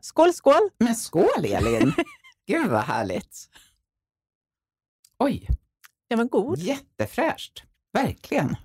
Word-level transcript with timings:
Skål, 0.00 0.32
skål! 0.34 0.70
Men 0.78 0.94
skål 0.94 1.44
Elin! 1.44 1.92
Gud 2.46 2.70
vad 2.70 2.82
härligt! 2.84 3.48
Oj, 5.18 5.48
Den 6.08 6.18
var 6.18 6.24
god. 6.24 6.58
jättefräscht. 6.58 7.62
Verkligen. 7.92 8.56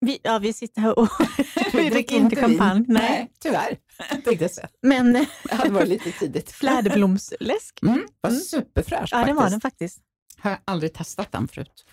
Vi, 0.00 0.20
ja, 0.22 0.38
vi 0.38 0.52
sitter 0.52 0.80
här 0.80 0.98
och 0.98 1.08
vi 1.72 1.90
dricker 1.90 2.16
inte 2.16 2.36
champagne. 2.36 2.84
Nej. 2.88 3.02
Nej, 3.10 3.32
tyvärr. 3.40 3.78
tänkte. 4.24 4.68
Men 4.82 5.12
Det 5.12 5.54
hade 5.54 5.70
varit 5.70 5.88
lite 5.88 6.12
tidigt. 6.12 6.52
fläderblomsläsk, 6.52 7.78
Mm, 7.82 8.06
var 8.20 8.30
Mm. 8.30 8.42
superfräscht 8.42 9.12
ja 9.12 9.18
det 9.18 9.24
faktiskt. 9.24 9.36
var 9.42 9.50
den 9.50 9.60
faktiskt. 9.60 10.00
Har 10.38 10.50
jag 10.50 10.60
aldrig 10.64 10.94
testat 10.94 11.32
den 11.32 11.48
förut. 11.48 11.84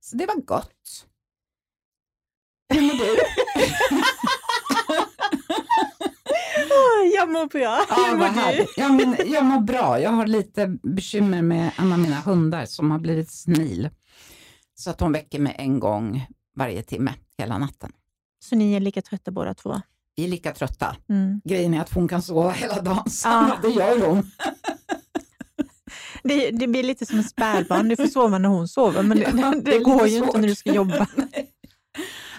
Så 0.00 0.16
det 0.16 0.26
var 0.26 0.34
gott. 0.34 1.06
Hur 2.68 2.80
mår 2.82 2.92
du? 2.94 3.22
Jag 7.14 7.30
mår 7.30 7.46
bra. 7.46 7.60
Ja, 7.88 8.06
Hur 8.10 8.16
mår 8.16 8.56
du? 8.56 8.66
Ja, 8.76 8.88
men 8.88 9.32
jag 9.32 9.44
mår 9.44 9.60
bra. 9.60 10.00
Jag 10.00 10.10
har 10.10 10.26
lite 10.26 10.66
bekymmer 10.82 11.42
med 11.42 11.70
en 11.78 11.92
av 11.92 11.98
mina 11.98 12.20
hundar 12.20 12.64
som 12.66 12.90
har 12.90 12.98
blivit 12.98 13.30
snil. 13.30 13.90
Så 14.74 14.90
att 14.90 15.00
hon 15.00 15.12
väcker 15.12 15.38
mig 15.38 15.54
en 15.58 15.80
gång 15.80 16.26
varje 16.56 16.82
timme 16.82 17.14
hela 17.38 17.58
natten. 17.58 17.92
Så 18.44 18.56
ni 18.56 18.72
är 18.74 18.80
lika 18.80 19.02
trötta 19.02 19.30
båda 19.30 19.54
två? 19.54 19.80
Vi 20.16 20.24
är 20.24 20.28
lika 20.28 20.52
trötta. 20.52 20.96
Mm. 21.08 21.40
Grejen 21.44 21.74
är 21.74 21.80
att 21.80 21.92
hon 21.92 22.08
kan 22.08 22.22
sova 22.22 22.50
hela 22.50 22.80
dagen, 22.82 23.10
så 23.10 23.28
det 23.62 23.68
gör 23.68 24.06
hon. 24.06 24.30
Det, 26.22 26.50
det 26.50 26.66
blir 26.66 26.82
lite 26.82 27.06
som 27.06 27.18
en 27.18 27.24
spädbarn, 27.24 27.88
du 27.88 27.96
får 27.96 28.06
sova 28.06 28.38
när 28.38 28.48
hon 28.48 28.68
sover, 28.68 29.02
men 29.02 29.18
det, 29.18 29.24
Ja, 29.36 29.50
det, 29.50 29.60
det 29.60 29.78
går 29.78 30.06
ju 30.06 30.16
inte 30.16 30.26
svårt. 30.28 30.40
när 30.40 30.48
du 30.48 30.54
ska 30.54 30.72
jobba. 30.74 31.06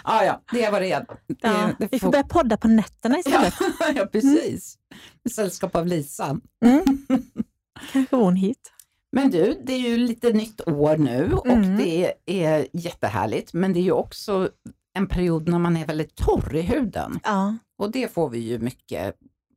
Ja, 0.04 0.24
ja, 0.24 0.42
det 0.52 0.70
var 0.70 0.80
det. 0.80 0.88
det, 0.88 1.06
Ja, 1.40 1.70
det 1.78 1.88
vi 1.92 1.98
får 1.98 2.10
börja 2.10 2.24
podda 2.24 2.56
på 2.56 2.68
nätterna 2.68 3.18
istället. 3.18 3.54
ja, 3.96 4.06
precis. 4.06 4.78
Med 5.24 5.32
sällskap 5.32 5.76
av 5.76 5.86
Lisa. 5.86 6.40
Mm. 6.64 6.84
Kanske 7.92 8.16
hon 8.16 8.36
hit. 8.36 8.72
Men 9.16 9.30
du, 9.30 9.62
det 9.66 9.72
är 9.72 9.78
ju 9.78 9.96
lite 9.96 10.32
nytt 10.32 10.60
år 10.68 10.96
nu 10.96 11.32
och 11.32 11.46
Mm. 11.46 11.76
det 11.76 12.14
är 12.26 12.66
jättehärligt, 12.72 13.52
men 13.52 13.72
det 13.72 13.78
är 13.80 13.84
ju 13.84 13.92
också 13.92 14.48
en 14.94 15.06
period 15.06 15.48
när 15.48 15.58
man 15.58 15.76
är 15.76 15.86
väldigt 15.86 16.14
torr 16.14 16.56
i 16.56 16.62
huden. 16.62 17.20
Ja. 17.24 17.56
Och 17.78 17.90
det 17.90 18.12
får 18.14 18.30
vi 18.30 18.38
ju 18.38 18.58
mycket 18.58 19.14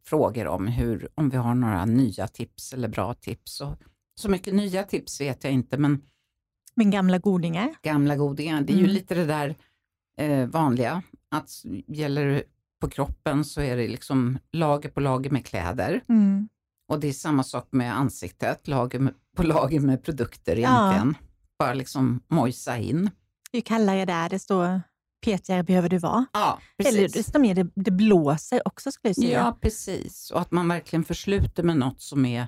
frågor 0.08 0.48
om, 0.48 0.68
hur, 0.68 1.08
om 1.16 1.30
vi 1.30 1.38
har 1.38 1.56
några 1.56 1.86
nya 1.86 2.28
tips 2.28 2.74
eller 2.74 2.88
bra 2.88 3.14
tips. 3.14 3.62
Och 3.62 3.76
så 4.22 4.30
mycket 4.30 4.54
nya 4.56 4.84
tips 4.84 5.22
vet 5.22 5.44
jag 5.44 5.54
inte, 5.54 5.78
men 5.78 6.02
Min 6.76 6.92
gamla 6.92 7.18
godingar. 7.18 7.76
gamla 7.82 8.16
godingar, 8.16 8.62
det 8.62 8.74
är 8.74 8.78
ju 8.78 8.84
Mm. 8.84 8.94
lite 8.94 9.16
det 9.16 9.26
där 9.26 9.56
eh, 10.18 10.48
vanliga, 10.48 11.04
att 11.32 11.50
gäller 11.88 12.44
på 12.82 12.90
kroppen 12.90 13.46
så 13.46 13.62
är 13.62 13.78
det 13.78 13.88
liksom 13.88 14.38
lager 14.52 14.90
på 14.90 15.00
lager 15.00 15.30
med 15.30 15.46
kläder. 15.46 16.04
Mm. 16.10 16.50
Och 16.92 17.00
det 17.00 17.08
är 17.08 17.14
samma 17.14 17.44
sak 17.44 17.68
med 17.72 17.98
ansiktet, 17.98 18.68
lager 18.68 19.00
med, 19.00 19.14
på 19.38 19.44
lager 19.44 19.80
med 19.80 20.04
produkter 20.04 20.58
egentligen. 20.58 21.18
Bara 21.60 21.74
liksom 21.74 22.24
mojsa 22.28 22.78
in. 22.78 23.10
Ju 23.54 23.62
kallare 23.62 24.06
det 24.06 24.14
är, 24.14 24.30
desto 24.30 24.80
petigare 25.26 25.64
behöver 25.64 25.90
du 25.90 25.98
vara. 25.98 26.26
Ja, 26.34 26.60
Eller 26.78 27.02
precis. 27.02 27.14
desto 27.14 27.40
mer 27.40 27.56
det, 27.56 27.68
det 27.76 27.92
blåser 27.92 28.68
också 28.68 28.92
skulle 28.92 29.10
jag 29.10 29.16
säga. 29.16 29.40
Ja, 29.40 29.58
precis. 29.62 30.32
Och 30.32 30.42
att 30.42 30.52
man 30.52 30.68
verkligen 30.68 31.04
försluter 31.04 31.64
med 31.64 31.78
något 31.78 32.02
som 32.02 32.26
är 32.26 32.48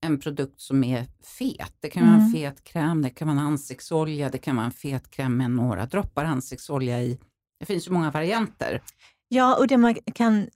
en 0.00 0.20
produkt 0.20 0.60
som 0.60 0.84
är 0.84 1.06
fet. 1.38 1.72
Det 1.80 1.90
kan 1.90 2.02
vara 2.02 2.14
en 2.14 2.20
Mm. 2.20 2.32
fet 2.32 2.64
kräm, 2.64 3.02
det 3.02 3.10
kan 3.10 3.28
vara 3.28 3.38
en 3.38 3.46
ansiktsolja, 3.46 4.28
det 4.28 4.38
kan 4.38 4.56
vara 4.56 4.66
en 4.66 4.72
fet 4.72 5.10
kräm 5.10 5.36
med 5.36 5.50
några 5.50 5.86
droppar 5.86 6.24
ansiktsolja 6.24 7.02
i. 7.02 7.18
Det 7.60 7.66
finns 7.66 7.86
ju 7.88 7.92
många 7.92 8.10
varianter. 8.10 8.82
Ja, 9.28 9.56
och 9.58 9.66
det 9.66 9.76
man 9.76 9.94
kan 10.14 10.48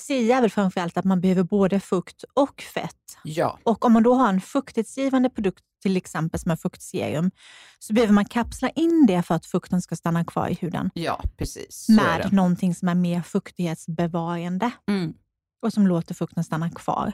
säga 0.00 0.36
är 0.36 0.40
väl 0.40 0.50
framförallt 0.50 0.96
att 0.96 1.04
man 1.04 1.20
behöver 1.20 1.42
både 1.42 1.80
fukt 1.80 2.24
och 2.34 2.60
fett. 2.62 2.94
Ja, 3.24 3.58
Och 3.62 3.84
om 3.84 3.92
man 3.92 4.02
då 4.02 4.14
har 4.14 4.28
en 4.28 4.40
fuktighetsgivande 4.40 5.30
produkt, 5.30 5.64
till 5.82 5.96
exempel 5.96 6.40
som 6.40 6.50
en 6.50 6.56
fuktserum, 6.56 7.30
så 7.78 7.92
behöver 7.92 8.12
man 8.12 8.24
kapsla 8.24 8.70
in 8.70 9.06
det 9.06 9.22
för 9.22 9.34
att 9.34 9.46
fukten 9.46 9.82
ska 9.82 9.96
stanna 9.96 10.24
kvar 10.24 10.48
i 10.48 10.54
huden 10.54 10.90
ja 10.94 11.22
precis. 11.36 11.84
Så 11.86 11.92
är 11.92 11.96
med 12.18 12.32
någonting 12.32 12.74
som 12.74 12.88
är 12.88 12.94
mer 12.94 13.22
fuktighetsbevarande 13.22 14.70
Mm. 14.88 15.14
och 15.62 15.72
som 15.72 15.86
låter 15.86 16.14
fukten 16.14 16.44
stanna 16.44 16.70
kvar. 16.70 17.12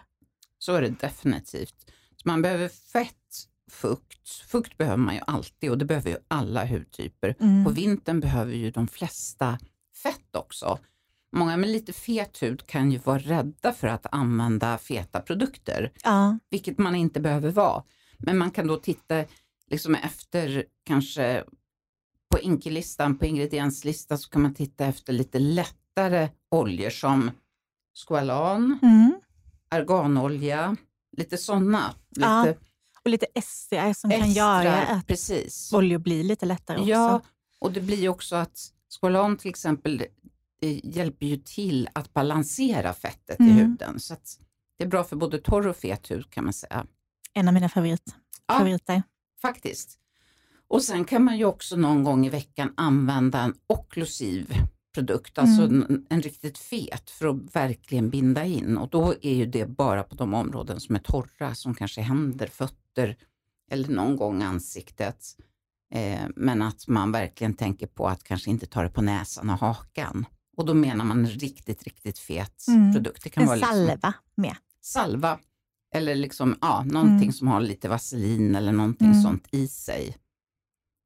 Så 0.64 0.74
är 0.74 0.82
det 0.82 1.00
definitivt. 1.00 1.74
Så 2.16 2.28
man 2.28 2.42
behöver 2.42 2.68
fett, 2.68 3.48
fukt. 3.70 4.28
Fukt 4.28 4.78
behöver 4.78 4.96
man 4.96 5.14
ju 5.14 5.20
alltid 5.26 5.70
och 5.70 5.78
det 5.78 5.84
behöver 5.84 6.10
ju 6.10 6.16
alla 6.28 6.66
hudtyper. 6.66 7.36
Mm. 7.40 7.64
På 7.64 7.70
vintern 7.70 8.20
behöver 8.20 8.52
ju 8.52 8.70
de 8.70 8.88
flesta 8.88 9.58
fett 10.02 10.36
också. 10.36 10.78
Många 11.32 11.56
med 11.56 11.70
lite 11.70 11.92
fet 11.92 12.42
hud 12.42 12.66
kan 12.66 12.92
ju 12.92 12.98
vara 12.98 13.18
rädda 13.18 13.72
för 13.72 13.88
att 13.88 14.06
använda 14.12 14.78
feta 14.78 15.20
produkter, 15.20 15.92
Ja, 16.02 16.38
vilket 16.50 16.78
man 16.78 16.94
inte 16.94 17.20
behöver 17.20 17.50
vara. 17.50 17.82
Men 18.18 18.38
man 18.38 18.50
kan 18.50 18.66
då 18.66 18.76
titta 18.76 19.24
liksom 19.70 19.94
efter 19.94 20.64
kanske 20.84 21.44
på 22.30 22.38
inkelistan, 22.38 23.18
på 23.18 23.26
ingredienslistan 23.26 24.18
så 24.18 24.30
kan 24.30 24.42
man 24.42 24.54
titta 24.54 24.86
efter 24.86 25.12
lite 25.12 25.38
lättare 25.38 26.28
oljor 26.50 26.90
som 26.90 27.30
squalan, 27.94 28.78
mm. 28.82 29.13
Arganolja, 29.70 30.76
lite 31.16 31.36
sådana. 31.38 31.94
Ja, 32.10 32.48
och 33.04 33.10
lite 33.10 33.26
ester 33.34 33.92
som 33.92 34.10
kan 34.10 34.20
extra, 34.22 34.34
göra 34.34 34.76
att 34.86 35.06
precis. 35.06 35.72
oljor 35.72 35.98
blir 35.98 36.24
lite 36.24 36.46
lättare 36.46 36.78
också. 36.78 36.90
Ja, 36.90 37.20
och 37.58 37.72
det 37.72 37.80
blir 37.80 38.08
också 38.08 38.36
att 38.36 38.58
squalan 39.00 39.36
till 39.36 39.50
exempel, 39.50 40.04
det 40.60 40.80
hjälper 40.84 41.26
ju 41.26 41.36
till 41.36 41.88
att 41.92 42.12
balansera 42.12 42.92
fettet 42.92 43.40
i 43.40 43.42
Mm. 43.42 43.56
huden. 43.56 44.00
Så 44.00 44.16
det 44.78 44.84
är 44.84 44.88
bra 44.88 45.04
för 45.04 45.16
både 45.16 45.38
torr 45.38 45.66
och 45.66 45.76
fet 45.76 46.10
hud 46.10 46.30
kan 46.30 46.44
man 46.44 46.52
säga. 46.52 46.86
En 47.34 47.48
av 47.48 47.54
mina 47.54 47.68
favorit, 47.68 48.14
Ja. 48.46 48.58
favoriter. 48.58 49.02
Faktiskt. 49.42 49.98
Och 50.68 50.82
sen 50.82 51.04
kan 51.04 51.24
man 51.24 51.38
ju 51.38 51.44
också 51.44 51.76
någon 51.76 52.04
gång 52.04 52.26
i 52.26 52.28
veckan 52.28 52.72
använda 52.76 53.38
en 53.40 53.54
okklusiv 53.66 54.54
produkt, 54.94 55.38
alltså 55.38 55.62
Mm. 55.62 56.04
en, 56.10 56.22
riktigt 56.22 56.58
fet 56.58 57.10
för 57.10 57.26
att 57.28 57.56
verkligen 57.56 58.10
binda 58.10 58.44
in. 58.44 58.78
Och 58.78 58.88
då 58.90 59.14
är 59.22 59.34
ju 59.34 59.46
det 59.46 59.66
bara 59.66 60.02
på 60.02 60.14
de 60.14 60.34
områden 60.34 60.80
som 60.80 60.94
är 60.94 61.00
torra, 61.00 61.54
som 61.54 61.74
kanske 61.74 62.00
händer, 62.00 62.46
fötter 62.46 63.16
eller 63.70 63.88
någon 63.88 64.16
gång 64.16 64.42
ansiktet. 64.42 65.26
Eh, 65.94 66.20
men 66.36 66.62
att 66.62 66.88
man 66.88 67.12
verkligen 67.12 67.54
tänker 67.54 67.86
på 67.86 68.08
att 68.08 68.24
kanske 68.24 68.50
inte 68.50 68.66
ta 68.66 68.82
det 68.82 68.90
på 68.90 69.02
näsan 69.02 69.50
och 69.50 69.58
hakan. 69.58 70.26
Och 70.56 70.66
då 70.66 70.74
menar 70.74 71.04
man 71.04 71.18
en 71.18 71.26
riktigt, 71.30 71.82
riktigt 71.82 72.18
fet 72.18 72.64
Mm. 72.68 72.92
produkt. 72.92 73.22
Det 73.24 73.30
kan 73.30 73.42
En 73.42 73.46
vara 73.46 73.56
liksom 73.56 73.74
salva 73.86 74.12
med. 74.36 74.56
salva 74.80 75.38
eller 75.94 76.14
liksom, 76.14 76.58
ja, 76.60 76.84
någonting 76.84 77.16
Mm. 77.28 77.32
som 77.32 77.48
har 77.48 77.60
lite 77.60 77.88
vaselin 77.88 78.54
eller 78.54 78.72
någonting 78.72 79.10
Mm. 79.10 79.22
sånt 79.22 79.48
i 79.50 79.68
sig. 79.68 80.16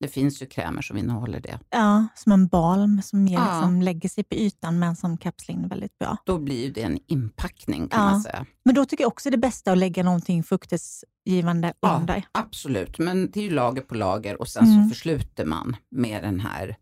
Det 0.00 0.08
finns 0.08 0.42
ju 0.42 0.46
krämer 0.46 0.82
som 0.82 0.96
innehåller 0.98 1.40
det. 1.40 1.58
Ja, 1.70 2.06
som 2.14 2.32
en 2.32 2.46
balm 2.46 3.02
som 3.02 3.24
mer 3.24 3.32
Ja. 3.32 3.52
liksom 3.52 3.82
lägger 3.82 4.08
sig 4.08 4.24
på 4.24 4.34
ytan 4.34 4.78
men 4.78 4.96
som 4.96 5.16
kapslar 5.18 5.54
in 5.54 5.68
väldigt 5.68 5.98
bra. 5.98 6.16
Då 6.24 6.38
blir 6.38 6.64
ju 6.64 6.72
det 6.72 6.82
en 6.82 6.98
inpackning 7.06 7.88
kan 7.88 8.04
Ja. 8.04 8.10
man 8.10 8.20
säga. 8.20 8.46
Men 8.64 8.74
då 8.74 8.84
tycker 8.84 9.04
jag 9.04 9.08
också 9.08 9.30
det 9.30 9.36
är 9.36 9.38
bästa 9.38 9.72
att 9.72 9.78
lägga 9.78 10.02
någonting 10.02 10.42
fuktighetsgivande 10.42 11.72
Ja, 11.80 11.98
under. 12.00 12.22
absolut, 12.32 12.98
men 12.98 13.30
det 13.30 13.40
är 13.40 13.44
ju 13.44 13.50
lager 13.50 13.82
på 13.82 13.94
lager 13.94 14.40
och 14.40 14.48
sen 14.48 14.64
Mm. 14.64 14.82
så 14.88 14.94
försluter 14.94 15.44
man 15.44 15.76
med 15.90 16.22
den 16.22 16.40
här 16.40 16.76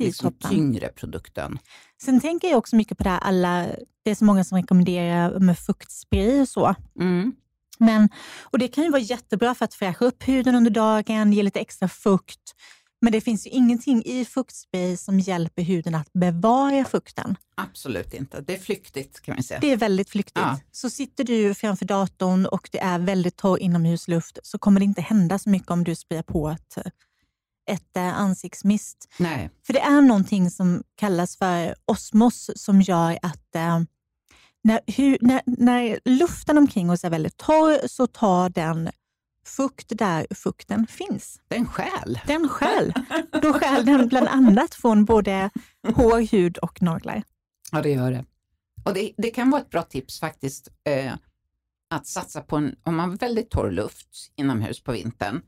liksom, 0.00 0.32
tyngre 0.32 0.88
produkten. 0.88 1.58
Sen 2.02 2.20
tänker 2.20 2.48
jag 2.48 2.58
också 2.58 2.76
mycket 2.76 2.98
på 2.98 3.04
det 3.04 3.10
här, 3.10 3.18
alla, 3.20 3.66
det 4.04 4.10
är 4.10 4.14
så 4.14 4.24
många 4.24 4.44
som 4.44 4.58
rekommenderar 4.58 5.38
med 5.40 5.58
fuktspray 5.58 6.40
och 6.40 6.48
så. 6.48 6.74
Mm. 7.00 7.32
Men, 7.78 8.08
och 8.42 8.58
det 8.58 8.68
kan 8.68 8.84
ju 8.84 8.90
vara 8.90 9.02
jättebra 9.02 9.54
för 9.54 9.64
att 9.64 9.74
fräscha 9.74 10.04
upp 10.04 10.28
huden 10.28 10.54
under 10.54 10.70
dagen, 10.70 11.32
ge 11.32 11.42
lite 11.42 11.60
extra 11.60 11.88
fukt. 11.88 12.54
Men 13.00 13.12
det 13.12 13.20
finns 13.20 13.46
ju 13.46 13.50
ingenting 13.50 14.02
i 14.04 14.24
fuktspray 14.24 14.96
som 14.96 15.20
hjälper 15.20 15.62
huden 15.62 15.94
att 15.94 16.12
bevara 16.12 16.84
fukten. 16.84 17.36
Absolut 17.54 18.14
inte, 18.14 18.40
det 18.40 18.54
är 18.54 18.58
flyktigt 18.58 19.20
kan 19.20 19.36
vi 19.36 19.42
säga. 19.42 19.60
Det 19.60 19.72
är 19.72 19.76
väldigt 19.76 20.10
flyktigt. 20.10 20.38
Ja. 20.38 20.60
Så 20.70 20.90
sitter 20.90 21.24
du 21.24 21.54
framför 21.54 21.84
datorn 21.84 22.46
och 22.46 22.68
det 22.72 22.80
är 22.80 22.98
väldigt 22.98 23.36
torr 23.36 23.58
inomhusluft 23.58 24.38
så 24.42 24.58
kommer 24.58 24.80
det 24.80 24.84
inte 24.84 25.00
hända 25.00 25.38
så 25.38 25.50
mycket 25.50 25.70
om 25.70 25.84
du 25.84 25.94
sprayar 25.94 26.22
på 26.22 26.48
ett, 26.48 26.78
ett 27.70 27.96
eh, 27.96 28.20
ansiktsmist. 28.20 29.08
Nej, 29.18 29.50
För 29.66 29.72
det 29.72 29.80
är 29.80 30.00
någonting 30.00 30.50
som 30.50 30.82
kallas 30.94 31.36
för 31.36 31.74
osmos 31.84 32.50
som 32.56 32.80
gör 32.80 33.18
att 33.22 33.54
eh, 33.54 33.80
när, 34.64 34.80
hu, 34.96 35.18
när, 35.20 35.42
när 35.46 36.00
luften 36.04 36.58
omkring 36.58 36.90
oss 36.90 37.04
är 37.04 37.10
väldigt 37.10 37.36
torr 37.36 37.88
så 37.88 38.06
tar 38.06 38.48
den 38.48 38.90
fukt 39.46 39.98
där 39.98 40.26
fukten 40.34 40.86
finns. 40.86 41.40
det 41.48 41.54
är 41.54 41.58
en 41.58 41.66
själ. 41.66 42.20
Den 42.26 42.48
skäl. 42.48 42.92
Då 43.42 43.52
skäl 43.52 43.86
den 43.86 44.08
bland 44.08 44.28
annat 44.28 44.74
från 44.74 45.04
både 45.04 45.50
hår, 45.94 46.32
hud 46.32 46.58
och 46.58 46.82
naglar. 46.82 47.22
Ja, 47.72 47.82
det 47.82 47.90
gör 47.90 48.10
det. 48.10 48.24
Och 48.84 48.94
det, 48.94 49.12
det 49.16 49.30
kan 49.30 49.50
vara 49.50 49.62
ett 49.62 49.70
bra 49.70 49.82
tips 49.82 50.20
faktiskt 50.20 50.68
eh, 50.84 51.12
att 51.90 52.06
satsa 52.06 52.40
på 52.40 52.56
en, 52.56 52.76
om 52.82 52.96
man 52.96 53.10
har 53.10 53.16
väldigt 53.16 53.50
torr 53.50 53.70
luft 53.70 54.32
inomhus 54.36 54.82
på 54.82 54.92
vintern, 54.92 55.42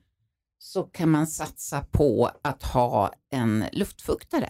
så 0.58 0.82
kan 0.82 1.10
man 1.10 1.26
satsa 1.26 1.84
på 1.90 2.30
att 2.42 2.62
ha 2.62 3.12
en 3.30 3.64
luftfuktare. 3.72 4.48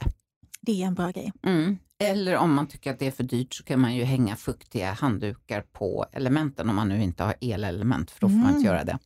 Det 0.61 0.83
är 0.83 0.87
en 0.87 0.95
bra 0.95 1.11
grej. 1.11 1.33
Mm. 1.43 1.79
Eller 2.01 2.37
om 2.37 2.55
man 2.55 2.67
tycker 2.67 2.91
att 2.93 2.99
det 2.99 3.07
är 3.07 3.11
för 3.11 3.25
dyrt 3.25 3.55
så 3.55 3.65
kan 3.65 3.81
man 3.81 3.95
ju 3.97 4.05
hänga 4.05 4.37
fuktiga 4.37 4.93
handdukar 4.93 5.63
på 5.63 6.07
elementen 6.13 6.71
om 6.71 6.77
man 6.77 6.89
nu 6.89 7.03
inte 7.03 7.23
har 7.25 7.35
elelement, 7.41 8.11
för 8.11 8.21
då 8.21 8.29
får 8.29 8.35
man 8.37 8.45
Mm. 8.45 8.57
inte 8.57 8.67
göra 8.67 8.85
det. 8.85 8.99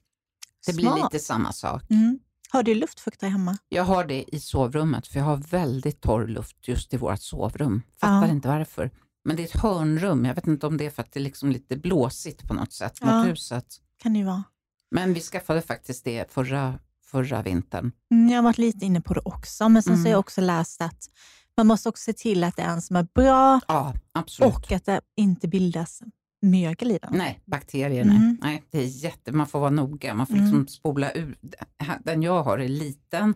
Det 0.66 0.72
blir 0.76 0.86
Smart. 0.86 1.12
lite 1.12 1.24
samma 1.24 1.52
sak. 1.52 1.82
Mm. 1.90 2.18
Har 2.50 2.62
du 2.62 2.74
luftfuktare 2.74 3.30
hemma? 3.30 3.58
Jag 3.68 3.84
har 3.84 4.04
det 4.04 4.34
i 4.36 4.40
sovrummet 4.40 5.06
för 5.06 5.18
jag 5.18 5.26
har 5.26 5.36
väldigt 5.36 6.00
torr 6.00 6.26
luft 6.26 6.68
just 6.68 6.94
i 6.94 6.96
vårt 6.96 7.20
sovrum. 7.20 7.82
Fattar 8.00 8.26
Ja. 8.26 8.32
inte 8.32 8.48
varför. 8.48 8.90
Men 9.24 9.36
det 9.36 9.42
är 9.42 9.44
ett 9.44 9.62
hörnrum. 9.62 10.24
Jag 10.24 10.34
vet 10.34 10.46
inte 10.46 10.66
om 10.66 10.76
det 10.76 10.86
är 10.86 10.90
för 10.90 11.02
att 11.02 11.12
det 11.12 11.20
är 11.20 11.24
liksom 11.24 11.50
lite 11.50 11.76
blåsigt 11.76 12.48
på 12.48 12.54
något 12.54 12.72
sätt 12.72 13.00
mot 13.02 13.10
Ja. 13.10 13.22
huset. 13.22 13.66
Kan 14.02 14.12
det 14.12 14.18
ju 14.18 14.24
vara. 14.24 14.42
Men 14.90 15.14
vi 15.14 15.20
skaffade 15.20 15.62
faktiskt 15.62 16.04
det 16.04 16.32
förra, 16.32 16.78
förra 17.10 17.42
vintern. 17.42 17.92
Mm, 18.10 18.28
jag 18.30 18.38
har 18.38 18.42
varit 18.42 18.58
lite 18.58 18.84
inne 18.86 19.00
på 19.00 19.14
det 19.14 19.20
också, 19.24 19.68
men 19.68 19.82
sen 19.82 19.92
så 19.92 19.98
har 19.98 20.00
Mm. 20.00 20.10
jag 20.12 20.20
också 20.20 20.40
läst 20.40 20.80
att 20.82 21.10
man 21.56 21.66
måste 21.66 21.88
också 21.88 22.02
se 22.02 22.12
till 22.12 22.44
att 22.44 22.56
det 22.56 22.62
är 22.62 22.68
en 22.68 22.82
som 22.82 22.96
är 22.96 23.06
bra 23.14 23.60
Ja, 23.68 23.94
och 24.40 24.72
att 24.72 24.84
det 24.84 25.00
inte 25.16 25.48
bildas 25.48 26.02
mögel 26.42 26.90
i 26.90 26.98
den. 27.02 27.12
Nej, 27.18 27.40
bakterier 27.44 28.02
Mm. 28.02 28.38
nej. 28.42 28.64
Det 28.70 28.78
är 28.78 29.04
jätte, 29.04 29.32
man 29.32 29.46
får 29.46 29.60
vara 29.60 29.70
noga. 29.70 30.14
Man 30.14 30.26
får 30.26 30.34
Mm. 30.34 30.44
liksom 30.44 30.66
spola 30.68 31.12
ur. 31.12 31.36
Den 32.04 32.22
jag 32.22 32.42
har 32.42 32.58
är 32.58 32.68
liten. 32.68 33.34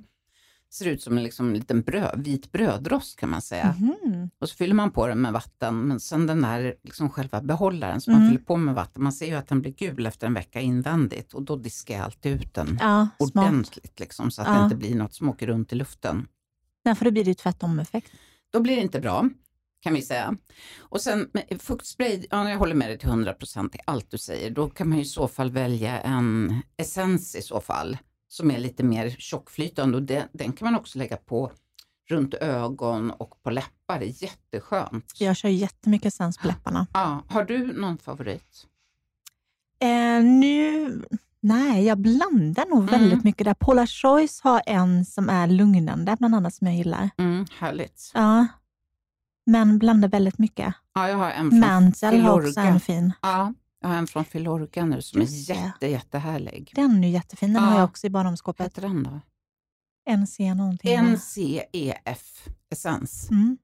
Ser 0.70 0.87
ut 0.87 1.03
som 1.03 1.17
en 1.19 1.23
liksom 1.25 1.53
liten 1.55 1.82
bröd, 1.82 2.20
vit 2.25 2.53
brödrost 2.53 3.19
kan 3.19 3.31
man 3.31 3.43
säga. 3.43 3.75
Mhm. 3.79 4.31
Och 4.41 4.49
så 4.49 4.55
fyller 4.56 4.75
man 4.75 4.91
på 4.91 5.06
den 5.06 5.21
med 5.21 5.32
vatten. 5.32 5.81
Men 5.81 6.00
sen 6.00 6.26
den 6.26 6.43
där 6.43 6.75
liksom 6.82 7.11
själva 7.11 7.41
behållaren 7.41 8.00
som 8.00 8.12
man 8.12 8.23
Mm. 8.23 8.32
fyller 8.32 8.44
på 8.44 8.56
med 8.56 8.75
vatten. 8.75 9.03
Man 9.03 9.12
ser 9.12 9.26
ju 9.26 9.35
att 9.35 9.49
den 9.49 9.61
blir 9.61 9.73
gul 9.73 10.06
efter 10.06 10.26
en 10.26 10.35
vecka 10.35 10.61
invändigt. 10.61 11.35
Och 11.35 11.43
då 11.43 11.56
diskar 11.56 11.94
jag 11.94 12.05
alltid 12.05 12.32
ut 12.43 12.55
den 12.55 12.79
Ja, 12.81 13.09
ordentligt. 13.19 14.00
Liksom, 14.00 14.31
så 14.31 14.43
att 14.43 14.49
Ja. 14.49 14.55
det 14.55 14.64
inte 14.64 14.76
blir 14.76 14.94
något 14.94 15.14
som 15.14 15.29
åker 15.29 15.47
runt 15.47 15.73
i 15.73 15.76
luften. 15.76 16.26
Nej, 16.85 16.95
för 16.95 17.05
då 17.05 17.11
blir 17.11 17.25
det 17.25 17.35
tvärtom-effekt. 17.35 18.13
Då 18.51 18.61
blir 18.61 18.77
det 18.77 18.83
inte 18.83 19.01
bra, 19.01 19.29
kan 19.81 19.95
vi 19.95 20.03
säga. 20.03 20.37
Och 20.79 21.01
sen 21.01 21.31
fuktspray, 21.59 22.27
ja, 22.31 22.51
jag 22.51 22.59
håller 22.59 22.75
med 22.75 22.91
dig 22.91 22.99
till 22.99 23.09
100% 23.09 23.77
i 23.77 23.79
allt 23.85 24.11
du 24.11 24.19
säger. 24.19 24.51
Då 24.51 24.71
kan 24.71 24.89
man 24.89 24.99
i 24.99 25.05
så 25.05 25.29
fall 25.29 25.51
välja 25.51 26.01
en 26.01 26.61
essens 26.77 27.37
i 27.37 27.43
så 27.43 27.61
fall, 27.61 27.99
som 28.29 28.51
är 28.51 28.59
lite 28.59 28.85
mer 28.85 29.11
tjockflytande. 29.19 29.97
Och 29.97 30.03
den, 30.03 30.29
den 30.33 30.53
kan 30.53 30.67
man 30.67 30.81
också 30.81 30.99
lägga 30.99 31.17
på 31.17 31.53
runt 32.11 32.35
ögon 32.35 33.11
och 33.11 33.43
på 33.43 33.51
läppar. 33.51 33.99
Det 33.99 34.07
är 34.07 34.23
jätteskönt. 34.23 35.13
Jag 35.19 35.37
kör 35.37 35.49
jättemycket 35.49 36.07
essens 36.07 36.39
på 36.39 36.47
läpparna. 36.47 36.87
Ja, 36.93 37.25
har 37.29 37.45
du 37.45 37.73
någon 37.73 37.99
favorit? 37.99 38.67
Eh, 39.81 40.23
nu, 40.23 41.05
nej, 41.40 41.85
jag 41.85 41.99
blandar 41.99 42.67
nog 42.67 42.79
Mm. 42.88 43.00
väldigt 43.00 43.25
mycket 43.25 43.44
där. 43.44 43.55
Paula 43.55 43.87
Choice 43.87 44.40
har 44.40 44.62
en 44.67 45.05
som 45.05 45.29
är 45.29 45.46
lugnande, 45.46 46.17
bland 46.19 46.35
annat, 46.35 46.55
som 46.55 46.67
jag 46.67 46.76
gillar. 46.76 47.11
Mm, 47.19 47.46
härligt. 47.58 48.11
Ja, 48.14 48.46
men 49.46 49.79
blandar 49.79 50.08
väldigt 50.08 50.38
mycket. 50.38 50.75
Ja, 50.94 51.08
jag 51.08 51.17
har 51.17 51.31
en 51.31 51.50
från 51.50 51.61
Mantle 51.61 52.08
har 52.20 52.31
också 52.40 52.49
Filorga. 52.52 52.62
en 52.70 52.81
fin. 52.81 53.12
Ja, 53.23 53.52
jag 53.81 53.88
har 53.88 53.96
en 53.96 54.06
från 54.06 54.25
Filorga 54.25 54.85
nu 54.85 55.02
som 55.02 55.20
Just 55.20 55.50
är 55.50 55.55
det. 55.55 55.61
jätte, 55.61 55.87
jättehärlig. 55.87 56.73
Den 56.75 57.05
är 57.05 57.08
jättefin, 57.08 57.52
den 57.52 57.62
Ja. 57.62 57.69
har 57.70 57.79
jag 57.79 57.85
också 57.88 58.06
i 58.06 58.11
Vad 58.11 58.23
badrumsskåpet. 58.25 58.67
heter 58.67 58.82
den 58.82 59.02
då? 59.02 59.20
NC 60.17 60.55
någonting. 60.55 60.99
NCEF 61.00 62.49
Essens. 62.70 63.31
Mm. 63.31 63.56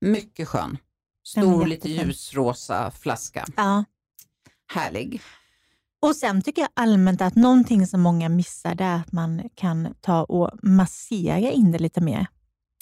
Mycket 0.00 0.48
skön. 0.48 0.78
Stor, 1.26 1.66
lite 1.66 1.88
ljusrosa 1.88 2.90
flaska. 2.90 3.44
Ja. 3.56 3.84
Härlig. 4.74 5.22
Och 6.02 6.16
sen 6.16 6.42
tycker 6.42 6.62
jag 6.62 6.68
allmänt 6.74 7.20
att 7.20 7.34
någonting 7.34 7.86
som 7.86 8.00
många 8.00 8.28
missar 8.28 8.74
det 8.74 8.84
är 8.84 8.96
att 8.96 9.12
man 9.12 9.42
kan 9.54 9.94
ta 10.00 10.24
och 10.24 10.50
massera 10.62 11.38
in 11.52 11.72
det 11.72 11.78
lite 11.78 12.00
mer. 12.00 12.26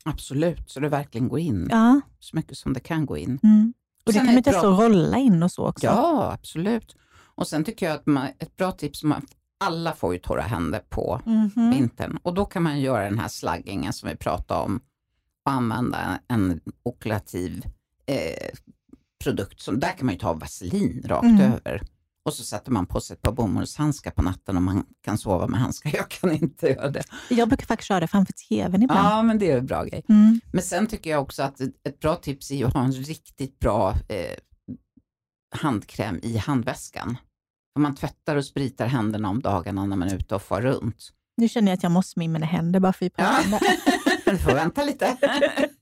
Absolut, 0.05 0.71
så 0.71 0.81
det 0.81 0.89
verkligen 0.89 1.29
går 1.29 1.39
in. 1.39 1.69
Ja. 1.71 2.01
Så 2.19 2.37
mycket 2.37 2.57
som 2.59 2.73
det 2.73 2.81
kan 2.81 3.07
gå 3.07 3.17
in. 3.17 3.39
Mm. 3.43 3.73
Och 4.07 4.13
det 4.13 4.19
kan 4.19 4.35
man 4.35 4.43
testa 4.43 4.61
bra- 4.61 4.73
att 4.75 4.81
rolla 4.81 5.19
in 5.19 5.43
och 5.43 5.53
så 5.53 5.67
också. 5.67 5.87
Ja, 5.87 6.31
absolut. 6.33 6.97
Och 7.35 7.47
sen 7.47 7.65
tycker 7.65 7.87
jag 7.87 7.95
att 7.95 8.07
man, 8.07 8.27
ett 8.39 8.57
bra 8.57 8.73
tips, 8.73 9.03
man, 9.05 9.27
alla 9.65 9.93
får 9.93 10.13
ju 10.13 10.19
torra 10.19 10.43
händer 10.43 10.81
på 10.89 11.21
Mhm. 11.27 11.71
vintern. 11.71 12.19
Och 12.23 12.35
då 12.35 12.45
kan 12.45 12.63
man 12.63 12.81
göra 12.81 13.05
den 13.05 13.19
här 13.19 13.29
slaggingen 13.29 13.93
som 13.93 14.09
vi 14.09 14.17
pratade 14.17 14.61
om 14.61 14.81
och 15.45 15.53
använda 15.53 16.21
en 16.29 16.61
oklativ 16.83 17.65
eh, 18.07 18.49
produkt. 19.25 19.61
Som, 19.61 19.81
där 19.81 19.93
kan 19.97 20.07
man 20.07 20.15
ju 20.15 20.21
ta 20.21 20.33
vaselin 20.33 21.03
rakt 21.07 21.25
Mm. 21.25 21.41
över. 21.41 21.83
Och 22.25 22.35
så 22.35 22.45
sätter 22.45 22.71
man 22.73 22.87
på 22.87 23.01
sig 23.01 23.15
ett 23.15 23.23
par 23.23 23.33
bomullshandskar 23.33 24.11
på 24.11 24.23
natten 24.23 24.57
och 24.57 24.63
man 24.63 24.85
kan 25.05 25.19
sova 25.19 25.47
med 25.47 25.61
handskar. 25.61 25.91
Jag 25.95 26.09
kan 26.09 26.33
inte 26.33 26.69
göra 26.69 26.89
det. 26.89 27.03
Jag 27.29 27.49
brukar 27.49 27.67
faktiskt 27.67 27.89
köra 27.89 28.01
det 28.01 28.07
framför 28.07 28.33
tvn 28.33 28.83
ibland. 28.83 29.09
Ja, 29.09 29.23
men 29.23 29.39
det 29.39 29.51
är 29.51 29.59
en 29.59 29.67
bra 29.67 29.85
grej. 29.85 30.05
Mm. 30.09 30.41
Men 30.53 30.63
sen 30.63 30.87
tycker 30.87 31.11
jag 31.11 31.23
också 31.23 31.43
att 31.43 31.61
ett, 31.61 32.01
bra 32.01 32.17
tips 32.17 32.51
är 32.51 32.67
att 32.67 32.75
ha 32.75 32.85
en 32.85 32.93
riktigt 32.93 33.59
bra 33.59 33.91
eh, 34.09 34.37
handkräm 35.57 36.21
i 36.23 36.37
handväskan. 36.37 37.17
Om 37.77 37.83
man 37.83 37.95
tvättar 37.95 38.37
och 38.37 38.45
spritar 38.45 38.87
händerna 38.87 39.29
om 39.29 39.41
dagarna 39.41 39.87
när 39.87 39.97
man 39.97 40.09
är 40.09 40.15
ute 40.15 40.35
och 40.35 40.43
far 40.43 40.61
runt. 40.61 41.13
Nu 41.37 41.49
känner 41.49 41.73
jag 41.73 41.77
att 41.77 41.83
jag 41.83 41.93
måste 41.93 42.19
med 42.19 42.31
mina 42.31 42.47
händer 42.47 42.81
bara 42.81 42.93
för 42.93 43.07
att 43.07 43.13
vi 43.13 43.17
pratar 43.17 43.45
om. 43.45 43.59
Men 44.27 44.35
du 44.35 44.41
får 44.41 44.55
vänta 44.55 44.85
lite. 44.85 45.17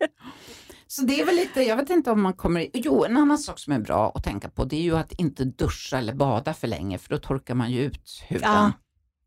Så 0.99 1.05
det 1.05 1.21
är 1.21 1.27
väl 1.27 1.37
lite, 1.37 1.63
jag 1.63 1.77
vet 1.77 1.91
inte 1.91 2.11
om 2.11 2.23
man 2.23 2.33
kommer... 2.33 2.67
Jo, 2.75 3.05
en 3.05 3.17
annan 3.17 3.39
sak 3.39 3.59
som 3.59 3.73
är 3.73 3.79
bra 3.79 4.13
att 4.15 4.25
tänka 4.25 4.49
på 4.49 4.65
det 4.65 4.77
är 4.77 4.83
ju 4.83 4.97
att 4.97 5.13
inte 5.13 5.45
duscha 5.45 5.99
eller 5.99 6.15
bada 6.15 6.55
för 6.55 6.69
länge 6.69 6.99
för 6.99 7.11
då 7.11 7.19
torkar 7.19 7.55
man 7.55 7.71
ju 7.71 7.81
ut 7.81 8.25
huden 8.29 8.49
Ja. 8.53 8.73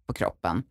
på 0.06 0.13
kroppen. 0.13 0.63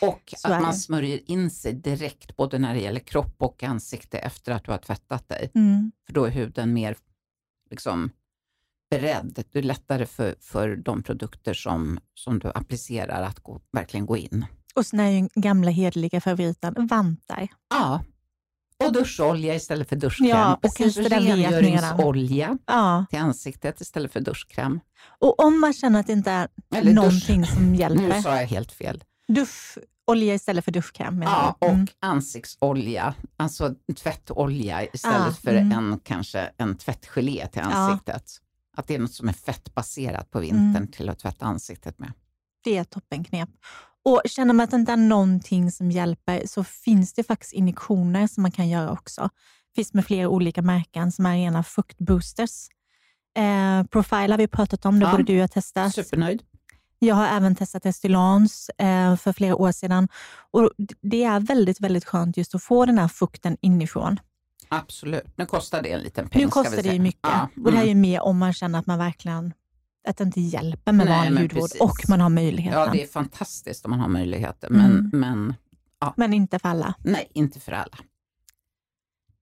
Och 0.00 0.34
Så 0.36 0.52
att 0.52 0.62
man 0.62 0.74
smörjer 0.74 1.30
in 1.30 1.50
sig 1.50 1.72
direkt 1.74 2.36
både 2.36 2.58
när 2.58 2.74
det 2.74 2.80
gäller 2.80 3.00
kropp 3.00 3.34
och 3.38 3.62
ansikte 3.62 4.18
efter 4.18 4.52
att 4.52 4.64
du 4.64 4.70
har 4.70 4.78
tvättat 4.78 5.28
dig. 5.28 5.50
Mm. 5.54 5.92
För 6.06 6.12
då 6.12 6.24
är 6.24 6.30
huden 6.30 6.72
mer 6.72 6.96
liksom 7.70 8.10
beredd. 8.90 9.44
Det 9.52 9.58
är 9.58 9.62
lättare 9.62 10.06
för, 10.06 10.34
för 10.40 10.76
de 10.76 11.02
produkter 11.02 11.54
som, 11.54 11.98
som 12.14 12.38
du 12.38 12.48
applicerar 12.54 13.22
att 13.22 13.40
gå, 13.40 13.60
verkligen 13.72 14.06
gå 14.06 14.16
in. 14.16 14.46
Och 14.74 14.86
sen 14.86 15.00
är 15.00 15.10
ju 15.10 15.28
gamla 15.34 15.70
hederliga 15.70 16.20
favoriten 16.20 16.86
vantar. 16.86 17.48
Ja. 17.70 18.04
Och 18.84 18.92
duscholja 18.92 19.54
istället 19.54 19.88
för 19.88 19.96
duschkräm. 19.96 20.28
Ja, 20.28 20.58
och 20.62 20.74
kanske 20.76 21.02
rengöringsolja 21.08 22.58
Ja. 22.66 23.06
till 23.10 23.18
ansiktet 23.18 23.80
istället 23.80 24.12
för 24.12 24.20
duschkräm. 24.20 24.80
Och 25.18 25.44
om 25.44 25.60
man 25.60 25.72
känner 25.72 26.00
att 26.00 26.06
det 26.06 26.12
inte 26.12 26.30
är 26.30 26.48
Eller 26.74 26.92
någonting 26.92 27.46
som 27.46 27.72
Nu 27.72 27.78
hjälper, 27.78 28.20
sa 28.22 28.36
jag 28.40 28.46
helt 28.46 28.72
fel. 28.72 29.04
duscholja 29.28 30.34
istället 30.34 30.64
för 30.64 30.72
duschkräm. 30.72 31.22
Ja, 31.22 31.56
du? 31.60 31.66
och 31.66 31.72
Mm. 31.72 31.86
ansiktsolja, 32.00 33.14
alltså 33.36 33.74
tvättolja 33.96 34.82
istället 34.92 35.28
Ah, 35.28 35.32
för 35.32 35.54
mm. 35.54 35.72
en, 35.92 35.98
kanske 35.98 36.50
en 36.56 36.76
tvättgelé 36.76 37.46
till 37.46 37.62
Ja. 37.64 37.70
ansiktet. 37.76 38.24
Att 38.76 38.86
det 38.88 38.94
är 38.94 38.98
något 38.98 39.12
som 39.14 39.28
är 39.28 39.32
fettbaserat 39.32 40.30
på 40.30 40.40
vintern 40.40 40.76
Mm. 40.76 40.90
till 40.90 41.08
att 41.08 41.18
tvätta 41.18 41.44
ansiktet 41.46 41.98
med. 41.98 42.12
Det 42.64 42.76
är 42.76 42.80
ett 42.82 42.90
toppenknep. 42.90 43.48
Och 44.08 44.22
känner 44.24 44.54
man 44.54 44.64
att 44.64 44.70
det 44.70 44.76
inte 44.76 44.92
är 44.92 44.96
någonting 44.96 45.70
som 45.70 45.90
hjälper 45.90 46.42
så 46.46 46.64
finns 46.64 47.12
det 47.12 47.24
faktiskt 47.24 47.52
injektioner 47.52 48.26
som 48.26 48.42
man 48.42 48.50
kan 48.52 48.68
göra 48.68 48.90
också. 48.92 49.22
Det 49.22 49.74
finns 49.74 49.94
med 49.94 50.06
flera 50.06 50.28
olika 50.28 50.62
märken 50.62 51.12
som 51.12 51.26
är 51.26 51.34
rena 51.36 51.62
fuktboosters. 51.62 52.68
Eh, 53.38 53.84
Profile 53.86 54.32
har 54.32 54.38
vi 54.38 54.48
pratat 54.48 54.86
om, 54.86 55.00
det 55.00 55.06
Ja. 55.06 55.10
borde 55.10 55.22
du 55.22 55.40
ha 55.40 55.48
testat. 55.48 55.94
Supernöjd. 55.94 56.42
Jag 56.98 57.14
har 57.14 57.26
även 57.26 57.54
testat 57.54 57.86
Estylans 57.86 58.68
eh, 58.68 59.16
för 59.16 59.32
flera 59.32 59.56
år 59.56 59.72
sedan. 59.72 60.08
Och 60.50 60.70
Det 61.02 61.24
är 61.24 61.40
väldigt, 61.40 61.80
väldigt 61.80 62.04
skönt 62.04 62.36
just 62.36 62.54
att 62.54 62.62
få 62.62 62.86
den 62.86 62.98
här 62.98 63.08
fukten 63.08 63.56
inifrån. 63.60 64.20
Absolut. 64.68 65.36
Nu 65.36 65.46
kostar 65.46 65.82
det 65.82 65.92
en 65.92 66.00
liten 66.00 66.28
peng. 66.28 66.42
Nu 66.42 66.48
kostar 66.48 66.82
det 66.82 66.92
ju 66.92 67.00
mycket. 67.00 67.20
Ja, 67.22 67.48
Och 67.64 67.70
det 67.70 67.76
här 67.76 67.84
är 67.84 67.90
mm. 67.90 68.04
ju 68.04 68.10
mer 68.10 68.20
om 68.20 68.38
man 68.38 68.52
känner 68.52 68.78
att 68.78 68.86
man 68.86 68.98
verkligen 68.98 69.52
att 70.06 70.16
det 70.16 70.24
inte 70.24 70.40
hjälper 70.40 70.92
med 70.92 71.06
Nej, 71.06 71.16
vanlig 71.32 71.50
precis. 71.50 71.80
och 71.80 71.96
man 72.08 72.20
har 72.20 72.28
möjligheten. 72.28 72.80
Ja, 72.80 72.88
det 72.92 73.02
är 73.02 73.06
fantastiskt 73.06 73.84
om 73.84 73.90
man 73.90 74.00
har 74.00 74.08
möjligheter, 74.08 74.70
men, 74.70 74.90
Mm. 74.90 75.10
men 75.12 75.54
Men 76.16 76.32
inte 76.32 76.58
för 76.58 76.68
alla. 76.68 76.94
nej, 77.04 77.30
inte 77.34 77.60
för 77.60 77.72
alla. 77.72 77.98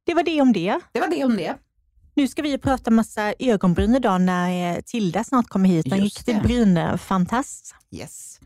Det 0.06 0.14
var 0.14 0.23
det 0.23 0.40
om 0.40 0.52
det. 0.52 0.80
Det 0.92 1.00
var 1.00 1.09
det 1.09 1.25
om 1.25 1.37
det. 1.37 1.54
Nu 2.14 2.28
ska 2.28 2.42
vi 2.42 2.59
prata 2.59 2.90
massa 2.90 3.35
ögonbryn 3.38 3.94
idag 3.94 4.21
när 4.21 4.76
eh, 4.76 4.80
Tilda 4.80 5.25
snart 5.25 5.49
kommer 5.49 5.68
hit. 5.68 5.87
En 5.92 6.00
riktig 6.00 6.42
brynfantast. 6.42 7.75
Yes. 7.90 8.40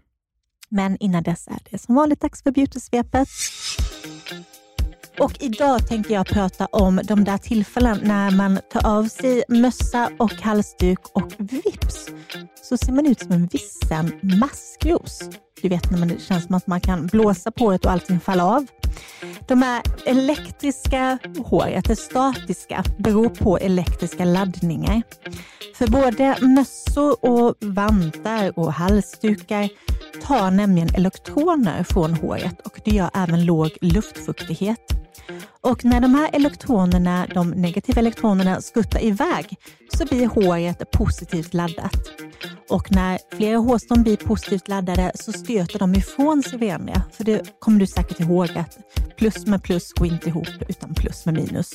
Men 0.69 0.97
innan 0.97 1.23
dess 1.23 1.49
är 1.49 1.59
det 1.71 1.79
som 1.79 1.95
vanligt 1.95 2.21
dags 2.21 2.43
för 2.43 2.51
beautysvepet. 2.51 3.29
Och 5.19 5.33
idag 5.41 5.89
tänkte 5.89 6.13
jag 6.13 6.27
prata 6.27 6.67
om 6.67 7.01
de 7.05 7.25
där 7.25 7.39
tillfällen 7.39 8.01
när 8.03 8.31
man 8.31 8.59
tar 8.73 8.87
av 8.87 9.05
sig 9.05 9.45
mössa 9.49 10.11
och 10.19 10.33
halsduk 10.33 10.99
och 11.13 11.33
vips 11.39 12.11
så 12.63 12.77
ser 12.77 12.93
man 12.93 13.07
ut 13.07 13.21
som 13.21 13.33
en 13.33 13.47
vissen 13.47 14.13
maskros. 14.23 15.23
Du 15.63 15.69
vet 15.69 15.91
när 15.91 15.99
man, 15.99 16.09
det 16.09 16.21
känns 16.21 16.45
som 16.45 16.55
att 16.55 16.67
man 16.67 16.81
kan 16.81 17.07
blåsa 17.07 17.51
på 17.51 17.71
det 17.71 17.85
och 17.85 17.91
allting 17.93 18.21
faller 18.21 18.45
av. 18.45 18.67
De 19.49 19.63
här 19.63 19.83
elektriska 20.07 21.19
håret, 21.45 21.85
det 21.85 21.97
statiska, 21.97 22.85
beror 22.99 23.29
på 23.29 23.59
elektriska 23.59 24.25
laddningar. 24.25 25.03
För 25.75 25.87
både 25.87 26.37
mössor 26.41 27.25
och 27.25 27.55
vantar 27.61 28.59
och 28.59 28.73
halsdukar 28.73 29.69
tar 30.23 30.51
nämligen 30.51 30.95
elektroner 30.95 31.85
från 31.85 32.15
håret 32.15 32.61
och 32.61 32.81
det 32.85 32.91
gör 32.91 33.11
även 33.15 33.45
låg 33.45 33.71
luftfuktighet. 33.81 35.08
Och 35.61 35.85
när 35.85 36.01
de 36.01 36.15
här 36.15 36.31
elektronerna, 36.33 37.27
de 37.35 37.51
negativa 37.51 38.01
elektronerna 38.01 38.61
skuttar 38.61 39.05
iväg 39.05 39.57
så 39.95 40.05
blir 40.05 40.27
håret 40.27 40.91
positivt 40.91 41.55
laddat. 41.55 42.11
Och 42.71 42.93
när 42.93 43.19
flera 43.37 43.57
hårstrån 43.57 44.03
blir 44.03 44.17
positivt 44.17 44.69
laddade 44.69 45.13
så 45.15 45.33
stöter 45.33 45.79
de 45.79 45.95
ifrån 45.95 46.43
sig 46.43 46.59
varandra. 46.59 47.03
För 47.13 47.25
det 47.25 47.59
kommer 47.59 47.81
du 47.81 47.87
säkert 47.87 48.21
ihåg 48.21 48.49
att 48.57 48.79
plus 49.17 49.47
med 49.47 49.63
plus 49.63 49.93
går 49.93 50.07
inte 50.07 50.29
ihop 50.29 50.49
utan 50.69 50.95
plus 50.95 51.27
med 51.27 51.35
minus. 51.35 51.71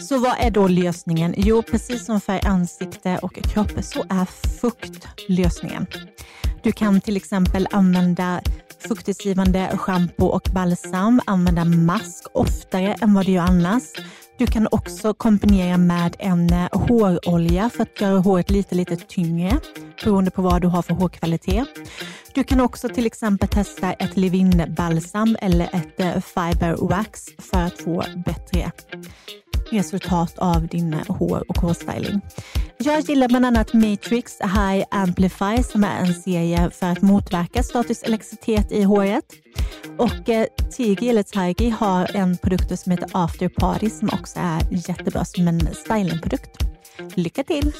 Så 0.00 0.18
vad 0.18 0.34
är 0.38 0.50
då 0.50 0.68
lösningen? 0.68 1.34
Jo, 1.36 1.62
precis 1.62 2.04
som 2.06 2.20
för 2.20 2.46
ansikte 2.46 3.18
och 3.22 3.34
kropp 3.34 3.72
så 3.84 4.04
är 4.08 4.24
fukt 4.60 5.08
lösningen. 5.28 5.86
Du 6.62 6.72
kan 6.72 7.00
till 7.00 7.16
exempel 7.16 7.68
använda 7.70 8.40
fuktighetsgivande 8.88 9.70
schampo 9.78 10.26
och 10.26 10.48
balsam, 10.52 11.20
använda 11.26 11.64
mask 11.64 12.26
oftare 12.32 12.94
än 13.00 13.14
vad 13.14 13.26
du 13.26 13.32
gör 13.32 13.42
annars. 13.42 13.82
Du 14.38 14.46
kan 14.46 14.68
också 14.70 15.14
kombinera 15.14 15.78
med 15.78 16.16
en 16.18 16.50
hårolja 16.72 17.70
för 17.70 17.82
att 17.82 18.00
göra 18.00 18.18
håret 18.18 18.50
lite, 18.50 18.74
lite 18.74 18.96
tyngre 18.96 19.60
beroende 20.04 20.30
på 20.30 20.42
vad 20.42 20.62
du 20.62 20.68
har 20.68 20.82
för 20.82 20.94
hårkvalitet. 20.94 21.68
Du 22.34 22.44
kan 22.44 22.60
också 22.60 22.88
till 22.88 23.06
exempel 23.06 23.48
testa 23.48 23.92
ett 23.92 24.16
Levin 24.16 24.74
balsam 24.76 25.36
eller 25.40 25.68
ett 25.72 26.00
eh, 26.00 26.20
fiber 26.20 26.88
wax 26.88 27.28
för 27.38 27.58
att 27.58 27.80
få 27.80 28.04
bättre 28.24 28.72
resultat 29.70 30.38
av 30.38 30.66
din 30.66 30.94
eh, 30.94 31.06
hår 31.08 31.44
och 31.48 31.58
hårstyling. 31.58 32.20
Jag 32.78 33.00
gillar 33.00 33.28
bland 33.28 33.46
annat 33.46 33.74
Matrix 33.74 34.40
High 34.40 34.84
Amplify 34.90 35.62
som 35.62 35.84
är 35.84 36.00
en 36.00 36.14
serie 36.14 36.70
för 36.70 36.86
att 36.86 37.02
motverka 37.02 37.62
status 37.62 38.02
elektricitet 38.02 38.72
i 38.72 38.82
håret. 38.82 39.24
Och 39.98 40.28
eh, 40.28 40.46
Tigi 40.70 41.08
eller 41.08 41.22
Tigi 41.22 41.70
har 41.70 42.16
en 42.16 42.36
produkt 42.36 42.80
som 42.80 42.92
heter 42.92 43.08
After 43.12 43.48
Party 43.48 43.90
som 43.90 44.08
också 44.12 44.38
är 44.38 44.88
jättebra 44.88 45.24
som 45.24 45.48
en 45.48 45.60
stylingprodukt. 45.74 46.58
Lycka 47.14 47.44
till! 47.44 47.72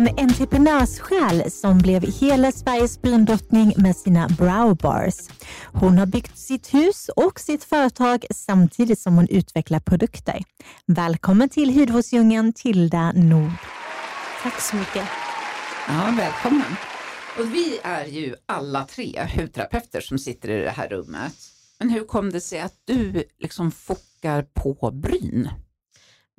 En 0.00 0.18
entreprenörssjäl 0.18 1.50
som 1.50 1.78
blev 1.78 2.02
hela 2.02 2.52
Sveriges 2.52 3.02
bryndrottning 3.02 3.74
med 3.76 3.96
sina 3.96 4.28
browbars. 4.28 5.14
Hon 5.72 5.98
har 5.98 6.06
byggt 6.06 6.38
sitt 6.38 6.74
hus 6.74 7.10
och 7.16 7.40
sitt 7.40 7.64
företag 7.64 8.24
samtidigt 8.34 8.98
som 8.98 9.14
hon 9.16 9.28
utvecklar 9.30 9.80
produkter. 9.80 10.42
Välkommen 10.86 11.48
till 11.48 11.74
hudvårdsdjungeln, 11.74 12.52
Tilda 12.52 13.12
Nord. 13.12 13.50
Tack 14.42 14.60
så 14.60 14.76
mycket. 14.76 15.08
Ja, 15.88 16.14
välkommen. 16.16 16.76
Och 17.38 17.54
vi 17.54 17.78
är 17.82 18.04
ju 18.04 18.34
alla 18.46 18.84
tre 18.84 19.28
hudterapeuter 19.36 20.00
som 20.00 20.18
sitter 20.18 20.48
i 20.50 20.64
det 20.64 20.70
här 20.70 20.88
rummet. 20.88 21.34
Men 21.78 21.90
hur 21.90 22.04
kom 22.04 22.30
det 22.30 22.40
sig 22.40 22.60
att 22.60 22.74
du 22.84 23.24
liksom 23.38 23.70
fokar 23.70 24.42
på 24.42 24.90
bryn? 24.90 25.48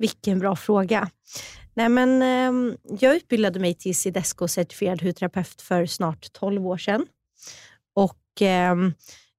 Vilken 0.02 0.38
bra 0.38 0.56
fråga. 0.56 1.10
Nej, 1.74 1.88
men, 1.88 2.22
eh, 2.22 2.74
jag 3.00 3.16
utbildade 3.16 3.60
mig 3.60 3.74
till 3.74 3.96
Sidesco 3.96 4.48
certifierad 4.48 5.02
hudterapeut 5.02 5.62
för 5.62 5.86
snart 5.86 6.32
12 6.32 6.66
år 6.66 6.78
sedan. 6.78 7.06
Och, 7.94 8.42
eh, 8.42 8.74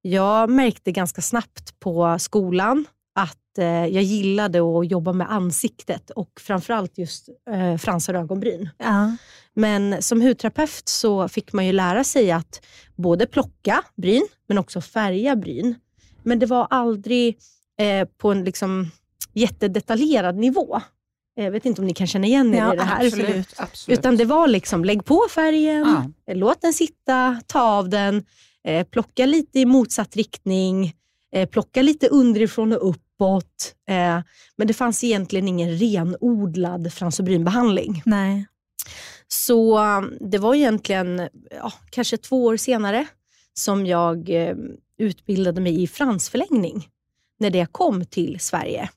jag 0.01 0.49
märkte 0.49 0.91
ganska 0.91 1.21
snabbt 1.21 1.79
på 1.79 2.19
skolan 2.19 2.85
att 3.15 3.57
eh, 3.57 3.65
jag 3.65 4.03
gillade 4.03 4.59
att 4.59 4.91
jobba 4.91 5.13
med 5.13 5.31
ansiktet 5.31 6.09
och 6.09 6.31
framförallt 6.39 6.97
just 6.97 7.29
eh, 7.51 7.77
fransar 7.77 8.13
och 8.13 8.19
ögonbryn. 8.19 8.69
Ja. 8.77 9.17
Men 9.53 10.01
som 10.01 10.21
hudterapeut 10.21 10.89
så 10.89 11.27
fick 11.27 11.53
man 11.53 11.65
ju 11.65 11.71
lära 11.71 12.03
sig 12.03 12.31
att 12.31 12.65
både 12.95 13.25
plocka 13.25 13.83
bryn, 13.95 14.27
men 14.47 14.57
också 14.57 14.81
färga 14.81 15.35
bryn. 15.35 15.75
Men 16.23 16.39
det 16.39 16.45
var 16.45 16.67
aldrig 16.69 17.37
eh, 17.79 18.07
på 18.17 18.31
en 18.31 18.43
liksom 18.43 18.91
jättedetaljerad 19.33 20.37
nivå. 20.37 20.81
Jag 21.35 21.51
vet 21.51 21.65
inte 21.65 21.81
om 21.81 21.87
ni 21.87 21.93
kan 21.93 22.07
känna 22.07 22.27
igen 22.27 22.53
er 22.53 22.57
Ja, 22.57 22.73
i 22.73 22.77
det 22.77 22.83
här. 22.83 23.05
Absolut, 23.05 23.53
absolut. 23.57 23.99
Utan 23.99 24.17
det 24.17 24.25
var 24.25 24.47
liksom, 24.47 24.85
lägg 24.85 25.05
på 25.05 25.27
färgen, 25.29 26.11
Ja. 26.25 26.33
låt 26.33 26.61
den 26.61 26.73
sitta, 26.73 27.41
ta 27.47 27.61
av 27.61 27.89
den, 27.89 28.25
eh, 28.67 28.87
plocka 28.87 29.25
lite 29.25 29.59
i 29.59 29.65
motsatt 29.65 30.15
riktning, 30.15 30.93
eh, 31.35 31.49
plocka 31.49 31.81
lite 31.81 32.07
underifrån 32.07 32.73
och 32.73 32.89
uppåt. 32.89 33.75
Eh, 33.89 34.19
men 34.55 34.67
det 34.67 34.73
fanns 34.73 35.03
egentligen 35.03 35.47
ingen 35.47 35.77
renodlad 35.77 36.93
frans 36.93 37.19
och 37.19 37.25
brynbehandling. 37.25 38.01
Nej. 38.05 38.47
Så 39.27 39.79
um, 39.79 40.13
det 40.19 40.37
var 40.37 40.55
egentligen 40.55 41.29
ja, 41.51 41.73
kanske 41.89 42.17
två 42.17 42.45
år 42.45 42.57
senare 42.57 43.05
som 43.53 43.85
jag 43.85 44.29
eh, 44.29 44.55
utbildade 44.97 45.61
mig 45.61 45.83
i 45.83 45.87
fransförlängning 45.87 46.87
när 47.39 47.49
det 47.49 47.67
kom 47.71 48.05
till 48.05 48.39
Sverige. 48.39 48.89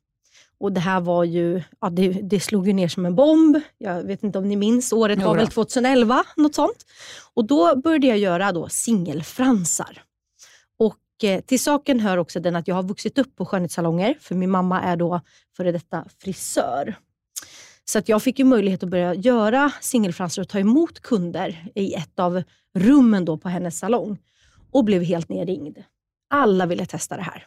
Och 0.58 0.72
Det 0.72 0.80
här 0.80 1.00
var 1.00 1.24
ju, 1.24 1.62
ja, 1.80 1.90
det, 1.90 2.08
det 2.08 2.40
slog 2.40 2.66
ju 2.66 2.72
ner 2.72 2.88
som 2.88 3.06
en 3.06 3.14
bomb. 3.14 3.60
Jag 3.78 4.02
vet 4.02 4.22
inte 4.22 4.38
om 4.38 4.48
ni 4.48 4.56
minns, 4.56 4.92
året 4.92 5.18
var 5.22 5.34
väl 5.36 5.48
2011, 5.48 6.24
något 6.36 6.54
sånt. 6.54 6.86
Och 7.34 7.44
Då 7.44 7.76
började 7.76 8.06
jag 8.06 8.18
göra 8.18 8.52
då 8.52 8.68
singelfransar. 8.68 10.02
Och 10.78 11.24
eh, 11.24 11.40
Till 11.40 11.60
saken 11.60 12.00
hör 12.00 12.16
också 12.16 12.40
den 12.40 12.56
att 12.56 12.68
jag 12.68 12.74
har 12.74 12.82
vuxit 12.82 13.18
upp 13.18 13.36
på 13.36 13.46
skönhetssalonger, 13.46 14.16
för 14.20 14.34
min 14.34 14.50
mamma 14.50 14.82
är 14.82 14.96
då 14.96 15.20
före 15.56 15.72
detta 15.72 16.04
frisör. 16.18 16.96
Så 17.84 17.98
att 17.98 18.08
jag 18.08 18.22
fick 18.22 18.38
ju 18.38 18.44
möjlighet 18.44 18.82
att 18.82 18.88
börja 18.88 19.14
göra 19.14 19.72
singelfransar 19.80 20.42
och 20.42 20.48
ta 20.48 20.58
emot 20.58 21.00
kunder 21.00 21.68
i 21.74 21.94
ett 21.94 22.18
av 22.18 22.42
rummen 22.74 23.24
då 23.24 23.38
på 23.38 23.48
hennes 23.48 23.78
salong 23.78 24.18
och 24.70 24.84
blev 24.84 25.02
helt 25.02 25.28
nerringd. 25.28 25.78
Alla 26.30 26.66
ville 26.66 26.86
testa 26.86 27.16
det 27.16 27.22
här. 27.22 27.46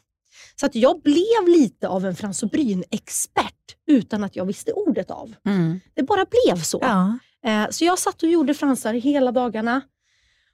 Så 0.60 0.66
att 0.66 0.76
jag 0.76 1.02
blev 1.02 1.48
lite 1.48 1.88
av 1.88 2.06
en 2.06 2.16
frans 2.16 2.44
och 2.44 2.50
bryn-expert 2.50 3.54
utan 3.88 4.24
att 4.24 4.36
jag 4.36 4.46
visste 4.46 4.72
ordet 4.74 5.12
av. 5.12 5.34
Mm. 5.46 5.80
Det 5.94 6.04
bara 6.04 6.26
blev 6.26 6.62
så. 6.62 6.80
Ja. 6.82 7.20
Eh, 7.46 7.70
Så 7.70 7.86
jag 7.86 8.00
satt 8.00 8.24
och 8.24 8.30
gjorde 8.30 8.54
fransar 8.54 8.94
hela 8.94 9.32
dagarna 9.32 9.82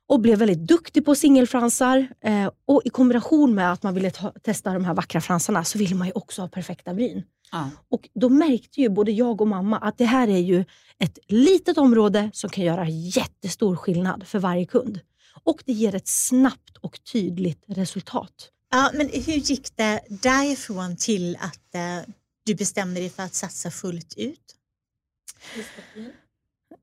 och 0.07 0.19
blev 0.19 0.39
väldigt 0.39 0.67
duktig 0.67 1.05
på 1.05 1.15
singelfransar. 1.15 2.07
Eh, 2.21 2.49
Och 2.65 2.81
I 2.85 2.89
kombination 2.89 3.55
med 3.55 3.71
att 3.71 3.83
man 3.83 3.93
ville 3.93 4.11
ta, 4.11 4.31
testa 4.31 4.73
de 4.73 4.85
här 4.85 4.93
vackra 4.93 5.21
fransarna 5.21 5.63
så 5.63 5.77
ville 5.77 5.95
man 5.95 6.07
ju 6.07 6.13
också 6.15 6.41
ha 6.41 6.49
perfekta 6.49 6.93
bryn. 6.93 7.23
Ja. 7.51 7.69
Och 7.89 8.09
Då 8.15 8.29
märkte 8.29 8.81
ju 8.81 8.89
både 8.89 9.11
jag 9.11 9.41
och 9.41 9.47
mamma 9.47 9.77
att 9.77 9.97
det 9.97 10.05
här 10.05 10.27
är 10.27 10.37
ju 10.39 10.65
ett 10.99 11.19
litet 11.27 11.77
område 11.77 12.29
som 12.33 12.49
kan 12.49 12.63
göra 12.63 12.89
jättestor 12.89 13.75
skillnad 13.75 14.27
för 14.27 14.39
varje 14.39 14.65
kund. 14.65 14.99
Och 15.43 15.63
det 15.65 15.73
ger 15.73 15.95
ett 15.95 16.07
snabbt 16.07 16.77
och 16.81 16.99
tydligt 17.11 17.63
resultat. 17.67 18.51
Ja, 18.75 18.91
men 18.93 19.09
hur 19.09 19.33
gick 19.33 19.77
det 19.77 20.01
därifrån 20.09 20.95
till 20.97 21.37
att 21.41 21.75
eh, 21.75 22.13
du 22.45 22.55
bestämde 22.55 22.99
dig 22.99 23.09
för 23.09 23.23
att 23.23 23.33
satsa 23.33 23.71
fullt 23.71 24.13
ut? 24.17 24.55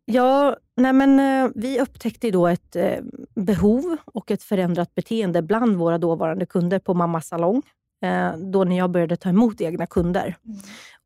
Ja, 0.04 0.56
nej 0.76 0.92
men, 0.92 1.20
eh, 1.20 1.50
vi 1.54 1.80
upptäckte 1.80 2.30
då 2.30 2.46
ett 2.46 2.76
eh, 2.76 2.99
behov 3.34 3.96
och 4.04 4.30
ett 4.30 4.42
förändrat 4.42 4.94
beteende 4.94 5.42
bland 5.42 5.76
våra 5.76 5.99
dåvarande 5.99 6.46
kunder 6.46 6.78
på 6.78 6.94
mammas 6.94 7.28
salong. 7.28 7.62
Eh, 8.04 8.37
då 8.37 8.64
när 8.64 8.78
jag 8.78 8.90
började 8.90 9.16
ta 9.16 9.28
emot 9.28 9.61
egna 9.61 9.87
kunder. 9.87 10.37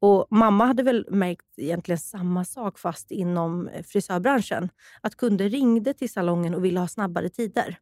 Och 0.01 0.27
Mamma 0.31 0.67
hade 0.67 0.83
väl 0.83 1.07
märkt 1.11 1.47
egentligen 1.57 1.99
samma 1.99 2.45
sak 2.45 2.79
fast 2.79 3.11
inom 3.11 3.71
frisörbranschen. 3.87 4.69
Att 5.01 5.17
kunder 5.17 5.49
ringde 5.49 5.95
till 5.95 6.11
salongen 6.11 6.55
och 6.55 6.65
ville 6.65 6.81
ha 6.81 6.89
snabbare 6.89 7.29
tider. 7.29 7.79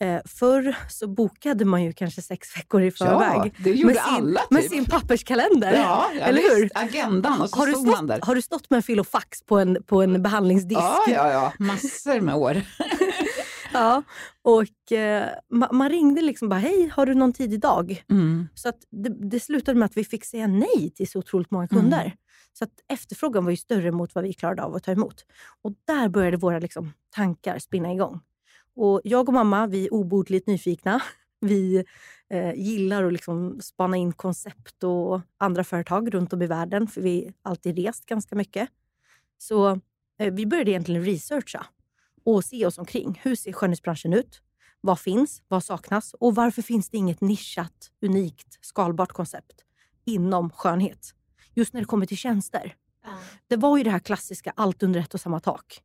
Eh, 0.00 0.20
förr 0.24 0.76
så 0.88 1.06
bokade 1.08 1.64
man 1.64 1.84
ju 1.84 1.92
kanske 1.92 2.22
sex 2.22 2.56
veckor 2.56 2.82
i 2.82 2.90
förväg. 2.90 3.54
det 3.58 3.70
gjorde 3.70 3.94
med 3.94 4.02
sin, 4.04 4.14
alla 4.14 4.40
typ. 4.40 4.50
med 4.50 4.64
sin 4.64 4.84
papperskalender. 4.84 5.72
Ja, 5.74 6.10
ja, 6.18 6.20
Eller 6.20 6.56
hur? 6.56 6.70
Agendan 6.74 7.40
och 7.40 7.50
så 7.50 7.56
Har 7.56 7.66
du, 7.66 7.72
stod 7.72 7.86
man 7.86 8.06
där. 8.06 8.16
stått, 8.16 8.26
har 8.26 8.34
du 8.34 8.42
stått 8.42 8.70
med 8.70 8.76
en 8.76 8.82
fil 8.82 9.00
och 9.00 9.06
fax 9.06 9.42
på 9.42 9.58
en, 9.58 9.82
på 9.86 10.02
en 10.02 10.22
behandlingsdisk? 10.22 10.80
Ja, 10.80 11.04
ja, 11.08 11.30
ja. 11.30 11.52
Massor 11.58 12.20
med 12.20 12.34
år. 12.34 12.62
Ja, 13.72 14.02
och 14.42 14.92
eh, 14.92 15.28
ma- 15.54 15.72
man 15.72 15.88
ringde 15.90 16.22
liksom 16.22 16.48
bara, 16.48 16.60
hej, 16.60 16.90
har 16.94 17.06
du 17.06 17.14
någon 17.14 17.32
tid 17.32 17.52
idag? 17.52 18.04
Mm. 18.10 18.48
Så 18.54 18.68
att 18.68 18.76
det, 18.90 19.28
det 19.30 19.40
slutade 19.40 19.78
med 19.78 19.86
att 19.86 19.96
vi 19.96 20.04
fick 20.04 20.24
säga 20.24 20.46
nej 20.46 20.90
till 20.94 21.08
så 21.10 21.18
otroligt 21.18 21.50
många 21.50 21.68
kunder. 21.68 22.00
Mm. 22.00 22.12
Så 22.52 22.64
att 22.64 22.70
efterfrågan 22.92 23.44
var 23.44 23.50
ju 23.50 23.56
större 23.56 23.92
mot 23.92 24.14
vad 24.14 24.24
vi 24.24 24.32
klarade 24.32 24.62
av 24.62 24.74
att 24.74 24.82
ta 24.82 24.92
emot. 24.92 25.14
Och 25.62 25.72
där 25.86 26.08
började 26.08 26.36
våra 26.36 26.58
liksom, 26.58 26.92
tankar 27.14 27.58
spinna 27.58 27.92
igång. 27.92 28.20
Och 28.76 29.00
jag 29.04 29.28
och 29.28 29.34
mamma, 29.34 29.66
vi 29.66 29.86
är 29.86 29.94
obotligt 29.94 30.46
nyfikna. 30.46 31.02
Vi 31.40 31.84
eh, 32.30 32.54
gillar 32.54 33.04
att 33.04 33.12
liksom 33.12 33.60
spana 33.60 33.96
in 33.96 34.12
koncept 34.12 34.84
och 34.84 35.20
andra 35.38 35.64
företag 35.64 36.14
runt 36.14 36.32
om 36.32 36.42
i 36.42 36.46
världen, 36.46 36.86
för 36.86 37.00
vi 37.00 37.24
har 37.24 37.50
alltid 37.50 37.78
rest 37.78 38.06
ganska 38.06 38.36
mycket. 38.36 38.68
Så 39.38 39.80
eh, 40.18 40.32
vi 40.32 40.46
började 40.46 40.70
egentligen 40.70 41.04
researcha 41.04 41.66
och 42.24 42.44
se 42.44 42.66
oss 42.66 42.78
omkring. 42.78 43.20
Hur 43.22 43.36
ser 43.36 43.52
skönhetsbranschen 43.52 44.12
ut? 44.12 44.42
Vad 44.80 45.00
finns? 45.00 45.42
Vad 45.48 45.64
saknas? 45.64 46.14
Och 46.14 46.34
varför 46.34 46.62
finns 46.62 46.90
det 46.90 46.96
inget 46.96 47.20
nischat, 47.20 47.90
unikt, 48.02 48.58
skalbart 48.60 49.12
koncept 49.12 49.64
inom 50.04 50.50
skönhet? 50.50 51.14
Just 51.54 51.72
när 51.72 51.80
det 51.80 51.86
kommer 51.86 52.06
till 52.06 52.16
tjänster. 52.16 52.74
Det 53.46 53.56
var 53.56 53.78
ju 53.78 53.84
det 53.84 53.90
här 53.90 53.98
klassiska, 53.98 54.52
allt 54.56 54.82
under 54.82 55.00
ett 55.00 55.14
och 55.14 55.20
samma 55.20 55.40
tak. 55.40 55.82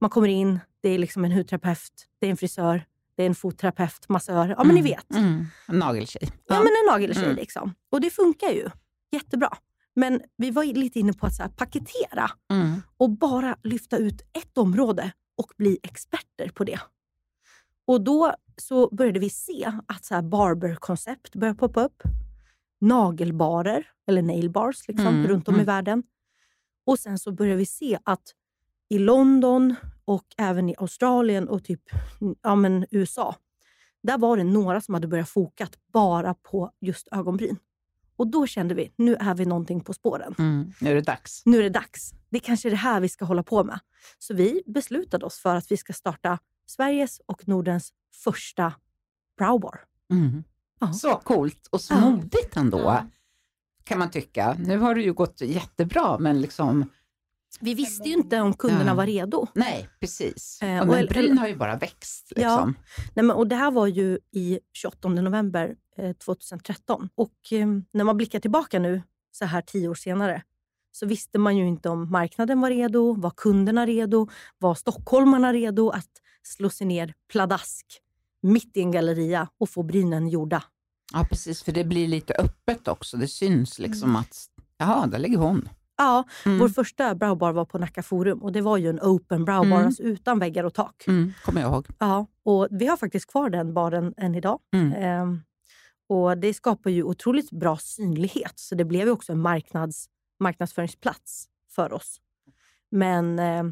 Man 0.00 0.10
kommer 0.10 0.28
in, 0.28 0.60
det 0.80 0.88
är 0.88 0.98
liksom 0.98 1.24
en 1.24 1.32
hudterapeut, 1.32 2.06
det 2.18 2.26
är 2.26 2.30
en 2.30 2.36
frisör, 2.36 2.84
det 3.16 3.22
är 3.22 3.26
en 3.26 3.34
fotterapeut, 3.34 4.08
massör. 4.08 4.54
Ja, 4.58 4.64
men 4.64 4.74
ni 4.74 4.82
vet. 4.82 5.10
Mm. 5.14 5.46
En 5.68 5.78
nageltjej. 5.78 6.30
Ja, 6.46 6.58
men 6.58 6.66
en 6.66 6.92
nageltjej. 6.92 7.24
Mm. 7.24 7.36
Liksom. 7.36 7.74
Och 7.90 8.00
det 8.00 8.10
funkar 8.10 8.48
ju 8.48 8.70
jättebra. 9.12 9.56
Men 9.94 10.20
vi 10.36 10.50
var 10.50 10.64
lite 10.64 11.00
inne 11.00 11.12
på 11.12 11.26
att 11.26 11.34
så 11.34 11.42
paketera 11.56 12.30
Mm. 12.50 12.82
och 12.96 13.10
bara 13.10 13.56
lyfta 13.62 13.96
ut 13.96 14.22
ett 14.32 14.58
område 14.58 15.12
och 15.36 15.52
bli 15.56 15.78
experter 15.82 16.48
på 16.54 16.64
det. 16.64 16.80
Och 17.86 18.00
då 18.04 18.34
så 18.56 18.88
började 18.94 19.18
vi 19.20 19.30
se 19.30 19.72
att 19.86 20.04
så 20.04 20.22
barber-koncept 20.22 21.34
började 21.36 21.58
poppa 21.58 21.84
upp. 21.84 22.02
Nagelbarer, 22.80 23.86
eller 24.06 24.22
nailbars, 24.22 24.88
liksom, 24.88 25.06
Mm, 25.06 25.26
runt 25.26 25.48
om 25.48 25.54
i 25.54 25.58
mm. 25.58 25.66
världen. 25.66 26.02
Och 26.86 26.98
sen 26.98 27.18
så 27.18 27.32
började 27.32 27.56
vi 27.58 27.66
se 27.66 27.98
att 28.04 28.22
i 28.90 28.98
London 28.98 29.74
och 30.04 30.24
även 30.38 30.68
i 30.68 30.74
Australien 30.78 31.48
och 31.48 31.64
typ 31.64 31.80
ja, 32.42 32.54
men 32.54 32.86
USA, 32.90 33.34
där 34.02 34.18
var 34.18 34.36
det 34.36 34.44
några 34.44 34.80
som 34.80 34.94
hade 34.94 35.08
börjat 35.08 35.28
fokat 35.28 35.72
bara 35.92 36.34
på 36.34 36.70
just 36.80 37.08
ögonbryn. 37.12 37.56
Och 38.16 38.26
då 38.26 38.46
kände 38.46 38.74
vi, 38.74 38.92
nu 38.96 39.14
är 39.14 39.34
vi 39.34 39.46
någonting 39.46 39.80
på 39.80 39.92
spåren 39.92 40.34
Mm. 40.38 40.72
Nu 40.80 40.90
är 40.90 40.94
det 40.94 41.00
dags. 41.00 41.42
nu 41.46 41.58
är 41.58 41.62
det 41.62 41.68
dags. 41.68 42.12
Det 42.30 42.36
är 42.36 42.40
kanske 42.40 42.68
är 42.68 42.70
det 42.70 42.76
här 42.76 43.00
vi 43.00 43.08
ska 43.08 43.24
hålla 43.24 43.42
på 43.42 43.64
med. 43.64 43.80
Så 44.18 44.34
vi 44.34 44.62
beslutade 44.66 45.26
oss 45.26 45.38
för 45.38 45.54
att 45.56 45.72
vi 45.72 45.76
ska 45.76 45.92
starta 45.92 46.38
Sveriges 46.66 47.20
och 47.26 47.48
Nordens 47.48 47.92
första 48.24 48.72
browbar. 49.38 49.80
Mm. 50.10 50.44
Ja. 50.80 50.92
Så 50.92 51.16
coolt 51.16 51.66
och 51.70 51.80
så 51.80 51.94
Ja. 51.94 52.00
modigt 52.10 52.56
ändå, 52.56 52.98
kan 53.84 53.98
man 53.98 54.10
tycka. 54.10 54.56
Nu 54.58 54.78
har 54.78 54.94
det 54.94 55.02
ju 55.02 55.12
gått 55.12 55.40
jättebra, 55.40 56.18
men 56.18 56.40
liksom... 56.40 56.90
Vi 57.60 57.74
visste 57.74 58.08
ju 58.08 58.14
inte 58.14 58.40
om 58.40 58.52
kunderna 58.54 58.90
Ja. 58.90 58.94
var 58.94 59.06
redo. 59.06 59.46
Nej, 59.54 59.88
precis. 60.00 60.62
Eh, 60.62 60.80
och 60.80 60.86
men 60.86 61.06
bryn 61.06 61.38
har 61.38 61.48
ju 61.48 61.56
bara 61.56 61.76
växt. 61.76 62.32
Ja. 62.36 62.36
Liksom. 62.36 62.74
Nej, 63.14 63.24
men, 63.24 63.30
och 63.36 63.46
det 63.46 63.56
här 63.56 63.70
var 63.70 63.86
ju 63.86 64.18
i 64.32 64.58
28 64.72 65.08
november 65.08 65.76
eh, 65.96 66.12
2013. 66.12 67.08
Och 67.14 67.32
eh, 67.52 67.66
när 67.92 68.04
man 68.04 68.16
blickar 68.16 68.40
tillbaka 68.40 68.78
nu, 68.78 69.02
så 69.32 69.44
här 69.44 69.62
tio 69.62 69.88
år 69.88 69.94
senare, 69.94 70.42
så 70.92 71.06
visste 71.06 71.38
man 71.38 71.56
ju 71.56 71.66
inte 71.66 71.88
om 71.88 72.10
marknaden 72.10 72.60
var 72.60 72.70
redo, 72.70 73.14
var 73.14 73.30
kunderna 73.30 73.86
redo, 73.86 74.28
var 74.58 74.74
stockholmarna 74.74 75.52
redo 75.52 75.90
att 75.90 76.10
slå 76.42 76.70
sig 76.70 76.86
ner 76.86 77.14
pladask 77.32 77.86
mitt 78.42 78.76
i 78.76 78.80
en 78.80 78.90
galleria 78.90 79.48
och 79.58 79.70
få 79.70 79.82
brynen 79.82 80.28
gjorda. 80.28 80.64
Ja, 81.12 81.26
precis. 81.30 81.62
För 81.62 81.72
det 81.72 81.84
blir 81.84 82.08
lite 82.08 82.34
öppet 82.34 82.88
också. 82.88 83.16
Det 83.16 83.28
syns 83.28 83.78
liksom 83.78 84.16
att, 84.16 84.46
jaha, 84.78 85.06
där 85.06 85.18
ligger 85.18 85.38
hon. 85.38 85.68
Ja, 86.00 86.24
Mm. 86.46 86.58
vår 86.58 86.68
första 86.68 87.14
browbar 87.14 87.52
var 87.52 87.64
på 87.64 87.78
Nacka 87.78 88.02
Forum 88.02 88.42
och 88.42 88.52
det 88.52 88.60
var 88.60 88.76
ju 88.76 88.88
en 88.90 89.00
open 89.00 89.44
browbar, 89.44 89.66
Mm. 89.76 89.86
alltså 89.86 90.02
utan 90.02 90.38
väggar 90.38 90.64
och 90.64 90.74
tak. 90.74 91.04
Mm, 91.06 91.32
kommer 91.44 91.60
jag 91.60 91.72
ihåg. 91.72 91.86
Ja, 91.98 92.26
och 92.44 92.68
vi 92.70 92.86
har 92.86 92.96
faktiskt 92.96 93.30
kvar 93.30 93.50
den 93.50 93.74
baren 93.74 94.14
än 94.16 94.34
idag. 94.34 94.58
Mm. 94.74 94.92
Ehm, 94.92 95.40
och 96.08 96.38
Det 96.38 96.54
skapar 96.54 96.90
ju 96.90 97.02
otroligt 97.02 97.50
bra 97.50 97.76
synlighet, 97.76 98.52
så 98.58 98.74
det 98.74 98.84
blev 98.84 99.06
ju 99.06 99.10
också 99.12 99.32
en 99.32 99.40
marknads, 99.40 100.06
marknadsföringsplats 100.40 101.46
för 101.74 101.92
oss. 101.92 102.20
Men 102.90 103.38
eh, 103.38 103.64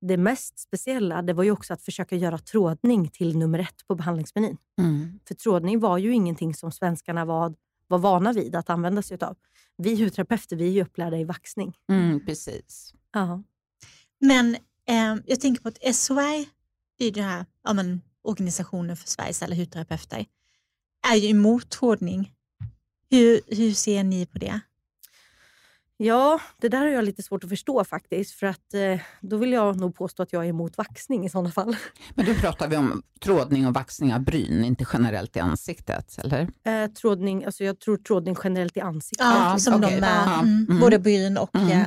det 0.00 0.16
mest 0.16 0.58
speciella 0.58 1.22
det 1.22 1.32
var 1.32 1.44
ju 1.44 1.50
också 1.50 1.72
att 1.74 1.82
försöka 1.82 2.16
göra 2.16 2.38
trådning 2.38 3.08
till 3.08 3.38
nummer 3.38 3.58
ett 3.58 3.86
på 3.88 3.94
behandlingsmenyn. 3.94 4.56
Mm. 4.80 5.20
För 5.28 5.34
trådning 5.34 5.80
var 5.80 5.98
ju 5.98 6.12
ingenting 6.14 6.54
som 6.54 6.72
svenskarna 6.72 7.24
var, 7.24 7.54
var 7.88 7.98
vana 7.98 8.32
vid 8.32 8.56
att 8.56 8.70
använda 8.70 9.02
sig 9.02 9.18
av. 9.20 9.36
Vi 9.78 10.04
hudterapeuter 10.04 10.56
vi 10.56 10.66
är 10.66 10.70
ju 10.70 10.82
upplärda 10.82 11.16
i 11.16 11.24
vaxning. 11.24 11.76
Mm, 11.88 12.26
precis. 12.26 12.94
Ja. 13.12 13.42
Men 14.20 14.54
eh, 14.88 15.16
jag 15.26 15.40
tänker 15.40 15.62
på 15.62 15.68
att 15.68 15.96
SOI, 15.96 16.48
det 16.98 17.04
är 17.04 17.12
den 17.12 17.24
här 17.24 17.46
ja, 17.64 17.72
men, 17.72 18.00
organisationen 18.22 18.96
för 18.96 19.08
Sveriges 19.08 19.42
alla 19.42 19.54
hudterapeuter, 19.54 20.26
är 21.12 21.16
ju 21.16 21.28
emot 21.28 21.70
trådning. 21.70 22.32
Hur, 23.10 23.40
hur 23.46 23.72
ser 23.72 24.04
ni 24.04 24.26
på 24.26 24.38
det? 24.38 24.60
Ja, 25.98 26.40
det 26.60 26.68
där 26.68 26.78
har 26.78 26.86
jag 26.86 27.04
lite 27.04 27.22
svårt 27.22 27.44
att 27.44 27.50
förstå 27.50 27.84
faktiskt. 27.84 28.34
För 28.34 28.46
att 28.46 28.74
eh, 28.74 29.00
då 29.20 29.36
vill 29.36 29.52
jag 29.52 29.80
nog 29.80 29.94
påstå 29.94 30.22
att 30.22 30.32
jag 30.32 30.44
är 30.44 30.48
emot 30.48 30.78
vaxning 30.78 31.26
i 31.26 31.30
sådana 31.30 31.50
fall. 31.50 31.76
Men 32.14 32.26
då 32.26 32.34
pratar 32.34 32.68
vi 32.68 32.76
om 32.76 33.02
trådning 33.20 33.66
och 33.66 33.74
vaxning 33.74 34.14
av 34.14 34.20
bryn, 34.20 34.64
inte 34.64 34.86
generellt 34.92 35.36
i 35.36 35.40
ansiktet, 35.40 36.18
eller? 36.18 36.48
Eh, 36.64 36.86
trådning, 36.90 37.44
alltså 37.44 37.64
jag 37.64 37.78
tror 37.80 37.96
trådning 37.96 38.36
generellt 38.44 38.76
i 38.76 38.80
ansiktet. 38.80 39.26
Ja, 39.26 39.50
Ja, 39.52 39.58
som 39.58 39.74
okej. 39.74 39.94
de 39.94 40.00
med 40.00 40.22
Ja. 40.26 40.40
mm, 40.40 40.66
Mm. 40.68 40.80
både 40.80 40.98
bryn 40.98 41.38
och... 41.38 41.56
Mm. 41.56 41.70
eh, 41.70 41.86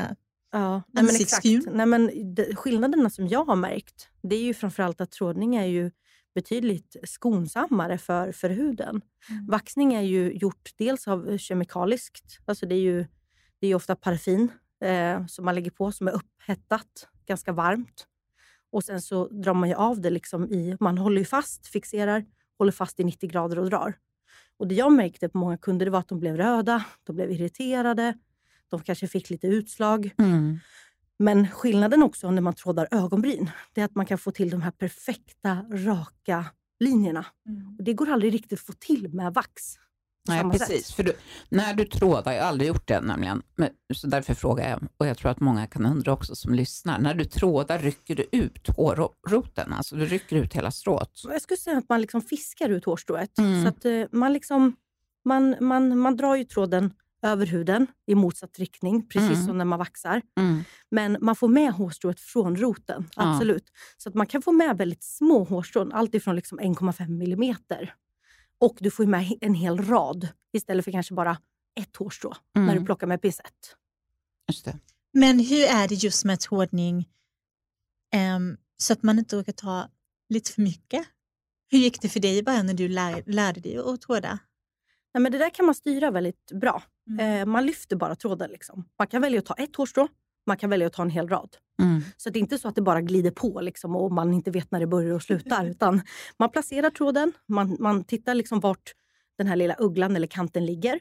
Ja, 0.51 0.81
nej, 0.87 1.03
men 1.03 1.15
exakt. 1.15 1.45
Nej, 1.71 1.85
men 1.85 2.33
de, 2.35 2.55
skillnaderna 2.55 3.09
som 3.09 3.27
jag 3.27 3.45
har 3.45 3.55
märkt, 3.55 4.07
det 4.23 4.35
är 4.35 4.41
ju 4.43 4.53
framförallt 4.53 5.01
att 5.01 5.11
trådning 5.11 5.55
är 5.55 5.65
ju 5.65 5.91
betydligt 6.35 6.95
skonsammare 7.03 7.97
för, 7.97 8.31
för 8.31 8.49
huden. 8.49 9.01
Mm. 9.29 9.45
Vaxning 9.47 9.93
är 9.93 10.01
ju 10.01 10.31
gjort 10.33 10.69
dels 10.77 11.07
av 11.07 11.37
kemikaliskt, 11.37 12.39
alltså 12.45 12.65
det 12.65 12.75
är 12.75 12.79
ju 12.79 13.05
det 13.59 13.67
är 13.67 13.75
ofta 13.75 13.95
paraffin 13.95 14.51
eh, 14.83 15.25
som 15.25 15.45
man 15.45 15.55
lägger 15.55 15.71
på 15.71 15.91
som 15.91 16.07
är 16.07 16.11
upphettat, 16.11 17.07
ganska 17.25 17.51
varmt. 17.51 18.07
Och 18.71 18.83
sen 18.83 19.01
så 19.01 19.27
drar 19.27 19.53
man 19.53 19.69
ju 19.69 19.75
av 19.75 20.01
det 20.01 20.09
liksom 20.09 20.49
i, 20.49 20.77
man 20.79 20.97
håller 20.97 21.19
ju 21.19 21.25
fast, 21.25 21.67
fixerar, 21.67 22.25
håller 22.57 22.71
fast 22.71 22.99
i 22.99 23.03
90 23.03 23.29
grader 23.29 23.59
och 23.59 23.69
drar. 23.69 23.93
Och 24.57 24.67
det 24.67 24.75
jag 24.75 24.91
märkte 24.91 25.29
på 25.29 25.37
många 25.37 25.57
kunder 25.57 25.85
det 25.85 25.91
var 25.91 25.99
att 25.99 26.07
de 26.07 26.19
blev 26.19 26.37
röda, 26.37 26.85
de 27.03 27.15
blev 27.15 27.31
irriterade, 27.31 28.17
de 28.69 28.81
kanske 28.81 29.07
fick 29.07 29.29
lite 29.29 29.47
utslag. 29.47 30.11
Mm. 30.17 30.59
Men 31.19 31.47
skillnaden 31.47 32.03
också 32.03 32.31
när 32.31 32.41
man 32.41 32.53
trådar 32.53 32.87
ögonbryn, 32.91 33.51
det 33.73 33.81
är 33.81 33.85
att 33.85 33.95
man 33.95 34.05
kan 34.05 34.17
få 34.17 34.31
till 34.31 34.49
de 34.49 34.61
här 34.61 34.71
perfekta, 34.71 35.65
raka 35.71 36.45
linjerna. 36.79 37.25
Och 37.77 37.83
det 37.83 37.93
går 37.93 38.09
aldrig 38.09 38.33
riktigt 38.33 38.59
att 38.59 38.65
få 38.65 38.73
till 38.73 39.13
med 39.13 39.33
vax. 39.33 39.75
Nej, 40.29 40.59
precis. 40.59 40.85
sätt. 40.87 40.95
För 40.95 41.03
du, 41.03 41.13
när 41.49 41.73
du 41.73 41.85
trådar, 41.85 42.31
jag 42.31 42.41
har 42.41 42.49
aldrig 42.49 42.67
gjort 42.67 42.87
det 42.87 43.01
nämligen, 43.01 43.41
men, 43.55 43.69
så 43.93 44.07
därför 44.07 44.33
frågar 44.33 44.69
jag, 44.69 44.79
och 44.97 45.07
jag 45.07 45.17
tror 45.17 45.31
att 45.31 45.39
många 45.39 45.67
kan 45.67 45.85
undra 45.85 46.13
också 46.13 46.35
som 46.35 46.53
lyssnar. 46.53 46.99
När 46.99 47.13
du 47.13 47.25
trådar, 47.25 47.79
rycker 47.79 48.15
du 48.15 48.25
ut 48.31 48.67
hårroten? 48.67 49.73
Alltså 49.73 49.95
du 49.95 50.05
rycker 50.05 50.35
ut 50.35 50.53
hela 50.53 50.71
strået? 50.71 51.09
Jag 51.23 51.41
skulle 51.41 51.57
säga 51.57 51.77
att 51.77 51.89
man 51.89 52.01
liksom 52.01 52.21
fiskar 52.21 52.69
ut 52.69 52.85
hårstrået. 52.85 53.37
Mm. 53.37 53.63
Så 53.63 53.69
att 53.69 53.85
eh, 53.85 54.03
man, 54.11 54.33
liksom, 54.33 54.75
man, 55.25 55.55
man, 55.59 55.97
man 55.97 56.17
drar 56.17 56.35
ju 56.35 56.43
tråden 56.43 56.93
över 57.21 57.45
huden 57.45 57.87
i 58.07 58.15
motsatt 58.15 58.59
riktning, 58.59 59.07
precis 59.07 59.29
Mm. 59.31 59.45
som 59.45 59.57
när 59.57 59.65
man 59.65 59.79
vaxar. 59.79 60.21
Mm. 60.39 60.63
Men 60.91 61.17
man 61.21 61.35
får 61.35 61.47
med 61.47 61.71
hårstrået 61.73 62.19
från 62.19 62.55
roten, 62.55 63.09
Ja. 63.15 63.33
absolut. 63.33 63.63
Så 63.97 64.09
att 64.09 64.15
man 64.15 64.27
kan 64.27 64.41
få 64.41 64.51
med 64.51 64.77
väldigt 64.77 65.03
små 65.03 65.43
hårstrån, 65.43 65.91
alltifrån 65.93 66.35
liksom 66.35 66.59
1,5 66.59 67.07
millimeter. 67.09 67.93
Och 68.59 68.77
du 68.79 68.91
får 68.91 69.05
med 69.05 69.37
en 69.41 69.53
hel 69.53 69.77
rad 69.77 70.27
istället 70.53 70.85
för 70.85 70.91
kanske 70.91 71.13
bara 71.13 71.37
ett 71.79 71.95
hårstrå 71.95 72.35
när 72.55 72.61
Mm. 72.63 72.75
du 72.79 72.85
plockar 72.85 73.07
med 73.07 73.21
pincett. 73.21 73.75
Men 75.13 75.39
hur 75.39 75.63
är 75.65 75.87
det 75.87 75.95
just 75.95 76.25
med 76.25 76.39
trådning 76.39 77.09
ehm, 78.13 78.57
så 78.77 78.93
att 78.93 79.03
man 79.03 79.19
inte 79.19 79.35
råkar 79.35 79.53
ta 79.53 79.89
lite 80.29 80.51
för 80.51 80.61
mycket? 80.61 81.05
Hur 81.71 81.77
gick 81.79 82.01
det 82.01 82.09
för 82.09 82.19
dig 82.19 82.37
i 82.37 82.43
början 82.43 82.65
när 82.65 82.73
du 82.73 82.87
lär, 82.87 83.23
lärde 83.25 83.59
dig 83.59 83.77
att 83.77 84.01
tråda? 84.01 84.39
Nej, 85.13 85.21
men 85.21 85.31
det 85.31 85.37
där 85.37 85.49
kan 85.49 85.65
man 85.65 85.75
styra 85.75 86.11
väldigt 86.11 86.51
bra. 86.51 86.83
Mm. 87.09 87.39
Eh, 87.41 87.45
man 87.45 87.65
lyfter 87.65 87.95
bara 87.95 88.15
tråden. 88.15 88.51
Liksom. 88.51 88.85
Man 88.99 89.07
kan 89.07 89.21
välja 89.21 89.39
att 89.39 89.45
ta 89.45 89.53
ett 89.53 89.75
hårstrå, 89.75 90.07
man 90.49 90.57
kan 90.57 90.69
välja 90.69 90.87
att 90.87 90.93
ta 90.93 91.01
en 91.01 91.09
hel 91.09 91.27
rad. 91.29 91.49
Mm. 91.81 92.01
Så 92.17 92.29
det 92.29 92.39
är 92.39 92.41
inte 92.41 92.57
så 92.57 92.67
att 92.67 92.75
det 92.75 92.81
bara 92.81 93.01
glider 93.01 93.31
på 93.31 93.61
liksom, 93.61 93.95
och 93.95 94.11
man 94.11 94.33
inte 94.33 94.51
vet 94.51 94.71
när 94.71 94.79
det 94.79 94.87
börjar 94.87 95.13
och 95.15 95.21
slutar. 95.23 95.65
Utan 95.69 96.01
man 96.39 96.49
placerar 96.49 96.89
tråden, 96.89 97.31
man, 97.47 97.77
man 97.79 98.03
tittar 98.03 98.33
liksom 98.33 98.59
vart 98.59 98.93
den 99.37 99.47
här 99.47 99.55
lilla 99.55 99.75
ugglan 99.79 100.15
eller 100.15 100.27
kanten 100.27 100.65
ligger. 100.65 100.99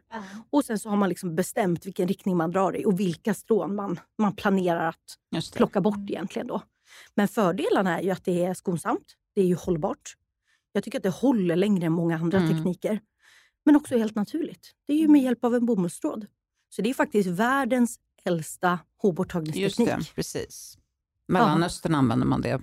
Och 0.51 0.65
sen 0.65 0.79
så 0.79 0.89
har 0.89 0.97
man 0.97 1.09
liksom 1.09 1.35
bestämt 1.35 1.87
vilken 1.87 2.09
riktning 2.09 2.37
man 2.37 2.51
drar 2.51 2.77
i 2.77 2.85
och 2.85 3.01
vilka 3.01 3.35
strån 3.35 3.75
man, 3.75 4.01
man 4.19 4.37
planerar 4.37 4.89
att 4.89 5.53
plocka 5.57 5.81
bort 5.81 6.11
egentligen. 6.11 6.47
Då. 6.47 6.63
Men 7.15 7.29
fördelarna 7.29 7.99
är 7.99 8.03
ju 8.03 8.11
att 8.11 8.25
det 8.25 8.45
är 8.45 8.55
skonsamt, 8.55 9.15
det 9.35 9.41
är 9.41 9.45
ju 9.47 9.55
hållbart. 9.55 10.15
Jag 10.73 10.85
tycker 10.85 10.99
att 10.99 11.03
det 11.03 11.11
håller 11.11 11.57
längre 11.57 11.87
än 11.87 11.93
många 11.93 12.17
andra 12.19 12.39
Mm. 12.39 12.57
tekniker. 12.57 13.01
Men 13.65 13.77
också 13.77 13.99
helt 13.99 14.15
naturligt. 14.15 14.73
Det 14.87 14.93
är 14.93 14.99
ju 14.99 15.09
med 15.09 15.23
hjälp 15.23 15.45
av 15.45 15.55
en 15.55 15.67
bomullstråd. 15.67 16.27
Så 16.69 16.83
det 16.83 16.91
är 16.91 16.95
faktiskt 16.95 17.29
världens 17.29 17.99
äldsta 18.29 18.71
Just 18.71 19.03
hårborttagningsteknik. 19.03 19.89
det, 19.89 20.15
precis. 20.15 20.79
Mellanöstern 21.29 21.95
använder 21.95 22.27
man 22.27 22.41
det 22.41 22.61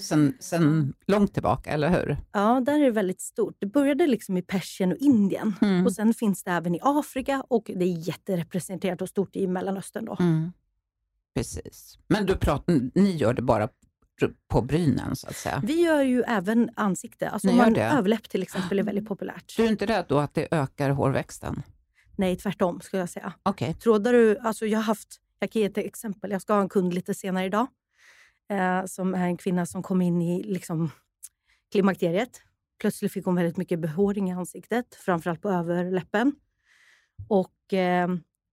sen, 0.00 0.36
sen 0.40 0.94
långt 1.06 1.34
tillbaka, 1.34 1.70
eller 1.70 1.88
hur? 1.88 2.16
Ja, 2.32 2.60
där 2.66 2.80
är 2.80 2.84
det 2.84 2.90
väldigt 2.90 3.20
stort. 3.20 3.56
Det 3.58 3.66
började 3.66 4.06
liksom 4.06 4.36
i 4.36 4.42
Persien 4.42 4.92
och 4.92 4.98
Indien. 4.98 5.54
Mm. 5.60 5.86
Och 5.86 5.92
Sen 5.92 6.14
finns 6.14 6.44
det 6.44 6.50
även 6.50 6.74
i 6.74 6.78
Afrika 6.82 7.44
och 7.48 7.70
det 7.74 7.84
är 7.84 8.08
jätterepresenterat 8.08 9.02
och 9.02 9.08
stort 9.08 9.36
i 9.36 9.46
Mellanöstern. 9.46 10.04
Då. 10.04 10.16
Mm. 10.20 10.52
Precis. 11.34 11.98
Men 12.08 12.26
du 12.26 12.36
pratar, 12.36 12.90
ni 12.94 13.16
gör 13.16 13.34
det 13.34 13.42
bara 13.42 13.68
på 14.48 14.62
brynen, 14.62 15.16
så 15.16 15.28
att 15.28 15.36
säga? 15.36 15.62
Vi 15.64 15.82
gör 15.84 16.02
ju 16.02 16.22
även 16.22 16.70
ansikte. 16.76 17.30
Alltså 17.30 17.52
man, 17.52 17.76
överläpp 17.76 18.28
till 18.28 18.42
exempel 18.42 18.78
är 18.78 18.82
väldigt 18.82 19.08
populärt. 19.08 19.56
Du 19.56 19.64
är 19.64 19.68
inte 19.68 19.86
rädd 19.86 20.04
då 20.08 20.18
att 20.18 20.34
det 20.34 20.48
ökar 20.50 20.90
hårväxten? 20.90 21.62
Nej, 22.16 22.36
tvärtom 22.36 22.80
skulle 22.80 23.00
jag 23.00 23.10
säga. 23.10 23.32
Okej. 23.42 23.74
Trådar 23.74 24.12
du, 24.12 24.38
alltså 24.38 24.66
jag 24.66 24.78
har 24.78 24.84
haft 24.84 25.20
Jag 25.38 25.50
kan 25.50 25.60
ge 25.60 25.66
ett 25.66 25.78
exempel. 25.78 26.30
Jag 26.30 26.42
ska 26.42 26.54
ha 26.54 26.60
en 26.60 26.68
kund 26.68 26.94
lite 26.94 27.14
senare 27.14 27.44
idag 27.44 27.66
eh, 28.50 28.84
som 28.84 29.14
är 29.14 29.26
en 29.26 29.36
kvinna 29.36 29.66
som 29.66 29.82
kom 29.82 30.02
in 30.02 30.22
i 30.22 30.42
liksom, 30.42 30.90
klimakteriet. 31.72 32.42
Plötsligt 32.80 33.12
fick 33.12 33.24
hon 33.24 33.34
väldigt 33.34 33.56
mycket 33.56 33.80
behåring 33.80 34.30
i 34.30 34.32
ansiktet, 34.32 34.94
framförallt 34.94 35.42
på 35.42 35.50
överläppen. 35.50 36.32
Och, 37.28 37.74
eh, 37.74 38.08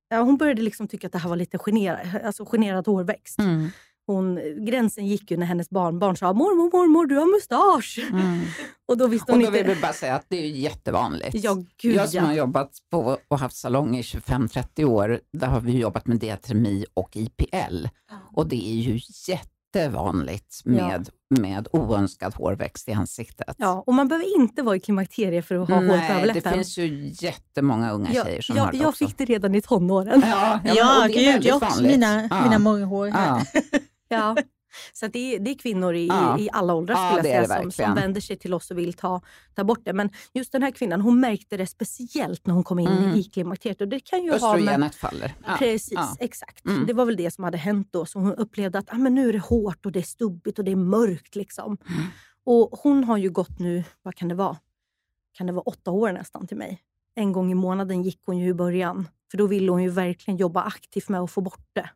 hon 0.09 0.37
började 0.37 0.61
liksom 0.61 0.87
tycka 0.87 1.07
att 1.07 1.13
det 1.13 1.19
här 1.19 1.29
var 1.29 1.35
lite 1.35 1.57
generad, 1.57 2.21
alltså 2.23 2.45
generad 2.45 2.87
hårväxt. 2.87 3.39
Mm. 3.39 3.69
Hon, 4.07 4.39
gränsen 4.65 5.05
gick 5.05 5.31
ju 5.31 5.37
när 5.37 5.45
hennes 5.45 5.69
barnbarn 5.69 6.17
sa 6.17 6.33
mormor, 6.33 6.77
mormor, 6.77 7.05
du 7.05 7.15
har 7.15 7.25
mustasch. 7.25 7.99
Mm. 8.11 8.41
Och 8.87 8.97
då 8.97 9.07
visste 9.07 9.31
Och 9.31 9.37
hon 9.37 9.45
då 9.45 9.51
vill 9.51 9.61
inte... 9.61 9.73
vi 9.73 9.81
bara 9.81 9.93
säga 9.93 10.15
att 10.15 10.25
det 10.29 10.37
är 10.37 10.47
ju 10.47 10.57
jättevanligt. 10.57 11.43
Ja, 11.43 11.63
gud 11.81 11.95
jag 11.95 12.09
som 12.09 12.17
ja. 12.17 12.25
har 12.25 12.33
jobbat 12.33 12.71
på 12.91 13.17
och 13.27 13.39
haft 13.39 13.55
salong 13.55 13.95
i 13.95 14.01
25-30 14.01 14.83
år, 14.85 15.19
där 15.33 15.47
har 15.47 15.59
vi 15.59 15.77
jobbat 15.77 16.07
med 16.07 16.17
diatremi 16.17 16.85
och 16.93 17.17
IPL. 17.17 17.87
Och 18.35 18.47
det 18.47 18.69
är 18.69 18.75
ju 18.75 18.99
jättevanligt 19.27 20.61
med, 20.65 21.09
med 21.39 21.67
oönskad 21.71 22.33
hårväxt 22.33 22.89
i 22.89 22.93
ansiktet. 22.93 23.55
Ja, 23.57 23.83
och 23.87 23.93
man 23.93 24.07
behöver 24.07 24.39
inte 24.39 24.61
vara 24.61 24.75
i 24.75 24.79
klimakterie 24.79 25.41
för 25.41 25.55
att 25.55 25.69
ha 25.69 25.75
hår 25.75 25.81
på 25.81 25.87
Nej, 25.95 26.07
det 26.07 26.13
överläppen. 26.13 26.53
finns 26.53 26.77
ju 26.77 27.11
jättemånga 27.13 27.91
unga 27.91 28.13
jag, 28.13 28.25
tjejer 28.25 28.41
som 28.41 28.55
jag, 28.55 28.63
har 28.63 28.71
det 28.71 28.77
jag 28.77 28.89
också. 28.89 29.07
fick 29.07 29.17
det 29.17 29.25
redan 29.25 29.55
i 29.55 29.61
tonåren. 29.61 30.23
Ja, 30.25 30.59
ja, 30.65 30.73
Ja, 30.75 31.01
och 31.01 31.07
det 31.07 31.27
är 31.27 31.39
gud, 31.39 31.51
väldigt 31.51 31.71
jag 31.71 31.81
mina, 31.83 32.27
ja. 32.31 32.43
mina 32.43 32.59
morrhår 32.59 33.07
här. 33.07 33.47
Ja. 34.19 34.35
Så 34.93 35.07
det, 35.07 35.35
är, 35.35 35.39
det 35.39 35.51
är 35.51 35.55
kvinnor 35.57 35.95
i, 35.95 36.07
Ja. 36.07 36.39
i 36.39 36.49
alla 36.53 36.73
åldrar 36.73 36.95
Ja, 36.95 37.11
skulle 37.17 37.29
jag 37.29 37.47
säga, 37.47 37.61
som, 37.61 37.71
som 37.71 37.95
vänder 37.95 38.21
sig 38.21 38.35
till 38.37 38.53
oss 38.53 38.71
och 38.71 38.77
vill 38.77 38.93
ta, 38.93 39.21
ta 39.55 39.63
bort 39.63 39.79
det. 39.85 39.93
Men 39.93 40.09
just 40.33 40.51
den 40.51 40.63
här 40.63 40.71
kvinnan 40.71 41.01
hon 41.01 41.19
märkte 41.19 41.57
det 41.57 41.67
speciellt 41.67 42.47
när 42.47 42.53
hon 42.53 42.63
kom 42.63 42.79
in 42.79 42.87
Mm. 42.87 43.15
i 43.15 43.23
klimakteriet. 43.23 43.81
Och 43.81 43.87
det 43.87 43.99
kan 43.99 44.23
ju 44.23 44.31
ha 44.31 44.37
med, 44.39 44.59
Östrogenet 44.61 44.95
faller. 44.95 45.33
Ja. 45.45 45.55
Precis, 45.59 45.91
Ja. 45.95 46.15
exakt. 46.19 46.65
Mm. 46.65 46.85
Det 46.85 46.93
var 46.93 47.05
väl 47.05 47.15
det 47.15 47.31
som 47.31 47.43
hade 47.43 47.57
hänt 47.57 47.87
då. 47.91 48.05
Så 48.05 48.19
hon 48.19 48.33
upplevde 48.35 48.79
att 48.79 48.93
ah, 48.93 48.97
men 48.97 49.15
nu 49.15 49.29
är 49.29 49.33
det 49.33 49.39
hårt 49.39 49.85
och 49.85 49.91
det 49.91 49.99
är 49.99 50.03
stubbigt 50.03 50.59
och 50.59 50.65
det 50.65 50.71
är 50.71 50.75
mörkt. 50.75 51.35
Liksom. 51.35 51.77
Mm. 51.89 52.03
Och 52.45 52.69
hon 52.83 53.03
har 53.03 53.17
ju 53.17 53.29
gått 53.29 53.59
nu, 53.59 53.83
vad 54.01 54.15
kan 54.15 54.27
det 54.27 54.35
vara? 54.35 54.57
Kan 55.37 55.47
det 55.47 55.53
vara 55.53 55.63
åtta 55.63 55.91
år 55.91 56.11
nästan 56.11 56.47
till 56.47 56.57
mig? 56.57 56.81
En 57.15 57.31
gång 57.31 57.51
i 57.51 57.55
månaden 57.55 58.03
gick 58.03 58.19
hon 58.25 58.37
ju 58.37 58.47
i 58.49 58.53
början. 58.53 59.07
För 59.31 59.37
då 59.37 59.47
ville 59.47 59.71
hon 59.71 59.83
ju 59.83 59.89
verkligen 59.89 60.37
jobba 60.37 60.61
aktivt 60.63 61.09
med 61.09 61.21
att 61.21 61.31
få 61.31 61.41
bort 61.41 61.69
det. 61.73 61.89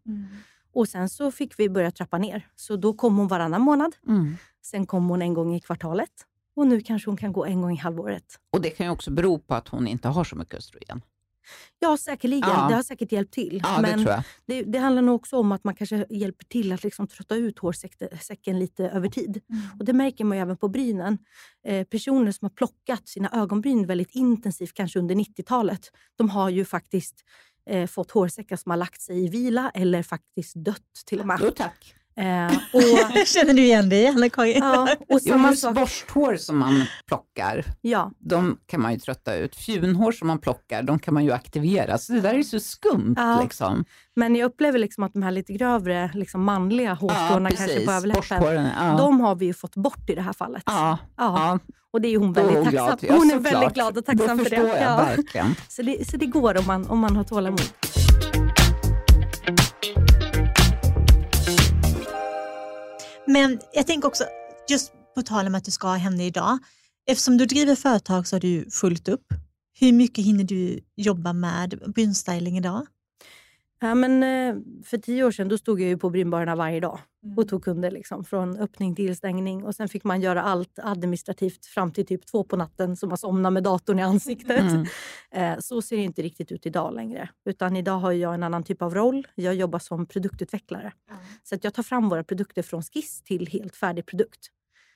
Och 0.78 0.88
sen 0.88 1.10
så 1.10 1.32
fick 1.32 1.60
vi 1.60 1.70
börja 1.70 1.92
trappa 1.92 2.18
ner. 2.18 2.48
Så 2.56 2.76
då 2.76 2.94
kom 2.94 3.18
hon 3.18 3.28
varannan 3.28 3.62
månad. 3.62 3.96
Mm. 4.08 4.38
Sen 4.62 4.86
kom 4.86 5.10
hon 5.10 5.22
en 5.22 5.34
gång 5.34 5.56
i 5.56 5.60
kvartalet. 5.60 6.10
Och 6.56 6.68
nu 6.68 6.82
kanske 6.82 7.10
hon 7.10 7.18
kan 7.18 7.34
gå 7.34 7.46
en 7.46 7.62
gång 7.62 7.72
i 7.72 7.78
halvåret. 7.78 8.40
Och 8.54 8.62
det 8.62 8.70
kan 8.70 8.86
ju 8.86 8.92
också 8.92 9.12
bero 9.12 9.40
på 9.40 9.56
att 9.56 9.68
hon 9.68 9.88
inte 9.88 10.08
har 10.08 10.24
så 10.24 10.36
mycket 10.36 10.56
östrogen. 10.56 11.02
Ja, 11.80 11.98
säkerligen. 11.98 12.50
Ja. 12.50 12.68
Det 12.70 12.76
har 12.76 12.84
säkert 12.84 13.12
hjälpt 13.12 13.34
till. 13.34 13.62
Ja, 13.64 13.82
Men 13.82 14.00
det 14.00 14.04
tror 14.06 14.16
jag. 14.16 14.24
det, 14.46 14.64
det 14.64 14.80
handlar 14.80 15.02
nog 15.02 15.16
också 15.16 15.38
om 15.38 15.52
att 15.52 15.64
man 15.64 15.76
kanske 15.76 16.06
hjälper 16.10 16.46
till 16.46 16.72
att 16.72 16.84
liksom 16.84 17.08
trötta 17.08 17.36
ut 17.36 17.60
hårsäcken 17.60 18.60
lite 18.60 18.90
över 18.90 19.10
tid. 19.10 19.42
Och 19.80 19.86
Det 19.86 19.94
märker 19.94 20.24
man 20.24 20.38
även 20.38 20.58
på 20.58 20.68
brynen. 20.68 21.18
Eh, 21.68 21.84
personer 21.88 22.32
som 22.32 22.46
har 22.46 22.50
plockat 22.50 23.08
sina 23.08 23.30
ögonbryn 23.34 23.86
väldigt 23.88 24.16
intensivt, 24.16 24.74
kanske 24.74 25.00
under 25.00 25.16
90-talet, 25.16 25.92
de 26.16 26.30
har 26.30 26.50
ju 26.50 26.66
faktiskt 26.66 27.24
eh, 27.68 27.88
fått 27.88 28.12
hårsäckar 28.12 28.56
som 28.56 28.70
har 28.70 28.78
lagt 28.78 29.02
sig 29.02 29.26
i 29.26 29.30
vila 29.30 29.72
eller 29.74 30.04
faktiskt 30.04 30.56
dött 30.56 31.04
till 31.06 31.20
och 31.20 31.28
med. 31.28 31.40
Jo 31.42 31.52
tack. 31.52 31.96
Eh, 32.18 32.46
och, 32.74 33.28
Känner 33.28 33.54
du 33.54 33.62
igen 33.62 33.90
dig, 33.90 34.08
Anna-Karin? 34.08 34.58
ja, 34.58 34.88
och 35.00 35.06
Jo, 35.10 35.20
samma 35.20 35.48
men 35.48 35.58
sak. 35.58 35.76
borsthår 35.76 36.36
som 36.36 36.58
man 36.58 36.86
plockar, 37.08 37.66
Ja, 37.82 38.12
de 38.20 38.58
kan 38.66 38.82
man 38.82 38.94
ju 38.94 39.00
trötta 39.00 39.36
ut. 39.36 39.56
Fjunhår 39.56 40.12
som 40.12 40.28
man 40.28 40.40
plockar, 40.40 40.84
de 40.84 41.00
kan 41.00 41.14
man 41.14 41.26
ju 41.26 41.32
aktivera. 41.32 41.98
Så 41.98 42.14
det 42.14 42.22
där 42.22 42.34
är 42.34 42.44
så 42.44 42.60
skumt. 42.60 43.14
Ja. 43.18 43.42
Liksom. 43.42 43.86
men 44.16 44.36
jag 44.36 44.46
upplever 44.46 44.80
liksom 44.80 45.04
att 45.04 45.14
de 45.14 45.24
här 45.24 45.32
lite 45.32 45.54
grövre 45.54 46.12
liksom 46.14 46.44
manliga 46.44 46.94
hårstråna 46.94 47.52
kanske 47.52 47.86
på 47.86 47.92
överläppen, 47.92 48.70
ja. 48.80 48.96
de 48.98 49.22
har 49.22 49.36
vi 49.36 49.46
ju 49.46 49.54
fått 49.54 49.76
bort 49.76 50.10
i 50.10 50.16
det 50.16 50.22
här 50.22 50.34
fallet. 50.34 50.64
ja. 50.66 50.98
Ja. 51.18 51.34
ja. 51.38 51.60
Och 51.92 52.02
det 52.02 52.08
är 52.08 52.18
hon 52.18 52.34
väldigt 52.34 52.56
hon 52.56 52.64
tacksam 52.66 52.86
glad. 52.86 53.00
Ja, 53.02 53.16
Hon 53.16 53.32
är 53.32 53.40
väldigt 53.40 53.74
glad 53.74 53.98
och 53.98 54.06
tacksam 54.06 54.40
för 54.40 54.50
det. 54.50 54.56
jag 54.56 55.20
Ja. 55.34 55.46
Så, 55.68 55.82
det, 55.82 56.08
så 56.10 56.18
det 56.18 56.26
går 56.26 56.58
om 56.60 56.66
man, 56.68 56.88
om 56.88 57.00
man 57.00 57.16
har 57.16 57.24
tålamod. 57.24 57.62
Men 63.28 63.60
jag 63.74 63.88
tänker 63.88 64.08
också, 64.08 64.24
just 64.70 64.92
på 65.16 65.22
tal 65.22 65.48
om 65.48 65.56
att 65.56 65.66
du 65.66 65.72
ska 65.72 65.88
ha 65.88 65.96
henne 65.96 66.26
idag. 66.26 66.58
Eftersom 67.10 67.38
du 67.38 67.46
driver 67.46 67.76
företag 67.76 68.28
så 68.28 68.36
har 68.36 68.42
du 68.42 68.70
fullt 68.72 69.08
upp. 69.08 69.26
Hur 69.80 69.94
mycket 69.94 70.26
hinner 70.26 70.44
du 70.44 70.80
jobba 70.96 71.34
med 71.34 71.80
brynstyling 71.96 72.58
idag? 72.58 72.86
Ja, 73.80 73.96
men, 73.96 74.24
eh, 74.24 74.56
för 74.86 74.98
tio 74.98 75.24
år 75.24 75.32
sedan 75.32 75.48
då 75.48 75.58
stod 75.58 75.82
jag 75.82 75.90
ju 75.90 75.98
på 75.98 76.10
brynbarerna 76.10 76.56
varje 76.56 76.80
dag 76.80 77.00
Mm. 77.24 77.38
och 77.38 77.48
tog 77.48 77.64
kunder 77.64 77.92
liksom, 77.92 78.24
från 78.24 78.58
öppning 78.58 78.96
till 78.96 79.16
stängning. 79.16 79.64
Och 79.64 79.76
Sen 79.76 79.88
fick 79.90 80.04
man 80.04 80.22
göra 80.22 80.42
allt 80.42 80.80
administrativt 80.84 81.66
fram 81.66 81.92
till 81.92 82.06
typ 82.06 82.26
två 82.26 82.44
på 82.44 82.56
natten 82.58 82.96
så 82.98 83.08
man 83.08 83.18
somnade 83.18 83.54
med 83.54 83.64
datorn 83.64 84.00
i 84.00 84.02
ansiktet. 84.02 84.60
Mm. 84.72 84.86
Eh, 85.32 85.60
Så 85.60 85.82
ser 85.82 85.96
det 85.98 86.04
inte 86.04 86.22
riktigt 86.22 86.52
ut 86.52 86.66
idag 86.66 86.94
längre. 86.94 87.30
Utan 87.46 87.76
idag 87.76 88.00
har 88.00 88.12
jag 88.12 88.34
en 88.34 88.44
annan 88.44 88.64
typ 88.64 88.82
av 88.82 88.96
roll. 88.96 89.28
Jag 89.36 89.56
jobbar 89.56 89.80
som 89.80 90.06
produktutvecklare. 90.06 90.92
Så 91.44 91.56
att 91.56 91.64
jag 91.64 91.74
tar 91.74 91.84
fram 91.84 92.10
våra 92.10 92.24
produkter 92.24 92.62
från 92.62 92.84
skiss 92.84 93.22
till 93.24 93.48
helt 93.48 93.76
färdig 93.76 94.06
produkt. 94.06 94.48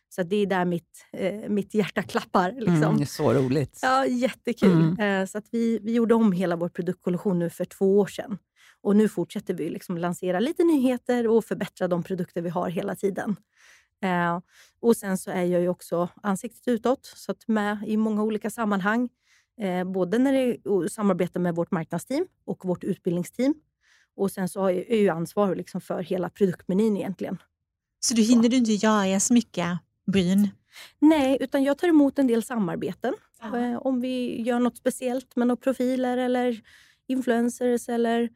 Så 0.09 0.23
det 0.23 0.35
är 0.35 0.45
där 0.45 0.65
mitt, 0.65 1.05
eh, 1.13 1.49
mitt 1.49 1.73
hjärta 1.73 2.03
klappar. 2.03 2.51
Liksom. 2.51 2.75
Mm, 2.83 2.97
det 2.97 3.03
är 3.03 3.05
så 3.05 3.33
roligt. 3.33 3.79
Ja, 3.81 4.05
jättekul. 4.05 4.71
Mm. 4.97 5.21
Eh, 5.21 5.25
Så 5.27 5.37
att 5.37 5.45
vi, 5.51 5.79
vi 5.83 5.93
gjorde 5.93 6.13
om 6.15 6.31
hela 6.31 6.55
vår 6.55 6.69
produktkollektion 6.69 7.39
nu 7.39 7.49
för 7.49 7.65
två 7.65 7.99
år 7.99 8.05
sedan. 8.07 8.37
Och 8.83 8.95
nu 8.95 9.09
fortsätter 9.09 9.53
vi 9.53 9.69
liksom 9.69 9.97
lansera 9.97 10.39
lite 10.39 10.63
nyheter 10.63 11.27
och 11.27 11.45
förbättra 11.45 11.87
de 11.87 12.03
produkter 12.03 12.41
vi 12.41 12.49
har 12.49 12.69
hela 12.69 12.95
tiden. 12.95 13.35
Eh, 14.03 14.39
och 14.79 14.97
Sen 14.97 15.17
så 15.17 15.31
är 15.31 15.43
jag 15.43 15.61
ju 15.61 15.69
också 15.69 16.09
ansiktet 16.23 16.67
utåt, 16.67 17.05
så 17.05 17.31
att 17.31 17.47
med 17.47 17.77
i 17.87 17.97
många 17.97 18.23
olika 18.23 18.49
sammanhang. 18.49 19.09
Eh, 19.61 19.83
både 19.83 20.17
när 20.17 20.33
det 20.33 20.39
är 20.39 20.87
samarbete 20.87 21.39
med 21.39 21.55
vårt 21.55 21.71
marknadsteam 21.71 22.25
och 22.45 22.65
vårt 22.65 22.83
utbildningsteam. 22.83 23.53
Och 24.15 24.31
Sen 24.31 24.49
så 24.49 24.65
är 24.65 24.71
jag 24.89 24.97
ju 24.97 25.09
ansvarig 25.09 25.57
liksom 25.57 25.81
för 25.81 26.03
hela 26.03 26.29
produktmenyn 26.29 26.97
egentligen. 26.97 27.37
Så 27.99 28.13
du 28.13 28.21
hinner 28.21 28.49
du 28.49 28.57
inte 28.57 28.71
göra 28.71 29.19
så 29.19 29.33
mycket 29.33 29.67
bryn? 30.11 30.49
Nej, 30.99 31.37
utan 31.39 31.63
jag 31.63 31.77
tar 31.77 31.87
emot 31.87 32.19
en 32.19 32.27
del 32.27 32.43
samarbeten. 32.43 33.13
Eh, 33.43 33.77
om 33.77 34.01
vi 34.01 34.41
gör 34.41 34.59
något 34.59 34.77
speciellt 34.77 35.35
med 35.35 35.47
några 35.47 35.61
profiler 35.61 36.17
eller 36.17 36.61
influencers 37.07 37.89
eller 37.89 38.29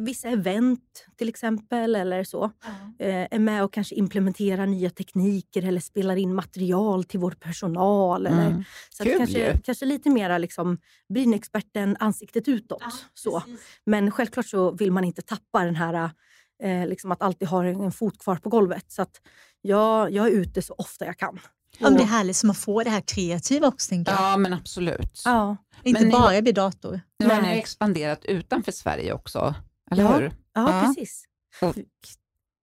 vissa 0.00 0.28
event 0.28 1.06
till 1.18 1.28
exempel. 1.28 1.94
eller 1.96 2.24
så. 2.24 2.44
Eh, 2.98 3.26
är 3.30 3.38
med 3.38 3.64
och 3.64 3.72
kanske 3.72 3.94
implementerar 3.94 4.66
nya 4.66 4.90
tekniker 4.90 5.64
eller 5.64 5.80
spelar 5.80 6.16
in 6.16 6.34
material 6.34 7.04
till 7.04 7.20
vår 7.20 7.30
personal. 7.30 8.26
Eller, 8.26 8.46
Mm. 8.46 8.64
så 8.90 9.02
att 9.02 9.08
Kul 9.08 9.18
kanske, 9.18 9.58
kanske 9.64 9.84
lite 9.86 10.10
mera 10.10 10.38
liksom, 10.38 10.78
brynexperten 11.14 11.96
ansiktet 12.00 12.48
utåt. 12.48 12.82
så. 13.14 13.42
Men 13.86 14.10
självklart 14.10 14.46
så 14.46 14.70
vill 14.70 14.92
man 14.92 15.04
inte 15.04 15.22
tappa 15.22 15.64
den 15.64 15.76
här 15.76 16.10
eh, 16.62 16.86
liksom 16.86 17.12
att 17.12 17.22
alltid 17.22 17.48
ha 17.48 17.64
en 17.64 17.92
fot 17.92 18.18
kvar 18.18 18.36
på 18.36 18.48
golvet. 18.48 18.84
Så 18.92 19.02
att 19.02 19.20
jag, 19.62 20.10
jag 20.12 20.26
är 20.26 20.30
ute 20.30 20.62
så 20.62 20.74
ofta 20.78 21.04
jag 21.06 21.18
kan. 21.18 21.40
Ja, 21.78 21.88
men 21.90 21.98
det 21.98 22.02
är 22.04 22.06
härligt 22.06 22.36
som 22.36 22.50
att 22.50 22.56
få 22.58 22.82
det 22.82 22.90
här 22.90 23.00
kreativa 23.06 23.66
också, 23.68 23.88
tänker 23.88 24.12
jag. 24.12 24.20
Ja, 24.20 24.36
men 24.36 24.52
absolut. 24.54 25.22
ja. 25.24 25.56
Inte 25.82 26.00
Men 26.00 26.08
ni- 26.08 26.12
bara 26.12 26.40
vid 26.40 26.54
dator. 26.54 27.00
Nu 27.18 27.28
har 27.28 27.42
ni 27.42 27.48
expanderat 27.58 28.24
utanför 28.24 28.72
Sverige 28.72 29.12
också, 29.12 29.54
eller 29.90 30.02
Ja. 30.02 30.16
hur? 30.18 30.32
Ja, 30.52 30.82
precis. 30.86 31.24
Och, 31.62 31.74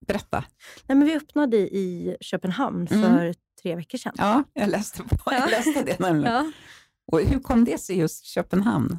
berätta. 0.06 0.44
Nej, 0.86 0.98
men 0.98 1.04
vi 1.04 1.16
öppnade 1.16 1.56
i 1.56 2.16
Köpenhamn 2.20 2.86
Mm. 2.90 3.02
för 3.02 3.34
tre 3.62 3.76
veckor 3.76 3.98
sedan. 3.98 4.12
Ja, 4.18 4.44
jag 4.52 4.70
läste, 4.70 5.02
på, 5.02 5.16
jag 5.32 5.40
Ja. 5.40 5.46
läste 5.46 5.82
det 5.82 5.98
nämligen. 5.98 6.52
Och 7.12 7.20
hur 7.20 7.40
kom 7.40 7.64
det 7.64 7.78
sig 7.78 7.98
just 7.98 8.24
Köpenhamn? 8.24 8.98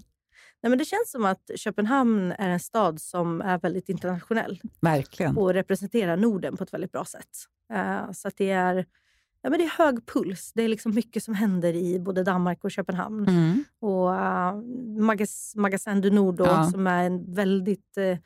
Nej, 0.64 0.70
men 0.70 0.78
det 0.78 0.86
känns 0.86 1.12
som 1.12 1.26
att 1.26 1.52
Köpenhamn 1.56 2.32
är 2.32 2.50
en 2.50 2.60
stad 2.60 3.02
som 3.02 3.42
är 3.42 3.58
väldigt 3.60 3.90
internationell 3.90 4.62
Verkligen. 4.82 5.38
och 5.38 5.54
representerar 5.54 6.18
Norden 6.18 6.58
på 6.58 6.64
ett 6.64 6.74
väldigt 6.74 6.92
bra 6.92 7.06
sätt. 7.06 7.30
Eh, 7.74 8.12
så 8.12 8.30
det 8.38 8.50
är, 8.52 8.86
ja, 9.48 9.52
men 9.52 9.60
det 9.60 9.66
är 9.66 9.86
hög 9.86 10.06
puls. 10.06 10.52
Det 10.56 10.64
är 10.64 10.68
liksom 10.68 10.96
mycket 10.96 11.24
som 11.24 11.34
händer 11.34 11.74
i 11.74 12.00
både 12.00 12.24
Danmark 12.24 12.64
och 12.64 12.72
Köpenhamn. 12.72 13.28
Mm. 13.28 13.64
Och 13.80 14.10
uh, 14.10 14.62
Magas, 15.06 15.54
Magasin 15.56 16.02
du 16.02 16.10
Nord 16.10 16.36
då, 16.36 16.46
Ja. 16.46 16.64
som 16.72 16.88
är 16.88 17.04
en 17.04 17.34
väldigt 17.34 17.98
eh, 17.98 18.18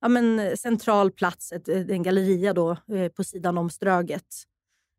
ja, 0.00 0.08
men 0.08 0.56
central 0.56 1.10
plats, 1.10 1.52
ett, 1.52 1.68
en 1.68 2.02
galleria 2.02 2.52
då, 2.52 2.70
eh, 2.70 3.08
på 3.08 3.24
sidan 3.24 3.58
om 3.58 3.70
Ströget. 3.70 4.24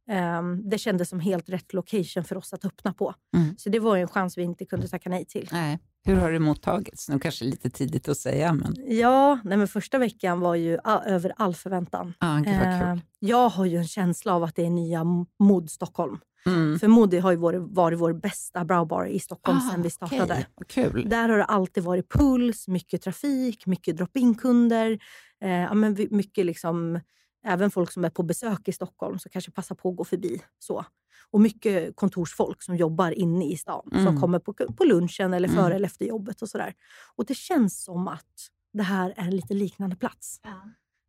Ehm, 0.09 0.69
det 0.69 0.77
kändes 0.77 1.09
som 1.09 1.19
helt 1.19 1.49
rätt 1.49 1.73
location 1.73 2.23
för 2.23 2.37
oss 2.37 2.53
att 2.53 2.65
öppna 2.65 2.93
på. 2.93 3.13
Mm. 3.35 3.57
Så 3.57 3.69
det 3.69 3.79
var 3.79 3.97
en 3.97 4.07
chans 4.07 4.37
vi 4.37 4.43
inte 4.43 4.65
kunde 4.65 4.87
tacka 4.87 5.09
nej 5.09 5.25
till. 5.25 5.49
Nej. 5.51 5.79
Hur 6.05 6.15
har 6.15 6.31
det 6.31 6.39
mottagits? 6.39 7.09
Nu 7.09 7.19
kanske 7.19 7.45
lite 7.45 7.69
tidigt 7.69 8.09
att 8.09 8.17
säga, 8.17 8.53
men 8.53 8.75
Ja, 8.88 9.39
nej 9.43 9.57
men 9.57 9.67
första 9.67 9.97
veckan 9.97 10.39
var 10.39 10.55
ju 10.55 10.77
över 11.05 11.33
all 11.38 11.55
förväntan. 11.55 12.13
ah, 12.19 12.39
Eh, 12.45 12.97
jag 13.19 13.49
har 13.49 13.65
ju 13.65 13.77
en 13.77 13.88
känsla 13.88 14.33
av 14.33 14.43
att 14.43 14.55
det 14.55 14.65
är 14.65 14.69
nya 14.69 15.03
mod 15.39 15.69
Stockholm. 15.69 16.19
Mm. 16.45 16.79
För 16.79 16.88
Modi 16.88 17.19
har 17.19 17.31
ju 17.31 17.38
varit, 17.38 17.62
varit 17.62 17.99
vår 17.99 18.13
bästa 18.13 18.65
browbar 18.65 19.05
i 19.05 19.19
Stockholm 19.19 19.57
Ah, 19.57 19.71
sedan 19.71 19.81
vi 19.81 19.89
startade. 19.89 20.45
Vad 20.55 20.67
Kul. 20.67 21.09
Där 21.09 21.29
har 21.29 21.38
det 21.38 21.43
alltid 21.43 21.83
varit 21.83 22.09
puls, 22.12 22.67
mycket 22.67 23.01
trafik, 23.01 23.65
mycket 23.65 23.97
drop-in-kunder. 23.97 24.99
Eh, 25.43 25.49
ja, 25.51 25.73
men 25.73 25.93
vi- 25.93 26.07
mycket 26.12 26.45
liksom, 26.45 26.99
även 27.45 27.71
folk 27.71 27.91
som 27.91 28.05
är 28.05 28.09
på 28.09 28.23
besök 28.23 28.67
i 28.67 28.71
Stockholm 28.71 29.19
som 29.19 29.29
kanske 29.31 29.51
passar 29.51 29.75
på 29.75 29.89
att 29.89 29.95
gå 29.95 30.03
förbi. 30.03 30.41
Så. 30.59 30.85
Och 31.31 31.41
mycket 31.41 31.95
kontorsfolk 31.95 32.63
som 32.63 32.75
jobbar 32.75 33.11
inne 33.11 33.45
i 33.51 33.57
stan 33.57 33.89
Mm. 33.91 34.05
som 34.05 34.21
kommer 34.21 34.39
på, 34.39 34.53
på 34.53 34.83
lunchen 34.83 35.33
eller 35.33 35.47
före 35.47 35.59
Mm. 35.65 35.75
eller 35.75 35.85
efter 35.85 36.05
jobbet. 36.05 36.41
och 36.41 36.49
sådär. 36.49 36.73
Och 37.15 37.25
Det 37.25 37.35
känns 37.35 37.83
som 37.83 38.07
att 38.07 38.25
det 38.73 38.83
här 38.83 39.13
är 39.17 39.23
en 39.23 39.35
lite 39.35 39.53
liknande 39.53 39.95
plats. 39.95 40.39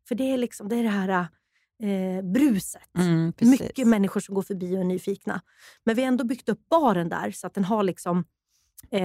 För 0.07 0.15
det 0.15 0.23
är, 0.33 0.37
liksom, 0.37 0.69
det, 0.69 0.75
är 0.75 0.83
det 0.83 0.89
här 0.89 1.27
eh, 1.83 2.23
bruset. 2.23 2.97
Mm. 2.97 3.33
Mycket 3.41 3.87
människor 3.87 4.19
som 4.19 4.35
går 4.35 4.41
förbi 4.41 4.75
och 4.75 4.79
är 4.79 4.83
nyfikna. 4.83 5.41
Men 5.83 5.95
vi 5.95 6.01
har 6.01 6.07
ändå 6.07 6.23
byggt 6.23 6.49
upp 6.49 6.69
baren 6.69 7.09
där 7.09 7.31
så 7.31 7.47
att 7.47 7.53
den 7.53 7.63
har 7.63 7.83
liksom 7.83 8.23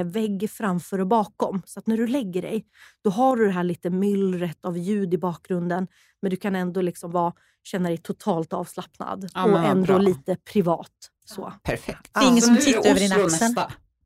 vägg 0.04 0.50
framför 0.50 0.98
och 1.00 1.06
bakom. 1.06 1.62
Så 1.66 1.78
att 1.80 1.86
när 1.86 1.96
du 1.96 2.06
lägger 2.06 2.42
dig, 2.42 2.66
då 3.04 3.10
har 3.10 3.36
du 3.36 3.44
det 3.46 3.52
här 3.52 3.64
lite 3.64 3.90
myllret 3.90 4.64
av 4.64 4.78
ljud 4.78 5.14
i 5.14 5.18
bakgrunden. 5.18 5.86
Men 6.22 6.30
du 6.30 6.36
kan 6.36 6.56
ändå 6.56 6.80
liksom 6.80 7.10
vara, 7.10 7.32
känna 7.64 7.88
dig 7.88 7.98
totalt 7.98 8.52
avslappnad 8.52 9.30
Ja, 9.34 9.44
och 9.44 9.58
ändå 9.58 9.84
bra. 9.86 9.98
lite 9.98 10.36
privat. 10.36 10.92
Så. 11.24 11.52
Perfekt. 11.62 12.10
Det 12.14 12.20
är 12.20 12.28
ingen 12.28 12.42
som 12.42 12.56
tittar 12.56 12.90
över 12.90 13.00
din 13.00 13.12
axel. 13.12 13.54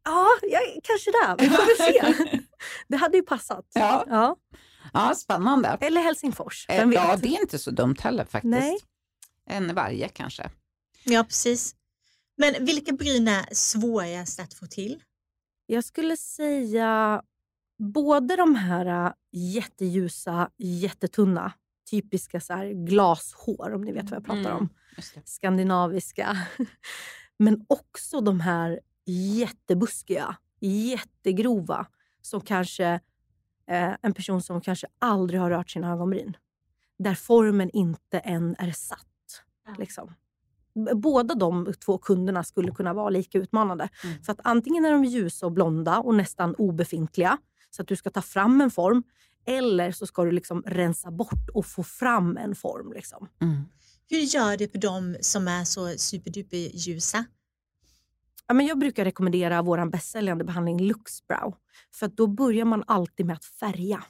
Ja, 0.05 0.27
ja, 0.43 0.59
kanske 0.83 1.11
det. 1.11 1.37
Vi 1.45 1.51
får 1.51 1.67
väl 1.67 2.17
se. 2.27 2.39
det 2.89 2.97
hade 2.97 3.17
ju 3.17 3.23
passat. 3.23 3.67
Ja. 3.75 4.05
Ja. 4.09 4.37
Ja, 4.93 5.15
spännande. 5.15 5.79
Eller 5.81 6.01
Helsingfors, 6.03 6.67
Eh, 6.69 6.77
vem 6.79 6.91
vet? 6.91 6.99
Ja, 6.99 7.17
det 7.17 7.29
är 7.29 7.41
inte 7.41 7.59
så 7.59 7.71
dumt 7.71 7.97
heller 8.01 8.25
faktiskt. 8.25 8.51
Nej. 8.51 8.79
En 9.47 9.75
varje 9.75 10.09
kanske. 10.09 10.51
Ja, 11.05 11.25
precis. 11.25 11.75
Men 12.37 12.65
vilka 12.65 12.93
bryn 12.93 13.29
är 13.29 13.55
svårast 13.55 14.41
att 14.41 14.55
få 14.55 14.67
till? 14.67 15.01
Jag 15.71 15.85
skulle 15.85 16.17
säga 16.17 17.23
både 17.79 18.37
de 18.37 18.55
här 18.55 19.07
äh, 19.07 19.13
jätteljusa, 19.33 20.51
jättetunna, 20.59 21.53
typiska 21.91 22.41
så 22.41 22.53
här 22.53 22.87
glashår, 22.87 23.73
om 23.75 23.81
ni 23.81 23.93
vet 23.93 24.11
vad 24.11 24.17
jag 24.17 24.25
pratar 24.25 24.41
Mm. 24.41 24.57
om. 24.57 24.69
Det. 24.97 25.29
Skandinaviska. 25.29 26.37
Men 27.37 27.65
också 27.69 28.21
de 28.21 28.41
här 28.41 28.81
jättebuskiga, 29.07 30.37
jättegrova, 30.61 31.87
som 32.21 32.41
kanske 32.41 32.87
eh, 33.67 33.95
en 34.03 34.15
person 34.15 34.43
som 34.43 34.61
kanske 34.61 34.87
aldrig 34.99 35.41
har 35.41 35.51
rört 35.51 35.71
sina 35.71 35.93
ögonbryn. 35.93 36.37
Där 36.99 37.15
formen 37.15 37.71
inte 37.71 38.19
än 38.19 38.57
är 38.59 38.73
satt. 38.73 39.07
Liksom. 39.79 40.15
Båda 40.95 41.35
de 41.35 41.75
två 41.85 41.99
kunderna 41.99 42.45
skulle 42.45 42.73
kunna 42.73 42.95
vara 42.95 43.11
lika 43.11 43.39
utmanande. 43.39 43.89
Mm. 44.05 44.23
För 44.23 44.33
att 44.33 44.41
antingen 44.45 44.85
är 44.85 44.93
de 44.93 45.05
ljusa 45.05 45.47
och 45.47 45.53
blonda 45.53 45.99
och 45.99 46.15
nästan 46.15 46.55
obefintliga, 46.55 47.39
så 47.71 47.83
att 47.83 47.89
du 47.89 47.97
ska 47.97 48.11
ta 48.11 48.23
fram 48.23 48.61
en 48.61 48.71
form. 48.71 49.03
Eller 49.47 49.93
så 49.93 50.07
ska 50.07 50.25
du 50.25 50.31
liksom 50.31 50.63
rensa 50.67 51.11
bort 51.11 51.49
och 51.55 51.67
få 51.67 51.83
fram 51.83 52.37
en 52.37 52.55
form. 52.55 52.93
Liksom. 52.93 53.29
Mm. 53.41 53.63
Hur 54.09 54.19
gör 54.19 54.57
du 54.57 54.69
på 54.69 54.79
de 54.79 55.17
som 55.21 55.49
är 55.49 55.65
så 55.65 55.89
superduper 55.99 56.57
ljusa? 56.57 57.25
Ja, 58.47 58.55
men 58.55 58.67
jag 58.67 58.79
brukar 58.79 59.05
rekommendera 59.05 59.63
vår 59.63 59.91
bästsäljande 59.91 60.45
behandling 60.45 60.81
Luxbrow. 60.81 61.55
För 61.95 62.07
att 62.07 62.17
då 62.17 62.27
börjar 62.27 62.65
man 62.65 62.85
alltid 62.87 63.27
med 63.27 63.37
att 63.37 63.45
färga. 63.45 64.05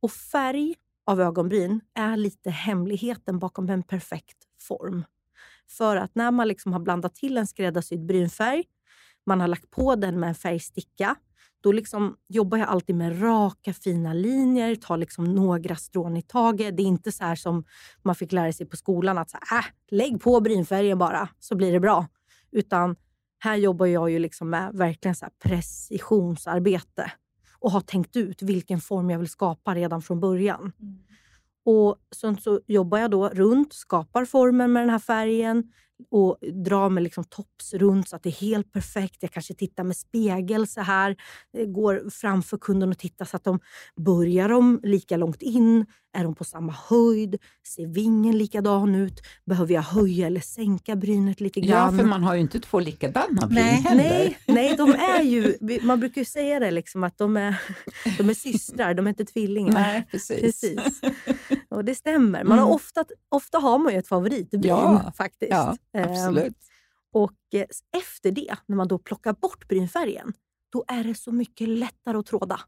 Och 0.00 0.12
färg 0.12 0.74
av 1.06 1.20
ögonbryn 1.20 1.80
är 1.94 2.16
lite 2.16 2.50
hemligheten 2.50 3.38
bakom 3.38 3.68
en 3.68 3.82
perfekt 3.82 4.36
form. 4.60 5.04
För 5.68 5.96
att 5.96 6.14
när 6.14 6.30
man 6.30 6.48
liksom 6.48 6.72
har 6.72 6.80
blandat 6.80 7.14
till 7.14 7.38
en 7.38 7.46
skräddarsydd 7.46 8.06
brynfärg, 8.06 8.64
man 9.26 9.40
har 9.40 9.48
lagt 9.48 9.70
på 9.70 9.94
den 9.94 10.20
med 10.20 10.28
en 10.28 10.34
färgsticka, 10.34 11.16
då 11.60 11.72
liksom 11.72 12.16
jobbar 12.28 12.58
jag 12.58 12.68
alltid 12.68 12.96
med 12.96 13.22
raka 13.22 13.72
fina 13.72 14.12
linjer, 14.12 14.74
tar 14.74 14.96
liksom 14.96 15.34
några 15.34 15.76
strån 15.76 16.16
i 16.16 16.22
taget. 16.22 16.76
Det 16.76 16.82
är 16.82 16.86
inte 16.86 17.12
så 17.12 17.24
här 17.24 17.36
som 17.36 17.64
man 18.02 18.14
fick 18.14 18.32
lära 18.32 18.52
sig 18.52 18.66
på 18.66 18.76
skolan, 18.76 19.18
att 19.18 19.30
så 19.30 19.38
här, 19.40 19.58
äh, 19.58 19.64
lägg 19.90 20.20
på 20.20 20.40
brynfärgen 20.40 20.98
bara 20.98 21.28
så 21.38 21.56
blir 21.56 21.72
det 21.72 21.80
bra. 21.80 22.06
Utan 22.52 22.96
här 23.38 23.56
jobbar 23.56 23.86
jag 23.86 24.10
ju 24.10 24.18
liksom 24.18 24.50
med 24.50 24.70
verkligen 24.74 25.14
så 25.14 25.24
här 25.24 25.32
precisionsarbete 25.44 27.12
och 27.58 27.70
har 27.70 27.80
tänkt 27.80 28.16
ut 28.16 28.42
vilken 28.42 28.80
form 28.80 29.10
jag 29.10 29.18
vill 29.18 29.28
skapa 29.28 29.74
redan 29.74 30.02
från 30.02 30.20
början. 30.20 30.72
Mm. 30.80 30.98
Och 31.64 31.96
Sen 32.16 32.36
så 32.36 32.60
jobbar 32.66 32.98
jag 32.98 33.10
då 33.10 33.28
runt, 33.28 33.72
skapar 33.72 34.24
formen 34.24 34.72
med 34.72 34.82
den 34.82 34.90
här 34.90 34.98
färgen 34.98 35.64
och 36.10 36.38
drar 36.64 36.88
med 36.90 37.02
liksom 37.02 37.24
tops 37.24 37.74
runt 37.74 38.08
så 38.08 38.16
att 38.16 38.22
det 38.22 38.28
är 38.28 38.32
helt 38.40 38.72
perfekt. 38.72 39.16
Jag 39.20 39.30
kanske 39.30 39.54
tittar 39.54 39.84
med 39.84 39.96
spegel 39.96 40.66
så 40.66 40.80
här, 40.80 41.16
går 41.66 42.10
framför 42.10 42.58
kunden 42.58 42.90
och 42.90 42.98
tittar 42.98 43.24
så 43.24 43.36
att 43.36 43.44
de 43.44 43.60
börjar 43.96 44.48
de 44.48 44.80
lika 44.82 45.16
långt 45.16 45.42
in? 45.42 45.86
Är 46.16 46.24
de 46.24 46.34
på 46.34 46.44
samma 46.44 46.72
höjd? 46.88 47.36
Ser 47.66 47.86
vingen 47.86 48.38
likadan 48.38 48.94
ut? 48.94 49.20
Behöver 49.46 49.74
jag 49.74 49.82
höja 49.82 50.26
eller 50.26 50.40
sänka 50.40 50.96
brynet 50.96 51.40
lite 51.40 51.60
Ja, 51.60 51.66
grann? 51.66 51.98
för 51.98 52.04
man 52.04 52.22
har 52.24 52.34
ju 52.34 52.40
inte 52.40 52.60
två 52.60 52.80
likadana 52.80 53.46
bryn 53.46 53.54
Nej, 53.64 53.74
heller. 53.74 54.02
Nej, 54.04 54.38
nej, 54.46 54.76
de 54.76 54.90
är 54.90 55.22
ju, 55.22 55.54
man 55.82 56.00
brukar 56.00 56.20
ju 56.20 56.24
säga 56.24 56.60
det 56.60 56.70
liksom 56.70 57.04
att 57.04 57.18
de 57.18 57.36
är, 57.36 57.60
de 58.18 58.30
är 58.30 58.34
systrar, 58.34 58.94
de 58.94 59.06
är 59.06 59.10
inte 59.10 59.24
tvillingar. 59.24 59.72
Nej, 59.72 60.06
precis. 60.10 60.40
Precis. 60.40 61.00
Och 61.68 61.84
det 61.84 61.94
stämmer. 61.94 62.44
Man 62.44 62.58
har 62.58 62.64
Mm. 62.66 62.74
ofta, 62.74 63.04
ofta 63.28 63.58
har 63.58 63.78
man 63.78 63.92
ju 63.92 63.98
ett 63.98 64.08
favoritbryn 64.08 64.62
Ja, 64.64 65.12
faktiskt. 65.16 65.50
Ja, 65.52 65.76
Ehm, 65.94 66.10
absolut. 66.10 66.56
och 67.12 67.32
eh, 67.54 67.66
efter 67.96 68.30
det, 68.30 68.56
när 68.66 68.76
man 68.76 68.88
då 68.88 68.98
plockar 68.98 69.32
bort 69.32 69.68
brynfärgen, 69.68 70.32
då 70.72 70.84
är 70.88 71.04
det 71.04 71.14
så 71.14 71.32
mycket 71.32 71.68
lättare 71.68 72.16
att 72.18 72.26
tråda. 72.26 72.60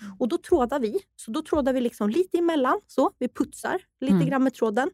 Mm. 0.00 0.16
Och 0.18 0.28
då 0.28 0.38
trådar 0.38 0.80
vi. 0.80 0.98
Så 1.16 1.30
då 1.30 1.42
trådar 1.42 1.72
vi 1.72 1.80
liksom 1.80 2.10
lite 2.10 2.38
emellan. 2.38 2.80
Så. 2.86 3.10
Vi 3.18 3.28
putsar 3.28 3.80
lite 4.00 4.14
Mm. 4.14 4.26
grann 4.26 4.42
med 4.44 4.54
tråden. 4.54 4.90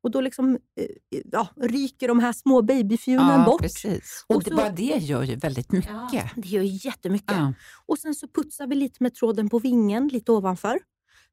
Och 0.00 0.10
då 0.10 0.20
liksom, 0.20 0.54
eh, 0.80 0.86
ja, 1.32 1.48
ryker 1.56 2.08
de 2.08 2.18
här 2.18 2.32
små 2.32 2.62
babyfjunen 2.62 3.38
Ja, 3.40 3.44
bort. 3.44 3.60
precis. 3.60 4.24
Och, 4.28 4.36
Och 4.36 4.42
det, 4.44 4.50
så- 4.50 4.56
bara 4.56 4.70
det 4.70 4.82
gör 4.82 5.22
ju 5.22 5.36
väldigt 5.36 5.72
mycket. 5.72 5.92
Det 6.36 6.48
gör 6.48 6.62
jättemycket. 6.86 7.36
Ja. 7.36 7.52
Och 7.86 7.98
sen 7.98 8.14
så 8.14 8.28
putsar 8.28 8.66
vi 8.66 8.74
lite 8.74 9.02
med 9.02 9.14
tråden 9.14 9.48
på 9.48 9.58
vingen, 9.58 10.08
lite 10.08 10.32
ovanför. 10.32 10.78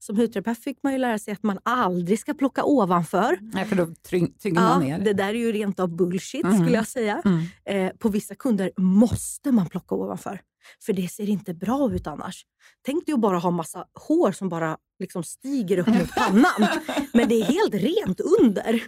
Som 0.06 0.18
hudterapeut 0.18 0.64
fick 0.64 0.78
man 0.84 0.94
ju 0.94 1.00
lära 1.00 1.20
sig 1.20 1.34
att 1.34 1.44
man 1.44 1.60
aldrig 1.64 2.20
ska 2.20 2.34
plocka 2.34 2.64
ovanför. 2.64 3.38
Nej, 3.42 3.66
för 3.66 3.76
då 3.76 3.86
tyng- 3.86 4.38
tynger 4.40 4.62
man 4.62 4.82
ner. 4.84 5.00
det 5.00 5.14
där 5.14 5.30
är 5.30 5.34
ju 5.34 5.52
rent 5.52 5.80
av 5.80 5.96
bullshit 5.96 6.44
Mm. 6.46 6.58
skulle 6.58 6.76
jag 6.76 6.88
säga. 6.88 7.22
Mm. 7.26 7.44
Eh, 7.88 7.94
på 7.98 8.10
vissa 8.10 8.36
kunder 8.36 8.72
måste 8.78 9.52
man 9.52 9.70
plocka 9.70 9.96
ovanför. 9.96 10.42
För 10.86 10.94
det 10.94 11.08
ser 11.12 11.30
inte 11.30 11.54
bra 11.54 11.92
ut 11.94 12.08
annars. 12.08 12.46
Tänk 12.86 13.06
dig 13.06 13.14
att 13.14 13.20
bara 13.20 13.38
ha 13.40 13.52
massa 13.52 13.86
hår 14.08 14.32
som 14.32 14.50
bara 14.50 14.78
liksom 15.00 15.24
stiger 15.24 15.78
upp 15.78 15.88
mot 15.88 16.16
pannan. 16.16 16.68
Men 17.14 17.30
det 17.30 17.36
är 17.42 17.44
helt 17.44 17.74
rent 17.74 18.20
under. 18.42 18.84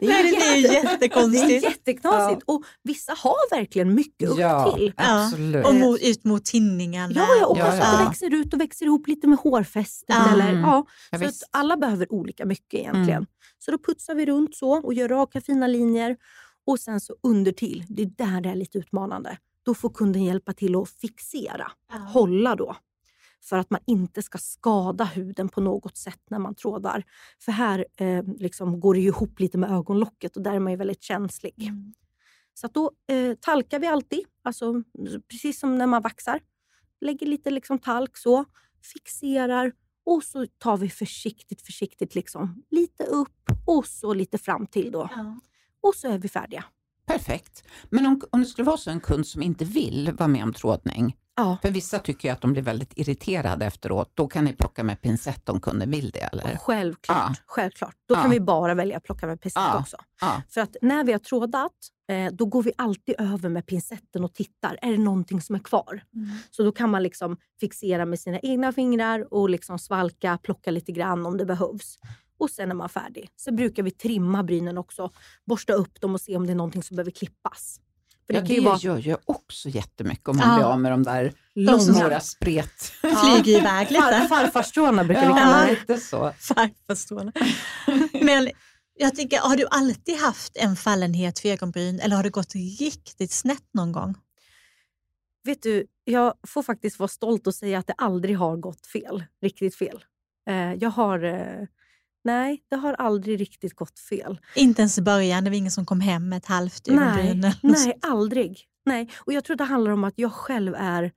Det 0.00 0.06
Nej, 0.06 0.22
det 0.22 0.36
är 0.36 0.56
jätte- 0.56 0.86
jättekonstigt. 0.88 1.48
Det 1.48 1.56
är 1.56 1.62
jätteknasigt. 1.62 2.42
Och 2.44 2.62
vissa 2.82 3.12
har 3.18 3.56
verkligen 3.56 3.94
mycket 3.94 4.28
upp 4.28 4.38
Ja, 4.38 4.72
till. 4.76 4.92
absolut. 4.96 5.66
Och 5.66 5.74
mot, 5.74 6.00
ut 6.02 6.24
mot 6.24 6.44
tinningarna. 6.44 7.12
Ja, 7.14 7.26
ja, 7.40 7.46
och 7.46 7.58
Ja, 7.58 7.62
kanske 7.64 7.80
ja. 7.80 7.92
att 7.92 7.98
det 7.98 8.04
växer 8.04 8.34
ut 8.34 8.54
och 8.54 8.60
växer 8.60 8.86
ihop 8.86 9.08
lite 9.08 9.26
med 9.26 9.38
hårfästet. 9.38 10.04
Ja. 10.16 10.32
Eller, 10.32 10.48
Mm. 10.48 10.60
ja, 10.60 10.86
Ja, 11.10 11.18
så 11.18 11.24
att 11.24 11.30
visst. 11.30 11.48
alla 11.50 11.76
behöver 11.76 12.12
olika 12.12 12.44
mycket 12.46 12.80
egentligen. 12.80 13.10
Mm. 13.10 13.26
Så 13.58 13.70
då 13.70 13.78
putsar 13.78 14.14
vi 14.14 14.26
runt 14.26 14.56
så 14.56 14.70
och 14.70 14.94
gör 14.94 15.08
raka 15.08 15.40
fina 15.40 15.66
linjer. 15.66 16.16
Och 16.66 16.80
sen 16.80 17.00
så 17.00 17.14
under 17.22 17.52
till. 17.52 17.84
Det 17.88 18.02
är 18.02 18.06
där 18.06 18.40
det 18.40 18.48
är 18.48 18.54
lite 18.54 18.78
utmanande. 18.78 19.38
Då 19.62 19.74
får 19.74 19.90
kunden 19.90 20.24
hjälpa 20.24 20.52
till 20.52 20.76
att 20.76 20.90
fixera, 20.90 21.70
Ja. 21.92 21.98
hålla 21.98 22.54
då. 22.56 22.76
För 23.44 23.58
att 23.58 23.70
man 23.70 23.80
inte 23.86 24.22
ska 24.22 24.38
skada 24.38 25.04
huden 25.04 25.48
på 25.48 25.60
något 25.60 25.96
sätt 25.96 26.20
när 26.30 26.38
man 26.38 26.54
trådar. 26.54 27.04
För 27.40 27.52
här 27.52 27.86
eh, 27.96 28.24
liksom 28.36 28.80
går 28.80 28.94
det 28.94 29.00
ihop 29.00 29.40
lite 29.40 29.58
med 29.58 29.70
ögonlocket 29.70 30.36
och 30.36 30.42
där 30.42 30.52
är 30.52 30.60
man 30.60 30.72
ju 30.72 30.76
väldigt 30.78 31.02
känslig. 31.02 31.62
Mm. 31.62 31.94
Så 32.54 32.68
då 32.68 32.90
eh, 33.08 33.34
talkar 33.34 33.78
vi 33.78 33.86
alltid, 33.86 34.20
alltså, 34.42 34.82
precis 35.30 35.60
som 35.60 35.78
när 35.78 35.86
man 35.86 36.02
vaxar. 36.02 36.40
Lägger 37.00 37.26
lite 37.26 37.50
liksom 37.50 37.78
talk 37.78 38.16
så, 38.16 38.44
fixerar 38.92 39.72
och 40.06 40.24
så 40.24 40.46
tar 40.58 40.76
vi 40.76 40.90
försiktigt, 40.90 41.62
försiktigt 41.62 42.14
liksom, 42.14 42.62
lite 42.70 43.04
upp 43.04 43.50
och 43.64 43.86
så 43.86 44.14
lite 44.14 44.38
fram 44.38 44.66
till 44.66 44.92
då. 44.92 45.10
Ja. 45.16 45.40
Och 45.80 45.94
så 45.94 46.08
är 46.08 46.18
vi 46.18 46.28
färdiga. 46.28 46.64
Perfekt. 47.06 47.64
Men 47.90 48.06
om, 48.06 48.20
om 48.30 48.40
det 48.40 48.46
skulle 48.46 48.66
vara 48.66 48.76
så 48.76 48.90
en 48.90 49.00
kund 49.00 49.26
som 49.26 49.42
inte 49.42 49.64
vill 49.64 50.12
vara 50.12 50.28
med 50.28 50.42
om 50.42 50.52
trådning, 50.52 51.16
Ja. 51.36 51.58
för 51.62 51.70
vissa 51.70 51.98
tycker 51.98 52.28
ju 52.28 52.32
att 52.32 52.40
de 52.40 52.52
blir 52.52 52.62
väldigt 52.62 52.92
irriterade 52.98 53.66
efteråt, 53.66 54.10
då 54.14 54.28
kan 54.28 54.44
ni 54.44 54.52
plocka 54.52 54.84
med 54.84 55.00
pincett 55.00 55.48
om 55.48 55.60
kunden 55.60 55.90
vill 55.90 56.10
det 56.10 56.20
eller? 56.20 56.56
Självklart. 56.56 57.16
Ja. 57.18 57.34
självklart. 57.46 57.94
Då 58.08 58.14
kan 58.14 58.30
vi 58.30 58.40
bara 58.40 58.74
välja 58.74 58.96
att 58.96 59.04
plocka 59.04 59.26
med 59.26 59.40
pincett 59.40 59.74
också. 59.78 59.96
För 60.48 60.60
att 60.60 60.76
när 60.82 61.04
vi 61.04 61.12
har 61.12 61.18
trådat, 61.18 61.72
eh, 62.08 62.32
då 62.32 62.46
går 62.46 62.62
vi 62.62 62.72
alltid 62.78 63.14
över 63.18 63.48
med 63.48 63.66
pincetten 63.66 64.24
och 64.24 64.34
tittar. 64.34 64.78
Är 64.82 64.90
det 64.90 64.98
någonting 64.98 65.40
som 65.40 65.54
är 65.54 65.58
kvar? 65.60 66.02
Mm. 66.14 66.28
Så 66.50 66.62
då 66.62 66.72
kan 66.72 66.90
man 66.90 67.02
liksom 67.02 67.36
fixera 67.60 68.06
med 68.06 68.20
sina 68.20 68.38
egna 68.40 68.72
fingrar 68.72 69.34
och 69.34 69.50
liksom 69.50 69.78
svalka, 69.78 70.38
plocka 70.42 70.70
lite 70.70 70.92
grann 70.92 71.26
om 71.26 71.36
det 71.36 71.44
behövs. 71.46 71.98
och 72.38 72.50
sen 72.50 72.70
är 72.70 72.74
man 72.74 72.88
färdig. 72.88 73.28
Sen 73.40 73.56
brukar 73.56 73.82
vi 73.82 73.90
trimma 73.90 74.42
brynen 74.42 74.78
också, 74.78 75.10
borsta 75.46 75.72
upp 75.72 76.00
dem 76.00 76.14
och 76.14 76.20
se 76.20 76.36
om 76.36 76.46
det 76.46 76.52
är 76.52 76.56
någonting 76.56 76.82
som 76.82 76.96
behöver 76.96 77.10
klippas. 77.10 77.80
För 78.26 78.32
det, 78.32 78.38
ja, 78.38 78.44
det 78.44 78.60
vara... 78.60 78.78
gör 78.78 78.98
ju 78.98 79.16
också 79.24 79.68
jättemycket 79.68 80.28
om 80.28 80.36
man 80.36 80.48
ja. 80.48 80.56
blir 80.56 80.64
av 80.66 80.80
med 80.80 80.92
de 80.92 81.02
där 81.02 81.32
långhåriga 81.54 82.20
spret... 82.20 82.92
Ja. 83.02 83.08
Flyger 83.10 83.60
iväg 83.60 83.90
lite. 83.90 84.02
Far, 84.02 84.28
farfarstråna 84.28 85.04
brukar 85.04 85.22
ja, 85.22 85.34
vi 85.34 85.40
kalla 85.40 85.66
det. 85.66 85.70
lite 85.70 85.96
så. 85.96 86.32
Farfarstråna. 86.38 87.32
Men 88.22 88.50
jag 88.98 89.14
tycker, 89.16 89.38
har 89.38 89.56
du 89.56 89.66
alltid 89.70 90.16
haft 90.16 90.56
en 90.56 90.76
fallenhet 90.76 91.38
för 91.38 91.48
ögonbryn 91.48 92.00
eller 92.00 92.16
har 92.16 92.22
det 92.22 92.30
gått 92.30 92.54
riktigt 92.54 93.32
snett 93.32 93.64
någon 93.74 93.92
gång? 93.92 94.14
Vet 95.44 95.62
du, 95.62 95.86
jag 96.04 96.34
får 96.46 96.62
faktiskt 96.62 96.98
vara 96.98 97.08
stolt 97.08 97.46
och 97.46 97.54
säga 97.54 97.78
att 97.78 97.86
det 97.86 97.94
aldrig 97.98 98.38
har 98.38 98.56
gått 98.56 98.86
fel. 98.86 99.24
Riktigt 99.42 99.76
fel. 99.76 100.04
Eh, 100.48 100.74
jag 100.74 100.90
har... 100.90 101.18
Nej, 102.26 102.62
det 102.70 102.76
har 102.76 102.94
aldrig 102.94 103.40
riktigt 103.40 103.74
gått 103.74 103.98
fel. 103.98 104.38
Inte 104.54 104.82
ens 104.82 104.98
i 104.98 105.02
början? 105.02 105.44
Det 105.44 105.50
var 105.50 105.56
ingen 105.56 105.70
som 105.70 105.86
kom 105.86 106.00
hem 106.00 106.28
med 106.28 106.36
ett 106.36 106.46
halvt 106.46 106.88
ögonbryn? 106.88 107.40
Nej, 107.40 107.54
nej, 107.62 107.98
aldrig. 108.02 108.64
Nej. 108.86 109.08
Och 109.16 109.32
Jag 109.32 109.44
tror 109.44 109.56
det 109.56 109.64
handlar 109.64 109.92
om 109.92 110.04
att 110.04 110.14
jag 110.16 110.32
själv 110.32 110.74
är 110.78 111.12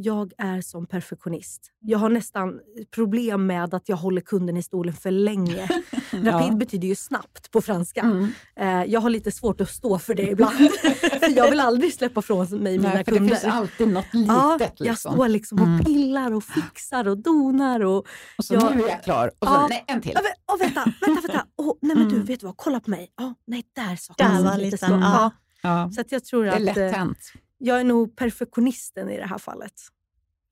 jag 0.00 0.32
är 0.38 0.60
som 0.60 0.86
perfektionist. 0.86 1.72
Jag 1.80 1.98
har 1.98 2.08
nästan 2.08 2.60
problem 2.94 3.46
med 3.46 3.74
att 3.74 3.88
jag 3.88 3.96
håller 3.96 4.20
kunden 4.20 4.56
i 4.56 4.62
stolen 4.62 4.94
för 4.94 5.10
länge. 5.10 5.66
Rapid 6.10 6.52
ja. 6.52 6.56
betyder 6.56 6.88
ju 6.88 6.94
snabbt 6.94 7.50
på 7.50 7.60
franska. 7.62 8.00
Mm. 8.00 8.28
Eh, 8.56 8.92
jag 8.92 9.00
har 9.00 9.10
lite 9.10 9.32
svårt 9.32 9.60
att 9.60 9.70
stå 9.70 9.98
för 9.98 10.14
det 10.14 10.30
ibland. 10.30 10.56
för 11.20 11.36
jag 11.36 11.50
vill 11.50 11.60
aldrig 11.60 11.94
släppa 11.94 12.22
från 12.22 12.46
mig 12.62 12.78
mina 12.78 12.94
Nej, 12.94 13.04
för 13.04 13.12
kunder. 13.12 13.34
Det 13.34 13.40
finns 13.40 13.54
alltid 13.54 13.88
något 13.88 14.14
litet. 14.14 14.36
Ja, 14.36 14.56
liksom. 14.60 14.86
Jag 14.86 14.98
står 14.98 15.28
liksom 15.28 15.60
och 15.60 15.66
mm. 15.66 15.84
pillar 15.84 16.34
och 16.34 16.44
fixar 16.44 17.08
och 17.08 17.18
donar. 17.18 17.84
Och, 17.84 18.06
och 18.38 18.44
så 18.44 18.54
jag, 18.54 18.76
nu 18.76 18.82
är 18.82 18.88
jag 18.88 19.04
klar. 19.04 19.30
Och 19.38 19.48
så, 19.48 19.54
ja, 19.54 19.66
nej, 19.70 19.84
en 19.86 20.00
till. 20.00 20.12
Ja, 20.14 20.54
oh, 20.54 20.58
vänta, 20.58 20.92
vänta. 21.00 21.20
vänta. 21.20 21.44
Oh, 21.58 21.74
nej 21.82 21.96
men 21.96 22.08
du, 22.08 22.14
mm. 22.14 22.26
vet 22.26 22.40
du 22.40 22.46
vad? 22.46 22.56
Kolla 22.56 22.80
på 22.80 22.90
mig. 22.90 23.08
Oh, 23.20 23.32
nej, 23.46 23.64
där 23.76 23.96
saknas 23.96 24.42
lite. 24.42 24.56
lite 24.56 24.78
så. 24.78 24.86
Ja. 24.86 25.30
Ja. 25.62 25.90
Så 25.94 26.00
att 26.00 26.12
jag 26.12 26.24
tror 26.24 26.44
det 26.44 26.50
är 26.50 26.58
lätt 26.58 26.76
eh, 26.76 26.86
hänt. 26.86 27.18
Jag 27.58 27.80
är 27.80 27.84
nog 27.84 28.16
perfektionisten 28.16 29.10
i 29.10 29.16
det 29.16 29.26
här 29.26 29.38
fallet. 29.38 29.72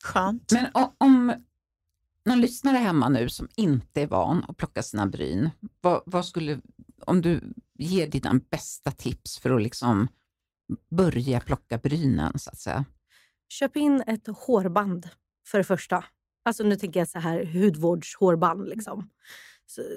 Skönt. 0.04 0.52
Men 0.52 0.66
om 0.98 1.32
någon 2.24 2.40
lyssnare 2.40 2.76
hemma 2.76 3.08
nu 3.08 3.28
som 3.28 3.48
inte 3.56 4.02
är 4.02 4.06
van 4.06 4.44
att 4.48 4.56
plocka 4.56 4.82
sina 4.82 5.06
bryn, 5.06 5.50
vad, 5.80 6.02
vad 6.06 6.26
skulle, 6.26 6.60
om 7.00 7.22
du 7.22 7.52
ger 7.78 8.06
dina 8.06 8.40
bästa 8.50 8.90
tips 8.90 9.38
för 9.38 9.50
att 9.50 9.62
liksom 9.62 10.08
börja 10.90 11.40
plocka 11.40 11.78
brynen 11.78 12.38
så 12.38 12.50
att 12.50 12.58
säga? 12.58 12.84
Köp 13.48 13.76
in 13.76 14.02
ett 14.06 14.26
hårband 14.26 15.08
för 15.46 15.58
det 15.58 15.64
första. 15.64 16.04
Alltså 16.44 16.62
nu 16.62 16.76
tänker 16.76 17.00
jag 17.00 17.08
så 17.08 17.18
här 17.18 17.44
hudvårdshårband. 17.44 18.68
Liksom. 18.68 19.10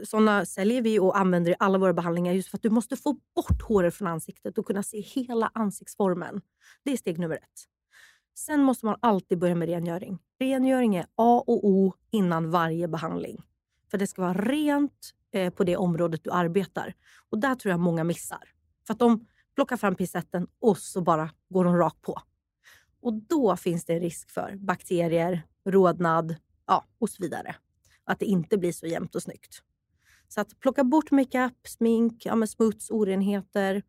Sådana 0.05 0.45
säljer 0.45 0.82
vi 0.82 0.99
och 0.99 1.17
använder 1.17 1.51
i 1.51 1.55
alla 1.60 1.77
våra 1.77 1.93
behandlingar 1.93 2.34
just 2.34 2.49
för 2.49 2.58
att 2.58 2.63
du 2.63 2.69
måste 2.69 2.95
få 2.95 3.13
bort 3.13 3.62
håret 3.62 3.95
från 3.95 4.08
ansiktet 4.08 4.58
och 4.58 4.65
kunna 4.65 4.84
se 4.84 5.01
hela 5.01 5.51
ansiktsformen. 5.53 6.41
Det 6.84 6.91
är 6.91 6.97
steg 6.97 7.19
nummer 7.19 7.36
ett. 7.36 7.65
Sen 8.36 8.63
måste 8.63 8.86
man 8.86 8.95
alltid 8.99 9.39
börja 9.39 9.55
med 9.55 9.69
rengöring. 9.69 10.19
Rengöring 10.39 10.95
är 10.95 11.05
A 11.15 11.43
och 11.47 11.67
O 11.67 11.93
innan 12.12 12.51
varje 12.51 12.88
behandling. 12.88 13.43
För 13.91 13.97
det 13.97 14.08
ska 14.08 14.21
vara 14.21 14.34
rent 14.34 15.13
eh, 15.32 15.53
på 15.53 15.63
det 15.63 15.77
området 15.77 16.23
du 16.23 16.32
arbetar. 16.32 16.93
Och 17.29 17.39
där 17.39 17.55
tror 17.55 17.69
jag 17.69 17.79
många 17.79 18.03
missar. 18.03 18.43
För 18.88 18.93
att 18.93 18.99
de 18.99 19.25
plockar 19.55 19.77
fram 19.77 19.95
pincetten 19.95 20.47
och 20.60 20.77
så 20.77 21.01
bara 21.01 21.29
går 21.49 21.63
de 21.63 21.77
rakt 21.77 22.01
på. 22.01 22.21
Och 23.01 23.13
då 23.13 23.55
finns 23.55 23.86
det 23.86 23.93
en 23.93 23.99
risk 23.99 24.32
för 24.32 24.55
bakterier, 24.55 25.41
rodnad 25.65 26.36
ja, 26.67 26.86
och 26.99 27.10
så 27.10 27.23
vidare. 27.23 27.55
Att 28.09 28.19
det 28.19 28.25
inte 28.25 28.57
blir 28.57 28.71
så 28.71 28.87
jämnt 28.87 29.15
och 29.15 29.23
snyggt. 29.23 29.61
Så 30.27 30.41
att 30.41 30.59
plocka 30.59 30.83
bort 30.83 31.11
makeup, 31.11 31.67
smink, 31.67 32.25
ja, 32.25 32.47
smuts, 32.47 32.91
orenheter 32.91 33.83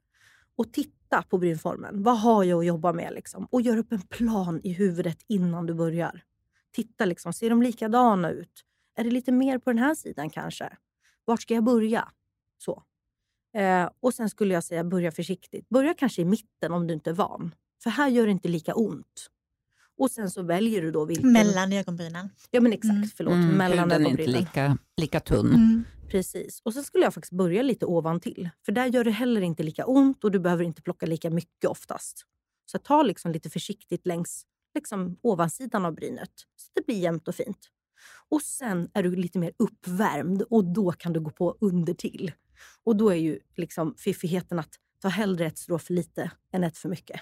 och 0.57 0.73
titta 0.73 1.01
titta 1.11 1.23
på 1.23 1.39
brynformen. 1.39 2.03
Vad 2.03 2.19
har 2.19 2.45
jag 2.45 2.59
att 2.59 2.67
jobba 2.67 2.93
med? 2.93 3.13
Liksom? 3.13 3.47
Och 3.51 3.63
gör 3.63 3.77
upp 3.77 3.93
en 3.93 4.03
plan 4.03 4.61
i 4.65 4.73
huvudet 4.73 5.19
innan 5.29 5.67
du 5.67 5.75
börjar. 5.75 6.23
Titta, 6.73 7.05
liksom, 7.05 7.33
ser 7.33 7.51
de 7.51 7.63
likadana 7.63 8.31
ut? 8.31 8.65
Är 8.97 9.05
det 9.05 9.11
lite 9.11 9.33
mer 9.33 9.59
på 9.59 9.71
den 9.71 9.79
här 9.79 9.95
sidan 9.95 10.31
kanske? 10.31 10.77
Vart 11.25 11.43
ska 11.43 11.55
jag 11.55 11.65
börja? 11.65 12.09
Så. 12.59 12.83
Eh, 13.55 13.91
och 14.01 14.15
Sen 14.15 14.31
skulle 14.31 14.55
jag 14.55 14.65
säga 14.65 14.85
börja 14.85 15.13
försiktigt. 15.13 15.69
Börja 15.69 15.95
kanske 15.95 16.23
i 16.23 16.25
mitten 16.25 16.73
om 16.73 16.87
du 16.87 16.95
inte 16.95 17.11
är 17.11 17.15
van. 17.15 17.55
För 17.83 17.91
här 17.91 18.09
gör 18.09 18.27
det 18.27 18.33
inte 18.33 18.49
lika 18.49 18.75
ont. 18.75 19.31
Och 20.01 20.11
sen 20.11 20.31
så 20.31 20.43
väljer 20.43 20.83
du 20.83 20.91
då 20.91 21.05
vilken... 21.05 21.33
Mellan 21.33 21.73
ögonbrynen. 21.73 22.31
Ja 22.51 22.61
men 22.61 22.73
exakt, 22.73 22.95
mm. 22.95 23.09
förlåt. 23.17 23.35
Mm, 23.35 23.57
mellan 23.57 23.79
ögonbrynen. 23.79 24.17
Den 24.17 24.19
är 24.19 24.39
inte 24.39 24.41
lika, 24.41 24.79
lika 24.97 25.21
tunn. 25.21 25.55
Mm. 25.55 25.85
Precis. 26.11 26.61
Och 26.65 26.75
sen 26.75 26.85
skulle 26.85 27.05
jag 27.05 27.15
faktiskt 27.15 27.33
börja 27.33 27.63
lite 27.63 27.87
ovan 27.87 28.21
till. 28.21 28.51
För 28.65 28.73
där 28.73 28.87
gör 28.87 29.05
det 29.05 29.11
heller 29.11 29.41
inte 29.41 29.63
lika 29.63 29.87
ont 29.87 30.25
och 30.25 30.31
du 30.31 30.39
behöver 30.39 30.65
inte 30.65 30.83
plocka 30.83 31.07
lika 31.07 31.31
mycket 31.31 31.71
oftast. 31.71 32.25
Så 32.67 32.79
ta 32.79 33.03
liksom 33.03 33.33
lite 33.33 33.51
försiktigt 33.51 34.07
längs 34.07 34.47
liksom 34.75 35.17
ovansidan 35.23 35.85
av 35.85 35.95
brynet 35.95 36.33
så 36.57 36.71
det 36.75 36.87
blir 36.87 36.99
jämnt 36.99 37.29
och 37.29 37.35
fint. 37.35 37.59
Och 38.29 38.43
sen 38.43 38.89
är 38.95 39.03
du 39.03 39.17
lite 39.17 39.39
mer 39.39 39.53
uppvärmd 39.59 40.43
och 40.43 40.65
då 40.65 40.93
kan 40.93 41.13
du 41.13 41.21
gå 41.21 41.31
på 41.31 41.57
under 41.61 41.95
till. 41.95 42.33
Och 42.85 42.97
då 42.97 43.11
är 43.11 43.17
ju 43.17 43.39
liksom 43.57 43.95
fiffigheten 43.99 44.59
att 44.59 44.75
ta 45.03 45.09
hellre 45.09 45.47
ett 45.47 45.59
strå 45.59 45.79
för 45.79 45.95
lite 45.95 46.31
än 46.53 46.65
ett 46.65 46.79
för 46.79 46.89
mycket. 46.89 47.21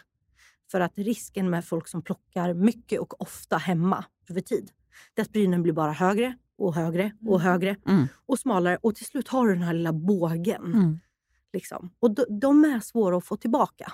För 0.70 0.80
att 0.80 0.98
risken 0.98 1.50
med 1.50 1.64
folk 1.64 1.88
som 1.88 2.02
plockar 2.02 2.54
mycket 2.54 3.00
och 3.00 3.22
ofta 3.22 3.56
hemma 3.56 4.04
över 4.30 4.40
tid, 4.40 4.70
det 5.14 5.20
är 5.20 5.24
att 5.24 5.32
brynen 5.32 5.62
blir 5.62 5.72
bara 5.72 5.92
högre 5.92 6.36
och 6.58 6.74
högre 6.74 7.12
och 7.26 7.40
mm. 7.40 7.52
högre 7.52 7.76
mm. 7.86 8.08
och 8.26 8.38
smalare 8.38 8.78
och 8.82 8.94
till 8.94 9.06
slut 9.06 9.28
har 9.28 9.46
du 9.46 9.54
den 9.54 9.62
här 9.62 9.72
lilla 9.72 9.92
bågen. 9.92 10.64
Mm. 10.64 10.98
Liksom. 11.52 11.90
Och 12.00 12.10
de, 12.10 12.40
de, 12.40 12.64
är 12.64 12.80
svåra 12.80 13.16
att 13.16 13.24
få 13.24 13.36
tillbaka. 13.36 13.92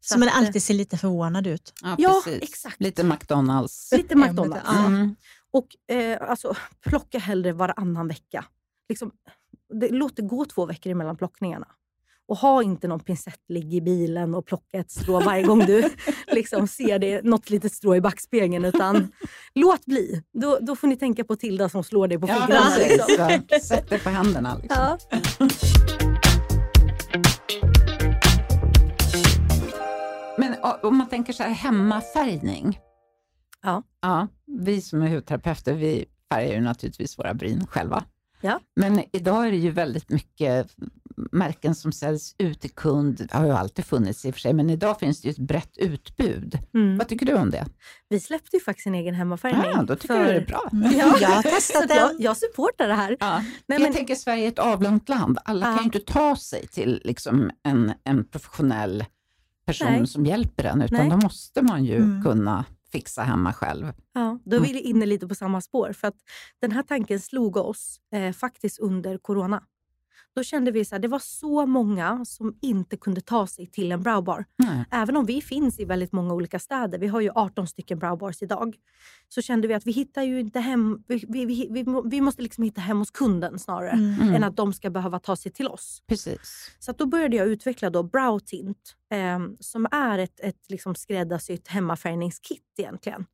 Så, 0.00 0.12
Så 0.12 0.18
man 0.18 0.28
eh, 0.28 0.38
alltid 0.38 0.62
ser 0.62 0.74
lite 0.74 0.98
förvånad 0.98 1.46
ut. 1.46 1.72
Ja, 1.82 1.96
ja 1.98 2.22
exakt. 2.26 2.80
Lite 2.80 3.04
McDonalds. 3.04 3.92
Lite 3.92 4.16
McDonalds. 4.16 4.68
Mm. 4.68 5.16
Och 5.50 5.94
eh, 5.96 6.30
alltså, 6.30 6.56
plocka 6.80 7.18
hellre 7.18 7.52
varannan 7.52 8.08
vecka. 8.08 8.44
Liksom, 8.88 9.12
det, 9.80 9.88
låt 9.88 10.16
det 10.16 10.22
gå 10.22 10.44
två 10.44 10.66
veckor 10.66 10.92
emellan 10.92 11.16
plockningarna. 11.16 11.68
Och 12.28 12.36
ha 12.36 12.62
inte 12.62 12.88
någon 12.88 13.00
pincett 13.00 13.40
ligga 13.48 13.76
i 13.76 13.80
bilen 13.80 14.34
och 14.34 14.46
plocka 14.46 14.78
ett 14.78 14.90
strå 14.90 15.20
varje 15.20 15.42
gång 15.42 15.58
du 15.58 15.90
liksom 16.26 16.68
ser 16.68 16.98
det, 16.98 17.24
något 17.24 17.50
litet 17.50 17.72
strå 17.72 17.96
i 17.96 18.00
backspegeln. 18.00 18.64
Utan 18.64 19.12
låt 19.54 19.84
bli. 19.84 20.22
Då, 20.32 20.58
då 20.60 20.76
får 20.76 20.88
ni 20.88 20.96
tänka 20.96 21.24
på 21.24 21.36
Tilda 21.36 21.68
som 21.68 21.84
slår 21.84 22.08
dig 22.08 22.18
på 22.18 22.26
fingrarna. 22.26 22.72
Ja, 23.18 23.28
liksom. 23.28 23.60
Sätt 23.60 23.88
dig 23.88 23.98
på 23.98 24.08
händerna. 24.08 24.58
Liksom. 24.62 24.76
Ja. 24.78 24.98
Men 30.38 30.54
om 30.82 30.96
man 30.96 31.08
tänker 31.08 31.32
så 31.32 31.42
här, 31.42 31.50
hemmafärgning. 31.50 32.78
Ja. 33.62 33.82
ja. 34.00 34.28
Vi 34.46 34.80
som 34.80 35.02
är 35.02 35.08
hudterapeuter, 35.08 35.74
vi 35.74 36.04
färgar 36.32 36.52
ju 36.52 36.60
naturligtvis 36.60 37.18
våra 37.18 37.34
bryn 37.34 37.66
själva. 37.66 38.04
Ja. 38.40 38.60
Men 38.76 39.02
idag 39.12 39.46
är 39.46 39.50
det 39.50 39.56
ju 39.56 39.70
väldigt 39.70 40.10
mycket 40.10 40.76
märken 41.32 41.74
som 41.74 41.92
säljs 41.92 42.34
ut 42.38 42.60
till 42.60 42.70
kund. 42.70 43.28
Har 43.32 43.44
ju 43.44 43.52
alltid 43.52 43.84
funnits 43.84 44.24
i 44.24 44.30
och 44.30 44.34
för 44.34 44.40
sig, 44.40 44.52
men 44.52 44.70
idag 44.70 44.98
finns 44.98 45.20
det 45.20 45.28
ju 45.28 45.30
ett 45.30 45.38
brett 45.38 45.78
utbud. 45.78 46.58
Mm. 46.74 46.98
Vad 46.98 47.08
tycker 47.08 47.26
du 47.26 47.34
om 47.34 47.50
det? 47.50 47.66
Vi 48.08 48.20
släppte 48.20 48.56
ju 48.56 48.62
faktiskt 48.62 48.86
en 48.86 48.94
egen 48.94 49.14
hemmafärgning. 49.14 49.70
Ja, 49.74 49.82
då 49.82 49.96
tycker 49.96 50.14
för... 50.14 50.24
du 50.24 50.32
det 50.32 50.36
är 50.36 50.46
bra. 50.46 50.70
Ja, 50.72 51.18
jag 51.20 51.28
har 51.28 51.42
testat 51.42 51.88
den. 51.88 51.96
Jag, 51.96 52.14
jag 52.18 52.36
supportar 52.36 52.88
det 52.88 52.94
här. 52.94 53.16
Ja. 53.20 53.44
Nej, 53.66 53.82
jag 53.82 53.92
tänker 53.92 54.14
Sverige 54.14 54.44
är 54.44 54.48
ett 54.48 54.58
avlångt 54.58 55.08
land. 55.08 55.38
Alla 55.44 55.66
ja. 55.66 55.72
kan 55.72 55.78
ju 55.78 55.84
inte 55.84 56.12
ta 56.12 56.36
sig 56.36 56.66
till 56.66 57.00
liksom 57.04 57.50
en, 57.62 57.92
en 58.04 58.24
professionell 58.24 59.04
person 59.66 59.92
Nej. 59.92 60.06
som 60.06 60.26
hjälper 60.26 60.64
en, 60.64 60.82
utan 60.82 60.98
Nej. 60.98 61.10
då 61.10 61.16
måste 61.16 61.62
man 61.62 61.84
ju 61.84 61.96
mm. 61.96 62.24
kunna 62.24 62.64
fixa 62.92 63.22
hemma 63.22 63.52
själv. 63.52 63.92
Ja, 64.12 64.38
då 64.44 64.56
är 64.56 64.60
vi 64.60 64.80
inne 64.80 65.06
lite 65.06 65.26
på 65.26 65.34
samma 65.34 65.60
spår. 65.60 65.92
För 65.92 66.08
att 66.08 66.14
Den 66.60 66.72
här 66.72 66.82
tanken 66.82 67.20
slog 67.20 67.56
oss 67.56 68.00
eh, 68.12 68.32
faktiskt 68.32 68.78
under 68.78 69.18
corona. 69.18 69.62
Då 70.36 70.42
kände 70.42 70.70
vi 70.70 70.80
att 70.80 71.02
det 71.02 71.08
var 71.08 71.18
så 71.18 71.66
många 71.66 72.24
som 72.24 72.58
inte 72.62 72.96
kunde 72.96 73.20
ta 73.20 73.46
sig 73.46 73.66
till 73.66 73.92
en 73.92 74.02
browbar. 74.02 74.44
Mm. 74.64 74.84
Även 74.90 75.16
om 75.16 75.26
vi 75.26 75.42
finns 75.42 75.80
i 75.80 75.84
väldigt 75.84 76.12
många 76.12 76.34
olika 76.34 76.58
städer, 76.58 76.98
vi 76.98 77.06
har 77.06 77.20
ju 77.20 77.30
18 77.34 77.66
stycken 77.66 77.98
browbars 77.98 78.42
idag, 78.42 78.76
så 79.28 79.42
kände 79.42 79.68
vi 79.68 79.74
att 79.74 79.86
vi 79.86 79.92
hittar 79.92 80.22
ju 80.22 80.40
inte 80.40 80.60
hem, 80.60 81.04
vi, 81.08 81.24
vi, 81.28 81.44
vi, 81.70 81.84
vi 82.04 82.20
måste 82.20 82.42
liksom 82.42 82.64
hitta 82.64 82.80
hem 82.80 82.98
hos 82.98 83.10
kunden 83.10 83.58
snarare, 83.58 83.90
mm. 83.90 84.20
mm. 84.20 84.34
än 84.34 84.44
att 84.44 84.56
de 84.56 84.72
ska 84.72 84.90
behöva 84.90 85.18
ta 85.18 85.36
sig 85.36 85.52
till 85.52 85.68
oss. 85.68 86.02
Precis. 86.08 86.76
Så 86.78 86.92
då 86.92 87.06
började 87.06 87.36
jag 87.36 87.48
utveckla 87.48 87.90
då 87.90 88.02
Brow 88.02 88.38
Tint, 88.38 88.96
eh, 89.12 89.38
som 89.60 89.86
är 89.90 90.18
ett, 90.18 90.40
ett 90.40 90.70
liksom 90.70 90.94
skräddarsytt 90.94 91.68
hemmafärgningskit 91.68 92.62
egentligen. 92.78 93.24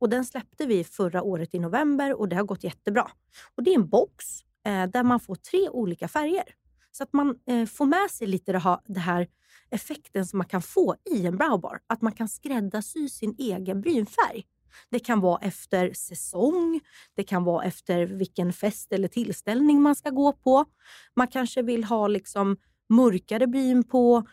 Och 0.00 0.08
Den 0.08 0.24
släppte 0.24 0.66
vi 0.66 0.84
förra 0.84 1.22
året 1.22 1.54
i 1.54 1.58
november 1.58 2.20
och 2.20 2.28
det 2.28 2.36
har 2.36 2.44
gått 2.44 2.64
jättebra. 2.64 3.10
Och 3.54 3.62
Det 3.62 3.70
är 3.70 3.74
en 3.74 3.88
box 3.88 4.24
Eh, 4.66 4.86
där 4.86 5.02
man 5.02 5.20
får 5.20 5.34
tre 5.34 5.68
olika 5.68 6.08
färger. 6.08 6.44
Så 6.90 7.02
att 7.02 7.12
man 7.12 7.38
eh, 7.46 7.66
får 7.66 7.86
med 7.86 8.10
sig 8.10 8.26
lite 8.26 8.52
det 8.52 8.58
här, 8.58 8.78
det 8.86 9.00
här 9.00 9.28
effekten 9.70 10.26
som 10.26 10.38
man 10.38 10.46
kan 10.46 10.62
få 10.62 10.96
i 11.10 11.26
en 11.26 11.36
browbar. 11.36 11.80
Att 11.86 12.02
man 12.02 12.12
kan 12.12 12.28
skräddarsy 12.28 13.08
sin 13.08 13.34
egen 13.38 13.80
brynfärg. 13.80 14.44
Det 14.90 14.98
kan 14.98 15.20
vara 15.20 15.38
efter 15.38 15.92
säsong, 15.92 16.80
det 17.16 17.22
kan 17.22 17.44
vara 17.44 17.64
efter 17.64 18.06
vilken 18.06 18.52
fest 18.52 18.92
eller 18.92 19.08
tillställning 19.08 19.82
man 19.82 19.96
ska 19.96 20.10
gå 20.10 20.32
på. 20.32 20.64
Man 21.16 21.26
kanske 21.26 21.62
vill 21.62 21.84
ha 21.84 22.08
liksom 22.08 22.56
mörkare 22.88 23.46
bryn 23.46 23.84
på 23.84 24.24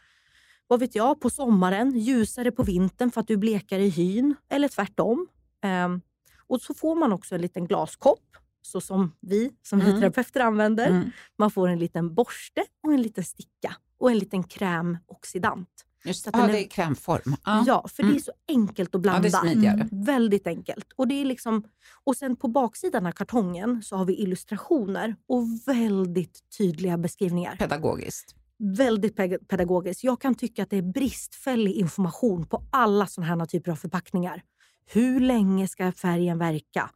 vad 0.68 0.80
vet 0.80 0.96
jag, 0.96 1.22
på 1.22 1.30
sommaren, 1.30 2.00
ljusare 2.00 2.52
på 2.52 2.64
vintern 2.64 3.12
för 3.12 3.22
att 3.22 3.28
du 3.28 3.34
är 3.34 3.38
blekare 3.38 3.84
i 3.84 3.90
hyn 3.90 4.36
eller 4.50 4.68
tvärtom. 4.68 5.28
Ehm, 5.64 6.02
och 6.48 6.62
så 6.62 6.74
får 6.74 6.96
man 6.96 7.14
också 7.14 7.36
en 7.36 7.42
liten 7.42 7.68
glaskopp, 7.68 8.38
så 8.68 8.82
som 8.82 9.14
vi 9.22 9.52
som 9.64 9.82
mm. 9.82 10.00
terapeuter 10.00 10.40
använder. 10.40 10.88
Mm. 10.88 11.12
Man 11.38 11.52
får 11.52 11.68
en 11.68 11.80
liten 11.80 12.14
borste 12.14 12.64
och 12.84 12.94
en 12.94 13.02
liten 13.02 13.24
sticka 13.24 13.76
och 14.00 14.12
en 14.12 14.18
liten 14.18 14.44
krämoxidant. 14.44 15.70
Just 16.06 16.30
ja, 16.34 16.48
det 16.48 16.64
är 16.64 16.68
krämform. 16.68 17.36
Ja, 17.46 17.64
ja 17.68 17.88
för 17.88 18.04
mm. 18.04 18.14
det 18.16 18.20
är 18.20 18.24
så 18.24 18.32
enkelt 18.48 18.96
att 18.96 19.02
blanda. 19.02 19.28
Ja, 19.28 19.38
är 19.38 19.42
smidigare. 19.42 19.90
Väldigt 19.92 20.48
enkelt. 20.48 20.86
Och, 20.96 21.08
det 21.08 21.22
är 21.22 21.26
liksom, 21.26 21.64
och 22.04 22.16
sen 22.16 22.36
på 22.36 22.48
baksidan 22.48 23.06
av 23.06 23.12
kartongen 23.12 23.84
så 23.84 23.96
har 23.96 24.06
vi 24.06 24.22
illustrationer 24.22 25.16
och 25.28 25.44
väldigt 25.66 26.40
tydliga 26.58 26.98
beskrivningar. 26.98 27.56
Pedagogiskt 27.56 28.36
väldigt 28.60 29.16
pedagogiskt. 29.48 30.04
Jag 30.04 30.22
kan 30.22 30.36
tycka 30.36 30.64
att 30.64 30.70
det 30.70 30.78
är 30.78 30.82
bristfällig 30.82 31.74
information 31.74 32.46
på 32.46 32.64
alla 32.72 33.08
sådana 33.08 33.36
här 33.36 33.46
typer 33.46 33.72
av 33.72 33.76
förpackningar. 33.76 34.42
Hur 34.86 35.20
länge 35.20 35.68
ska 35.68 35.92
färgen 35.92 36.38
verka? 36.38 36.90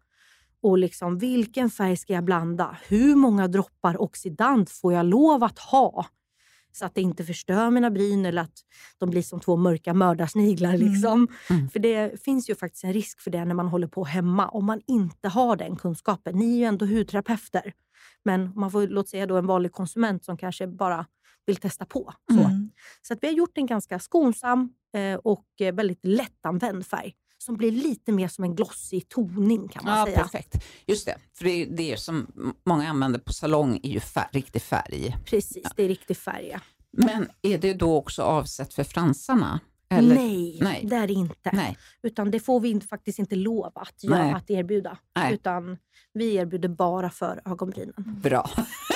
Och 0.61 0.77
liksom, 0.77 1.17
vilken 1.17 1.69
färg 1.69 1.97
ska 1.97 2.13
jag 2.13 2.23
blanda? 2.23 2.77
Hur 2.87 3.15
många 3.15 3.47
droppar 3.47 4.01
oxidant 4.01 4.69
får 4.69 4.93
jag 4.93 5.05
lov 5.05 5.43
att 5.43 5.59
ha? 5.59 6.05
Så 6.71 6.85
att 6.85 6.95
det 6.95 7.01
inte 7.01 7.23
förstör 7.23 7.69
mina 7.69 7.91
bryn 7.91 8.25
eller 8.25 8.41
att 8.41 8.59
de 8.97 9.09
blir 9.09 9.21
som 9.21 9.39
två 9.39 9.57
mörka 9.57 9.93
mördarsniglar. 9.93 10.73
Mm. 10.73 10.91
Liksom. 10.91 11.27
Mm. 11.49 11.69
För 11.69 11.79
det 11.79 12.23
finns 12.23 12.49
ju 12.49 12.55
faktiskt 12.55 12.83
en 12.83 12.93
risk 12.93 13.21
för 13.21 13.31
det 13.31 13.45
när 13.45 13.55
man 13.55 13.67
håller 13.67 13.87
på 13.87 14.03
hemma 14.03 14.47
om 14.47 14.65
man 14.65 14.81
inte 14.87 15.27
har 15.27 15.55
den 15.55 15.75
kunskapen. 15.75 16.35
Ni 16.35 16.53
är 16.53 16.57
ju 16.57 16.63
ändå 16.63 16.85
hudterapeuter. 16.85 17.73
Men 18.23 18.51
man 18.55 18.71
får 18.71 18.87
låt 18.87 19.09
säga 19.09 19.25
då 19.25 19.37
en 19.37 19.47
vanlig 19.47 19.71
konsument 19.71 20.25
som 20.25 20.37
kanske 20.37 20.67
bara 20.67 21.05
vill 21.45 21.55
testa 21.55 21.85
på. 21.85 22.13
Så, 22.27 22.39
mm. 22.39 22.69
så 23.01 23.13
att 23.13 23.19
vi 23.21 23.27
har 23.27 23.33
gjort 23.33 23.57
en 23.57 23.65
ganska 23.65 23.99
skonsam 23.99 24.73
eh, 24.93 25.15
och 25.15 25.45
väldigt 25.73 26.05
lättanvänd 26.05 26.85
färg 26.85 27.13
som 27.41 27.57
blir 27.57 27.71
lite 27.71 28.11
mer 28.11 28.27
som 28.27 28.43
en 28.43 28.55
glossig 28.55 29.09
toning 29.09 29.67
kan 29.67 29.85
man 29.85 29.97
ja, 29.97 30.05
säga. 30.05 30.17
Perfekt. 30.17 30.63
Just 30.85 31.05
det, 31.05 31.15
för 31.33 31.45
det, 31.45 31.65
det 31.65 31.99
som 31.99 32.27
många 32.65 32.89
använder 32.89 33.19
på 33.19 33.33
salong 33.33 33.79
är 33.83 33.89
ju 33.89 33.99
fär, 33.99 34.27
riktig 34.31 34.61
färg. 34.61 35.17
Precis, 35.25 35.61
ja. 35.63 35.69
det 35.75 35.83
är 35.83 35.87
riktig 35.87 36.17
färg. 36.17 36.49
Ja. 36.51 36.59
Men 36.91 37.27
är 37.41 37.57
det 37.57 37.73
då 37.73 37.95
också 37.95 38.23
avsett 38.23 38.73
för 38.73 38.83
fransarna? 38.83 39.59
Eller? 39.89 40.15
Nej, 40.15 40.59
Nej, 40.61 40.85
det 40.89 40.95
är 40.95 41.07
det 41.07 41.13
inte. 41.13 41.49
Nej. 41.53 41.77
Utan 42.03 42.31
det 42.31 42.39
får 42.39 42.59
vi 42.59 42.69
inte, 42.69 42.87
faktiskt 42.87 43.19
inte 43.19 43.35
lov 43.35 43.71
att, 43.75 44.03
göra, 44.03 44.35
att 44.35 44.49
erbjuda. 44.49 44.97
Nej. 45.15 45.33
Utan 45.33 45.77
vi 46.13 46.35
erbjuder 46.35 46.69
bara 46.69 47.09
för 47.09 47.41
ögonbrynen. 47.45 47.93
Bra. 47.97 48.49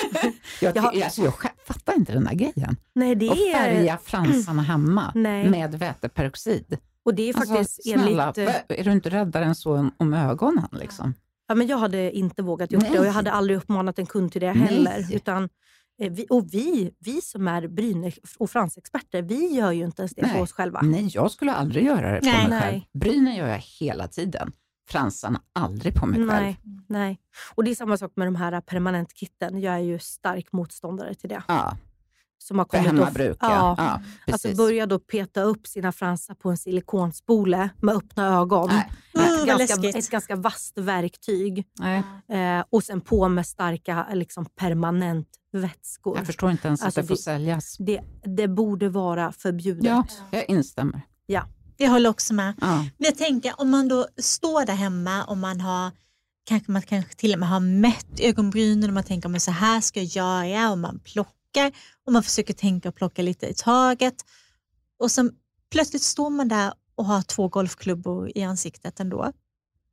jag, 0.61 0.75
jag, 0.77 1.01
alltså, 1.01 1.21
jag 1.21 1.33
fattar 1.65 1.95
inte 1.95 2.13
den 2.13 2.23
där 2.23 2.33
grejen. 2.33 2.77
Nej, 2.93 3.15
det 3.15 3.29
och 3.29 3.37
färga 3.53 3.97
fransarna 3.97 4.61
hemma 4.61 5.11
med 5.15 5.75
väteperoxid. 5.75 6.77
Och 7.05 7.15
det 7.15 7.23
är 7.23 7.27
alltså, 7.27 7.53
faktiskt 7.53 7.79
alltså, 7.79 7.99
snälla, 8.03 8.33
enligt... 8.37 8.65
är 8.67 8.83
du 8.83 8.91
inte 8.91 9.09
räddare 9.09 9.45
än 9.45 9.55
så 9.55 9.89
om 9.97 10.13
ögonen? 10.13 10.67
Liksom? 10.71 11.13
Ja, 11.47 11.55
men 11.55 11.67
jag 11.67 11.77
hade 11.77 12.11
inte 12.11 12.43
vågat 12.43 12.71
gjort 12.71 12.83
det 12.91 12.99
och 12.99 13.05
jag 13.05 13.11
hade 13.11 13.31
aldrig 13.31 13.57
uppmanat 13.57 13.99
en 13.99 14.05
kund 14.05 14.31
till 14.31 14.41
det 14.41 14.51
heller. 14.51 15.13
Utan 15.13 15.49
Eh, 16.01 16.11
vi, 16.11 16.25
och 16.29 16.53
vi, 16.53 16.91
vi 16.99 17.21
som 17.21 17.47
är 17.47 17.67
bryn 17.67 18.11
och 18.37 18.49
fransexperter, 18.49 19.21
vi 19.21 19.55
gör 19.55 19.71
ju 19.71 19.83
inte 19.83 20.01
ens 20.01 20.15
det 20.15 20.21
Nej. 20.21 20.35
på 20.35 20.41
oss 20.41 20.51
själva. 20.51 20.81
Nej, 20.81 21.09
jag 21.13 21.31
skulle 21.31 21.53
aldrig 21.53 21.85
göra 21.85 22.11
det 22.11 22.19
på 22.19 22.25
Nej. 22.25 22.49
mig 22.49 22.61
själv. 22.61 22.81
Brynen 22.93 23.35
gör 23.35 23.47
jag 23.47 23.63
hela 23.79 24.07
tiden. 24.07 24.51
Fransarna 24.89 25.41
aldrig 25.53 25.95
på 25.95 26.05
mig 26.05 26.19
Nej. 26.19 26.39
själv. 26.39 26.55
Nej. 26.87 27.19
Och 27.55 27.63
det 27.63 27.71
är 27.71 27.75
samma 27.75 27.97
sak 27.97 28.11
med 28.15 28.27
de 28.27 28.35
här 28.35 28.61
permanentkitten. 28.61 29.61
Jag 29.61 29.73
är 29.73 29.79
ju 29.79 29.99
stark 29.99 30.51
motståndare 30.51 31.13
till 31.13 31.29
det. 31.29 31.43
Ja 31.47 31.77
som 32.37 32.57
har 32.57 32.65
kommit 32.65 32.87
För 32.87 32.95
hemmabruk, 32.95 33.37
ja. 33.41 33.75
ja. 33.77 34.01
ja 34.25 34.33
alltså 34.33 34.55
börja 34.55 34.85
då 34.85 34.99
peta 34.99 35.41
upp 35.41 35.67
sina 35.67 35.91
fransar 35.91 36.33
på 36.33 36.49
en 36.49 36.57
silikonspole 36.57 37.69
med 37.81 37.95
öppna 37.95 38.27
ögon. 38.27 38.69
Mm, 38.69 39.49
ett, 39.49 39.69
ganska, 39.69 39.89
ett 39.89 40.09
ganska 40.09 40.35
vasst 40.35 40.77
verktyg. 40.77 41.67
Eh, 42.29 42.65
och 42.69 42.83
sen 42.83 43.01
på 43.01 43.29
med 43.29 43.47
starka 43.47 44.07
liksom, 44.13 44.45
permanent 44.45 45.27
vätskor. 45.51 46.17
Jag 46.17 46.25
förstår 46.25 46.51
inte 46.51 46.67
ens 46.67 46.81
alltså 46.81 46.99
att 46.99 47.07
det 47.07 47.07
får 47.07 47.21
säljas. 47.21 47.77
Det, 47.79 48.01
det 48.23 48.47
borde 48.47 48.89
vara 48.89 49.31
förbjudet. 49.31 49.85
Ja, 49.85 50.05
jag 50.31 50.49
instämmer. 50.49 51.01
Ja. 51.25 51.43
Jag 51.77 51.89
håller 51.89 52.09
också 52.09 52.33
med. 52.33 52.53
Ja. 52.61 52.77
Men 52.77 52.93
jag 52.97 53.17
tänker 53.17 53.53
om 53.57 53.69
man 53.69 53.87
då 53.87 54.07
står 54.17 54.65
där 54.65 54.75
hemma 54.75 55.23
och 55.23 55.37
man 55.37 55.61
har 55.61 55.91
kanske 56.45 56.71
man 56.71 56.81
kanske 56.81 57.15
till 57.15 57.33
och 57.33 57.39
med 57.39 57.49
har 57.49 57.59
mätt 57.59 58.19
ögonbrynen 58.19 58.89
och 58.89 58.93
man 58.93 59.03
tänker 59.03 59.35
att 59.35 59.41
så 59.41 59.51
här 59.51 59.81
ska 59.81 60.01
jag 60.01 60.47
göra 60.47 60.71
och 60.71 60.77
man 60.77 60.99
plockar 60.99 61.44
plockar 61.55 61.71
och 62.05 62.13
man 62.13 62.23
försöker 62.23 62.53
tänka 62.53 62.89
och 62.89 62.95
plocka 62.95 63.21
lite 63.21 63.47
i 63.47 63.53
taget. 63.53 64.15
Och 64.99 65.11
sen 65.11 65.35
plötsligt 65.71 66.01
står 66.01 66.29
man 66.29 66.47
där 66.47 66.73
och 66.95 67.05
har 67.05 67.21
två 67.21 67.47
golfklubbor 67.47 68.31
i 68.35 68.43
ansiktet 68.43 68.99
ändå. 68.99 69.31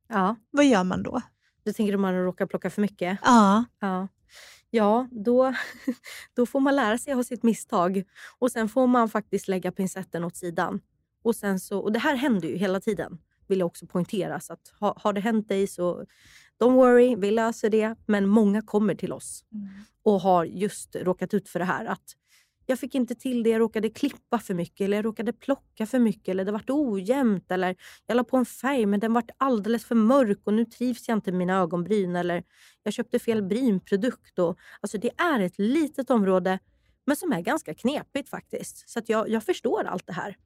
Ja. 0.09 0.35
Vad 0.51 0.65
gör 0.65 0.83
man 0.83 1.03
då? 1.03 1.21
Du 1.63 1.73
tänker 1.73 1.95
om 1.95 2.01
man 2.01 2.13
råkar 2.13 2.45
plocka 2.45 2.69
för 2.69 2.81
mycket? 2.81 3.19
Ja. 3.23 3.65
Ja, 3.79 4.07
ja 4.69 5.07
då, 5.11 5.53
då 6.35 6.45
får 6.45 6.59
man 6.59 6.75
lära 6.75 6.97
sig 6.97 7.13
av 7.13 7.23
sitt 7.23 7.43
misstag 7.43 8.03
och 8.39 8.51
sen 8.51 8.69
får 8.69 8.87
man 8.87 9.09
faktiskt 9.09 9.47
lägga 9.47 9.71
pincetten 9.71 10.23
åt 10.23 10.35
sidan. 10.35 10.79
Och, 11.23 11.35
sen 11.35 11.59
så, 11.59 11.79
och 11.79 11.91
Det 11.91 11.99
här 11.99 12.15
händer 12.15 12.47
ju 12.47 12.57
hela 12.57 12.79
tiden, 12.79 13.17
vill 13.53 13.59
jag 13.59 13.67
också 13.67 13.87
poängtera. 13.87 14.39
Så 14.39 14.53
att, 14.53 14.73
har, 14.79 14.93
har 14.97 15.13
det 15.13 15.21
hänt 15.21 15.49
dig 15.49 15.67
så 15.67 16.05
don't 16.59 16.75
worry, 16.75 17.15
vi 17.15 17.31
löser 17.31 17.69
det. 17.69 17.95
Men 18.05 18.27
många 18.27 18.61
kommer 18.61 18.95
till 18.95 19.13
oss 19.13 19.45
mm. 19.53 19.67
och 20.03 20.21
har 20.21 20.45
just 20.45 20.95
råkat 20.95 21.33
ut 21.33 21.49
för 21.49 21.59
det 21.59 21.65
här. 21.65 21.85
att 21.85 22.15
jag 22.65 22.79
fick 22.79 22.95
inte 22.95 23.15
till 23.15 23.43
det, 23.43 23.49
jag 23.49 23.59
råkade 23.59 23.89
klippa 23.89 24.39
för 24.39 24.53
mycket 24.53 24.85
eller 24.85 24.97
jag 24.97 25.05
råkade 25.05 25.33
plocka 25.33 25.85
för 25.85 25.99
mycket 25.99 26.27
eller 26.27 26.45
det 26.45 26.51
vart 26.51 26.69
ojämnt 26.69 27.51
eller 27.51 27.75
jag 28.05 28.15
la 28.15 28.23
på 28.23 28.37
en 28.37 28.45
färg 28.45 28.85
men 28.85 28.99
den 28.99 29.13
vart 29.13 29.29
alldeles 29.37 29.85
för 29.85 29.95
mörk 29.95 30.39
och 30.43 30.53
nu 30.53 30.65
trivs 30.65 31.07
jag 31.07 31.17
inte 31.17 31.31
med 31.31 31.37
mina 31.37 31.57
ögonbryn 31.59 32.15
eller 32.15 32.43
jag 32.83 32.93
köpte 32.93 33.19
fel 33.19 33.43
brynprodukt. 33.43 34.39
Och, 34.39 34.57
alltså 34.79 34.97
det 34.97 35.11
är 35.17 35.39
ett 35.39 35.59
litet 35.59 36.09
område 36.09 36.59
men 37.05 37.15
som 37.15 37.31
är 37.31 37.41
ganska 37.41 37.73
knepigt 37.73 38.29
faktiskt. 38.29 38.89
Så 38.89 39.01
jag, 39.05 39.29
jag 39.29 39.43
förstår 39.43 39.83
allt 39.83 40.07
det 40.07 40.13
här. 40.13 40.37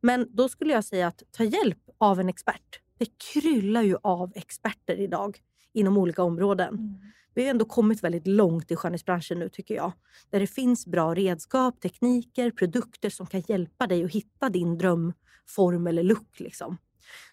Men 0.00 0.26
då 0.30 0.48
skulle 0.48 0.72
jag 0.72 0.84
säga 0.84 1.06
att 1.06 1.22
ta 1.30 1.44
hjälp 1.44 1.78
av 1.98 2.20
en 2.20 2.28
expert. 2.28 2.80
Det 2.98 3.08
kryllar 3.32 3.82
ju 3.82 3.96
av 4.02 4.32
experter 4.34 4.96
idag 5.00 5.38
inom 5.72 5.98
olika 5.98 6.22
områden. 6.22 6.74
Mm. 6.74 7.00
Vi 7.34 7.42
har 7.42 7.50
ändå 7.50 7.64
kommit 7.64 8.04
väldigt 8.04 8.26
långt 8.26 8.70
i 8.70 8.76
skönhetsbranschen 8.76 9.38
nu 9.38 9.48
tycker 9.48 9.74
jag. 9.74 9.92
Där 10.30 10.40
det 10.40 10.46
finns 10.46 10.86
bra 10.86 11.14
redskap, 11.14 11.80
tekniker, 11.80 12.50
produkter 12.50 13.10
som 13.10 13.26
kan 13.26 13.42
hjälpa 13.48 13.86
dig 13.86 14.04
att 14.04 14.10
hitta 14.10 14.48
din 14.48 14.78
drömform 14.78 15.86
eller 15.86 16.02
look. 16.02 16.40
Liksom. 16.40 16.78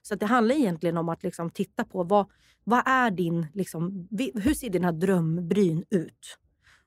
Så 0.01 0.15
det 0.15 0.26
handlar 0.26 0.55
egentligen 0.55 0.97
om 0.97 1.09
att 1.09 1.24
liksom 1.24 1.49
titta 1.49 1.84
på 1.84 2.03
vad, 2.03 2.26
vad 2.63 2.84
är 2.86 3.11
din, 3.11 3.47
liksom, 3.53 4.07
hur 4.34 4.53
ser 4.53 4.70
dina 4.70 4.91
drömbryn 4.91 5.86
ut? 5.89 6.38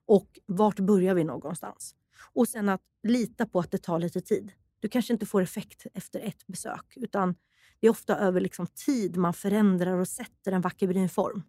Och 0.07 0.39
vart 0.47 0.81
börjar 0.81 1.14
vi 1.14 1.24
någonstans? 1.24 1.95
Och 2.33 2.49
sen 2.49 2.68
att 2.68 2.83
lita 3.03 3.47
på 3.47 3.61
att 3.61 3.70
det 3.70 3.78
tar 3.78 3.99
lite 3.99 4.20
tid. 4.20 4.53
Du 4.81 4.89
kanske 4.89 5.12
inte 5.12 5.26
får 5.26 5.43
effekt 5.43 5.87
efter 5.95 6.20
ett 6.20 6.47
besök 6.47 6.93
utan 6.97 7.35
det 7.81 7.87
är 7.87 7.91
ofta 7.91 8.16
över 8.16 8.41
liksom 8.41 8.66
tid 8.66 9.16
man 9.16 9.35
förändrar 9.35 9.93
och 9.97 10.09
sätter 10.09 10.53
en 10.53 10.61
vacker 10.61 10.87
brynform. 10.87 11.43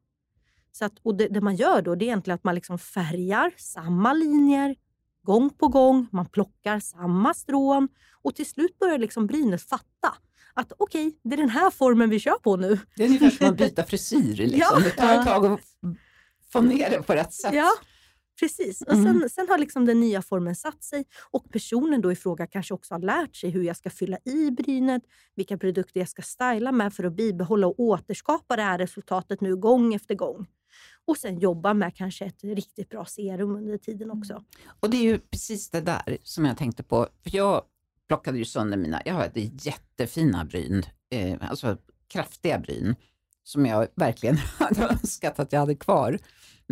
Så 0.72 0.86
att, 0.86 0.94
och 1.02 1.16
det, 1.16 1.28
det, 1.28 1.42
man 1.42 1.56
gör 1.56 1.82
då 1.82 1.96
det 1.96 2.06
är 2.06 2.08
egentligen 2.08 2.36
att 2.36 2.44
man 2.44 2.56
liksom 2.56 2.80
färgar 2.80 3.54
samma 3.58 4.14
linjer 4.14 4.76
gång 5.24 5.50
på 5.50 5.68
gång. 5.68 6.08
Man 6.12 6.26
plockar 6.26 6.80
samma 6.80 7.34
strån 7.34 7.88
och 8.22 8.36
till 8.36 8.50
slut 8.50 8.80
börjar 8.80 8.98
liksom 8.98 9.28
brynet 9.28 9.62
fatta 9.62 10.16
att 10.54 10.72
okej, 10.78 11.08
okay, 11.08 11.20
det 11.24 11.36
är 11.36 11.38
den 11.38 11.50
här 11.50 11.72
formen 11.72 12.10
vi 12.10 12.20
kör 12.20 12.40
på 12.40 12.56
nu. 12.56 12.80
Det 12.96 13.04
är 13.04 13.08
ungefär 13.08 13.30
som 13.30 13.48
att 13.48 13.58
byta 13.58 13.84
frisyr. 13.84 14.36
Liksom. 14.36 14.60
Ja. 14.60 14.80
Det 14.80 14.90
tar 14.90 15.20
ett 15.20 15.26
tag 15.26 15.46
att 15.46 15.60
få 16.52 16.62
ner 16.62 16.90
det 16.90 17.04
på 17.04 17.14
rätt 17.14 17.34
sätt. 17.34 17.54
Ja, 17.54 17.72
Precis. 18.42 18.82
Och 18.82 18.94
mm. 18.94 19.20
sen, 19.20 19.30
sen, 19.30 19.48
har 19.50 19.58
liksom 19.58 19.86
den 19.86 20.00
nya 20.00 20.22
formen 20.22 20.56
satt 20.56 20.84
sig 20.84 21.06
och 21.32 21.52
personen 21.52 22.02
då 22.02 22.12
i 22.12 22.16
fråga 22.16 22.48
kanske 22.48 22.74
också 22.74 22.94
har 22.94 23.00
lärt 23.00 23.36
sig 23.36 23.50
hur 23.50 23.64
jag 23.64 23.78
ska 23.78 23.89
fylla 23.89 24.18
i 24.26 24.52
brynet, 24.52 25.02
vilka 25.36 25.58
produkter 25.58 26.00
jag 26.00 26.10
ska 26.10 26.22
styla 26.22 26.72
med 26.72 26.94
för 26.94 27.04
att 27.04 27.14
bibehålla 27.14 27.68
och 27.68 27.80
återskapa 27.80 28.56
det 28.56 28.62
här 28.62 28.78
resultatet 28.78 29.42
nu 29.42 29.56
gång 29.56 29.94
efter 29.94 30.16
gång. 30.16 30.46
Och 31.06 31.18
sen 31.18 31.39
jobba 31.39 31.74
med 31.74 31.96
kanske 31.96 32.26
ett 32.26 32.44
riktigt 32.44 32.89
bra 32.89 33.06
serum 33.06 33.56
under 33.56 33.78
tiden 33.78 34.08
mm. 34.08 34.20
också. 34.20 34.44
Och 34.80 34.89
det 34.89 34.98
är 34.98 35.04
ju 35.04 35.20
precis 35.20 35.70
det 35.70 35.82
där 35.82 36.18
som 36.24 36.46
jag 36.46 36.58
tänkte 36.58 36.84
på. 36.84 37.08
För 37.24 37.36
jag 37.36 37.64
plockade 38.08 38.38
ju 38.38 38.46
sönder 38.46 38.78
mina, 38.78 39.02
jag 39.06 39.14
hade 39.14 39.39
jättefina 39.39 40.46
bryn, 40.46 40.84
eh, 41.10 41.38
alltså 41.50 41.78
kraftiga 42.08 42.60
bryn, 42.60 42.96
som 43.44 43.66
jag 43.66 43.88
verkligen 43.96 44.38
hade 44.60 44.88
önskat 44.88 45.39
att 45.39 45.52
jag 45.54 45.60
hade 45.60 45.76
kvar. 45.76 46.20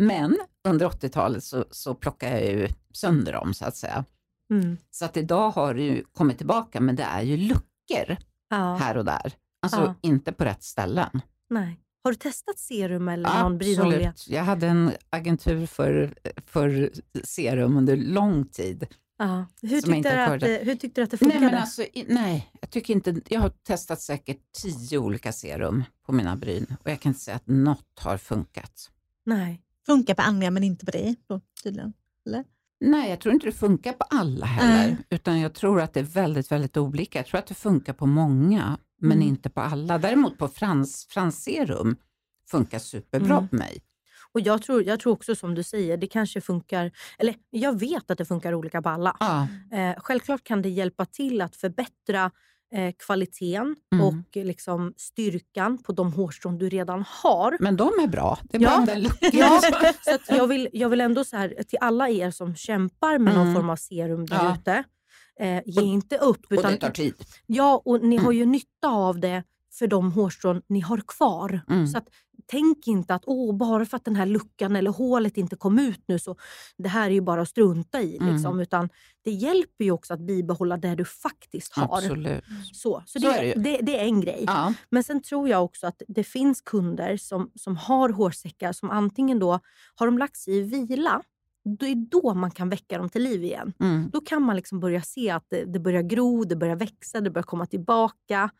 Men 0.00 0.38
under 0.68 0.88
80-talet 0.88 1.44
så, 1.44 1.64
så 1.70 1.94
plockade 1.94 2.40
jag 2.40 2.52
ju 2.52 2.68
sönder 2.92 3.32
dem 3.32 3.54
så 3.54 3.64
att 3.64 3.76
säga. 3.76 4.04
Mm. 4.50 4.76
Så 4.90 5.04
att 5.04 5.16
idag 5.16 5.50
har 5.50 5.74
det 5.74 5.82
ju 5.82 6.04
kommit 6.12 6.38
tillbaka, 6.38 6.80
men 6.80 6.96
det 6.96 7.02
är 7.02 7.22
ju 7.22 7.36
luckor 7.36 8.16
ja. 8.50 8.74
här 8.74 8.96
och 8.96 9.04
där. 9.04 9.32
Alltså 9.62 9.80
Ja. 9.80 9.94
inte 10.00 10.32
på 10.32 10.44
rätt 10.44 10.62
ställen. 10.62 11.20
Nej. 11.50 11.80
Har 12.04 12.10
du 12.12 12.16
testat 12.16 12.58
serum 12.58 13.08
eller 13.08 13.42
någon 13.42 13.58
brynolja? 13.58 14.14
Jag 14.28 14.44
hade 14.44 14.66
en 14.66 14.92
agentur 15.10 15.66
för, 15.66 16.14
för 16.46 16.90
serum 17.24 17.76
under 17.76 17.96
lång 17.96 18.44
tid. 18.44 18.86
Ja. 19.18 19.46
Hur, 19.62 19.80
tyckte 19.80 20.16
du 20.16 20.20
att, 20.20 20.66
hur 20.66 20.74
tyckte 20.74 21.00
du 21.00 21.04
att 21.04 21.10
det 21.10 21.20
Nej, 21.20 21.30
funkade? 21.32 21.52
men 21.52 21.60
alltså, 21.60 21.84
nej, 22.08 22.50
jag 22.60 22.70
tycker 22.70 22.94
inte... 22.94 23.20
Jag 23.28 23.40
har 23.40 23.48
testat 23.48 24.00
säkert 24.00 24.38
tio 24.62 24.98
olika 24.98 25.32
serum 25.32 25.84
på 26.06 26.12
mina 26.12 26.36
bryn 26.36 26.76
och 26.80 26.90
jag 26.90 27.00
kan 27.00 27.10
inte 27.10 27.20
säga 27.20 27.36
att 27.36 27.46
något 27.46 27.98
har 28.00 28.16
funkat. 28.16 28.90
Nej. 29.24 29.62
Funkar 29.86 30.14
på 30.14 30.22
andra 30.22 30.50
men 30.50 30.64
inte 30.64 30.84
på 30.84 30.90
dig 30.90 31.16
då, 31.28 31.40
tydligen. 31.62 31.92
Nej, 32.82 33.10
jag 33.10 33.20
tror 33.20 33.34
inte 33.34 33.46
det 33.46 33.52
funkar 33.52 33.92
på 33.92 34.04
alla 34.10 34.46
heller, 34.46 34.86
Nej. 34.88 34.96
utan 35.10 35.40
jag 35.40 35.54
tror 35.54 35.80
att 35.80 35.92
det 35.94 36.00
är 36.00 36.04
väldigt, 36.04 36.52
väldigt 36.52 36.76
olika. 36.76 37.18
Jag 37.18 37.26
tror 37.26 37.38
att 37.38 37.46
det 37.46 37.54
funkar 37.54 37.92
på 37.92 38.06
många, 38.06 38.78
men 39.00 39.12
Mm. 39.12 39.28
inte 39.28 39.50
på 39.50 39.60
alla. 39.60 39.98
Däremot 39.98 40.38
på 40.38 40.48
frans, 40.48 41.06
fransserum 41.10 41.96
funkar 42.50 42.78
superbra 42.78 43.36
Mm. 43.36 43.48
på 43.48 43.56
mig. 43.56 43.82
Och 44.32 44.40
jag 44.40 44.62
tror, 44.62 44.82
jag 44.82 45.00
tror 45.00 45.12
också 45.12 45.34
som 45.36 45.54
du 45.54 45.62
säger, 45.62 45.96
det 45.96 46.06
kanske 46.06 46.40
funkar, 46.40 46.90
eller 47.18 47.34
jag 47.50 47.78
vet 47.80 48.10
att 48.10 48.18
det 48.18 48.24
funkar 48.24 48.54
olika 48.54 48.82
på 48.82 48.88
alla. 48.88 49.16
Ja, 49.20 49.48
Eh, 49.78 49.94
självklart 49.98 50.44
kan 50.44 50.62
det 50.62 50.68
hjälpa 50.68 51.04
till 51.06 51.40
att 51.40 51.56
förbättra 51.56 52.30
eh, 52.74 52.92
kvaliteten 53.06 53.76
Mm. 53.92 54.06
och 54.06 54.14
liksom 54.36 54.94
styrkan 54.96 55.78
på 55.78 55.92
de 55.92 56.12
hårstrån 56.12 56.58
du 56.58 56.68
redan 56.68 57.04
har. 57.22 57.56
men 57.60 57.76
de 57.76 57.88
är 58.02 58.06
bra. 58.06 58.38
Det 58.42 58.56
är 58.56 58.60
Ja. 58.62 58.84
bara. 58.86 58.98
Ja, 59.32 59.60
så 60.28 60.34
jag, 60.34 60.46
vill, 60.46 60.68
jag 60.72 60.88
vill 60.88 61.00
ändå 61.00 61.24
så 61.24 61.36
här, 61.36 61.48
till 61.68 61.78
alla 61.80 62.08
er 62.08 62.30
som 62.30 62.54
kämpar 62.54 63.18
med 63.18 63.34
någon 63.34 63.42
Mm. 63.42 63.54
form 63.54 63.70
av 63.70 63.76
serum 63.76 64.26
där 64.26 64.36
Ja. 64.36 64.56
ute, 64.56 64.84
eh, 65.40 65.62
ge 65.66 65.82
inte 65.82 66.16
upp. 66.18 66.44
Och 66.46 66.52
Utan, 66.52 66.72
det 66.72 66.78
tar 66.78 66.90
tid. 66.90 67.14
Ja, 67.46 67.82
och 67.84 68.02
ni 68.04 68.16
har 68.16 68.32
ju 68.32 68.46
nytta 68.46 68.88
av 68.88 69.20
det 69.20 69.42
för 69.78 69.86
de 69.86 70.12
hårstrån 70.12 70.62
ni 70.68 70.80
har 70.80 71.02
kvar. 71.06 71.60
Mm. 71.68 71.86
Så 71.86 71.98
att, 71.98 72.08
tänk 72.50 72.86
inte 72.86 73.14
att 73.14 73.22
Åh, 73.26 73.56
bara 73.56 73.86
för 73.86 73.96
att 73.96 74.04
den 74.04 74.16
här 74.16 74.26
luckan 74.26 74.76
eller 74.76 74.90
hålet 74.90 75.36
inte 75.36 75.56
kom 75.56 75.78
ut 75.78 76.02
nu 76.06 76.18
så 76.18 76.36
det 76.76 76.88
här 76.88 77.06
är 77.06 77.14
ju 77.14 77.20
bara 77.20 77.42
att 77.42 77.48
strunta 77.48 78.00
i. 78.00 78.16
Mm. 78.16 78.32
Liksom. 78.32 78.60
Utan 78.60 78.88
det 79.24 79.30
hjälper 79.30 79.84
ju 79.84 79.90
också 79.90 80.14
att 80.14 80.20
bibehålla 80.20 80.76
det 80.76 80.94
du 80.94 81.04
faktiskt 81.04 81.76
har. 81.76 81.98
Absolut. 81.98 82.44
Så, 82.72 83.02
så, 83.06 83.18
Så 83.18 83.18
det, 83.18 83.26
är 83.26 83.54
det 83.54 83.62
det, 83.62 83.78
det 83.82 83.98
är 83.98 84.04
en 84.04 84.20
grej. 84.20 84.44
Ja. 84.46 84.74
Men 84.90 85.04
sen 85.04 85.22
tror 85.22 85.48
jag 85.48 85.64
också 85.64 85.86
att 85.86 86.02
det 86.08 86.24
finns 86.24 86.60
kunder 86.60 87.16
som, 87.16 87.50
som 87.54 87.76
har 87.76 88.08
hårsäckar 88.08 88.72
som 88.72 88.90
antingen 88.90 89.38
då 89.38 89.60
har 89.94 90.06
de 90.06 90.18
lagt 90.18 90.36
sig 90.36 90.56
i 90.56 90.60
vila, 90.60 91.22
då 91.64 91.86
är 91.86 91.94
då 91.94 92.34
man 92.34 92.50
kan 92.50 92.68
väcka 92.68 92.98
dem 92.98 93.08
till 93.08 93.22
liv 93.22 93.44
igen. 93.44 93.72
Mm. 93.80 94.10
Då 94.12 94.20
kan 94.20 94.42
man 94.42 94.56
liksom 94.56 94.80
börja 94.80 95.02
se 95.02 95.30
att 95.30 95.44
det, 95.48 95.64
det 95.64 95.80
börjar 95.80 96.02
gro, 96.02 96.44
det 96.44 96.56
börjar 96.56 96.76
växa, 96.76 97.20
det 97.20 97.30
börjar 97.30 97.44
komma 97.44 97.66
tillbaka. 97.66 98.50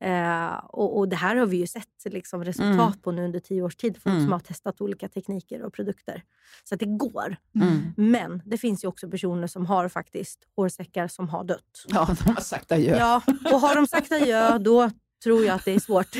Eh, 0.00 0.54
och, 0.54 0.98
och 0.98 1.08
Det 1.08 1.16
här 1.16 1.36
har 1.36 1.46
vi 1.46 1.56
ju 1.56 1.66
sett 1.66 1.88
liksom 2.04 2.44
resultat 2.44 2.72
Mm. 2.94 3.00
på 3.02 3.12
nu 3.12 3.24
under 3.24 3.40
tio 3.40 3.62
års 3.62 3.76
tid. 3.76 3.96
Folk 4.02 4.12
Mm. 4.12 4.24
som 4.24 4.32
har 4.32 4.38
testat 4.40 4.80
olika 4.80 5.08
tekniker 5.08 5.62
och 5.62 5.72
produkter. 5.72 6.22
Så 6.64 6.74
att 6.74 6.80
det 6.80 6.86
går. 6.86 7.36
Mm. 7.54 7.92
Men 7.96 8.42
det 8.44 8.58
finns 8.58 8.84
ju 8.84 8.88
också 8.88 9.10
personer 9.10 9.46
som 9.46 9.66
har 9.66 9.88
faktiskt 9.88 10.38
hårsäckar 10.56 11.08
som 11.08 11.28
har 11.28 11.44
dött. 11.44 11.84
ja, 11.88 12.08
de 12.24 12.30
har 12.34 12.40
sagt 12.40 12.72
adjö. 12.72 12.96
Ja, 12.98 13.22
och 13.52 13.60
har 13.60 13.74
de 13.74 13.86
sagt 13.86 14.12
adjö 14.12 14.58
då 14.60 14.90
tror 15.24 15.44
jag 15.44 15.54
att 15.54 15.64
det 15.64 15.72
är 15.74 15.80
svårt 15.80 16.16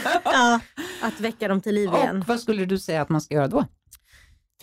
att 1.03 1.21
väcka 1.21 1.49
dem 1.49 1.61
till 1.61 1.75
liv 1.75 1.91
igen. 1.95 2.19
Och 2.19 2.29
vad 2.29 2.41
skulle 2.41 2.65
du 2.65 2.79
säga 2.79 3.03
att 3.03 3.09
man 3.09 3.21
ska 3.21 3.35
göra 3.35 3.49
då? 3.49 3.65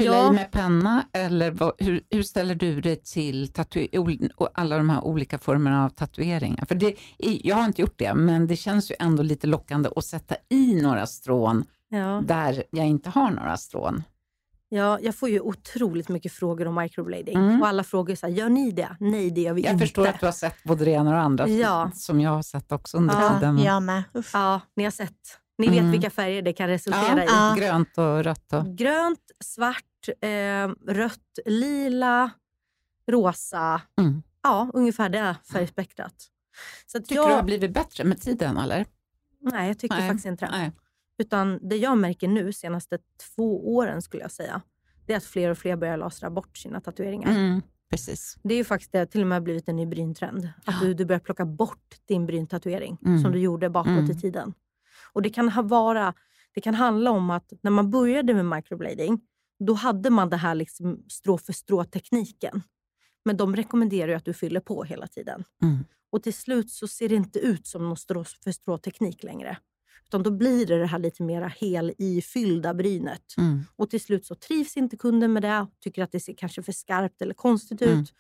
Fylla 0.04 0.16
Ja. 0.18 0.28
i 0.30 0.36
med 0.36 0.52
penna 0.52 1.04
eller 1.14 1.52
vad, 1.52 1.72
hur, 1.78 2.02
hur 2.10 2.24
ställer 2.24 2.56
du 2.56 2.82
dig 2.82 2.96
till 2.96 3.48
tatu- 3.54 3.88
ol- 3.94 4.32
och 4.36 4.50
alla 4.54 4.78
de 4.78 4.90
här 4.90 5.02
olika 5.04 5.38
formerna 5.38 5.86
av 5.86 5.90
tatueringar? 5.90 6.66
För 6.66 6.76
det, 6.76 6.96
jag 7.18 7.56
har 7.56 7.66
inte 7.66 7.82
gjort 7.82 8.00
det, 8.00 8.14
men 8.14 8.48
det 8.48 8.56
känns 8.56 8.92
ju 8.92 8.96
ändå 9.00 9.24
lite 9.24 9.48
lockande 9.48 9.90
att 9.96 10.06
sätta 10.06 10.36
i 10.50 10.82
några 10.82 11.06
strån 11.06 11.64
Ja. 11.90 12.22
där 12.28 12.64
jag 12.72 12.88
inte 12.88 13.10
har 13.10 13.32
några 13.32 13.58
strån. 13.58 14.04
Ja, 14.74 15.00
jag 15.02 15.16
får 15.16 15.30
ju 15.30 15.40
otroligt 15.40 16.10
mycket 16.10 16.32
frågor 16.32 16.68
om 16.68 16.76
microblading. 16.76 17.36
Mm. 17.36 17.62
Och 17.62 17.68
alla 17.68 17.84
frågar 17.84 18.16
så 18.16 18.28
här, 18.28 18.34
gör 18.34 18.50
ni 18.50 18.72
det? 18.72 18.96
Nej, 19.00 19.32
det 19.32 19.42
gör 19.42 19.54
vi 19.54 19.62
Jag 19.62 19.74
inte. 19.74 19.86
förstår 19.86 20.08
att 20.08 20.20
du 20.20 20.26
har 20.26 20.34
sett 20.34 20.64
både 20.64 20.86
det 20.86 20.92
ena 20.92 21.10
och 21.10 21.16
det 21.16 21.22
andra, 21.22 21.48
Ja. 21.48 21.92
som 21.94 22.22
jag 22.22 22.32
har 22.32 22.42
sett 22.42 22.72
också 22.72 22.98
under 22.98 23.22
Ja, 23.22 23.34
tiden. 23.34 23.60
Jag 23.60 23.84
med. 23.84 24.04
Uff. 24.14 24.32
Ja, 24.34 24.62
ni 24.76 24.84
har 24.84 24.92
sett. 24.92 25.12
Ni 25.62 25.68
vet 25.70 25.80
Mm. 25.80 25.92
vilka 25.92 26.10
färger 26.10 26.42
det 26.42 26.54
kan 26.54 26.68
resultera 26.68 27.24
i. 27.24 27.28
Ja. 27.28 27.56
Grönt 27.58 27.98
och 27.98 28.24
rött. 28.24 28.54
Och, 28.54 28.66
Grönt, 28.78 29.20
svart, 29.44 30.10
eh, 30.22 30.94
rött, 30.94 31.40
lila, 31.46 32.30
rosa. 33.08 33.82
mm. 34.00 34.24
Ja, 34.44 34.72
ungefär 34.74 35.10
det 35.10 35.36
färgspektrat. 35.52 36.14
Så 36.86 36.98
att 36.98 37.06
Tycker 37.06 37.16
jag, 37.16 37.30
du 37.30 37.34
har 37.34 37.44
blivit 37.44 37.74
bättre 37.74 38.04
med 38.04 38.22
tiden 38.22 38.58
eller? 38.58 38.86
Nej, 39.40 39.68
jag 39.68 39.80
tycker 39.80 39.96
Nej. 39.96 40.08
faktiskt 40.08 40.26
inte 40.26 40.46
det. 40.46 40.52
Nej. 40.52 40.72
Utan 41.18 41.60
det 41.70 41.78
jag 41.78 41.98
märker 41.98 42.28
nu, 42.28 42.54
senaste 42.54 42.98
två 43.36 43.76
åren 43.76 44.02
skulle 44.02 44.24
jag 44.24 44.32
säga, 44.32 44.62
det 45.06 45.14
är 45.14 45.18
att 45.18 45.24
fler 45.24 45.50
och 45.50 45.58
fler 45.58 45.76
börjar 45.76 45.98
lasra 45.98 46.30
bort 46.30 46.58
sina 46.58 46.82
tatueringar. 46.82 47.30
Mm, 47.32 47.62
precis. 47.90 48.38
Det 48.44 48.54
är 48.54 48.58
ju 48.58 48.64
faktiskt 48.64 48.92
det 48.92 49.06
till 49.06 49.22
och 49.22 49.28
med 49.28 49.44
blivit 49.44 49.70
en 49.70 49.76
ny 49.76 49.86
bryntrend. 49.86 50.50
Att 50.66 50.80
du, 50.82 50.94
du 50.94 51.06
börjar 51.06 51.20
plocka 51.20 51.46
bort 51.46 51.96
din 52.06 52.26
bryntatuering 52.26 52.98
Mm. 53.06 53.22
som 53.22 53.32
du 53.32 53.40
gjorde 53.40 53.70
bakåt 53.70 53.88
Mm. 53.92 54.12
i 54.12 54.16
tiden. 54.20 54.54
Och 55.14 55.22
det 55.22 55.30
kan, 55.30 55.50
ha 55.50 55.62
vara, 55.62 56.14
det 56.54 56.62
kan 56.62 56.76
handla 56.76 57.12
om 57.12 57.30
att 57.30 57.54
när 57.62 57.72
man 57.72 57.92
började 57.92 58.34
med 58.34 58.46
microblading, 58.46 59.22
då 59.60 59.74
hade 59.74 60.10
man 60.10 60.30
det 60.30 60.38
här 60.38 60.56
liksom 60.56 61.04
strå 61.08 61.38
för 61.38 61.54
strå-tekniken. 61.54 62.62
Men 63.26 63.38
de 63.38 63.56
rekommenderar 63.56 64.08
ju 64.08 64.14
att 64.14 64.26
du 64.26 64.34
fyller 64.34 64.60
på 64.60 64.84
hela 64.84 65.08
tiden. 65.08 65.44
Mm. 65.64 65.78
Och 66.12 66.24
till 66.24 66.34
slut 66.34 66.72
så 66.72 66.88
ser 66.88 67.10
det 67.10 67.16
inte 67.16 67.40
ut 67.40 67.68
som 67.68 67.84
någon 67.88 67.98
strå 67.98 68.24
för 68.24 68.52
strå-teknik 68.52 69.24
längre. 69.24 69.58
Utan 70.06 70.24
då 70.24 70.32
blir 70.32 70.66
det 70.66 70.80
det 70.80 70.86
här 70.86 71.00
lite 71.00 71.24
mera 71.24 71.48
hel 71.48 71.94
i 71.98 72.22
fyllda 72.22 72.74
brynet. 72.74 73.24
Mm. 73.38 73.64
Och 73.76 73.90
till 73.90 74.02
slut 74.02 74.26
så 74.26 74.36
trivs 74.36 74.78
inte 74.78 74.98
kunden 74.98 75.34
med 75.34 75.44
det, 75.44 75.68
tycker 75.80 76.04
att 76.04 76.12
det 76.12 76.20
ser 76.20 76.34
kanske 76.34 76.64
för 76.64 76.72
skarpt 76.72 77.22
eller 77.22 77.34
konstigt 77.34 77.82
Mm. 77.82 78.00
ut. 78.00 78.14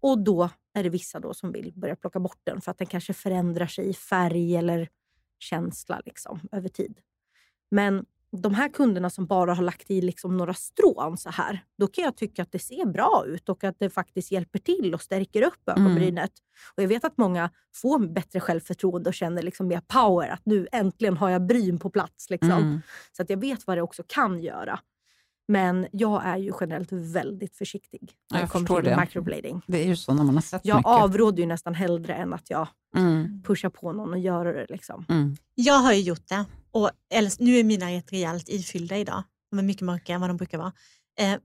Och 0.00 0.24
då 0.24 0.50
är 0.74 0.82
det 0.82 0.88
vissa 0.88 1.20
då 1.20 1.34
som 1.34 1.52
vill 1.52 1.72
börja 1.76 1.96
plocka 1.96 2.20
bort 2.20 2.40
den 2.44 2.60
för 2.60 2.70
att 2.70 2.78
den 2.78 2.86
kanske 2.86 3.12
förändrar 3.12 3.66
sig 3.66 3.88
i 3.88 3.94
färg 3.94 4.56
eller 4.56 4.88
känsla 5.42 6.00
liksom, 6.04 6.40
över 6.52 6.68
tid. 6.68 6.98
Men 7.70 8.04
de 8.32 8.54
här 8.54 8.68
kunderna 8.68 9.10
som 9.10 9.26
bara 9.26 9.54
har 9.54 9.62
lagt 9.62 9.90
i 9.90 10.00
liksom 10.00 10.36
några 10.36 10.54
strån 10.54 11.16
så 11.16 11.30
här, 11.30 11.64
då 11.78 11.86
kan 11.86 12.04
jag 12.04 12.16
tycka 12.16 12.42
att 12.42 12.52
det 12.52 12.58
ser 12.58 12.86
bra 12.86 13.24
ut 13.26 13.48
och 13.48 13.64
att 13.64 13.78
det 13.78 13.90
faktiskt 13.90 14.30
hjälper 14.30 14.58
till 14.58 14.94
och 14.94 15.02
stärker 15.02 15.42
upp 15.42 15.68
ögonbrynet. 15.68 16.32
Och 16.76 16.82
jag 16.82 16.88
vet 16.88 17.04
att 17.04 17.18
många 17.18 17.50
får 17.74 17.98
bättre 17.98 18.40
självförtroende 18.40 19.08
och 19.08 19.14
känner 19.14 19.42
liksom 19.42 19.66
mer 19.68 19.80
power. 19.80 20.28
Att 20.28 20.46
nu 20.46 20.68
äntligen 20.72 21.16
har 21.16 21.30
jag 21.30 21.46
bryn 21.46 21.78
på 21.78 21.90
plats. 21.90 22.30
Liksom. 22.30 22.50
Mm. 22.50 22.80
Så 23.12 23.22
att 23.22 23.30
jag 23.30 23.40
vet 23.40 23.66
vad 23.66 23.76
det 23.76 23.82
också 23.82 24.02
kan 24.06 24.40
göra. 24.40 24.80
Men 25.50 25.86
jag 25.92 26.24
är 26.26 26.36
ju 26.36 26.52
generellt 26.60 26.92
väldigt 26.92 27.56
försiktig 27.56 28.12
när 28.30 28.38
Jag 28.40 28.48
det 28.48 28.52
kommer 28.52 28.66
till 28.80 28.90
det. 28.90 29.00
microblading. 29.00 29.62
Det 29.66 29.78
är 29.82 29.86
ju 29.86 29.96
så 29.96 30.14
när 30.14 30.24
man 30.24 30.34
har 30.34 30.42
sett 30.42 30.64
Jag 30.64 30.76
mycket. 30.76 30.88
avråder 30.88 31.38
ju 31.42 31.46
nästan 31.46 31.74
hellre 31.74 32.14
än 32.14 32.32
att 32.32 32.50
jag 32.50 32.68
Mm. 32.96 33.42
pushar 33.42 33.70
på 33.70 33.92
någon 33.92 34.10
och 34.12 34.18
gör 34.18 34.44
det. 34.44 34.66
Liksom. 34.68 35.04
Mm. 35.08 35.36
Jag 35.54 35.74
har 35.74 35.92
ju 35.92 36.00
gjort 36.00 36.28
det. 36.28 36.44
Och 36.70 36.90
nu 37.38 37.56
är 37.58 37.64
mina 37.64 37.90
rätt 37.90 38.12
rejält 38.12 38.48
ifyllda 38.48 38.96
idag. 38.96 39.22
De 39.50 39.58
är 39.58 39.62
mycket 39.62 39.82
mörkare 39.82 40.14
än 40.14 40.20
vad 40.20 40.30
de 40.30 40.36
brukar 40.36 40.58
vara. 40.58 40.72
Eh, 41.18 41.36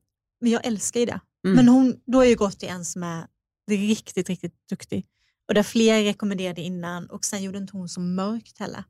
men 0.42 0.52
jag 0.52 0.66
älskar 0.66 1.00
ju 1.00 1.06
det. 1.06 1.20
Mm. 1.46 1.56
Men 1.56 1.68
hon, 1.68 1.96
då 2.06 2.18
har 2.18 2.24
jag 2.24 2.30
ju 2.30 2.36
gått 2.36 2.60
till 2.60 2.70
en 2.70 2.86
som 2.86 3.04
är 3.04 3.28
riktigt, 3.72 4.30
riktigt 4.30 4.54
duktig. 4.70 5.06
Och 5.48 5.54
där 5.54 5.64
fler 5.64 6.04
rekommenderade 6.04 6.62
innan 6.62 7.06
och 7.10 7.26
sen 7.26 7.44
gjorde 7.44 7.58
inte 7.58 7.78
hon 7.78 7.90
så 7.90 8.00
mörkt 8.00 8.60
heller. 8.60 8.84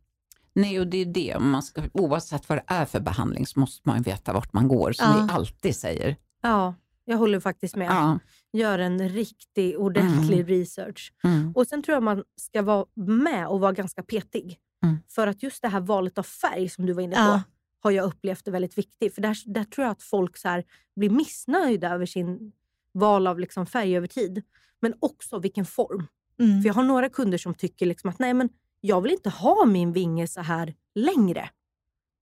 Nej, 0.56 0.80
och 0.80 0.88
det 0.88 0.98
är 0.98 1.06
det. 1.06 1.40
Man 1.40 1.64
ska, 1.64 1.82
oavsett 1.94 2.50
vad 2.50 2.58
det 2.58 2.64
är 2.68 2.86
för 2.86 3.00
behandling 3.00 3.46
så 3.48 3.60
måste 3.60 3.90
man 3.90 4.02
veta 4.02 4.34
vart 4.34 4.54
man 4.54 4.68
går, 4.68 4.92
som 4.92 5.08
Ja. 5.08 5.26
vi 5.28 5.34
alltid 5.34 5.76
säger. 5.76 6.16
Ja, 6.42 6.76
jag 7.06 7.18
håller 7.18 7.40
faktiskt 7.40 7.76
med. 7.76 7.88
Ja. 7.88 8.20
Gör 8.54 8.80
en 8.80 9.10
riktig, 9.10 9.80
ordentlig 9.80 10.40
Mm. 10.40 10.48
research. 10.48 11.14
Mm. 11.24 11.52
Och 11.56 11.68
Sen 11.68 11.84
tror 11.84 11.94
jag 11.94 12.04
man 12.04 12.24
ska 12.42 12.62
vara 12.62 12.86
med 12.96 13.48
och 13.48 13.60
vara 13.60 13.72
ganska 13.72 14.04
petig. 14.04 14.58
Mm. 14.84 14.98
För 15.10 15.28
att 15.28 15.44
just 15.44 15.62
det 15.62 15.68
här 15.68 15.80
valet 15.80 16.18
av 16.18 16.24
färg 16.24 16.70
som 16.70 16.86
du 16.86 16.94
var 16.94 17.02
inne 17.02 17.16
på 17.16 17.22
Ja. 17.22 17.42
har 17.84 17.92
jag 17.92 18.06
upplevt 18.06 18.48
är 18.48 18.52
väldigt 18.52 18.78
viktigt. 18.78 19.16
För 19.16 19.22
där, 19.22 19.38
där 19.54 19.64
tror 19.64 19.86
jag 19.86 19.92
att 19.92 20.04
folk 20.04 20.38
så 20.38 20.48
här 20.48 20.64
blir 20.96 21.10
missnöjda 21.10 21.90
över 21.94 22.06
sin 22.06 22.52
val 22.94 23.28
av 23.28 23.40
liksom 23.40 23.66
färg 23.66 23.98
över 23.98 24.08
tid. 24.08 24.44
Men 24.82 24.94
också 25.00 25.40
vilken 25.40 25.66
form. 25.66 26.08
Mm. 26.40 26.62
För 26.62 26.68
Jag 26.68 26.74
har 26.74 26.84
några 26.84 27.10
kunder 27.10 27.38
som 27.38 27.54
tycker 27.54 27.86
liksom 27.86 28.10
att 28.10 28.20
nej, 28.20 28.34
men 28.34 28.50
jag 28.86 29.02
vill 29.02 29.12
inte 29.12 29.30
ha 29.30 29.66
min 29.66 29.94
vinge 29.94 30.28
så 30.28 30.42
här 30.42 30.74
längre. 30.96 31.50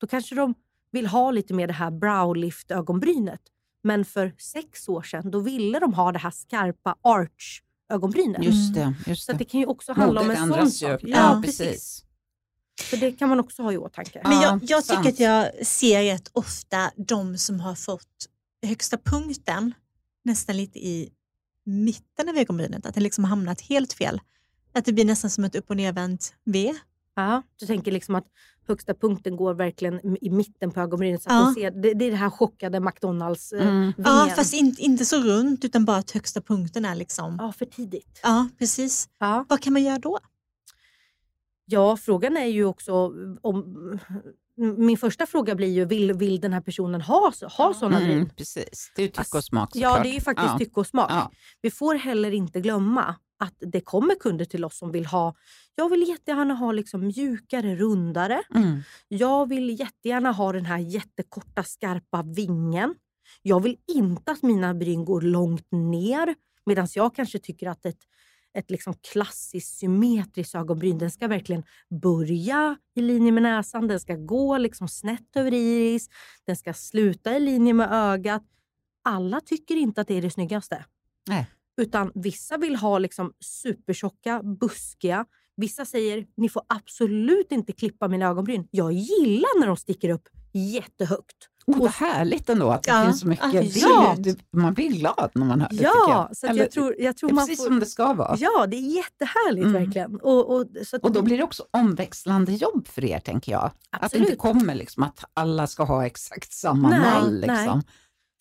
Då 0.02 0.08
kanske 0.08 0.36
de 0.36 0.56
vill 0.92 1.08
ha 1.08 1.32
lite 1.32 1.54
mer 1.54 1.68
det 1.68 1.74
här 1.74 1.92
browlift-ögonbrynet. 1.92 3.42
Men 3.84 4.06
för 4.06 4.34
sex 4.38 4.90
år 4.90 5.02
sedan 5.02 5.32
då 5.32 5.40
ville 5.40 5.80
de 5.80 5.94
ha 5.94 6.12
det 6.12 6.20
här 6.20 6.32
skarpa 6.32 6.96
arch-ögonbrynet. 7.02 8.44
Just 8.44 8.74
det. 8.74 8.94
Just 9.08 9.26
Så 9.26 9.32
att 9.32 9.38
det. 9.38 9.44
det 9.44 9.50
kan 9.50 9.60
ju 9.60 9.66
också 9.66 9.94
handla 9.94 10.22
om 10.22 10.28
Modet 10.28 10.42
en 10.42 10.54
sån 10.54 10.72
sak. 10.72 11.02
Ja, 11.04 11.42
precis. 11.44 11.58
precis. 11.58 12.06
Så 12.90 12.96
det 12.96 13.12
kan 13.12 13.30
man 13.30 13.40
också 13.40 13.64
ha 13.64 13.72
i 13.72 13.78
åtanke. 13.78 14.22
Men 14.24 14.32
Ja, 14.34 14.42
jag, 14.44 14.62
jag 14.64 14.86
tycker 14.86 15.10
att 15.10 15.20
jag 15.20 15.68
ser 15.68 16.04
rätt 16.04 16.30
ofta 16.34 16.92
de 16.96 17.38
som 17.38 17.60
har 17.60 17.76
fått 17.76 18.30
högsta 18.66 18.98
punkten 18.98 19.74
nästan 20.24 20.58
lite 20.58 20.80
i 20.80 21.10
mitten 21.66 22.30
av 22.30 22.38
ögonbrynet, 22.38 22.86
att 22.86 22.96
det 22.96 23.02
liksom 23.02 23.24
har 23.24 23.30
hamnat 23.30 23.62
helt 23.62 23.94
fel. 23.94 24.22
Att 24.74 24.86
det 24.86 24.94
blir 24.94 25.06
nästan 25.06 25.30
som 25.30 25.44
ett 25.44 25.56
upp 25.56 25.70
och 25.70 25.78
nervänt 25.78 26.34
V. 26.46 26.74
Ja, 27.16 27.42
du 27.60 27.66
tänker 27.66 27.92
liksom 27.92 28.16
att 28.16 28.26
högsta 28.68 28.94
punkten 28.94 29.36
går 29.36 29.54
verkligen 29.54 30.18
i 30.26 30.30
mitten 30.30 30.72
på 30.72 30.80
ögonbrynet. 30.82 31.22
Så 31.24 31.30
att 31.30 31.36
Ja. 31.36 31.54
ser, 31.62 31.72
det, 31.72 31.94
det 31.94 32.06
är 32.06 32.12
det 32.12 32.18
här 32.18 32.30
chockade 32.30 32.80
McDonalds 32.80 33.52
eh, 33.54 33.62
Mm. 33.68 33.82
vingen. 33.82 33.94
Ja, 33.98 34.30
fast 34.36 34.54
inte, 34.54 34.82
inte 34.82 35.06
så 35.06 35.18
runt 35.22 35.66
utan 35.66 35.86
bara 35.86 35.98
att 35.98 36.12
högsta 36.12 36.42
punkten 36.42 36.86
är 36.86 36.96
liksom... 36.96 37.38
Ja, 37.42 37.52
för 37.52 37.66
tidigt. 37.66 38.20
Ja, 38.24 38.48
precis. 38.60 39.10
Ja. 39.20 39.46
Vad 39.50 39.62
kan 39.62 39.74
man 39.74 39.84
göra 39.84 40.00
då? 40.00 40.20
ja, 41.66 41.98
frågan 41.98 42.38
är 42.38 42.46
ju 42.46 42.66
också 42.66 43.12
om... 43.42 44.00
Min 44.78 44.98
första 44.98 45.26
fråga 45.26 45.56
blir 45.56 45.68
ju, 45.68 45.86
vill, 45.86 46.14
vill 46.14 46.40
den 46.42 46.54
här 46.54 46.62
personen 46.62 47.02
ha, 47.02 47.32
ha 47.58 47.74
sådana 47.74 48.00
Mm, 48.02 48.30
precis, 48.30 48.92
det 48.96 49.02
är 49.02 49.06
ju 49.06 49.12
tycke 49.12 49.38
och 49.38 49.44
smak 49.44 49.70
Ja, 49.74 49.90
såklart. 49.90 50.04
det 50.04 50.10
är 50.10 50.14
ju 50.14 50.22
faktiskt 50.22 50.50
ja. 50.52 50.58
tycke 50.58 50.80
och 50.80 50.88
smak. 50.88 51.08
Ja. 51.12 51.32
Vi 51.62 51.72
får 51.72 51.96
heller 51.96 52.32
inte 52.32 52.62
glömma 52.62 53.16
att 53.44 53.56
det 53.60 53.82
kommer 53.82 54.16
kunder 54.16 54.46
till 54.46 54.66
oss 54.66 54.78
som 54.78 54.92
vill 54.92 55.06
ha, 55.06 55.36
jag 55.76 55.90
vill 55.90 56.08
jättegärna 56.10 56.54
ha 56.54 56.72
liksom 56.72 57.08
mjukare, 57.08 57.76
rundare. 57.76 58.42
Mm. 58.56 58.80
Jag 59.08 59.50
vill 59.50 59.80
jättegärna 59.80 60.32
ha 60.32 60.54
den 60.54 60.66
här 60.66 60.78
jättekorta 60.78 61.64
skarpa 61.64 62.24
vingen. 62.24 62.96
Jag 63.42 63.64
vill 63.64 63.78
inte 63.88 64.32
att 64.32 64.44
mina 64.44 64.74
bryn 64.74 65.06
går 65.06 65.22
långt 65.22 65.68
ner. 65.72 66.36
Medan 66.66 66.88
jag 66.96 67.16
kanske 67.16 67.40
tycker 67.40 67.70
att 67.70 67.86
ett, 67.86 68.00
ett 68.54 68.72
liksom 68.72 68.94
klassiskt 69.12 69.78
symmetriskt 69.78 70.56
ögonbryn 70.56 70.98
den 70.98 71.12
ska 71.12 71.28
verkligen 71.28 71.64
börja 72.02 72.78
i 72.96 73.02
linje 73.02 73.32
med 73.32 73.44
näsan, 73.44 73.88
den 73.88 74.00
ska 74.00 74.16
gå 74.16 74.58
liksom 74.58 74.88
snett 74.88 75.36
över 75.36 75.54
iris, 75.54 76.10
den 76.46 76.56
ska 76.56 76.74
sluta 76.74 77.36
i 77.36 77.40
linje 77.40 77.74
med 77.74 77.90
ögat. 77.92 78.44
Alla 79.04 79.42
tycker 79.42 79.76
inte 79.76 80.02
att 80.02 80.08
det 80.08 80.18
är 80.18 80.22
det 80.22 80.32
snyggaste. 80.32 80.86
Nej. 81.28 81.48
Utan 81.82 82.12
vissa 82.16 82.58
vill 82.58 82.76
ha 82.76 82.98
liksom 83.00 83.32
supertjocka, 83.46 84.42
buskiga. 84.44 85.26
Vissa 85.56 85.86
säger 85.86 86.26
ni 86.38 86.50
får 86.50 86.64
absolut 86.68 87.52
inte 87.52 87.72
klippa 87.74 88.08
mina 88.08 88.26
ögonbryn. 88.28 88.68
Jag 88.72 88.92
gillar 88.92 89.60
när 89.60 89.68
de 89.68 89.78
sticker 89.78 90.10
upp 90.10 90.28
jättehögt. 90.54 91.50
Oh, 91.68 91.80
vad 91.80 91.92
härligt 91.92 92.50
ändå 92.50 92.70
att 92.70 92.84
det 92.84 92.92
Ja, 92.92 93.06
finns 93.06 93.20
så 93.20 93.28
mycket. 93.28 93.46
absolut. 93.46 93.74
Det 93.74 93.80
är 93.82 94.16
ju- 94.16 94.22
det- 94.52 94.58
Man 94.60 94.74
blir 94.74 94.90
glad 94.90 95.32
när 95.36 95.46
man 95.46 95.62
hör 95.62 95.70
det. 95.70 95.76
Ja, 95.76 95.92
jag. 96.30 96.38
så 96.38 96.46
att 96.46 96.50
Eller- 96.50 96.62
jag 96.64 96.72
tror, 96.72 96.96
jag 97.00 97.18
tror 97.18 97.30
det 97.30 97.34
är 97.34 97.36
man 97.36 97.46
precis 97.48 97.60
får... 97.60 97.66
som 97.66 97.80
det 97.80 97.86
ska 97.86 98.14
vara. 98.14 98.36
Ja, 98.40 98.68
det 98.68 98.78
är 98.78 98.96
jättehärligt 98.96 99.66
Mm. 99.68 99.84
verkligen. 99.84 100.16
Och, 100.16 100.56
och, 100.56 100.66
så 100.86 100.96
att 100.96 101.04
Och 101.04 101.12
då 101.12 101.22
blir 101.22 101.38
det 101.38 101.44
också 101.44 101.64
omväxlande 101.72 102.52
jobb 102.54 102.88
för 102.88 103.06
er, 103.06 103.20
tänker 103.20 103.52
jag. 103.52 103.64
Att 103.64 103.74
det 103.92 104.06
Absolut. 104.06 104.26
inte 104.28 104.38
kommer 104.38 104.76
liksom 104.76 105.04
att 105.04 105.24
alla 105.34 105.68
ska 105.68 105.84
ha 105.84 106.06
exakt 106.06 106.54
samma 106.54 106.90
Nej, 106.90 107.00
mall. 107.00 107.44
nej. 107.48 107.82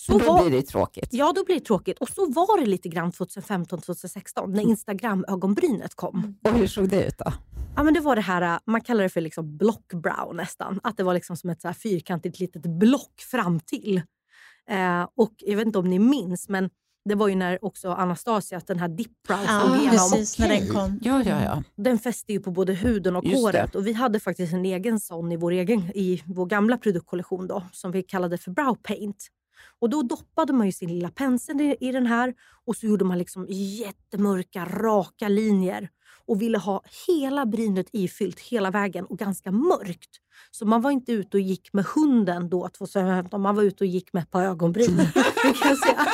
Så 0.07 0.19
då 0.19 0.33
var- 0.33 0.43
blir 0.49 0.61
det 0.61 0.67
tråkigt. 0.67 1.09
Ja, 1.13 1.33
då 1.37 1.45
blir 1.45 1.55
det 1.55 1.65
tråkigt. 1.65 1.99
Och 1.99 2.09
så 2.09 2.27
var 2.27 2.61
det 2.61 2.67
lite 2.67 2.89
grann 2.89 3.13
2015-2016 3.13 4.47
när 4.55 4.63
Instagram-ögonbrynet 4.63 5.95
kom. 5.95 6.35
Och 6.45 6.53
hur 6.53 6.67
såg 6.67 6.89
det 6.89 7.05
ut 7.05 7.19
då? 7.19 7.33
Ja, 7.77 7.83
men 7.83 7.95
det 7.95 8.01
var 8.01 8.17
det 8.17 8.23
här, 8.23 8.43
äh, 8.43 8.59
man 8.67 8.81
kallar 8.81 9.03
det 9.03 9.09
för 9.09 9.21
liksom 9.21 9.57
blockbrow 9.57 10.35
nästan. 10.35 10.81
Att 10.83 10.97
det 10.97 11.03
var 11.03 11.15
liksom 11.15 11.37
som 11.37 11.51
ett 11.51 11.61
så 11.63 11.69
här 11.69 11.75
fyrkantigt 11.75 12.41
litet 12.41 12.63
block 12.63 13.21
fram 13.31 13.61
till. 13.61 13.97
Eh, 14.71 15.09
och 15.17 15.33
jag 15.39 15.57
vet 15.57 15.67
inte 15.67 15.79
om 15.79 15.91
ni 15.91 15.99
minns, 15.99 16.49
men 16.49 16.71
det 17.05 17.15
var 17.15 17.29
ju 17.29 17.35
när 17.35 17.65
också 17.65 17.91
Anastasia, 17.93 18.59
att 18.59 18.67
den 18.67 18.79
här 18.79 18.89
dip 18.89 19.23
brow 19.29 19.39
slog 19.47 19.77
igenom. 19.77 19.91
precis 20.11 20.39
när 20.39 20.49
den 20.49 20.69
kom. 20.69 21.01
Ja, 21.03 21.23
ja, 21.27 21.43
ja. 21.45 21.63
Den 21.77 21.99
fäste 21.99 22.33
ju 22.33 22.41
på 22.41 22.51
både 22.51 22.73
huden 22.73 23.17
och 23.17 23.25
Just 23.25 23.35
det. 23.37 23.41
håret. 23.41 23.75
Och 23.75 23.87
vi 23.87 23.93
hade 23.93 24.21
faktiskt 24.21 24.53
en 24.53 24.65
egen 24.65 25.01
sån 25.01 25.33
i 25.33 25.37
vår, 25.37 25.51
egen, 25.53 25.81
i 25.95 26.23
vår 26.27 26.47
gamla 26.47 26.77
produktkollektion 26.79 27.47
då, 27.47 27.63
som 27.73 27.91
vi 27.93 28.03
kallade 28.03 28.39
för 28.39 28.51
brow 28.51 28.75
paint. 28.83 29.27
Och 29.83 29.91
då 29.91 30.03
doppade 30.03 30.53
man 30.53 30.67
ju 30.67 30.73
sin 30.73 30.89
lilla 30.89 31.11
pensel 31.11 31.61
i, 31.61 31.77
i 31.81 31.93
den 31.93 32.07
här 32.07 32.35
och 32.67 32.77
så 32.77 32.87
gjorde 32.87 33.05
man 33.05 33.19
liksom 33.19 33.47
jättemörka, 33.49 34.65
raka 34.65 35.29
linjer 35.29 35.89
och 36.27 36.43
ville 36.43 36.59
ha 36.59 36.83
hela 37.07 37.47
brynet 37.47 37.87
ifyllt 37.93 38.41
hela 38.41 38.71
vägen 38.71 39.05
och 39.05 39.19
ganska 39.19 39.51
mörkt. 39.51 40.11
Så 40.51 40.67
man 40.67 40.83
var 40.83 40.91
inte 40.91 41.13
ute 41.13 41.37
och 41.37 41.41
gick 41.41 41.73
med 41.73 41.85
hunden 41.85 42.49
då 42.49 42.69
2015, 42.69 43.41
man 43.41 43.57
var 43.57 43.63
ute 43.63 43.85
och 43.85 43.89
gick 43.89 44.13
med 44.13 44.23
ett 44.23 44.31
par 44.31 44.43
ögonbryn. 44.43 44.97
Det 45.43 45.53
kan 45.53 45.69
jag 45.69 45.79
säga. 45.79 46.07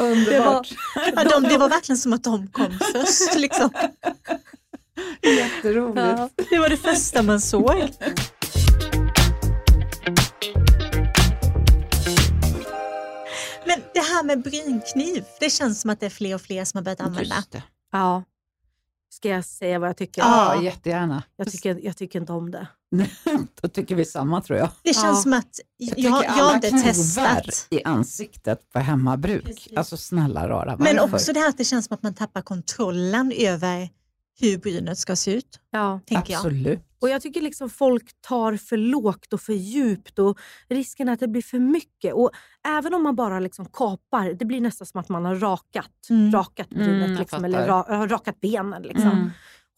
Underbart. 0.00 0.68
Ja, 1.16 1.24
de, 1.24 1.42
det 1.42 1.58
var 1.58 1.68
verkligen 1.68 1.98
som 1.98 2.12
att 2.12 2.24
de 2.24 2.48
kom 2.48 2.78
först. 2.92 3.36
Liksom. 3.36 3.70
Jätteroligt. 5.22 5.96
Ja. 5.96 6.30
Det 6.50 6.58
var 6.58 6.68
det 6.68 6.76
första 6.76 7.22
man 7.22 7.40
såg. 7.40 7.90
Det 13.96 14.02
här 14.02 14.24
med 14.24 14.42
brynkniv, 14.42 15.24
det 15.40 15.50
känns 15.50 15.80
som 15.80 15.90
att 15.90 16.00
det 16.00 16.06
är 16.06 16.10
fler 16.10 16.34
och 16.34 16.40
fler 16.40 16.64
som 16.64 16.78
har 16.78 16.82
börjat 16.82 17.00
använda. 17.00 17.36
Just 17.36 17.52
det. 17.52 17.62
ja. 17.92 18.22
Ska 19.10 19.28
jag 19.28 19.44
säga 19.44 19.78
vad 19.78 19.88
jag 19.88 19.96
tycker? 19.96 20.22
Ja, 20.22 20.54
Ja. 20.54 20.62
jättegärna. 20.62 21.22
Jag, 21.36 21.50
tycker, 21.52 21.80
jag 21.82 21.96
tycker 21.96 22.20
inte 22.20 22.32
om 22.32 22.50
det. 22.50 22.68
Då 23.62 23.68
tycker 23.68 23.94
vi 23.94 24.04
samma 24.04 24.40
tror 24.40 24.58
jag. 24.58 24.68
Det 24.82 24.94
känns 24.94 25.04
Ja. 25.18 25.22
som 25.22 25.32
att 25.32 25.60
Jag 25.76 25.98
jag, 25.98 26.24
jag, 26.24 26.30
har 26.30 26.54
inte 26.54 26.70
testat. 26.70 27.66
i 27.70 27.82
ansiktet 27.84 28.72
på 28.72 28.78
hemmabruk. 28.78 29.44
Precis. 29.44 29.72
Alltså 29.76 29.96
snälla 29.96 30.48
rara, 30.48 30.76
Men 30.76 30.96
varför? 30.96 31.14
också 31.16 31.32
det 31.32 31.40
här 31.40 31.48
att 31.48 31.58
det 31.58 31.64
känns 31.64 31.86
som 31.86 31.94
att 31.94 32.02
man 32.02 32.14
tappar 32.14 32.42
kontrollen 32.42 33.32
över 33.36 33.88
hur 34.40 34.58
brynet 34.58 34.98
ska 34.98 35.16
se 35.16 35.34
ut. 35.34 35.60
Ja. 35.70 36.00
Absolut. 36.10 36.80
Och 37.00 37.08
jag 37.08 37.22
tycker 37.22 37.40
liksom 37.40 37.70
folk 37.70 38.10
tar 38.20 38.56
för 38.56 38.76
lågt 38.76 39.32
och 39.32 39.40
för 39.40 39.52
djupt 39.52 40.18
och 40.18 40.38
risken 40.68 41.08
är 41.08 41.12
att 41.12 41.20
det 41.20 41.28
blir 41.28 41.42
för 41.42 41.58
mycket. 41.58 42.14
Och 42.14 42.30
även 42.68 42.94
om 42.94 43.02
man 43.02 43.16
bara 43.16 43.40
liksom 43.40 43.66
kapar, 43.66 44.32
det 44.32 44.44
blir 44.44 44.60
nästan 44.60 44.86
som 44.86 45.00
att 45.00 45.08
man 45.08 45.24
har 45.24 45.34
rakat, 45.34 45.90
Mm. 46.10 46.32
rakat 46.32 46.72
Mm, 46.72 46.84
brynet 46.84 47.10
jag 47.10 47.18
liksom, 47.18 47.44
eller 47.44 47.66
ra, 47.66 48.06
rakat 48.06 48.40
benen. 48.40 48.82
Liksom. 48.82 49.10
Mm. 49.10 49.30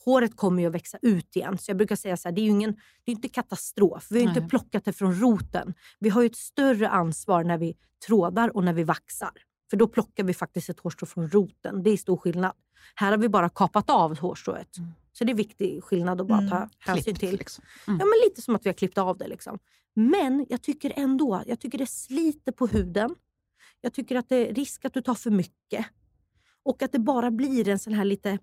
Håret 0.04 0.36
kommer 0.36 0.62
ju 0.62 0.68
att 0.68 0.74
växa 0.74 0.98
ut 1.02 1.36
igen. 1.36 1.58
Så 1.58 1.70
jag 1.70 1.76
brukar 1.76 1.96
säga 1.96 2.16
så 2.16 2.28
här, 2.28 2.34
det 2.34 2.40
är 2.40 2.42
ju 2.42 2.50
ingen, 2.50 2.72
det 3.04 3.10
är 3.12 3.14
inte 3.16 3.28
katastrof. 3.28 4.06
Vi 4.10 4.16
har 4.18 4.22
ju 4.22 4.28
inte 4.28 4.48
plockat 4.48 4.84
det 4.84 4.92
från 4.92 5.20
roten. 5.20 5.74
Vi 5.98 6.08
har 6.08 6.22
ju 6.22 6.26
ett 6.26 6.36
större 6.36 6.88
ansvar 6.88 7.44
när 7.44 7.58
vi 7.58 7.76
trådar 8.06 8.56
och 8.56 8.64
när 8.64 8.72
vi 8.72 8.84
vaxar. 8.84 9.30
För 9.70 9.76
då 9.76 9.88
plockar 9.88 10.24
vi 10.24 10.34
faktiskt 10.34 10.68
ett 10.68 10.80
hårstrå 10.80 11.06
från 11.06 11.28
roten. 11.30 11.82
Det 11.82 11.90
är 11.90 11.96
stor 11.96 12.16
skillnad. 12.16 12.52
Här 12.94 13.10
har 13.10 13.18
vi 13.18 13.28
bara 13.28 13.48
kapat 13.48 13.90
av 13.90 14.18
hårstrået. 14.18 14.68
Mm. 15.20 15.20
Så 15.20 15.24
det 15.24 15.32
är 15.32 15.34
viktig 15.46 15.84
skillnad 15.84 16.20
att 16.20 16.26
bara 16.26 16.38
Mm. 16.38 16.50
ta 16.50 16.68
hänsyn 16.78 17.04
Klippt, 17.04 17.20
till. 17.20 17.38
Liksom. 17.38 17.64
Ja, 17.86 17.92
men 17.92 18.12
lite 18.24 18.42
som 18.42 18.54
att 18.54 18.66
vi 18.66 18.68
har 18.68 18.74
klippt 18.74 18.98
av 18.98 19.18
det. 19.18 19.28
Liksom. 19.28 19.58
Men 19.94 20.46
jag 20.48 20.62
tycker 20.62 20.92
ändå 20.96 21.42
jag 21.46 21.60
tycker 21.60 21.78
det 21.78 21.86
sliter 21.86 22.52
på 22.52 22.66
huden. 22.66 23.14
Jag 23.80 23.92
tycker 23.92 24.16
att 24.16 24.28
det 24.28 24.36
är 24.48 24.54
risk 24.54 24.84
att 24.84 24.94
du 24.94 25.02
tar 25.02 25.14
för 25.14 25.30
mycket. 25.30 25.86
Och 26.62 26.82
att 26.82 26.92
det 26.92 26.98
bara 26.98 27.30
blir 27.30 27.68
en 27.68 27.78
sån 27.78 27.92
här 27.92 28.04
lite, 28.04 28.38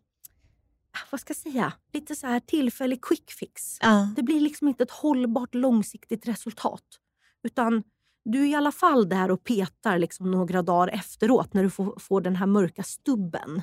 ah, 0.92 1.08
vad 1.12 1.20
ska 1.22 1.32
jag 1.32 1.38
säga, 1.38 1.74
lite 1.94 2.16
så 2.16 2.28
här 2.28 2.40
tillfällig 2.40 3.02
quick 3.02 3.32
fix. 3.32 3.78
Ja. 3.82 4.14
Det 4.16 4.24
blir 4.24 4.42
liksom 4.42 4.68
inte 4.68 4.84
ett 4.84 4.92
hållbart 4.92 5.56
långsiktigt 5.56 6.28
resultat. 6.28 6.84
Utan 7.44 7.84
du 8.26 8.42
är 8.42 8.46
i 8.46 8.56
alla 8.56 8.72
fall 8.72 9.10
där 9.10 9.32
och 9.32 9.44
petar 9.44 9.98
liksom 10.00 10.32
några 10.32 10.62
dagar 10.62 10.88
efteråt 10.88 11.54
när 11.54 11.64
du 11.64 11.70
får, 11.70 12.00
får 12.00 12.22
den 12.22 12.36
här 12.36 12.46
mörka 12.46 12.84
stubben. 12.84 13.62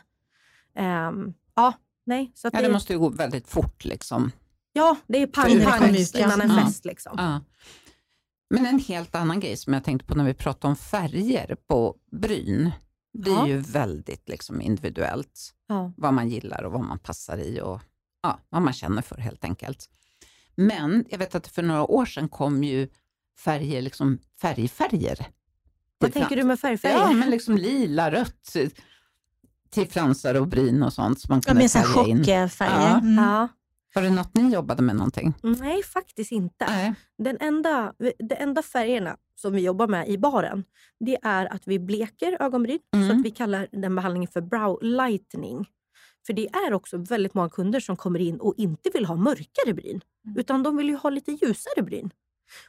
Ehm, 0.75 1.35
ja, 1.55 1.73
nej. 2.07 2.33
Så 2.35 2.51
Ja, 2.53 2.61
det, 2.61 2.67
det 2.67 2.73
måste 2.73 2.93
ju 2.93 2.99
gå 2.99 3.09
väldigt 3.09 3.49
fort 3.49 3.85
liksom. 3.85 4.33
ja, 4.73 4.97
det 5.07 5.19
är 5.23 5.27
pang, 5.27 5.51
Innan 5.51 6.41
en 6.41 6.51
ja. 6.51 6.65
fest. 6.65 6.85
Liksom. 6.85 7.15
Ja. 7.17 7.41
Men 8.51 8.67
en 8.67 8.79
helt 8.79 9.15
annan 9.15 9.41
grej 9.41 9.57
som 9.57 9.73
jag 9.73 9.85
tänkte 9.85 10.07
på 10.07 10.15
när 10.15 10.25
vi 10.25 10.35
pratade 10.35 10.71
om 10.71 10.77
färger 10.77 11.57
på 11.69 11.97
bryn. 12.13 12.71
Det 13.13 13.31
är 13.31 13.35
Ja. 13.35 13.49
ju 13.49 13.59
väldigt 13.59 14.29
liksom 14.29 14.61
individuellt 14.61 15.53
Ja. 15.69 15.93
vad 15.97 16.15
man 16.15 16.29
gillar 16.29 16.63
och 16.63 16.73
vad 16.73 16.85
man 16.85 16.99
passar 16.99 17.39
i 17.39 17.61
och 17.61 17.81
ja, 18.23 18.39
vad 18.49 18.63
man 18.63 18.73
känner 18.73 19.03
för 19.03 19.17
helt 19.17 19.45
enkelt. 19.45 19.89
Men 20.55 21.05
jag 21.09 21.19
vet 21.19 21.35
att 21.35 21.49
för 21.49 21.63
några 21.63 21.85
år 21.87 22.07
sedan 22.07 22.29
kom 22.29 22.65
ju 22.65 22.89
färger, 23.39 23.83
liksom 23.83 24.19
färgfärger. 24.41 25.27
Vad 25.99 26.13
tänker 26.13 26.37
du 26.37 26.43
med 26.43 26.61
färgfärger? 26.61 26.97
Ja, 26.97 27.13
men 27.13 27.31
liksom 27.31 27.57
lila, 27.57 28.11
rött 28.11 28.57
till 29.73 29.89
fransar 29.89 30.35
och 30.35 30.49
bryn 30.49 30.83
och 30.83 30.93
sånt 30.93 31.21
som 31.21 31.33
man 31.33 31.43
Ja, 31.47 31.53
kunde 31.53 31.63
här 31.63 31.69
färga 31.69 32.09
in. 32.09 32.19
chockfärger. 32.25 32.91
Ja. 32.91 32.99
Mm. 32.99 33.25
Ja. 33.25 33.49
Var 33.95 34.03
det 34.03 34.11
något 34.11 34.35
ni 34.35 34.55
jobbade 34.55 34.83
med 34.83 34.97
någonting? 34.97 35.35
Nej, 35.43 35.83
faktiskt 35.83 36.33
inte. 36.33 36.67
Nej. 36.69 36.95
Den 37.19 37.37
enda, 37.41 37.93
de 38.29 38.35
enda 38.39 38.63
färgerna 38.63 39.17
som 39.35 39.53
vi 39.53 39.61
jobbar 39.63 39.87
med 39.87 40.09
i 40.09 40.19
baren 40.19 40.65
det 41.01 41.19
är 41.23 41.47
att 41.55 41.63
vi 41.65 41.79
bleker 41.79 42.37
ögonbryn. 42.43 42.79
Mm. 42.95 43.09
Så 43.09 43.15
att 43.17 43.25
vi 43.25 43.31
kallar 43.31 43.67
den 43.73 43.95
behandlingen 43.95 44.29
för 44.29 44.41
brow 44.41 44.79
lightening. 44.83 45.67
För 46.27 46.33
det 46.33 46.49
är 46.49 46.73
också 46.73 46.97
väldigt 46.99 47.35
många 47.35 47.49
kunder 47.49 47.81
som 47.81 47.97
kommer 47.97 48.19
in 48.21 48.41
och 48.41 48.55
inte 48.57 48.91
vill 48.95 49.05
ha 49.07 49.17
mörkare 49.17 49.75
bryn. 49.75 50.01
Mm. 50.27 50.39
Utan 50.39 50.63
de 50.63 50.77
vill 50.77 50.89
ju 50.89 50.97
ha 50.97 51.11
lite 51.11 51.33
ljusare 51.33 51.83
bryn. 51.83 52.11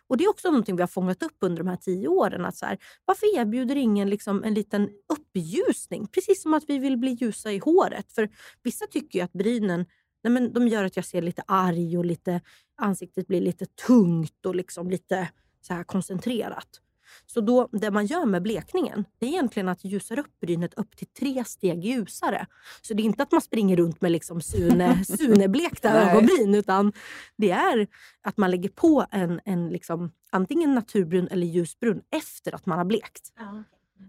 Och 0.08 0.18
Det 0.18 0.24
är 0.24 0.30
också 0.30 0.48
någonting 0.48 0.76
vi 0.76 0.82
har 0.82 0.88
fångat 0.88 1.24
upp 1.24 1.38
under 1.40 1.64
de 1.64 1.70
här 1.70 1.78
tio 1.78 2.08
åren. 2.08 2.46
Att 2.46 2.58
så 2.58 2.66
här, 2.66 2.78
varför 3.06 3.38
erbjuder 3.38 3.76
ingen 3.76 4.10
liksom 4.10 4.44
en 4.44 4.54
liten 4.54 4.90
uppljusning? 5.14 6.08
Precis 6.08 6.42
som 6.42 6.54
att 6.54 6.64
vi 6.68 6.80
vill 6.80 6.98
bli 6.98 7.12
ljusa 7.12 7.52
i 7.52 7.58
håret. 7.58 8.12
För 8.12 8.30
Vissa 8.64 8.88
tycker 8.88 9.20
ju 9.20 9.26
att 9.26 9.34
brynen 9.34 9.86
nej 10.24 10.34
men, 10.34 10.54
de 10.54 10.68
gör 10.68 10.84
att 10.84 10.96
jag 10.96 11.06
ser 11.06 11.22
lite 11.22 11.44
arg 11.48 11.98
och 11.98 12.06
lite, 12.06 12.42
ansiktet 12.78 13.28
blir 13.28 13.42
lite 13.42 13.66
tungt 13.66 14.46
och 14.46 14.56
liksom 14.56 14.90
lite 14.90 15.30
så 15.62 15.74
här 15.74 15.84
koncentrerat. 15.84 16.80
Så 17.26 17.42
då, 17.42 17.70
det 17.72 17.92
man 17.92 18.06
gör 18.06 18.26
med 18.26 18.42
blekningen 18.42 19.06
det 19.20 19.26
är 19.26 19.30
egentligen 19.30 19.70
att 19.70 19.86
ljusa 19.86 20.16
upp 20.16 20.40
brynet 20.42 20.74
upp 20.74 20.98
till 20.98 21.08
tre 21.08 21.44
steg 21.46 21.86
ljusare. 21.86 22.48
Så 22.82 22.94
det 22.94 23.04
är 23.04 23.06
inte 23.06 23.24
att 23.24 23.32
man 23.32 23.42
springer 23.42 23.78
runt 23.78 24.02
med 24.02 24.12
liksom 24.12 24.42
Sune, 24.42 25.04
Sune-blekta 25.18 25.90
ögonbryn 25.90 26.56
utan 26.56 26.94
det 27.36 27.52
är 27.52 27.88
att 28.22 28.38
man 28.38 28.52
lägger 28.52 28.70
på 28.70 29.06
en, 29.12 29.42
en 29.46 29.70
liksom, 29.70 30.12
antingen 30.30 30.76
naturbrun 30.76 31.28
eller 31.28 31.48
ljusbrun 31.48 32.02
efter 32.12 32.56
att 32.56 32.66
man 32.66 32.78
har 32.78 32.86
blekt. 32.86 33.34
Ja. 33.38 33.64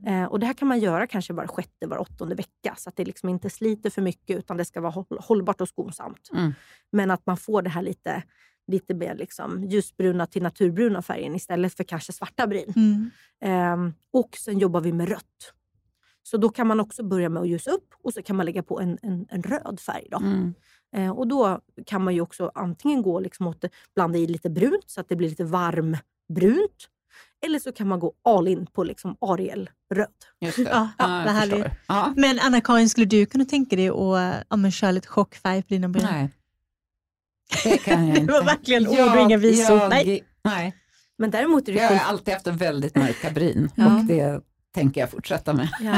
Eh, 0.07 0.25
och 0.25 0.41
Det 0.41 0.47
här 0.47 0.55
kan 0.55 0.69
man 0.69 0.81
göra 0.81 1.07
kanske 1.07 1.33
var 1.33 1.47
sjätte, 1.47 1.87
var 1.87 1.99
åttonde 1.99 2.35
vecka 2.35 2.75
så 2.77 2.89
att 2.89 2.97
det 2.97 3.05
liksom 3.05 3.29
inte 3.29 3.51
sliter 3.51 3.91
för 3.91 4.03
mycket 4.03 4.39
utan 4.39 4.57
det 4.57 4.65
ska 4.65 4.81
vara 4.81 4.93
håll, 4.93 5.19
hållbart 5.21 5.61
och 5.61 5.69
skonsamt. 5.69 6.31
Mm. 6.33 6.55
Men 6.93 7.11
att 7.11 7.27
man 7.27 7.37
får 7.37 7.63
det 7.63 7.71
här 7.71 7.83
lite, 7.83 8.23
lite 8.67 8.95
mer 8.95 9.15
liksom 9.15 9.65
ljusbruna 9.65 10.27
till 10.27 10.43
naturbruna 10.43 11.03
färgen 11.03 11.35
istället 11.35 11.75
för 11.75 11.85
kanske 11.85 12.13
svarta 12.13 12.47
bryn. 12.47 12.73
Mm. 12.77 13.11
Eh, 13.45 13.95
och 14.13 14.37
sen 14.37 14.59
jobbar 14.59 14.81
vi 14.81 14.93
med 14.93 15.09
rött. 15.09 15.53
Så 16.23 16.37
då 16.37 16.49
kan 16.49 16.67
man 16.67 16.81
också 16.81 17.03
börja 17.03 17.29
med 17.29 17.43
att 17.43 17.49
ljusa 17.49 17.71
upp 17.71 17.95
och 18.03 18.15
så 18.15 18.23
kan 18.23 18.37
man 18.37 18.47
lägga 18.47 18.63
på 18.63 18.81
en, 18.81 18.99
en, 19.03 19.27
en 19.29 19.43
röd 19.43 19.81
färg. 19.81 20.09
Då. 20.11 20.17
Mm. 20.17 20.55
Eh, 20.97 21.11
och 21.11 21.29
då 21.29 21.61
kan 21.87 22.05
man 22.05 22.15
ju 22.15 22.21
också 22.21 22.51
antingen 22.55 23.03
gå 23.03 23.21
liksom 23.21 23.47
åt, 23.47 23.65
blanda 23.95 24.19
i 24.19 24.27
lite 24.27 24.51
brunt 24.51 24.91
så 24.91 25.01
att 25.01 25.09
det 25.09 25.17
blir 25.17 25.29
lite 25.29 25.45
varmbrunt. 25.45 26.89
Eller 27.47 27.59
så 27.59 27.73
kan 27.73 27.89
man 27.89 28.01
gå 28.01 28.13
all 28.25 28.49
in 28.49 28.67
på 28.67 28.85
liksom 28.85 29.17
Ariel-röd. 29.21 30.09
Just 30.41 30.57
det. 30.57 30.91
Ja, 30.99 31.25
förstår. 31.41 31.71
Ja. 31.89 32.13
Men 32.17 32.39
Anna-Karin, 32.39 32.89
skulle 32.89 33.07
du 33.07 33.27
kunna 33.27 33.45
tänka 33.45 33.77
dig 33.77 33.89
att 33.89 34.45
ja, 34.49 34.57
men 34.57 34.71
köra 34.71 34.91
lite 34.91 35.09
chockfärg 35.09 35.63
på 35.63 35.69
dina 35.69 35.89
bryn? 35.89 36.07
Nej, 36.11 36.31
det 37.65 37.79
kan 37.79 38.07
jag 38.07 38.15
Det 38.17 38.21
inte. 38.21 38.33
var 38.33 38.45
verkligen 38.45 38.89
ord 38.89 38.99
och 39.17 39.21
inga 39.21 39.37
visor. 39.37 39.77
Jag, 39.79 39.91
Nej. 39.91 40.25
nej. 40.45 40.75
Men 41.19 41.31
däremot 41.31 41.69
är 41.69 41.73
det 41.73 41.79
Jag 41.79 41.89
har 41.89 42.09
alltid 42.13 42.35
haft 42.35 42.47
en 42.47 42.57
väldigt 42.57 42.97
mörka 42.97 43.31
bryn 43.31 43.71
Ja. 43.75 43.87
och 43.99 44.05
det 44.05 44.41
tänker 44.75 45.01
jag 45.01 45.11
fortsätta 45.11 45.53
med. 45.53 45.69
Ja. 45.81 45.95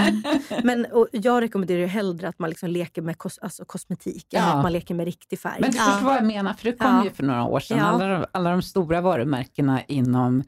Men, 0.64 0.86
och 0.92 1.08
jag 1.12 1.42
rekommenderar 1.42 1.78
ju 1.80 1.86
hellre 1.86 2.28
att 2.28 2.38
man 2.38 2.50
liksom 2.50 2.70
leker 2.70 3.02
med 3.02 3.18
kos, 3.18 3.38
alltså 3.38 3.64
kosmetik 3.64 4.34
än 4.34 4.42
Ja. 4.42 4.52
att 4.52 4.62
man 4.62 4.72
leker 4.72 4.94
med 4.94 5.04
riktig 5.04 5.38
färg. 5.38 5.60
Men 5.60 5.70
du 5.70 5.78
förstår 5.78 6.04
vad 6.06 6.16
jag 6.16 6.24
menar, 6.24 6.52
för 6.52 6.64
det 6.64 6.72
kom 6.72 7.02
ju 7.04 7.10
för 7.10 7.22
några 7.22 7.44
år 7.44 7.60
sedan. 7.60 7.80
Alla, 7.80 8.06
de, 8.06 8.24
alla 8.32 8.50
de 8.50 8.62
stora 8.62 9.00
varumärkena 9.00 9.82
inom 9.84 10.42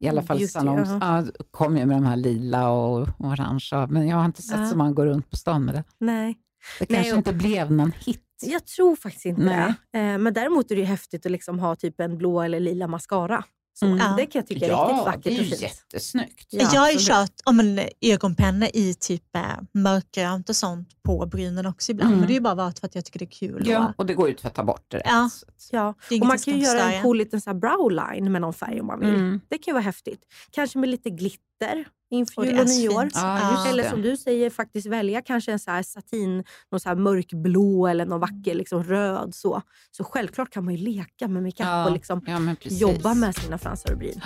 i 0.00 0.08
alla 0.08 0.22
fall 0.22 0.36
Beauty, 0.38 0.52
salongs, 0.52 0.88
ja. 0.88 0.98
ja, 1.00 1.24
kom 1.50 1.76
ju 1.76 1.86
med 1.86 1.96
de 1.96 2.04
här 2.06 2.16
lila 2.16 2.68
och, 2.70 3.00
och 3.00 3.08
orangea, 3.18 3.86
men 3.90 4.08
jag 4.08 4.16
har 4.16 4.24
inte 4.24 4.42
sett 4.42 4.68
så 4.70 4.76
man 4.76 4.94
går 4.94 5.06
runt 5.06 5.30
på 5.30 5.36
stan 5.36 5.64
med 5.64 5.74
det. 5.74 5.84
Nej, 5.98 6.36
Det 6.78 6.86
Nej, 6.90 6.96
kanske 6.96 7.12
och- 7.12 7.16
inte 7.18 7.32
blev 7.32 7.72
någon 7.72 7.92
hit. 8.04 8.22
Jag 8.42 8.66
tror 8.66 8.96
faktiskt 8.96 9.26
inte 9.26 9.42
Nej. 9.42 9.74
det. 9.92 9.98
Eh, 9.98 10.18
men 10.18 10.34
däremot 10.34 10.70
är 10.70 10.74
det 10.74 10.80
ju 10.80 10.86
häftigt 10.86 11.26
att 11.26 11.32
liksom 11.32 11.58
ha 11.58 11.76
typ 11.76 12.00
en 12.00 12.18
blå 12.18 12.42
eller 12.42 12.60
lila 12.60 12.86
mascara. 12.86 13.44
Så 13.74 13.86
Mm. 13.86 13.98
Ja. 13.98 14.14
Det 14.16 14.26
kan 14.26 14.38
jag 14.38 14.46
tycka 14.46 14.66
är 14.66 14.70
ja, 14.70 14.76
riktigt 14.76 14.96
det 14.98 15.10
vackert 15.10 15.26
är 15.26 15.30
och 15.30 15.44
ju 15.44 15.50
fint. 15.50 15.62
jättesnyggt. 15.62 16.46
Ja, 16.50 16.70
jag 16.72 16.80
har 16.80 16.90
ju 16.90 16.98
kört 16.98 17.32
om 17.44 17.60
en 17.60 17.80
ögonpenna 18.00 18.68
i 18.68 18.94
typ 18.94 19.36
äh, 19.36 19.42
mörkgrönt 19.72 20.48
och 20.48 20.56
sånt 20.56 21.02
på 21.02 21.26
brynen 21.26 21.66
också 21.66 21.92
ibland. 21.92 22.08
Mm. 22.08 22.18
Men 22.18 22.28
det 22.28 22.32
är 22.32 22.34
ju 22.34 22.40
bara 22.40 22.54
varit 22.54 22.78
för 22.78 22.86
att 22.86 22.94
jag 22.94 23.04
tycker 23.04 23.18
det 23.18 23.24
är 23.24 23.30
kul. 23.30 23.62
Ja, 23.66 23.88
och, 23.88 23.94
och 24.00 24.06
det 24.06 24.14
går 24.14 24.28
ju 24.28 24.34
att 24.34 24.40
tvätta 24.40 24.64
bort 24.64 24.90
direkt. 24.90 25.08
Ja. 25.10 25.30
Ja. 25.70 25.94
det 26.08 26.14
är 26.14 26.20
Och 26.20 26.26
man 26.26 26.38
kan 26.38 26.54
ju 26.54 26.60
göra 26.60 26.92
en 26.92 27.02
cool 27.02 27.18
liten 27.18 27.40
så 27.40 27.50
här 27.50 27.54
browline 27.54 28.32
med 28.32 28.40
någon 28.40 28.54
färg 28.54 28.80
om 28.80 28.86
man 28.86 29.00
vill. 29.00 29.14
Mm. 29.14 29.40
Det 29.48 29.58
kan 29.58 29.72
ju 29.72 29.74
vara 29.74 29.82
häftigt. 29.82 30.20
Kanske 30.50 30.78
med 30.78 30.88
lite 30.88 31.10
glitter 31.10 31.84
inför 32.12 32.44
jul 32.44 32.60
och 32.60 32.66
nyår. 32.66 33.08
Ja, 33.14 33.66
Eller 33.68 33.90
som 33.90 34.02
du 34.02 34.16
säger, 34.16 34.50
faktiskt 34.50 34.86
välja 34.86 35.22
kanske 35.22 35.52
en 35.52 35.58
så 35.58 35.70
här 35.70 35.82
satin, 35.82 36.44
någon 36.70 36.80
så 36.80 36.88
här 36.88 36.96
mörkblå 36.96 37.86
eller 37.86 38.06
någon 38.06 38.20
vacker 38.20 38.54
liksom 38.54 38.84
röd. 38.84 39.34
Så. 39.34 39.62
så 39.90 40.04
självklart 40.04 40.50
kan 40.50 40.64
man 40.64 40.74
ju 40.74 40.84
leka 40.84 41.28
med 41.28 41.42
makeup 41.42 41.58
Ja, 41.58 41.86
och 41.86 41.92
liksom 41.92 42.22
ja, 42.26 42.54
jobba 42.62 43.14
med 43.14 43.34
sina 43.36 43.58
fransar 43.58 43.92
och 43.92 43.98
bryn. 43.98 44.20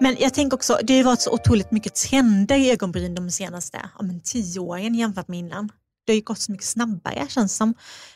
Men 0.00 0.16
jag 0.18 0.34
tänker 0.34 0.56
också, 0.56 0.78
det 0.82 0.96
har 0.96 1.04
varit 1.04 1.20
så 1.20 1.32
otroligt 1.32 1.70
mycket 1.70 1.94
trender 1.94 2.56
i 2.56 2.70
ögonbryn 2.70 3.14
de 3.14 3.30
senaste 3.30 3.90
ja, 3.98 4.04
men 4.04 4.20
tio 4.20 4.60
åren 4.60 4.94
jämfört 4.94 5.28
med 5.28 5.38
innan. 5.38 5.70
Det 6.04 6.12
har 6.12 6.14
ju 6.14 6.22
gått 6.22 6.38
så 6.38 6.52
mycket 6.52 6.66
snabbare 6.66 7.26
känns 7.28 7.56
som. 7.56 7.74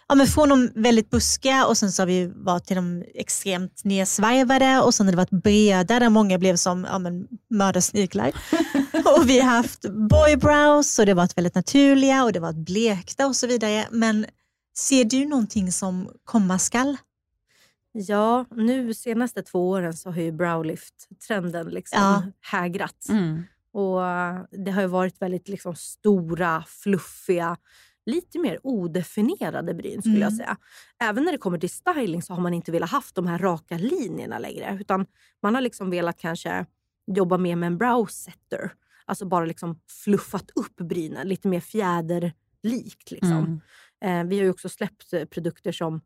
Ja, 0.09 0.15
men 0.15 0.27
från 0.27 0.49
de 0.49 0.71
väldigt 0.75 1.11
buskiga 1.11 1.67
och 1.67 1.77
sen 1.79 1.93
så 1.93 2.03
har 2.03 2.07
vi 2.07 2.33
varit 2.35 2.65
till 2.65 2.77
de 2.77 3.05
extremt 3.15 3.85
nedsvarvade 3.85 4.81
och 4.81 4.95
sen 4.95 5.07
har 5.07 5.13
det 5.13 5.17
varit 5.17 5.43
breda 5.43 5.99
där 5.99 6.09
många 6.09 6.39
blev 6.39 6.57
som 6.57 6.85
ja, 6.85 6.99
men, 6.99 7.27
mördarsniglar. 7.51 8.29
och 9.17 9.29
vi 9.29 9.41
har 9.41 9.51
haft 9.57 9.85
boybrows 10.11 10.99
och 10.99 11.07
det 11.07 11.13
har 11.13 11.17
varit 11.17 11.39
väldigt 11.39 11.55
naturliga 11.55 12.25
och 12.25 12.33
det 12.33 12.39
har 12.39 12.47
varit 12.53 12.67
blekta 12.67 13.27
och 13.27 13.37
så 13.37 13.47
vidare. 13.47 13.87
Men 13.91 14.27
ser 14.77 15.05
du 15.05 15.27
någonting 15.27 15.73
som 15.73 16.09
komma 16.25 16.59
skall? 16.59 16.97
Ja, 17.93 18.47
nu 18.51 18.95
senaste 18.95 19.43
två 19.43 19.69
åren 19.69 19.95
så 19.97 20.11
har 20.11 20.21
ju 20.21 20.33
browlift-trenden 20.33 21.69
liksom 21.69 21.99
Ja. 22.01 22.23
hägrat. 22.41 23.07
Mm. 23.09 23.45
Och 23.73 24.01
Det 24.65 24.71
har 24.71 24.81
ju 24.83 24.87
varit 24.89 25.23
väldigt 25.23 25.49
liksom 25.49 25.75
stora, 25.75 26.65
fluffiga, 26.69 27.57
lite 28.07 28.39
mer 28.39 28.59
odefinierade 28.63 29.75
bryn 29.75 30.03
skulle 30.03 30.19
jag 30.19 30.33
Mm. 30.33 30.37
säga. 30.37 30.57
Även 31.03 31.25
när 31.25 31.33
det 31.33 31.39
kommer 31.39 31.59
till 31.59 31.71
styling 31.71 32.23
så 32.23 32.35
har 32.35 32.41
man 32.43 32.55
inte 32.55 32.73
velat 32.73 32.91
haft 32.91 33.15
de 33.15 33.27
här 33.27 33.39
raka 33.39 33.79
linjerna 33.79 34.39
längre. 34.39 34.79
Utan 34.81 35.07
man 35.43 35.55
har 35.55 35.61
liksom 35.63 35.91
velat 35.91 36.19
kanske 36.19 36.67
jobba 37.07 37.39
mer 37.39 37.57
med 37.57 37.67
en 37.67 37.79
brow 37.79 38.07
setter. 38.07 38.73
Alltså 39.05 39.25
bara 39.27 39.45
liksom 39.45 39.81
fluffat 40.05 40.51
upp 40.55 40.77
brynen, 40.77 41.29
lite 41.29 41.49
mer 41.49 41.61
fjäderlikt. 41.61 43.11
Liksom. 43.11 43.61
Mm. 44.03 44.25
Eh, 44.25 44.31
vi 44.31 44.37
har 44.39 44.45
ju 44.45 44.51
också 44.51 44.69
släppt 44.69 45.13
eh, 45.13 45.25
produkter 45.25 45.73
som 45.73 46.01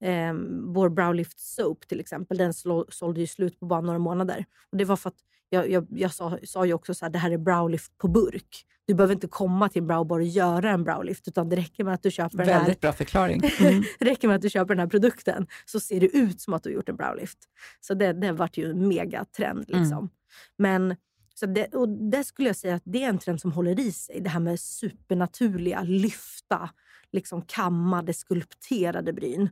eh, 0.00 0.34
vår 0.66 0.88
Browlift 0.88 1.38
Soap 1.38 1.88
till 1.88 2.00
exempel. 2.00 2.38
Den 2.38 2.52
sålde 2.88 3.20
ju 3.20 3.26
slut 3.26 3.60
på 3.60 3.66
bara 3.66 3.80
några 3.80 3.98
månader. 3.98 4.44
Och 4.70 4.76
det 4.76 4.84
var 4.84 4.96
för 4.96 5.08
att 5.08 5.18
jag, 5.54 5.70
jag, 5.70 5.86
jag 5.90 6.14
sa, 6.14 6.38
sa 6.44 6.66
ju 6.66 6.72
också 6.72 6.94
så 6.94 7.04
här, 7.04 7.10
det 7.10 7.18
här 7.18 7.30
är 7.30 7.38
Browlift 7.38 7.98
på 7.98 8.08
burk. 8.08 8.66
Du 8.86 8.94
behöver 8.94 9.14
inte 9.14 9.28
komma 9.28 9.68
till 9.68 9.82
en 9.82 9.86
browbar 9.86 10.20
och 10.20 10.26
göra 10.26 10.70
en 10.70 10.84
browlift 10.84 11.28
utan 11.28 11.48
det 11.48 11.56
räcker 11.56 11.84
med 11.84 11.94
att 11.94 12.02
du 12.02 12.10
köper 12.10 12.38
den 12.38 12.48
här 12.48 12.58
Väldigt 12.58 12.80
bra 12.80 12.92
förklaring. 12.92 13.42
Mm. 13.60 13.82
det 13.98 14.04
räcker 14.04 14.28
med 14.28 14.34
att 14.34 14.42
du 14.42 14.50
köper 14.50 14.74
den 14.74 14.78
här 14.78 14.86
produkten 14.86 15.46
så 15.64 15.80
ser 15.80 16.00
det 16.00 16.16
ut 16.16 16.40
som 16.40 16.54
att 16.54 16.62
du 16.62 16.70
har 16.70 16.74
gjort 16.74 16.88
en 16.88 16.96
browlift. 16.96 17.38
Så 17.80 17.94
det, 17.94 18.12
det 18.12 18.32
vart 18.32 18.56
ju 18.56 18.70
en 18.70 18.88
megatrend. 18.88 19.70
Mm. 19.70 19.82
Liksom. 19.82 20.10
Men 20.58 20.96
så 21.34 21.46
det, 21.46 21.74
och 21.74 21.88
det 21.88 22.24
skulle 22.24 22.48
jag 22.48 22.56
säga 22.56 22.74
att 22.74 22.82
det 22.84 23.04
är 23.04 23.08
en 23.08 23.18
trend 23.18 23.40
som 23.40 23.52
håller 23.52 23.80
i 23.80 23.92
sig. 23.92 24.20
Det 24.20 24.30
här 24.30 24.40
med 24.40 24.60
supernaturliga, 24.60 25.82
lyfta, 25.82 26.70
liksom 27.12 27.42
kammade, 27.42 28.14
skulpterade 28.14 29.12
bryn. 29.12 29.48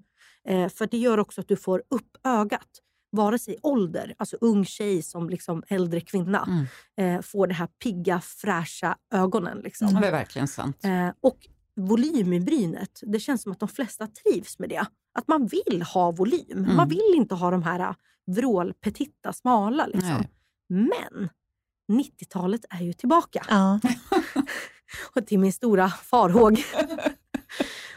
Eh, 0.48 0.68
för 0.68 0.86
det 0.86 0.98
gör 0.98 1.18
också 1.18 1.40
att 1.40 1.48
du 1.48 1.56
får 1.56 1.82
upp 1.88 2.16
ögat. 2.24 2.68
Vare 3.12 3.38
sig 3.38 3.56
ålder, 3.62 4.14
alltså 4.18 4.36
ung 4.40 4.64
tjej 4.64 5.02
som 5.02 5.30
liksom 5.30 5.62
äldre 5.68 6.00
kvinna, 6.00 6.48
Mm. 6.96 7.16
eh, 7.16 7.22
får 7.22 7.46
det 7.46 7.54
här 7.54 7.66
pigga, 7.66 8.20
fräscha 8.20 8.96
ögonen. 9.14 9.58
Liksom. 9.58 9.88
Ja, 9.94 10.00
det 10.00 10.06
är 10.06 10.12
verkligen 10.12 10.48
sant. 10.48 10.84
Eh, 10.84 11.08
och 11.20 11.38
volym 11.76 12.32
i 12.32 12.40
brynet, 12.40 13.00
det 13.02 13.20
känns 13.20 13.42
som 13.42 13.52
att 13.52 13.60
de 13.60 13.68
flesta 13.68 14.06
trivs 14.06 14.58
med 14.58 14.68
det. 14.68 14.86
Att 15.14 15.28
man 15.28 15.46
vill 15.46 15.82
ha 15.82 16.10
volym. 16.10 16.58
Mm. 16.58 16.76
Man 16.76 16.88
vill 16.88 17.12
inte 17.14 17.34
ha 17.34 17.50
de 17.50 17.62
här 17.62 17.80
äh, 17.80 17.94
vrålpetitta, 18.26 19.32
smala. 19.32 19.86
Liksom. 19.86 20.24
Men 20.68 21.28
90-talet 21.92 22.64
är 22.70 22.82
ju 22.84 22.92
tillbaka. 22.92 23.44
Ja. 23.48 23.80
Och 25.14 25.26
till 25.26 25.38
min 25.38 25.52
stora 25.52 25.88
farhåg. 25.88 26.58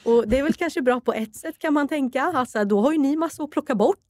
Och 0.06 0.28
Det 0.28 0.39
är 0.39 0.43
väl 0.43 0.53
kanske 0.53 0.82
bra 0.82 0.99
på 0.99 1.14
ett 1.14 1.36
sätt 1.36 1.60
kan 1.60 1.74
man 1.74 1.88
tänka. 1.88 2.22
Alltså, 2.24 2.66
då 2.66 2.82
har 2.82 2.91
ju 2.91 2.97
ni 2.97 3.16
massor 3.16 3.43
att 3.43 3.49
plocka 3.51 3.76
bort. 3.76 4.06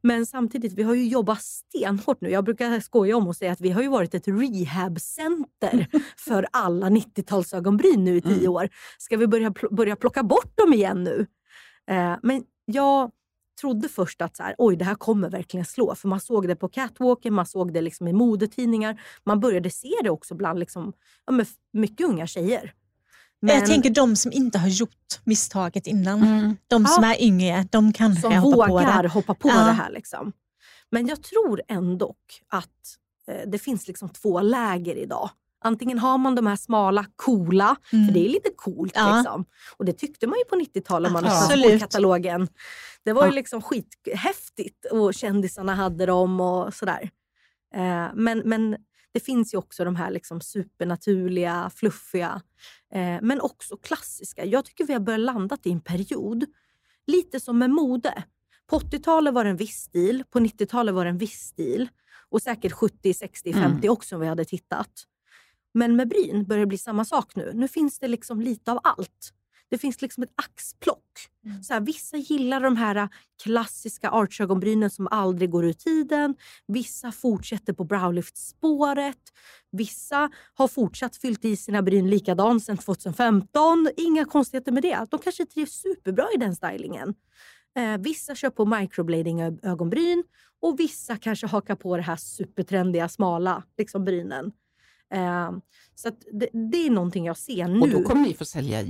Men 0.00 0.26
samtidigt, 0.26 0.72
vi 0.72 0.82
har 0.82 0.94
ju 0.94 1.06
jobbat 1.08 1.42
stenhårt 1.42 2.20
nu. 2.20 2.30
Jag 2.30 2.44
brukar 2.44 2.80
skoja 2.80 3.16
om 3.16 3.28
och 3.28 3.36
säga 3.36 3.52
att 3.52 3.60
vi 3.60 3.70
har 3.70 3.82
ju 3.82 3.88
varit 3.88 4.14
ett 4.14 4.28
rehabcenter 4.28 5.86
för 6.16 6.46
alla 6.52 6.88
90-talsögonbryn 6.88 7.96
nu 8.04 8.16
i 8.16 8.20
tio 8.20 8.38
Mm. 8.38 8.52
år. 8.52 8.68
Ska 8.98 9.16
vi 9.16 9.26
börja, 9.26 9.50
pl- 9.50 9.74
börja 9.74 9.96
plocka 9.96 10.22
bort 10.22 10.56
dem 10.56 10.72
igen 10.74 11.04
nu? 11.04 11.26
Eh, 11.90 12.14
men 12.22 12.44
jag 12.64 13.10
trodde 13.60 13.88
först 13.88 14.22
att 14.22 14.36
så 14.36 14.42
här, 14.42 14.54
oj, 14.58 14.76
det 14.76 14.84
här 14.84 14.94
kommer 14.94 15.30
verkligen 15.30 15.66
slå. 15.66 15.94
För 15.94 16.08
man 16.08 16.20
såg 16.20 16.48
det 16.48 16.56
på 16.56 16.68
catwalken, 16.68 17.34
man 17.34 17.46
såg 17.46 17.72
det 17.72 17.80
liksom 17.80 18.08
i 18.08 18.12
modetidningar. 18.12 19.00
Man 19.24 19.40
började 19.40 19.70
se 19.70 19.92
det 20.02 20.10
också 20.10 20.34
bland 20.34 20.58
liksom, 20.58 20.92
ja, 21.26 21.44
mycket 21.72 22.06
unga 22.06 22.26
tjejer. 22.26 22.72
Jag 23.52 23.66
tänker 23.66 23.90
de 23.90 24.16
som 24.16 24.32
inte 24.32 24.58
har 24.58 24.68
gjort 24.68 25.20
misstaget 25.24 25.86
innan. 25.86 26.22
Mm. 26.22 26.56
De 26.68 26.86
som 26.86 27.04
Ja. 27.04 27.14
är 27.14 27.22
yngre, 27.22 27.66
de 27.70 27.92
kanske 27.92 28.20
som 28.22 28.32
hoppar 28.32 28.66
på 28.66 28.72
vågar 28.72 29.02
det. 29.02 29.08
hoppa 29.08 29.34
på 29.34 29.48
Ja. 29.48 29.54
det 29.64 29.72
här. 29.72 29.90
Liksom. 29.90 30.32
Men 30.90 31.06
jag 31.06 31.22
tror 31.22 31.62
ändå 31.68 32.14
att 32.48 32.68
eh, 33.28 33.50
det 33.50 33.58
finns 33.58 33.88
liksom 33.88 34.08
två 34.08 34.40
läger 34.40 34.96
idag. 34.96 35.30
Antingen 35.66 35.98
har 35.98 36.18
man 36.18 36.34
de 36.34 36.46
här 36.46 36.56
smala, 36.56 37.06
coola, 37.16 37.76
Mm. 37.92 38.06
för 38.06 38.14
det 38.14 38.26
är 38.26 38.28
lite 38.28 38.50
coolt. 38.56 38.92
Ja. 38.94 39.16
Liksom. 39.16 39.44
Och 39.76 39.84
det 39.84 39.92
tyckte 39.92 40.26
man 40.26 40.38
ju 40.38 40.44
på 40.44 40.56
90-talet. 40.56 41.12
Man 41.12 41.24
Absolut. 41.24 41.64
Absolut. 41.64 41.80
katalogen. 41.80 42.48
Det 43.04 43.12
var 43.12 43.26
ju 43.26 43.32
liksom 43.32 43.62
skithäftigt 43.62 44.84
och 44.84 45.14
kändisarna 45.14 45.74
hade 45.74 46.06
dem 46.06 46.40
och 46.40 46.74
sådär. 46.74 47.10
Eh, 47.74 48.06
men, 48.14 48.38
men 48.44 48.76
det 49.12 49.20
finns 49.20 49.54
ju 49.54 49.58
också 49.58 49.84
de 49.84 49.96
här 49.96 50.10
liksom 50.10 50.40
supernaturliga, 50.40 51.70
fluffiga, 51.74 52.40
eh, 52.94 53.18
men 53.22 53.40
också 53.40 53.76
klassiska. 53.76 54.44
Jag 54.44 54.64
tycker 54.64 54.84
vi 54.84 54.92
har 54.92 55.00
börjat 55.00 55.20
landa 55.20 55.58
i 55.64 55.70
en 55.72 55.80
period, 55.80 56.44
lite 57.06 57.40
som 57.40 57.58
med 57.58 57.70
mode. 57.70 58.24
På 58.66 58.78
80-talet 58.78 59.34
var 59.34 59.44
det 59.44 59.50
en 59.50 59.56
viss 59.56 59.76
stil, 59.76 60.24
på 60.30 60.38
90-talet 60.38 60.94
var 60.94 61.04
det 61.04 61.10
en 61.10 61.18
viss 61.18 61.40
stil 61.40 61.88
och 62.28 62.42
säkert 62.42 62.72
70, 62.72 63.14
60, 63.14 63.52
50 63.52 63.78
Mm. 63.78 63.92
också 63.92 64.14
om 64.14 64.20
vi 64.20 64.26
hade 64.26 64.44
tittat. 64.44 65.04
Men 65.74 65.96
med 65.96 66.08
bryn 66.08 66.44
börjar 66.44 66.60
det 66.60 66.66
bli 66.66 66.78
samma 66.78 67.04
sak 67.04 67.36
nu. 67.36 67.50
Nu 67.54 67.68
finns 67.68 67.98
det 67.98 68.08
liksom 68.08 68.40
lite 68.40 68.72
av 68.72 68.78
allt. 68.82 69.32
Det 69.70 69.78
finns 69.78 70.02
liksom 70.02 70.22
ett 70.22 70.32
axplock. 70.34 71.28
Mm. 71.44 71.62
Så 71.62 71.72
här, 71.72 71.80
vissa 71.80 72.16
gillar 72.16 72.60
de 72.60 72.76
här 72.76 73.08
klassiska 73.42 74.10
archögonbrynen 74.10 74.90
som 74.90 75.08
aldrig 75.10 75.50
går 75.50 75.64
ur 75.64 75.72
tiden. 75.72 76.34
Vissa 76.66 77.12
fortsätter 77.12 77.72
på 77.72 77.84
browlift-spåret. 77.84 79.18
Vissa 79.72 80.30
har 80.54 80.68
fortsatt 80.68 81.16
fyllt 81.16 81.44
i 81.44 81.56
sina 81.56 81.82
bryn 81.82 82.10
likadant 82.10 82.64
sedan 82.64 82.76
2015. 82.76 83.88
Inga 83.96 84.24
konstigheter 84.24 84.72
med 84.72 84.82
det. 84.82 85.06
De 85.10 85.20
kanske 85.20 85.46
trivs 85.46 85.72
superbra 85.72 86.26
i 86.34 86.38
den 86.38 86.56
stylingen. 86.56 87.14
Eh, 87.76 87.98
vissa 87.98 88.34
kör 88.34 88.50
på 88.50 88.64
microblading-ögonbryn 88.64 90.24
och 90.60 90.80
vissa 90.80 91.16
kanske 91.16 91.46
hakar 91.46 91.74
på 91.74 91.96
det 91.96 92.02
här 92.02 92.16
supertrendiga 92.16 93.08
smala 93.08 93.62
liksom 93.78 94.04
brynen. 94.04 94.52
Eh, 95.14 95.52
så 95.94 96.10
det, 96.32 96.48
det 96.70 96.86
är 96.86 96.90
någonting 96.90 97.26
jag 97.26 97.36
ser 97.36 97.68
nu. 97.68 97.80
Och 97.80 97.88
då 97.88 98.02
kommer 98.02 98.22
ni 98.22 98.34
få 98.34 98.44
sälja 98.44 98.82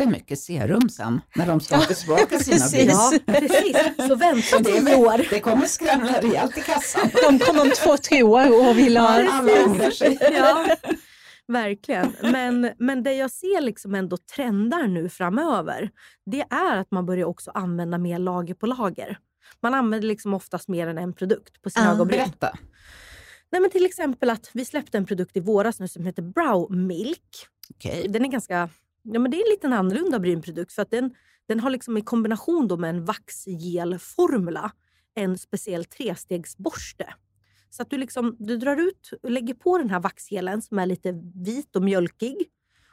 jättemycket 0.00 0.38
serum 0.38 0.88
sen 0.88 1.20
när 1.34 1.46
de 1.46 1.60
ska 1.60 1.80
tillbaka 1.80 2.38
sina 2.38 2.56
precis. 2.56 2.72
bilar. 2.72 2.94
Ja, 2.94 3.32
precis. 3.34 4.08
Så 4.08 4.14
vänta 4.14 4.64
tio 4.64 4.96
år. 4.96 5.26
det 5.30 5.40
kommer 5.40 5.66
skramla 5.66 6.20
rejält 6.20 6.58
i 6.58 6.60
kassan. 6.60 7.10
De 7.30 7.38
kommer 7.38 7.62
om 7.62 7.70
två, 7.70 7.96
tre 7.96 8.22
år 8.22 8.68
och 8.68 8.78
vill 8.78 8.96
ha... 8.96 9.08
Alla 9.08 9.64
ångrar 9.64 9.90
sig. 9.90 10.18
Ja, 10.20 10.76
verkligen. 11.48 12.12
Men, 12.22 12.70
men 12.78 13.02
det 13.02 13.14
jag 13.14 13.30
ser 13.30 13.60
liksom 13.60 13.94
ändå 13.94 14.16
trendar 14.36 14.86
nu 14.86 15.08
framöver, 15.08 15.90
det 16.26 16.40
är 16.50 16.76
att 16.76 16.90
man 16.90 17.06
börjar 17.06 17.26
också 17.26 17.50
använda 17.50 17.98
mer 17.98 18.18
lager 18.18 18.54
på 18.54 18.66
lager. 18.66 19.18
Man 19.62 19.74
använder 19.74 20.08
liksom 20.08 20.34
oftast 20.34 20.68
mer 20.68 20.86
än 20.86 20.98
en 20.98 21.12
produkt 21.12 21.62
på 21.62 21.70
sina 21.70 21.92
ögonbryn. 21.92 22.18
Berätta. 22.18 22.58
Nej, 23.52 23.60
men 23.60 23.70
till 23.70 23.86
exempel 23.86 24.30
att 24.30 24.50
vi 24.52 24.64
släppte 24.64 24.98
en 24.98 25.06
produkt 25.06 25.36
i 25.36 25.40
våras 25.40 25.80
nu 25.80 25.88
som 25.88 26.06
heter 26.06 26.22
Brow 26.22 26.72
Milk. 26.76 27.46
Okej. 27.70 28.06
Den 28.08 28.24
är 28.24 28.28
ganska, 28.28 28.68
ja 29.12 29.20
men 29.20 29.30
det 29.30 29.36
är 29.36 29.46
en 29.46 29.50
liten 29.50 29.72
annorlunda 29.72 30.18
brynprodukt 30.18 30.72
för 30.72 30.82
att 30.82 30.90
den, 30.90 31.14
den 31.48 31.60
har 31.60 31.70
liksom 31.70 31.96
i 31.96 32.02
kombination 32.02 32.68
då 32.68 32.76
med 32.76 32.90
en 32.90 33.04
vaxgelformula 33.04 34.72
en 35.14 35.38
speciell 35.38 35.84
trestegsborste. 35.84 37.14
Så 37.70 37.82
att 37.82 37.90
du, 37.90 37.98
liksom, 37.98 38.36
du 38.38 38.56
drar 38.56 38.76
ut 38.76 39.12
och 39.22 39.30
lägger 39.30 39.54
på 39.54 39.78
den 39.78 39.90
här 39.90 40.00
vaxgelen 40.00 40.62
som 40.62 40.78
är 40.78 40.86
lite 40.86 41.12
vit 41.34 41.76
och 41.76 41.82
mjölkig. 41.82 42.36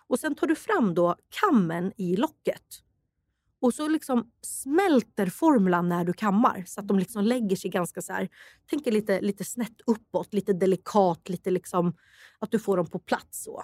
Och 0.08 0.20
sen 0.20 0.36
tar 0.36 0.48
du 0.48 0.56
fram 0.56 0.94
då 0.94 1.16
kammen 1.42 1.92
i 1.98 2.16
locket. 2.16 2.84
Och 3.60 3.74
så 3.74 3.88
liksom 3.88 4.32
smälter 4.42 5.26
formulan 5.26 5.90
när 5.90 6.06
du 6.06 6.14
kammar 6.14 6.64
så 6.68 6.80
att 6.80 6.88
de 6.88 7.00
liksom 7.00 7.24
lägger 7.24 7.56
sig 7.56 7.70
ganska 7.70 8.02
så 8.02 8.14
här, 8.14 8.30
tänk 8.70 8.86
lite, 8.86 9.22
lite 9.22 9.44
snett 9.44 9.82
uppåt, 9.86 10.34
lite 10.34 10.54
delikat, 10.54 11.30
lite 11.30 11.52
liksom 11.52 11.96
att 12.40 12.52
du 12.52 12.60
får 12.60 12.78
dem 12.78 12.90
på 12.90 13.00
plats. 13.00 13.44
så. 13.44 13.64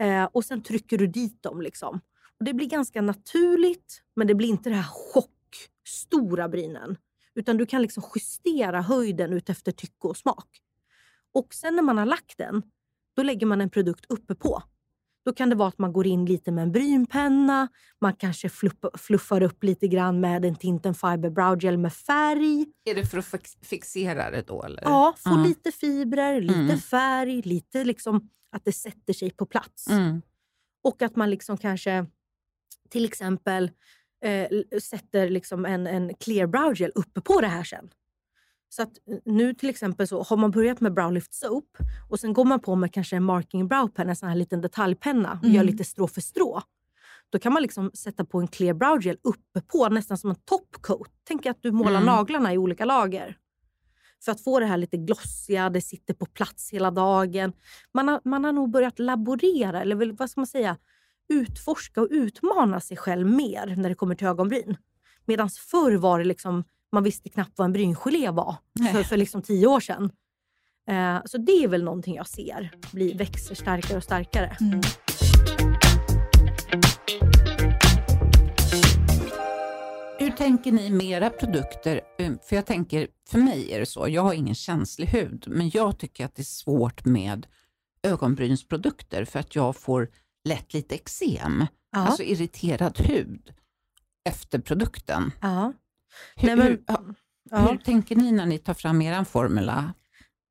Eh, 0.00 0.24
och 0.32 0.44
sen 0.44 0.62
trycker 0.62 0.98
du 0.98 1.06
dit 1.06 1.42
dem. 1.42 1.60
Liksom. 1.62 2.00
Och 2.38 2.44
det 2.44 2.52
blir 2.54 2.66
ganska 2.68 3.02
naturligt, 3.02 4.02
men 4.16 4.26
det 4.26 4.34
blir 4.34 4.48
inte 4.48 4.68
det 4.68 4.74
här 4.76 4.90
chock, 5.14 5.30
stora 5.88 6.48
brynen. 6.48 6.96
Utan 7.34 7.56
du 7.56 7.66
kan 7.66 7.82
liksom 7.82 8.02
justera 8.14 8.80
höjden 8.82 9.32
utefter 9.32 9.72
tycke 9.72 10.08
och 10.08 10.16
smak. 10.16 10.46
Och 11.34 11.54
sen 11.54 11.76
när 11.76 11.82
man 11.82 11.98
har 11.98 12.06
lagt 12.06 12.38
den, 12.38 12.62
då 13.16 13.22
lägger 13.22 13.46
man 13.46 13.60
en 13.60 13.70
produkt 13.70 14.04
uppe 14.08 14.34
på. 14.34 14.62
Då 15.24 15.32
kan 15.32 15.48
det 15.50 15.54
vara 15.56 15.68
att 15.68 15.78
man 15.78 15.92
går 15.92 16.06
in 16.06 16.26
lite 16.26 16.52
med 16.52 16.62
en 16.62 16.72
brynpenna, 16.72 17.68
man 18.00 18.12
kanske 18.16 18.48
fluppa, 18.48 18.90
fluffar 18.98 19.42
upp 19.42 19.64
lite 19.64 19.88
grann 19.88 20.20
med 20.20 20.44
en 20.44 20.56
Tinten 20.56 20.94
Fiber 20.94 21.30
Brow 21.30 21.58
Gel 21.64 21.78
med 21.78 21.92
färg. 21.92 22.66
Är 22.84 22.94
det 22.94 23.06
för 23.06 23.18
att 23.18 23.24
fix- 23.26 23.56
fixera 23.62 24.30
det 24.30 24.42
då? 24.46 24.62
Eller? 24.62 24.82
Ja, 24.82 25.14
få 25.16 25.30
Ja. 25.30 25.44
lite 25.46 25.72
fibrer, 25.72 26.40
lite 26.40 26.60
Mm. 26.60 26.78
färg, 26.78 27.42
lite 27.42 27.84
liksom 27.84 28.28
att 28.52 28.64
det 28.64 28.72
sätter 28.72 29.12
sig 29.12 29.30
på 29.30 29.46
plats. 29.46 29.88
Mm. 29.88 30.22
Och 30.84 31.02
att 31.02 31.16
man 31.16 31.30
liksom 31.30 31.56
kanske 31.56 32.06
till 32.90 33.04
exempel 33.04 33.70
eh, 34.24 34.78
sätter 34.82 35.28
liksom 35.28 35.64
en, 35.66 35.86
en 35.86 36.14
clear 36.14 36.46
brow 36.46 36.74
gel 36.80 36.92
uppe 36.94 37.20
på 37.20 37.40
det 37.40 37.46
här 37.46 37.64
sen. 37.64 37.90
Så 38.68 38.82
att 38.82 38.88
eh, 39.10 39.18
nu 39.24 39.54
till 39.54 39.68
exempel 39.70 40.08
så 40.08 40.22
har 40.22 40.36
man 40.36 40.50
börjat 40.50 40.80
med 40.80 40.94
Browlift 40.94 41.34
Soap 41.34 41.76
och 42.10 42.20
sen 42.20 42.32
går 42.32 42.44
man 42.44 42.60
på 42.60 42.74
med 42.76 42.92
kanske 42.94 43.16
en 43.16 43.24
marking 43.24 43.68
brow 43.68 43.88
pen, 43.88 44.08
en 44.08 44.16
sån 44.16 44.28
här 44.28 44.36
liten 44.36 44.60
detaljpenna 44.60 45.32
och 45.32 45.44
Mm. 45.44 45.56
gör 45.56 45.64
lite 45.64 45.84
strå 45.84 46.08
för 46.08 46.20
strå. 46.20 46.62
Då 47.30 47.38
kan 47.38 47.52
man 47.52 47.62
liksom 47.62 47.90
sätta 47.94 48.24
på 48.24 48.38
en 48.40 48.48
clear 48.48 48.74
brow 48.74 49.02
gel 49.02 49.18
uppe 49.22 49.60
på 49.60 49.88
nästan 49.88 50.18
som 50.18 50.30
en 50.30 50.36
top 50.36 50.72
coat. 50.80 51.10
Tänk 51.24 51.46
att 51.46 51.62
du 51.62 51.72
målar 51.72 51.90
Mm. 51.90 52.04
naglarna 52.04 52.54
i 52.54 52.58
olika 52.58 52.84
lager. 52.84 53.36
För 54.24 54.32
att 54.32 54.40
få 54.40 54.60
det 54.60 54.66
här 54.66 54.76
lite 54.76 54.96
glossiga, 54.96 55.70
det 55.70 55.80
sitter 55.80 56.14
på 56.14 56.26
plats 56.26 56.70
hela 56.72 56.90
dagen. 56.90 57.52
Man 57.94 58.08
har, 58.08 58.20
man 58.24 58.44
har 58.44 58.52
nog 58.52 58.70
börjat 58.70 58.98
laborera, 58.98 59.82
eller 59.82 60.12
vad 60.12 60.30
ska 60.30 60.40
man 60.40 60.46
säga, 60.46 60.76
utforska 61.28 62.00
och 62.00 62.08
utmana 62.10 62.80
sig 62.80 62.96
själv 62.96 63.26
mer 63.26 63.76
när 63.76 63.88
det 63.88 63.94
kommer 63.94 64.14
till 64.14 64.26
ögonbryn. 64.26 64.76
Medan 65.24 65.50
förr 65.50 65.92
var 65.96 66.18
det 66.18 66.24
liksom, 66.24 66.64
man 66.92 67.02
visste 67.02 67.28
knappt 67.28 67.58
vad 67.58 67.64
en 67.64 67.72
bryngelé 67.72 68.30
var 68.30 68.56
Nej. 68.72 68.92
för, 68.92 69.02
för 69.02 69.16
liksom 69.16 69.42
tio 69.42 69.66
år 69.66 69.80
sedan. 69.80 70.10
Eh, 70.88 71.18
så 71.24 71.38
det 71.38 71.64
är 71.64 71.68
väl 71.68 71.84
någonting 71.84 72.14
jag 72.14 72.28
ser 72.28 72.70
bli, 72.92 73.12
växer 73.12 73.54
starkare 73.54 73.96
och 73.96 74.04
starkare. 74.04 74.56
Mm. 74.60 74.80
Tänker 80.40 80.72
ni 80.72 80.90
med 80.90 81.06
era 81.06 81.30
produkter? 81.30 82.00
Eh, 82.18 82.32
För 82.48 82.56
jag 82.56 82.66
tänker, 82.66 83.08
för 83.28 83.38
mig 83.38 83.72
är 83.72 83.80
det 83.80 83.86
så, 83.86 84.08
jag 84.08 84.22
har 84.22 84.34
ingen 84.34 84.54
känslig 84.54 85.06
hud, 85.06 85.44
men 85.48 85.70
jag 85.70 85.98
tycker 85.98 86.24
att 86.24 86.34
det 86.36 86.42
är 86.42 86.44
svårt 86.44 87.04
med 87.04 87.46
ögonbrynsprodukter 88.02 89.24
för 89.24 89.38
att 89.38 89.54
jag 89.54 89.76
får 89.76 90.08
lätt 90.44 90.74
lite 90.74 90.94
eksem, 90.94 91.66
Ja. 91.92 91.98
alltså 91.98 92.22
irriterad 92.22 92.98
hud 93.00 93.54
efter 94.24 94.58
produkten. 94.58 95.32
ja. 95.40 95.72
Hur, 96.36 96.46
Nej, 96.48 96.56
men- 96.56 96.66
hur, 97.50 97.68
hur 97.70 97.76
tänker 97.78 98.16
ni 98.16 98.32
när 98.32 98.46
ni 98.46 98.58
tar 98.58 98.74
fram 98.74 99.02
er 99.02 99.24
formula? 99.24 99.94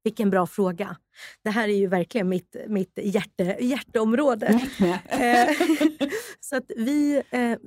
Vilken 0.03 0.29
bra 0.29 0.47
fråga. 0.47 0.97
Det 1.43 1.49
här 1.49 1.67
är 1.67 1.73
ju 1.73 1.87
verkligen 1.87 2.29
mitt, 2.29 2.55
mitt 2.67 2.99
hjärte, 3.03 3.57
hjärteområde. 3.59 4.47
Eh, 5.09 5.49
så 6.39 6.55
att 6.55 6.71
vi, 6.77 7.23
eh, 7.29 7.57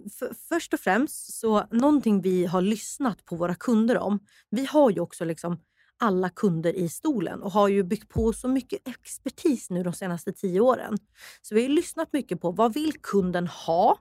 först 0.49 0.74
och 0.74 0.80
främst, 0.80 1.35
så 1.41 1.64
någonting 1.70 2.20
vi 2.20 2.47
har 2.47 2.62
lyssnat 2.62 3.24
på 3.24 3.37
våra 3.37 3.55
kunder 3.55 3.99
om. 3.99 4.18
Vi 4.51 4.66
har 4.66 4.91
ju 4.91 5.01
också 5.01 5.24
liksom 5.24 5.59
alla 6.03 6.28
kunder 6.28 6.76
i 6.76 6.89
stolen 6.89 7.43
och 7.43 7.53
har 7.53 7.68
ju 7.68 7.83
byggt 7.83 8.09
på 8.09 8.33
så 8.33 8.49
mycket 8.49 8.89
expertis 8.89 9.70
nu 9.70 9.83
de 9.83 9.93
senaste 9.93 10.33
tio 10.33 10.61
åren. 10.61 10.99
Så 11.43 11.55
vi 11.55 11.62
har 11.62 11.68
lyssnat 11.68 12.12
mycket 12.12 12.41
på 12.41 12.51
vad 12.51 12.74
vill 12.74 12.93
kunden 12.93 13.47
ha? 13.47 13.99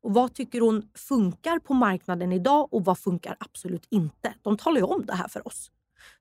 Och 0.00 0.14
vad 0.14 0.34
tycker 0.34 0.60
hon 0.60 0.90
funkar 0.94 1.58
på 1.58 1.74
marknaden 1.74 2.32
idag 2.32 2.74
och 2.74 2.84
vad 2.84 2.98
funkar 2.98 3.36
absolut 3.40 3.86
inte? 3.90 4.34
De 4.42 4.56
talar 4.56 4.76
ju 4.76 4.82
om 4.82 5.06
det 5.06 5.14
här 5.14 5.28
för 5.28 5.46
oss. 5.46 5.70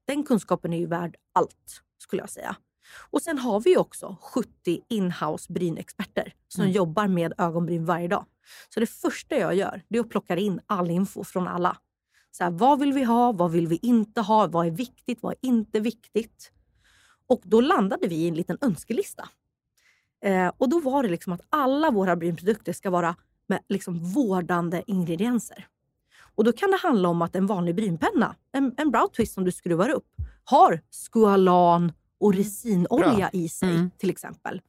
Den 0.05 0.23
kunskapen 0.23 0.73
är 0.73 0.77
ju 0.77 0.85
värd 0.87 1.15
allt, 1.33 1.81
skulle 1.97 2.21
jag 2.21 2.29
säga. 2.29 2.55
Och 3.11 3.21
sen 3.21 3.37
har 3.37 3.59
vi 3.59 3.77
också 3.77 4.17
70 4.21 4.81
inhouse 4.89 5.53
brynexperter 5.53 6.33
som 6.47 6.61
Mm. 6.63 6.73
jobbar 6.73 7.07
med 7.07 7.33
ögonbryn 7.37 7.85
varje 7.85 8.07
dag. 8.07 8.25
Så 8.73 8.79
det 8.79 8.87
första 8.87 9.35
jag 9.37 9.55
gör 9.55 9.81
är 9.89 9.99
att 9.99 10.09
plocka 10.09 10.37
in 10.37 10.59
all 10.67 10.91
info 10.91 11.23
från 11.23 11.47
alla. 11.47 11.77
Så 12.31 12.43
här, 12.43 12.51
vad 12.51 12.79
vill 12.79 12.93
vi 12.93 13.03
ha? 13.03 13.31
Vad 13.31 13.51
vill 13.51 13.67
vi 13.67 13.79
inte 13.81 14.21
ha? 14.21 14.47
Vad 14.47 14.67
är 14.67 14.71
viktigt? 14.71 15.21
Vad 15.21 15.31
är 15.31 15.37
inte 15.41 15.79
viktigt? 15.79 16.51
Och 17.27 17.41
då 17.43 17.61
landade 17.61 18.07
vi 18.07 18.15
i 18.15 18.27
en 18.27 18.35
liten 18.35 18.57
önskelista. 18.61 19.29
Eh, 20.23 20.51
och 20.57 20.69
då 20.69 20.79
var 20.79 21.03
det 21.03 21.09
liksom 21.09 21.33
att 21.33 21.41
alla 21.49 21.91
våra 21.91 22.15
brynprodukter 22.15 22.73
ska 22.73 22.89
vara 22.89 23.15
med 23.47 23.59
liksom 23.69 23.99
vårdande 23.99 24.83
ingredienser. 24.87 25.67
Och 26.35 26.43
då 26.43 26.51
kan 26.51 26.71
det 26.71 26.77
handla 26.77 27.09
om 27.09 27.21
att 27.21 27.35
en 27.35 27.45
vanlig 27.45 27.75
brynpenna, 27.75 28.35
en, 28.51 28.73
en 28.77 28.91
brow 28.91 29.07
twist 29.07 29.33
som 29.33 29.43
du 29.45 29.51
skruvar 29.51 29.89
upp, 29.89 30.07
har 30.43 30.81
squalan 31.11 31.91
och 32.19 32.33
resinolja 32.33 33.15
Bra. 33.15 33.29
i 33.33 33.49
sig 33.49 33.69
Mm. 33.69 33.91
till 33.97 34.09
exempel. 34.09 34.61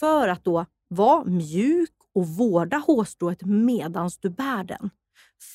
För 0.00 0.28
att 0.28 0.44
då 0.44 0.66
vara 0.88 1.24
mjuk 1.24 1.90
och 2.14 2.28
vårda 2.28 2.76
hårstrået 2.76 3.42
medans 3.44 4.18
du 4.18 4.30
bär 4.30 4.64
den. 4.64 4.90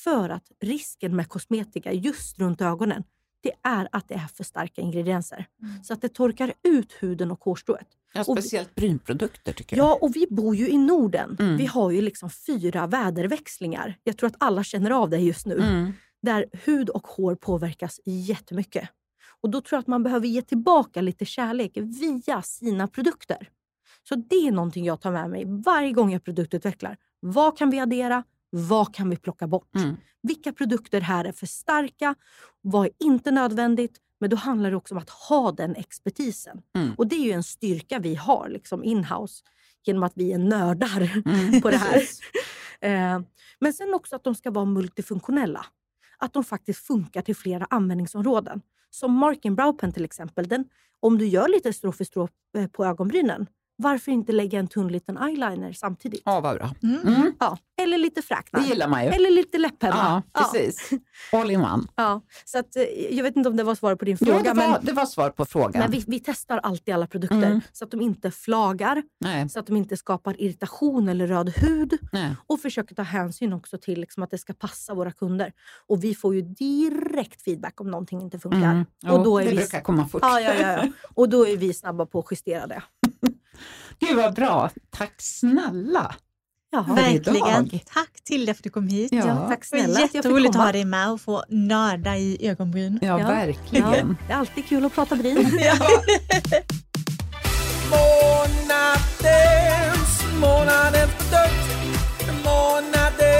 För 0.04 0.28
att 0.28 0.52
risken 0.60 1.16
med 1.16 1.28
kosmetika 1.28 1.92
just 1.92 2.38
runt 2.38 2.60
ögonen, 2.60 3.04
det 3.40 3.52
är 3.62 3.88
att 3.92 4.08
det 4.08 4.14
är 4.14 4.26
för 4.34 4.44
starka 4.44 4.80
ingredienser. 4.82 5.46
Mm. 5.62 5.84
Så 5.84 5.92
att 5.92 6.02
det 6.02 6.08
torkar 6.08 6.52
ut 6.62 6.92
huden 7.00 7.30
och 7.30 7.44
hårstrået. 7.44 7.86
Ja, 8.12 8.24
vi- 8.28 8.32
speciellt 8.42 8.74
brynprodukter 8.74 9.52
tycker 9.52 9.76
jag. 9.76 9.86
Ja, 9.86 9.98
och 10.00 10.16
vi 10.16 10.26
bor 10.30 10.56
ju 10.56 10.68
i 10.68 10.78
Norden. 10.78 11.36
Mm. 11.40 11.56
Vi 11.56 11.66
har 11.66 11.90
ju 11.90 12.00
liksom 12.00 12.30
fyra 12.30 12.86
väderväxlingar. 12.86 13.98
Jag 14.04 14.18
tror 14.18 14.26
att 14.30 14.36
alla 14.38 14.64
känner 14.64 14.90
av 14.90 15.10
det 15.10 15.18
just 15.18 15.46
nu. 15.46 15.54
Mm. 15.58 15.92
Där 16.22 16.46
hud 16.52 16.88
och 16.90 17.06
hår 17.06 17.34
påverkas 17.34 18.00
jättemycket. 18.04 18.88
Och 19.42 19.50
då 19.50 19.60
tror 19.60 19.76
jag 19.76 19.80
att 19.80 19.86
man 19.86 20.02
behöver 20.02 20.26
ge 20.26 20.42
tillbaka 20.42 21.00
lite 21.00 21.24
kärlek 21.24 21.72
via 21.76 22.42
sina 22.42 22.86
produkter. 22.86 23.48
Så 24.08 24.14
det 24.14 24.34
är 24.48 24.52
någonting 24.52 24.84
jag 24.84 25.00
tar 25.00 25.12
med 25.12 25.30
mig 25.30 25.44
varje 25.46 25.92
gång 25.92 26.12
jag 26.12 26.24
produktutvecklar. 26.24 26.96
Vad 27.20 27.58
kan 27.58 27.70
vi 27.70 27.80
addera? 27.80 28.24
Vad 28.50 28.94
kan 28.94 29.10
vi 29.10 29.16
plocka 29.16 29.46
bort? 29.46 29.74
Mm. 29.76 29.96
Vilka 30.22 30.52
produkter 30.52 31.00
här 31.00 31.24
är 31.24 31.32
för 31.32 31.46
starka? 31.46 32.14
Vad 32.60 32.86
är 32.86 32.92
inte 32.98 33.30
nödvändigt? 33.30 33.98
Men 34.20 34.30
då 34.30 34.36
handlar 34.36 34.70
det 34.70 34.76
också 34.76 34.94
om 34.94 34.98
att 34.98 35.10
ha 35.10 35.52
den 35.52 35.76
expertisen. 35.76 36.62
Mm. 36.76 36.94
Och 36.98 37.06
det 37.06 37.16
är 37.16 37.24
ju 37.24 37.32
en 37.32 37.42
styrka 37.42 37.98
vi 37.98 38.14
har 38.14 38.48
liksom 38.48 38.84
in-house 38.84 39.44
genom 39.84 40.02
att 40.02 40.12
vi 40.14 40.32
är 40.32 40.38
nördar 40.38 41.22
Mm. 41.26 41.60
på 41.62 41.70
det 41.70 41.76
här. 41.76 42.02
Eh, 42.80 43.20
Men 43.58 43.72
sen 43.72 43.94
också 43.94 44.16
att 44.16 44.24
de 44.24 44.34
ska 44.34 44.50
vara 44.50 44.64
multifunktionella. 44.64 45.66
Att 46.18 46.32
de 46.32 46.44
faktiskt 46.44 46.86
funkar 46.86 47.22
till 47.22 47.36
flera 47.36 47.66
användningsområden. 47.70 48.60
Som 48.90 49.12
Markin 49.12 49.54
Browpen 49.54 49.92
till 49.92 50.04
exempel. 50.04 50.48
Den, 50.48 50.64
om 51.00 51.18
du 51.18 51.26
gör 51.26 51.48
lite 51.48 51.72
strå 51.72 51.92
för 51.92 52.04
strå 52.04 52.28
eh, 52.58 52.66
på 52.66 52.84
ögonbrynen, 52.84 53.46
varför 53.82 54.12
inte 54.12 54.32
lägga 54.32 54.58
en 54.58 54.68
tunn 54.68 54.88
liten 54.88 55.18
eyeliner 55.18 55.72
samtidigt? 55.72 56.22
Ja, 56.24 56.40
vad 56.40 56.56
bra. 56.56 56.70
Mm. 56.82 57.00
Mm. 57.14 57.32
Ja. 57.40 57.58
Eller 57.82 57.98
lite 57.98 58.20
Det 58.20 58.26
fräknar. 58.26 58.60
gillar 58.64 58.88
man 58.88 59.04
ju. 59.04 59.10
Eller 59.10 59.30
lite 59.30 59.58
läpppenna. 59.58 59.94
Ja, 59.96 60.22
Ja. 60.32 60.40
precis. 60.52 60.90
All 61.32 61.50
in 61.50 61.60
one. 61.60 61.82
Ja. 61.96 62.20
Så 62.44 62.58
att, 62.58 62.76
eh, 62.76 62.82
jag 63.16 63.22
vet 63.22 63.36
inte 63.36 63.48
om 63.48 63.56
det 63.56 63.62
var 63.62 63.74
svar 63.74 63.94
på 63.94 64.04
din 64.04 64.16
Ja, 64.20 64.26
fråga. 64.26 64.42
det, 64.42 64.54
men 64.54 64.70
var, 64.70 64.78
det 64.82 64.92
var 64.92 65.06
svar 65.06 65.30
på 65.30 65.44
frågan. 65.44 65.72
men 65.82 65.90
vi, 65.90 66.04
vi 66.06 66.20
testar 66.20 66.58
alltid 66.58 66.94
alla 66.94 67.06
produkter 67.06 67.36
Mm. 67.46 67.60
så 67.72 67.84
att 67.84 67.90
de 67.90 68.00
inte 68.00 68.30
flagar, 68.30 69.02
Nej, 69.20 69.48
så 69.48 69.58
att 69.60 69.66
de 69.66 69.76
inte 69.76 69.96
skapar 69.96 70.40
irritation 70.40 71.08
eller 71.08 71.26
röd 71.26 71.48
hud. 71.56 71.98
nej. 72.12 72.34
Och 72.46 72.60
försöker 72.60 72.94
ta 72.94 73.02
hänsyn 73.02 73.52
också 73.52 73.78
till 73.78 74.00
liksom 74.00 74.22
att 74.22 74.30
det 74.30 74.38
ska 74.38 74.52
passa 74.52 74.94
våra 74.94 75.12
kunder. 75.12 75.52
Och 75.86 76.04
vi 76.04 76.14
får 76.14 76.34
ju 76.34 76.42
direkt 76.42 77.42
feedback 77.42 77.80
om 77.80 77.90
någonting 77.90 78.20
inte 78.20 78.38
funkar. 78.38 78.58
Mm. 78.70 78.80
Och 78.82 78.86
Jo, 79.02 79.24
då 79.24 79.38
är 79.38 79.44
det 79.44 79.50
vi- 79.50 79.56
brukar 79.56 79.80
komma 79.80 80.08
fort. 80.08 80.20
Ja, 80.24 80.40
ja, 80.40 80.54
ja, 80.54 80.68
ja. 80.72 80.88
Och 81.14 81.28
då 81.28 81.48
är 81.48 81.56
vi 81.56 81.72
snabba 81.74 82.06
på 82.06 82.18
att 82.18 82.26
justera 82.30 82.66
det. 82.66 82.82
Gud 84.00 84.16
vad 84.16 84.34
bra. 84.34 84.70
Tack 84.90 85.14
snälla. 85.18 86.14
För 86.86 86.94
Verkligen. 86.94 87.36
idag. 87.36 87.84
Tack 87.94 88.10
Tilde 88.24 88.54
för 88.54 88.58
att 88.60 88.64
du 88.64 88.70
kom 88.70 88.88
hit. 88.88 89.12
Ja. 89.12 89.26
Ja, 89.26 89.48
tack 89.48 89.64
snälla 89.64 90.00
jätteroligt 90.00 90.56
att 90.56 90.62
ha 90.64 90.72
dig 90.72 90.84
med 90.84 91.10
och 91.10 91.20
få 91.20 91.44
nörda 91.48 92.16
i 92.16 92.48
ögonbryn. 92.48 92.98
Ja, 93.02 93.08
Ja. 93.08 93.18
Ja, 93.20 93.26
verkligen. 93.26 94.16
det 94.26 94.32
är 94.32 94.36
alltid 94.36 94.66
kul 94.66 94.84
att 94.84 94.94
prata 94.94 95.16
bryn. 95.16 95.36
Månadens, 98.90 100.24
månadens 100.40 101.10
produkt. 101.18 102.44
Månadens, 102.44 103.39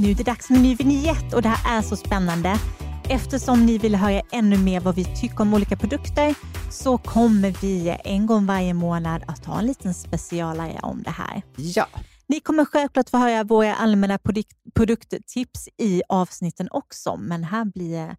Nu 0.00 0.10
är 0.10 0.14
det 0.14 0.22
dags 0.22 0.50
med 0.50 0.56
en 0.56 0.62
ny 0.62 0.74
vignett 0.74 1.34
och 1.34 1.42
det 1.42 1.48
här 1.48 1.78
är 1.78 1.82
så 1.82 1.96
spännande. 1.96 2.58
Eftersom 3.08 3.66
ni 3.66 3.78
vill 3.78 3.94
höra 3.94 4.22
ännu 4.32 4.58
mer 4.58 4.80
vad 4.80 4.94
vi 4.94 5.04
tycker 5.04 5.40
om 5.40 5.54
olika 5.54 5.76
produkter 5.76 6.34
så 6.70 6.98
kommer 6.98 7.54
vi 7.62 7.96
en 8.04 8.26
gång 8.26 8.46
varje 8.46 8.74
månad 8.74 9.22
att 9.26 9.44
ha 9.44 9.58
en 9.58 9.66
liten 9.66 9.94
specialare 9.94 10.80
om 10.82 11.02
det 11.02 11.10
här. 11.10 11.42
Ja. 11.56 11.86
Ni 12.28 12.40
kommer 12.40 12.64
självklart 12.64 13.10
få 13.10 13.16
höra 13.16 13.44
våra 13.44 13.74
allmänna 13.74 14.18
produkt, 14.18 14.56
produkttips 14.74 15.68
i 15.78 16.02
avsnitten 16.08 16.68
också, 16.70 17.16
men 17.16 17.44
här 17.44 17.64
blir 17.64 18.16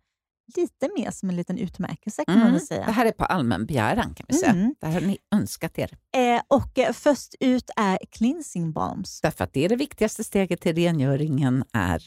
lite 0.56 0.89
mer 0.97 1.12
som 1.12 1.30
en 1.30 1.36
liten 1.36 1.58
utmärkelse 1.58 2.26
kan 2.26 2.34
man 2.34 2.41
Mm. 2.41 2.54
väl 2.54 2.60
Det 2.60 2.66
säga. 2.68 2.84
här 2.84 3.06
är 3.06 3.12
på 3.12 3.26
allmän 3.26 3.66
begäran 3.66 4.14
kan 4.14 4.26
vi 4.30 4.36
säga. 4.36 4.52
Mm. 4.52 4.76
Det 4.80 4.88
här 4.88 4.93
har 4.93 5.02
ni 5.02 5.18
önskat 5.36 5.80
er. 5.80 5.97
Eh, 6.16 6.41
och 6.47 6.80
eh, 6.80 6.93
först 6.93 7.36
ut 7.39 7.70
är 7.76 7.99
cleansing 8.12 8.72
balms. 8.72 9.22
Därför 9.22 9.43
att 9.43 9.54
det 9.54 9.66
är 9.66 9.70
det 9.70 9.76
viktigaste 9.76 10.24
steget 10.24 10.62
till 10.62 10.76
rengöringen 10.76 11.64
är, 11.74 12.04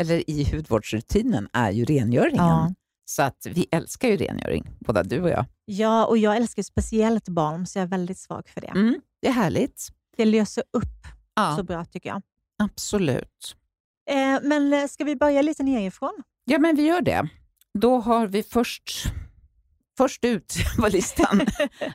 eller 0.00 0.30
i 0.30 0.44
hudvårdsrutinen, 0.56 1.48
är 1.52 1.70
ju 1.70 1.84
rengöringen. 1.84 2.36
Ja. 2.44 2.74
Så 3.04 3.22
att 3.22 3.46
vi 3.50 3.66
älskar 3.70 4.08
ju 4.08 4.16
rengöring, 4.16 4.64
båda 4.80 5.02
du 5.02 5.20
och 5.22 5.28
jag. 5.30 5.44
Ja, 5.64 6.06
och 6.06 6.18
jag 6.18 6.36
älskar 6.36 6.62
speciellt 6.62 7.28
balm 7.28 7.66
så 7.66 7.78
jag 7.78 7.82
är 7.82 7.88
väldigt 7.88 8.18
svag 8.18 8.48
för 8.48 8.60
det. 8.60 8.66
Mm, 8.66 9.00
det 9.22 9.28
är 9.28 9.32
härligt. 9.32 9.88
Det 10.16 10.24
löser 10.24 10.64
upp 10.72 10.84
Ja, 11.34 11.54
så 11.56 11.62
bra 11.62 11.84
tycker 11.84 12.08
jag. 12.08 12.22
absolut. 12.58 13.56
Eh, 14.10 14.38
men 14.42 14.72
eh, 14.72 14.86
ska 14.86 15.04
vi 15.04 15.16
börja 15.16 15.42
lite 15.42 15.62
nerifrån? 15.62 16.22
Ja, 16.44 16.58
men 16.58 16.76
vi 16.76 16.82
gör 16.82 17.00
det. 17.00 17.28
Då 17.74 17.98
har 17.98 18.26
vi 18.26 18.42
först, 18.42 19.12
först 19.98 20.24
ut 20.24 20.54
på 20.80 20.88
listan 20.88 21.40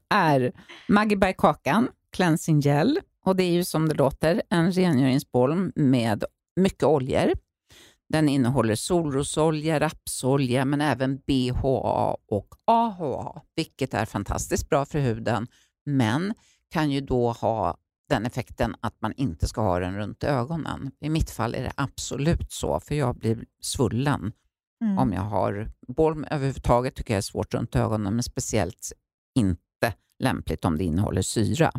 är 0.10 0.52
Maggie 0.88 1.18
by 1.18 1.34
Kakan 1.38 1.90
Cleansing 2.12 2.60
Gel. 2.60 3.00
Och 3.26 3.36
det 3.36 3.44
är 3.44 3.52
ju 3.52 3.64
som 3.64 3.90
det 3.90 3.96
låter 3.96 4.42
en 4.50 4.72
rengöringsbolm 4.72 5.72
med 5.76 6.24
mycket 6.56 6.84
oljor. 6.84 7.34
Den 8.10 8.30
innehåller 8.30 8.76
solrosolja, 8.76 9.80
rapsolja 9.80 10.66
men 10.66 10.82
även 10.82 11.18
BHA 11.18 12.18
och 12.28 12.48
AHA, 12.66 13.42
vilket 13.56 13.94
är 13.94 14.06
fantastiskt 14.06 14.70
bra 14.70 14.86
för 14.86 15.00
huden, 15.00 15.48
men 15.86 16.34
kan 16.70 16.92
ju 16.92 17.02
då 17.02 17.32
ha 17.32 17.78
den 18.10 18.26
effekten 18.26 18.76
att 18.80 19.02
man 19.02 19.14
inte 19.18 19.48
ska 19.48 19.62
ha 19.62 19.80
den 19.80 19.96
runt 19.96 20.24
ögonen. 20.24 20.92
I 21.00 21.10
mitt 21.10 21.32
fall 21.32 21.56
är 21.56 21.64
det 21.64 21.74
absolut 21.76 22.52
så, 22.52 22.80
för 22.80 22.96
jag 22.96 23.16
blir 23.16 23.46
svullen 23.62 24.32
Mm. 24.84 24.98
om 24.98 25.14
jag 25.14 25.22
har 25.22 25.72
bolm 25.88 26.26
överhuvudtaget 26.32 26.96
tycker 26.96 27.14
jag 27.14 27.18
är 27.18 27.22
svårt 27.22 27.54
runt 27.54 27.76
ögonen, 27.76 28.14
men 28.14 28.24
speciellt 28.24 28.92
inte 29.36 29.94
lämpligt 30.20 30.66
om 30.66 30.78
det 30.78 30.84
innehåller 30.84 31.22
syra. 31.22 31.72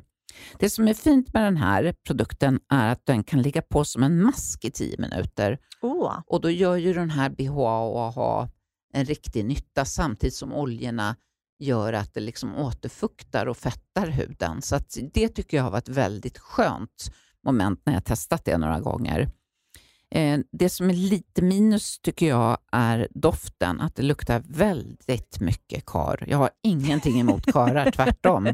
Det 0.59 0.71
som 0.71 0.89
är 0.89 0.95
fint 0.95 1.35
med 1.35 1.43
den 1.43 1.57
här 1.57 1.95
produkten 2.07 2.61
är 2.69 2.89
att 2.93 3.07
den 3.07 3.25
kan 3.25 3.43
ligga 3.43 3.63
på 3.63 3.85
som 3.85 4.03
en 4.03 4.23
mask 4.23 4.65
i 4.65 4.71
10 4.71 4.99
minuter 4.99 5.59
Åh, 5.83 6.19
och 6.27 6.41
då 6.41 6.51
gör 6.51 6.77
ju 6.77 6.93
den 6.93 7.11
här 7.11 7.31
BHA 7.31 7.79
och 7.79 8.01
AHA 8.01 8.49
en 8.93 9.05
riktig 9.05 9.45
nytta 9.45 9.85
samtidigt 9.85 10.35
som 10.35 10.53
oljorna 10.53 11.17
gör 11.59 11.93
att 11.93 12.15
det 12.15 12.21
liksom 12.21 12.57
återfuktar 12.57 13.47
och 13.47 13.57
fettar 13.57 14.07
huden. 14.07 14.63
Så 14.63 14.79
det 15.13 15.29
tycker 15.29 15.57
jag 15.57 15.65
har 15.65 15.71
varit 15.71 15.89
väldigt 15.89 16.39
skönt 16.39 17.11
moment 17.45 17.81
när 17.85 17.93
jag 17.93 18.05
testat 18.05 18.45
det 18.45 18.59
några 18.59 18.81
gånger. 18.81 19.31
Eh, 20.11 20.39
det 20.53 20.69
som 20.69 20.91
är 20.91 20.95
lite 20.95 21.43
minus 21.43 21.99
tycker 21.99 22.29
jag 22.29 22.59
är 22.73 23.09
doften, 23.11 23.81
att 23.81 23.95
det 23.97 24.03
luktar 24.03 24.43
väldigt 24.49 25.41
mycket 25.41 25.87
kar. 25.87 26.25
Jag 26.29 26.39
har 26.39 26.51
ingenting 26.63 27.21
emot 27.21 27.53
karar, 27.53 27.91
tvärtom. 27.97 28.47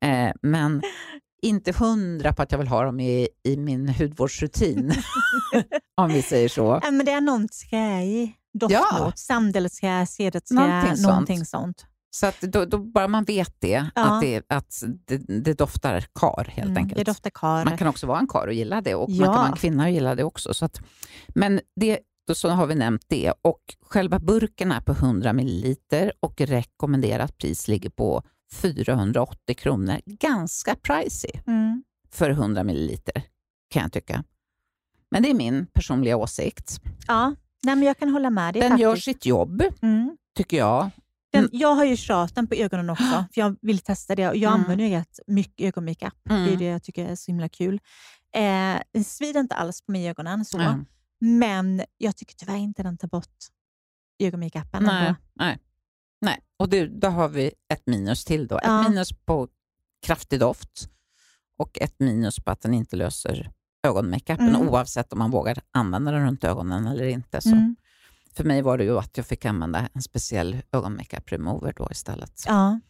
Eh, 0.00 0.30
men 0.42 0.82
inte 1.42 1.72
hundra 1.72 2.32
på 2.32 2.42
att 2.42 2.52
jag 2.52 2.58
vill 2.58 2.68
ha 2.68 2.82
dem 2.84 3.00
i, 3.00 3.28
i 3.42 3.56
min 3.56 3.88
hudvårdsrutin, 3.88 4.92
om 5.94 6.08
vi 6.08 6.22
säger 6.22 6.48
så. 6.48 6.80
men 6.82 7.04
det 7.04 7.12
är 7.12 7.20
någon 7.20 7.48
träig 7.48 8.34
doft 8.54 8.72
Ja. 8.72 9.04
mot. 9.04 9.18
Sandelträ, 9.18 10.06
cederträ, 10.06 10.54
Någonting 10.54 11.02
någonting, 11.02 11.36
sånt. 11.44 11.48
sånt. 11.48 11.86
Så 12.20 12.26
att 12.26 12.40
då, 12.40 12.64
då 12.64 12.78
bara 12.78 13.08
man 13.08 13.24
vet 13.24 13.54
det, 13.58 13.86
Ja. 13.94 14.04
att, 14.04 14.20
det, 14.22 14.42
att 14.48 14.82
det, 15.06 15.16
det 15.42 15.54
doftar 15.58 16.00
kar 16.14 16.44
helt 16.50 16.66
Mm, 16.70 16.76
enkelt. 16.76 16.98
Det 16.98 17.04
doftar 17.04 17.30
kar. 17.30 17.64
Man 17.64 17.78
kan 17.78 17.88
också 17.88 18.06
vara 18.06 18.18
en 18.18 18.26
kar 18.28 18.46
och 18.46 18.52
gilla 18.54 18.80
det 18.80 18.94
och 18.94 19.08
man 19.10 19.18
Ja. 19.18 19.24
kan 19.24 19.34
vara 19.34 19.46
en 19.46 19.56
kvinna 19.56 19.84
och 19.84 19.90
gilla 19.90 20.14
det 20.14 20.24
också. 20.24 20.54
Så 20.54 20.64
att, 20.64 20.80
men 21.28 21.60
det, 21.80 21.98
då 22.26 22.34
så 22.34 22.48
har 22.48 22.66
vi 22.66 22.74
nämnt 22.74 23.02
det 23.08 23.32
och 23.42 23.60
själva 23.82 24.18
burken 24.18 24.72
är 24.72 24.80
på 24.80 24.92
100 24.92 25.32
ml 25.32 25.74
och 26.20 26.40
rekommenderat 26.40 27.38
pris 27.38 27.68
ligger 27.68 27.90
på 27.90 28.22
480 28.52 29.54
kronor. 29.56 30.00
Ganska 30.06 30.74
pricey 30.82 31.30
Mm. 31.46 31.84
för 32.12 32.30
100 32.30 32.60
ml 32.64 32.90
kan 33.70 33.82
jag 33.82 33.92
tycka. 33.92 34.24
Men 35.10 35.22
det 35.22 35.30
är 35.30 35.34
min 35.34 35.66
personliga 35.66 36.16
åsikt. 36.16 36.80
Ja, 37.06 37.34
Nej, 37.62 37.76
men 37.76 37.82
jag 37.86 37.98
kan 37.98 38.08
hålla 38.08 38.30
med 38.30 38.54
dig 38.54 38.60
Den 38.62 38.70
faktiskt. 38.70 38.82
gör 38.82 38.96
sitt 38.96 39.26
jobb, 39.26 39.62
Mm. 39.82 40.16
tycker 40.36 40.56
jag. 40.56 40.90
Den, 41.32 41.44
Mm. 41.44 41.50
Jag 41.52 41.74
har 41.74 41.84
ju 41.84 41.96
den 42.34 42.46
på 42.46 42.54
ögonen 42.54 42.90
också, 42.90 43.04
för 43.34 43.40
jag 43.40 43.56
vill 43.62 43.78
testa 43.78 44.14
det. 44.14 44.22
Jag 44.22 44.36
Mm. 44.36 44.52
använder 44.52 44.84
ju 44.84 44.90
rätt 44.90 45.20
mycket 45.26 45.66
ögonmakeup. 45.66 46.14
Det 46.24 46.34
är 46.34 46.46
Mm. 46.46 46.58
det 46.58 46.64
jag 46.64 46.82
tycker 46.82 47.06
är 47.08 47.14
så 47.16 47.30
himla 47.30 47.48
kul. 47.48 47.80
Eh, 48.34 48.76
det 48.92 49.04
svider 49.04 49.40
inte 49.40 49.54
alls 49.54 49.82
på 49.82 49.92
mig 49.92 50.02
i 50.02 50.08
ögonen, 50.08 50.44
så. 50.44 50.58
Ja. 50.58 50.78
men 51.20 51.82
jag 51.98 52.16
tycker 52.16 52.34
tyvärr 52.34 52.56
inte 52.56 52.82
den 52.82 52.98
tar 52.98 53.08
bort 53.08 53.34
ögonmakeupen. 54.22 54.82
Nej, 54.82 55.06
ändå. 55.06 55.18
nej. 55.34 55.58
nej. 56.20 56.38
Och 56.56 56.68
det, 56.68 56.86
då 57.00 57.08
har 57.08 57.28
vi 57.28 57.52
ett 57.74 57.86
minus 57.86 58.24
till. 58.24 58.46
då. 58.46 58.60
Ja. 58.62 58.80
Ett 58.82 58.88
minus 58.90 59.12
på 59.12 59.48
kraftig 60.06 60.40
doft 60.40 60.88
och 61.58 61.78
ett 61.80 61.94
minus 62.00 62.40
på 62.40 62.50
att 62.50 62.60
den 62.60 62.74
inte 62.74 62.96
löser 62.96 63.50
ögonmakeupen 63.86 64.48
Mm. 64.48 64.68
oavsett 64.68 65.12
om 65.12 65.18
man 65.18 65.30
vågar 65.30 65.58
använda 65.70 66.10
den 66.12 66.24
runt 66.26 66.44
ögonen 66.44 66.86
eller 66.86 67.04
inte. 67.06 67.40
Så 67.40 67.48
Mm. 67.48 67.76
För 68.36 68.44
mig 68.44 68.62
var 68.62 68.78
det 68.78 68.84
ju 68.84 68.98
att 68.98 69.16
jag 69.16 69.26
fick 69.26 69.44
använda 69.44 69.88
en 69.94 70.02
speciell 70.02 70.56
ögonmakeup 70.72 71.32
remover 71.32 71.72
då 71.76 71.88
istället. 71.90 72.44
Ja. 72.46 72.80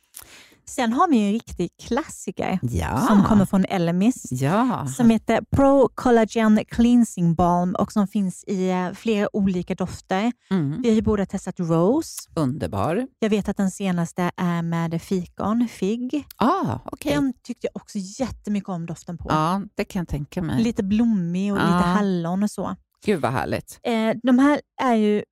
Sen 0.69 0.93
har 0.93 1.09
vi 1.09 1.27
en 1.27 1.33
riktig 1.33 1.71
klassiker 1.83 2.59
Ja. 2.63 2.99
som 3.09 3.25
kommer 3.25 3.45
från 3.47 3.65
Elemis. 3.65 4.27
Ja. 4.31 4.87
som 4.97 5.11
heter 5.11 5.41
Pro 5.57 5.89
Collagen 5.95 6.61
Cleansing 6.69 7.35
Balm 7.35 7.75
och 7.75 7.93
som 7.93 8.09
finns 8.09 8.45
i 8.47 8.71
eh, 8.71 8.93
flera 8.93 9.37
olika 9.37 9.75
dofter. 9.75 10.33
Mm. 10.51 10.83
Vi 10.83 10.89
har 10.89 10.95
ju 10.95 11.03
båda 11.03 11.27
testat 11.27 11.55
Rose. 11.59 12.29
Underbar. 12.35 13.07
Jag 13.19 13.31
vet 13.31 13.49
att 13.49 13.57
den 13.57 13.71
senaste 13.71 14.31
är 14.37 14.63
med 14.63 15.03
fikon, 15.03 15.69
fig. 15.71 16.27
Ah, 16.37 16.79
okej. 16.85 17.13
Den 17.15 17.33
tyckte 17.43 17.67
jag 17.73 17.83
också 17.83 17.99
jättemycket 17.99 18.69
om 18.69 18.87
doften 18.87 19.19
på. 19.19 19.27
Ja, 19.29 19.63
det 19.75 19.85
kan 19.85 20.01
jag 20.01 20.09
tänka 20.09 20.43
mig. 20.43 20.63
Lite 20.63 20.83
blommig 20.83 21.53
och 21.53 21.59
Ja. 21.59 21.63
lite 21.65 21.89
hallon 21.89 22.43
och 22.43 22.51
så. 22.51 22.77
Gud 23.05 23.21
vad 23.21 23.33
härligt. 23.33 23.81
Eh, 23.83 24.11
de 24.23 24.39
här 24.39 24.61
är 24.83 24.95
ju 24.95 25.23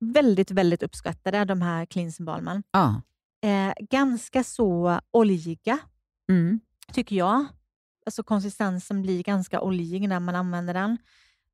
väldigt, 0.00 0.50
väldigt 0.50 0.82
uppskattade, 0.82 1.44
de 1.44 1.62
här 1.62 1.86
cleansing 1.86 2.26
balmen. 2.26 2.62
Ja. 2.70 3.02
Eh, 3.44 3.72
ganska 3.90 4.44
så 4.44 5.00
oljiga, 5.10 5.78
Mm. 6.28 6.60
tycker 6.92 7.16
jag. 7.16 7.46
Alltså 8.06 8.22
konsistensen 8.22 9.02
blir 9.02 9.22
ganska 9.22 9.60
oljig 9.60 10.08
när 10.08 10.20
man 10.20 10.34
använder 10.34 10.74
den. 10.74 10.98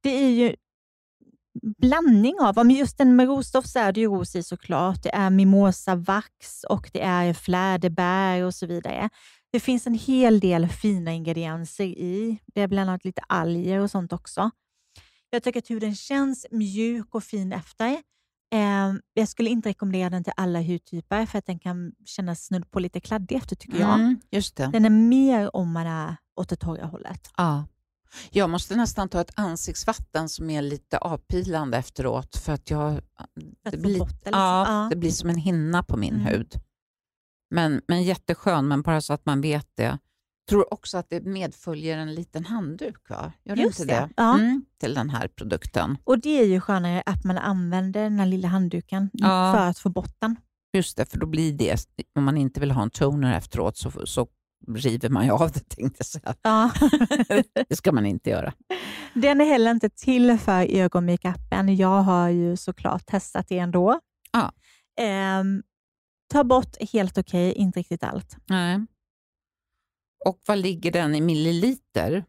Det 0.02 0.10
är 0.10 0.30
ju 0.30 0.56
blandning 1.78 2.40
av, 2.40 2.56
men 2.56 2.70
just 2.70 2.98
den 2.98 3.16
med 3.16 3.26
rosdoft 3.26 3.68
så 3.70 3.78
är 3.78 3.92
det 3.92 4.00
ju 4.00 4.06
ros 4.06 4.36
i 4.36 4.42
såklart. 4.42 5.02
Det 5.02 5.14
är 5.14 5.30
mimosa 5.30 5.94
vax 5.94 6.64
och 6.64 6.90
det 6.92 7.02
är 7.02 7.32
fläderbär 7.34 8.42
och 8.42 8.54
så 8.54 8.66
vidare. 8.66 9.08
Det 9.52 9.60
finns 9.60 9.86
en 9.86 9.94
hel 9.94 10.40
del 10.40 10.68
fina 10.68 11.12
ingredienser 11.12 11.84
i. 11.84 12.38
Det 12.54 12.60
är 12.60 12.68
bland 12.68 12.90
annat 12.90 13.04
lite 13.04 13.22
alger 13.28 13.80
och 13.80 13.90
sånt 13.90 14.12
också. 14.12 14.50
Jag 15.30 15.42
tycker 15.42 15.58
att 15.58 15.70
huden 15.70 15.94
känns 15.96 16.46
mjuk 16.50 17.14
och 17.14 17.24
fin 17.24 17.52
efter. 17.52 18.02
Eh, 18.52 18.92
jag 19.14 19.28
skulle 19.28 19.50
inte 19.50 19.68
rekommendera 19.68 20.10
den 20.10 20.24
till 20.24 20.32
alla 20.36 20.60
hudtyper 20.62 21.26
för 21.26 21.38
att 21.38 21.46
den 21.46 21.58
kan 21.58 21.92
kännas 22.04 22.44
snudd 22.44 22.70
på 22.70 22.80
lite 22.80 23.00
kladdig 23.00 23.36
efter 23.36 23.56
tycker 23.56 23.80
jag. 23.80 23.94
Mm, 23.94 24.20
just 24.30 24.56
det. 24.56 24.66
Den 24.66 24.84
är 24.84 24.90
mer 24.90 25.56
om 25.56 25.72
man 25.72 25.86
är 25.86 26.16
åt 26.36 26.48
det 26.48 26.56
torra 26.56 26.86
hållet. 26.86 27.30
Ja. 27.36 27.64
Jag 28.30 28.50
måste 28.50 28.76
nästan 28.76 29.08
ta 29.08 29.20
ett 29.20 29.32
ansiktsvatten 29.34 30.28
som 30.28 30.50
är 30.50 30.62
lite 30.62 30.98
avpilande 30.98 31.76
efteråt 31.78 32.36
för 32.36 32.52
att 32.52 32.70
jag... 32.70 33.00
För 33.62 33.70
det, 33.70 33.76
blir, 33.76 33.98
bort 33.98 34.10
liksom. 34.12 34.32
ja, 34.32 34.66
Ja. 34.82 34.88
det 34.90 34.96
blir 34.96 35.10
som 35.10 35.30
en 35.30 35.36
hinna 35.36 35.82
på 35.82 35.96
min 35.96 36.14
Mm. 36.14 36.26
hud. 36.26 36.54
Men, 37.50 37.82
men 37.88 38.02
jätteskön, 38.02 38.68
men 38.68 38.82
bara 38.82 39.00
så 39.00 39.12
att 39.12 39.26
man 39.26 39.40
vet 39.40 39.68
det. 39.74 39.98
Tror 40.48 40.72
också 40.74 40.98
att 40.98 41.10
det 41.10 41.24
medföljer 41.26 41.98
en 41.98 42.14
liten 42.14 42.44
handduk, 42.44 43.10
va? 43.10 43.32
Gör 43.44 43.56
det 43.56 43.62
Just 43.62 43.80
inte 43.80 43.94
det, 43.94 44.00
det? 44.00 44.08
ja. 44.16 44.34
Mm, 44.38 44.64
till 44.80 44.94
den 44.94 45.10
här 45.10 45.28
produkten. 45.28 45.98
Och 46.04 46.18
det 46.18 46.40
är 46.40 46.44
ju 46.46 46.60
skönare 46.60 47.02
att 47.06 47.24
man 47.24 47.38
använder 47.38 48.02
den 48.02 48.18
här 48.18 48.26
lilla 48.26 48.48
handduken 48.48 49.10
Ja. 49.12 49.52
för 49.56 49.66
att 49.66 49.78
få 49.78 49.88
bort 49.88 50.14
den. 50.20 50.36
Just 50.72 50.96
det, 50.96 51.10
för 51.10 51.18
då 51.18 51.26
blir 51.26 51.52
det, 51.52 51.76
om 52.14 52.24
man 52.24 52.36
inte 52.36 52.60
vill 52.60 52.70
ha 52.70 52.82
en 52.82 52.90
toner 52.90 53.34
efteråt 53.36 53.76
så, 53.76 54.06
så 54.06 54.26
river 54.68 55.08
man 55.08 55.24
ju 55.24 55.30
av 55.32 55.50
det 55.52 55.68
tänkte 55.68 55.96
jag 55.98 56.06
säga. 56.06 56.34
Ja. 56.42 56.70
Det 57.68 57.76
ska 57.76 57.92
man 57.92 58.06
inte 58.06 58.30
göra. 58.30 58.52
Den 59.14 59.40
är 59.40 59.44
heller 59.44 59.70
inte 59.70 59.88
till 59.90 60.38
för 60.38 60.76
ögonmakeupen. 60.76 61.76
Jag 61.76 62.02
har 62.02 62.28
ju 62.28 62.56
såklart 62.56 63.06
testat 63.06 63.48
det 63.48 63.58
ändå. 63.58 64.00
Ja. 64.32 64.52
Ehm, 65.00 65.62
ta 66.32 66.44
bort 66.44 66.76
helt 66.92 67.18
okej, 67.18 67.52
inte 67.52 67.78
riktigt 67.78 68.04
allt. 68.04 68.36
Nej. 68.48 68.86
Och 70.24 70.40
vad 70.46 70.58
ligger 70.58 70.92
den 70.92 71.14
i 71.14 71.20
milliliter? 71.20 72.24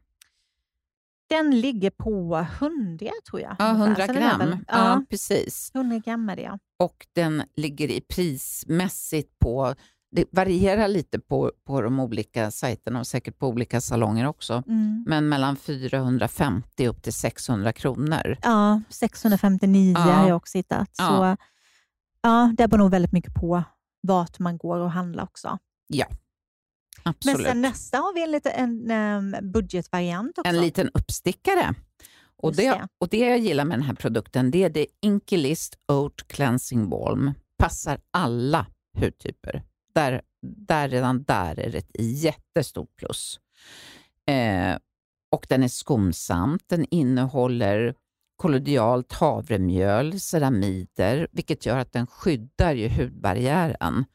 Den 1.29 1.59
ligger 1.61 1.89
på 1.89 2.45
100 2.59 3.09
tror 3.29 3.41
jag. 3.41 3.55
Ja, 3.59 3.69
ungefär. 3.71 3.85
100 3.85 4.07
Så 4.07 4.13
den 4.13 4.23
är 4.23 4.29
gram. 4.29 4.39
väl- 4.39 4.57
Ja. 4.67 4.73
Ja, 4.77 5.05
precis. 5.09 5.71
100 5.73 5.97
gram 5.99 6.29
är 6.29 6.35
det 6.35 6.41
ja. 6.41 6.59
Och 6.79 7.07
den 7.13 7.43
ligger 7.55 7.87
i 7.91 8.01
prismässigt 8.01 9.39
på, 9.39 9.75
det 10.11 10.25
varierar 10.31 10.87
lite 10.87 11.19
på, 11.19 11.51
på 11.67 11.81
de 11.81 11.99
olika 11.99 12.51
sajterna 12.51 12.99
och 12.99 13.07
säkert 13.07 13.37
på 13.37 13.47
olika 13.47 13.81
salonger 13.81 14.25
också, 14.27 14.63
Mm. 14.67 15.03
men 15.07 15.29
mellan 15.29 15.55
450 15.55 16.87
upp 16.87 17.03
till 17.03 17.13
600 17.13 17.73
kronor. 17.73 18.37
Ja, 18.41 18.81
659 18.89 19.93
Ja. 19.97 20.01
har 20.01 20.27
jag 20.27 20.37
också 20.37 20.57
hittat. 20.57 20.89
Ja. 20.97 21.07
Så 21.37 21.43
ja, 22.21 22.53
det 22.57 22.67
beror 22.67 22.79
nog 22.79 22.91
väldigt 22.91 23.11
mycket 23.11 23.33
på 23.33 23.63
vart 24.01 24.39
man 24.39 24.57
går 24.57 24.79
och 24.79 24.91
handlar 24.91 25.23
också. 25.23 25.57
Men 25.89 25.99
Absolut. 27.03 27.47
sen 27.47 27.61
nästa 27.61 27.97
har 27.97 28.13
vi 28.13 28.23
en, 28.23 28.31
lite, 28.31 28.49
en 28.49 28.91
em, 28.91 29.35
budgetvariant 29.41 30.37
också. 30.37 30.49
En 30.49 30.61
liten 30.61 30.89
uppstickare. 30.93 31.75
Och 32.37 32.55
det, 32.55 32.69
det. 32.69 32.87
och 32.97 33.09
det 33.09 33.17
jag 33.17 33.39
gillar 33.39 33.65
med 33.65 33.77
den 33.77 33.85
här 33.85 33.93
produkten 33.93 34.51
det 34.51 34.63
är 34.63 34.69
det 34.69 34.87
Inkilist 35.01 35.77
Oat 35.87 36.27
Cleansing 36.27 36.89
Balm. 36.89 37.31
Passar 37.57 37.99
alla 38.11 38.65
hudtyper. 38.97 39.63
Där, 39.95 40.21
där 40.41 40.89
redan 40.89 41.23
där 41.23 41.59
är 41.59 41.71
det 41.71 41.77
ett 41.77 41.95
jättestort 41.99 42.95
plus. 42.95 43.39
Eh, 44.27 44.77
och 45.31 45.45
den 45.49 45.63
är 45.63 45.67
skonsamt. 45.67 46.63
Den 46.67 46.85
innehåller 46.91 47.95
kollodialt 48.35 49.13
havremjöl, 49.13 50.19
ceramider, 50.19 51.27
vilket 51.31 51.65
gör 51.65 51.77
att 51.77 51.91
den 51.91 52.07
skyddar 52.07 52.73
ju 52.73 52.89
hudbarriären. 52.89 54.05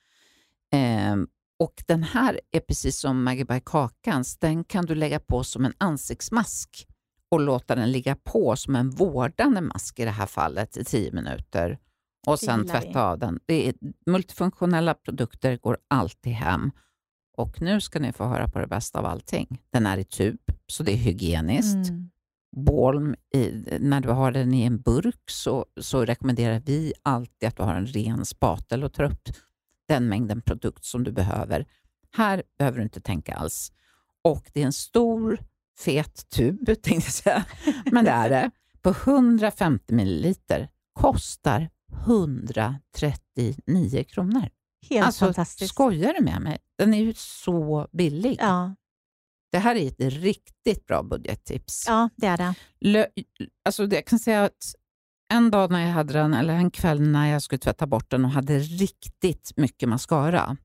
Eh, 0.72 1.16
och 1.59 1.83
den 1.87 2.03
här 2.03 2.41
är 2.51 2.61
precis 2.61 2.99
som 2.99 3.23
Maggie 3.23 3.45
by 3.45 3.61
Kakans, 3.65 4.39
den 4.39 4.65
kan 4.65 4.87
du 4.87 4.95
lägga 4.95 5.21
på 5.21 5.45
som 5.45 5.65
en 5.65 5.75
ansiktsmask 5.79 6.87
och 7.31 7.41
låta 7.41 7.75
den 7.75 7.93
ligga 7.93 8.17
på 8.17 8.57
som 8.57 8.77
en 8.77 8.91
vårdande 8.91 9.61
mask 9.61 9.99
i 9.99 10.05
det 10.05 10.11
här 10.11 10.27
fallet 10.27 10.77
i 10.77 10.85
10 10.85 11.13
minuter 11.13 11.79
och 12.27 12.39
sen 12.39 12.67
tvätta 12.67 13.03
av 13.03 13.19
den. 13.19 13.41
Det 13.47 13.69
är, 13.69 13.75
multifunktionella 14.07 14.95
produkter 14.95 15.57
går 15.57 15.79
alltid 15.89 16.33
hem. 16.33 16.71
Och 17.37 17.63
nu 17.63 17.81
ska 17.81 17.99
ni 17.99 18.13
få 18.13 18.25
höra 18.25 18.49
på 18.49 18.59
det 18.59 18.67
bästa 18.67 18.99
av 18.99 19.07
allting. 19.07 19.63
Den 19.71 19.87
är 19.87 19.99
i 19.99 20.05
tub, 20.05 20.41
så 20.67 20.83
det 20.83 20.93
är 20.93 20.97
hygieniskt. 20.97 21.91
Mm. 21.91 22.11
Balm, 22.57 23.15
i, 23.35 23.65
när 23.81 24.01
du 24.01 24.09
har 24.09 24.33
den 24.33 24.55
i 24.55 24.63
en 24.63 24.81
burk 24.81 25.31
så, 25.31 25.67
så 25.81 26.05
rekommenderar 26.05 26.63
vi 26.67 26.93
alltid 27.03 27.49
att 27.49 27.57
du 27.57 27.63
har 27.63 27.75
en 27.75 27.87
ren 27.87 28.25
spatel 28.25 28.85
och 28.85 28.93
tar 28.93 29.05
upp 29.05 29.29
den 29.89 30.09
mängden 30.09 30.43
produkt 30.43 30.84
som 30.84 31.05
du 31.05 31.12
behöver. 31.12 31.66
Här 32.12 32.43
behöver 32.59 32.76
du 32.78 32.82
inte 32.82 33.01
tänka 33.01 33.34
alls. 33.34 33.72
Och 34.22 34.51
det 34.53 34.62
är 34.62 34.66
en 34.66 34.72
stor, 34.72 35.39
fet 35.78 36.28
tub, 36.30 36.66
tänkte 36.66 36.93
jag 36.93 37.03
säga. 37.03 37.45
Men 37.93 38.05
det 38.05 38.11
är 38.11 38.30
det. 38.30 38.51
På 38.82 38.91
150 38.91 39.95
milliliter 39.95 40.68
kostar 40.93 41.68
139 42.07 44.05
kronor. 44.09 44.49
Helt 44.91 45.07
alltså, 45.07 45.24
fantastiskt. 45.24 45.74
skojar 45.74 46.14
du 46.14 46.24
med 46.24 46.43
mig? 46.43 46.59
Den 46.78 46.95
är 46.95 46.99
ju 46.99 47.14
så 47.16 47.89
billig. 47.93 48.37
Ja, 48.41 48.74
Det 49.53 49.59
här 49.59 49.74
är 49.76 49.87
ett 49.89 50.01
riktigt 50.14 50.87
bra 50.87 51.03
budgettips. 51.03 51.84
ja, 51.89 52.09
det 52.16 52.26
är 52.26 52.37
det. 52.37 52.55
Lö, 52.80 53.07
alltså 53.64 53.87
det, 53.87 53.97
jag 53.97 54.07
kan 54.07 54.18
säga 54.18 54.45
att 54.45 54.74
en 55.29 55.51
dag 55.51 55.70
när 55.70 55.81
jag 55.87 55.93
hade 55.93 56.12
den, 56.12 56.35
eller 56.35 56.55
en 56.55 56.70
kväll 56.70 57.01
när 57.01 57.27
jag 57.33 57.43
skulle 57.43 57.59
tvätta 57.59 57.87
bort 57.87 58.11
den 58.11 58.24
och 58.24 58.31
hade 58.31 58.59
riktigt 58.59 59.53
mycket 59.57 59.89
mascara, 59.89 60.57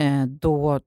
eh, 0.00 0.26
då 0.26 0.80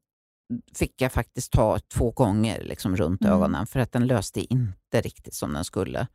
fick 0.75 1.01
jag 1.01 1.11
faktiskt 1.11 1.51
ta 1.51 1.79
två 1.79 2.11
gånger 2.11 2.63
liksom 2.63 2.95
runt 2.95 3.21
Mm. 3.21 3.33
ögonen 3.33 3.67
för 3.67 3.79
att 3.79 3.91
den 3.91 4.07
löste 4.07 4.53
inte 4.53 5.01
riktigt 5.01 5.33
som 5.33 5.53
den 5.53 5.63
skulle. 5.63 6.07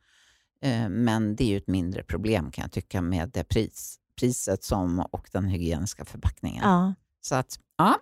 Eh, 0.61 0.89
men 0.89 1.35
det 1.35 1.43
är 1.43 1.47
ju 1.47 1.57
ett 1.57 1.67
mindre 1.67 2.03
problem 2.03 2.51
kan 2.51 2.61
jag 2.61 2.71
tycka 2.71 3.01
med 3.01 3.29
det 3.33 3.43
pris, 3.43 3.99
priset 4.19 4.63
som, 4.63 4.99
och 4.99 5.29
den 5.31 5.45
hygieniska 5.45 6.05
förpackningen. 6.05 6.63
Ja. 6.63 6.93
Så 7.21 7.35
att, 7.35 7.59
ja, 7.77 7.95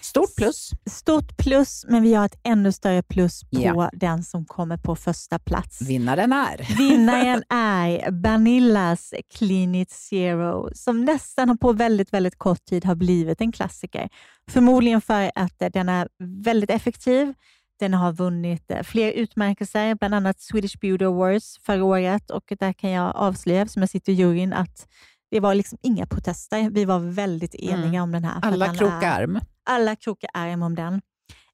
stort 0.00 0.36
plus. 0.36 0.70
Stort 0.90 1.36
plus, 1.36 1.84
men 1.88 2.02
vi 2.02 2.14
har 2.14 2.26
ett 2.26 2.40
ännu 2.44 2.72
större 2.72 3.02
plus 3.02 3.40
på 3.40 3.60
Ja. 3.60 3.90
den 3.92 4.22
som 4.24 4.44
kommer 4.44 4.76
på 4.76 4.96
första 4.96 5.38
plats. 5.38 5.82
Vinnaren 5.82 6.32
är. 6.32 6.76
Vinnaren 6.78 7.42
är 7.48 8.10
Vanillas 8.22 9.14
Clean 9.34 9.74
It 9.74 9.90
Zero 9.90 10.70
som 10.74 11.04
nästan 11.04 11.58
på 11.58 11.72
väldigt, 11.72 12.12
väldigt 12.12 12.38
kort 12.38 12.64
tid 12.64 12.84
har 12.84 12.94
blivit 12.94 13.40
en 13.40 13.52
klassiker. 13.52 14.08
Förmodligen 14.50 15.00
för 15.00 15.30
att 15.34 15.62
den 15.72 15.88
är 15.88 16.08
väldigt 16.44 16.70
effektiv. 16.70 17.34
Den 17.80 17.94
har 17.94 18.12
vunnit 18.12 18.70
fler 18.84 19.12
utmärkelser, 19.12 19.94
bland 19.94 20.14
annat 20.14 20.40
Swedish 20.40 20.78
Beauty 20.80 21.04
Awards 21.04 21.58
förra 21.62 21.84
året 21.84 22.30
och 22.30 22.52
där 22.58 22.72
kan 22.72 22.90
jag 22.90 23.16
avslöja, 23.16 23.66
som 23.68 23.82
jag 23.82 23.88
sitter 23.88 24.12
i 24.12 24.14
juryn, 24.14 24.52
att 24.52 24.88
det 25.30 25.40
var 25.40 25.54
liksom 25.54 25.78
inga 25.82 26.06
protester. 26.06 26.70
Vi 26.70 26.84
var 26.84 26.98
väldigt 26.98 27.54
eniga 27.54 27.88
Mm. 27.88 28.02
om 28.02 28.12
den 28.12 28.24
här. 28.24 28.38
Alla 28.42 28.74
krokar 28.74 29.22
arm. 29.22 29.40
Alla 29.64 29.96
krokar 29.96 30.30
arm 30.34 30.62
om 30.62 30.74
den. 30.74 30.94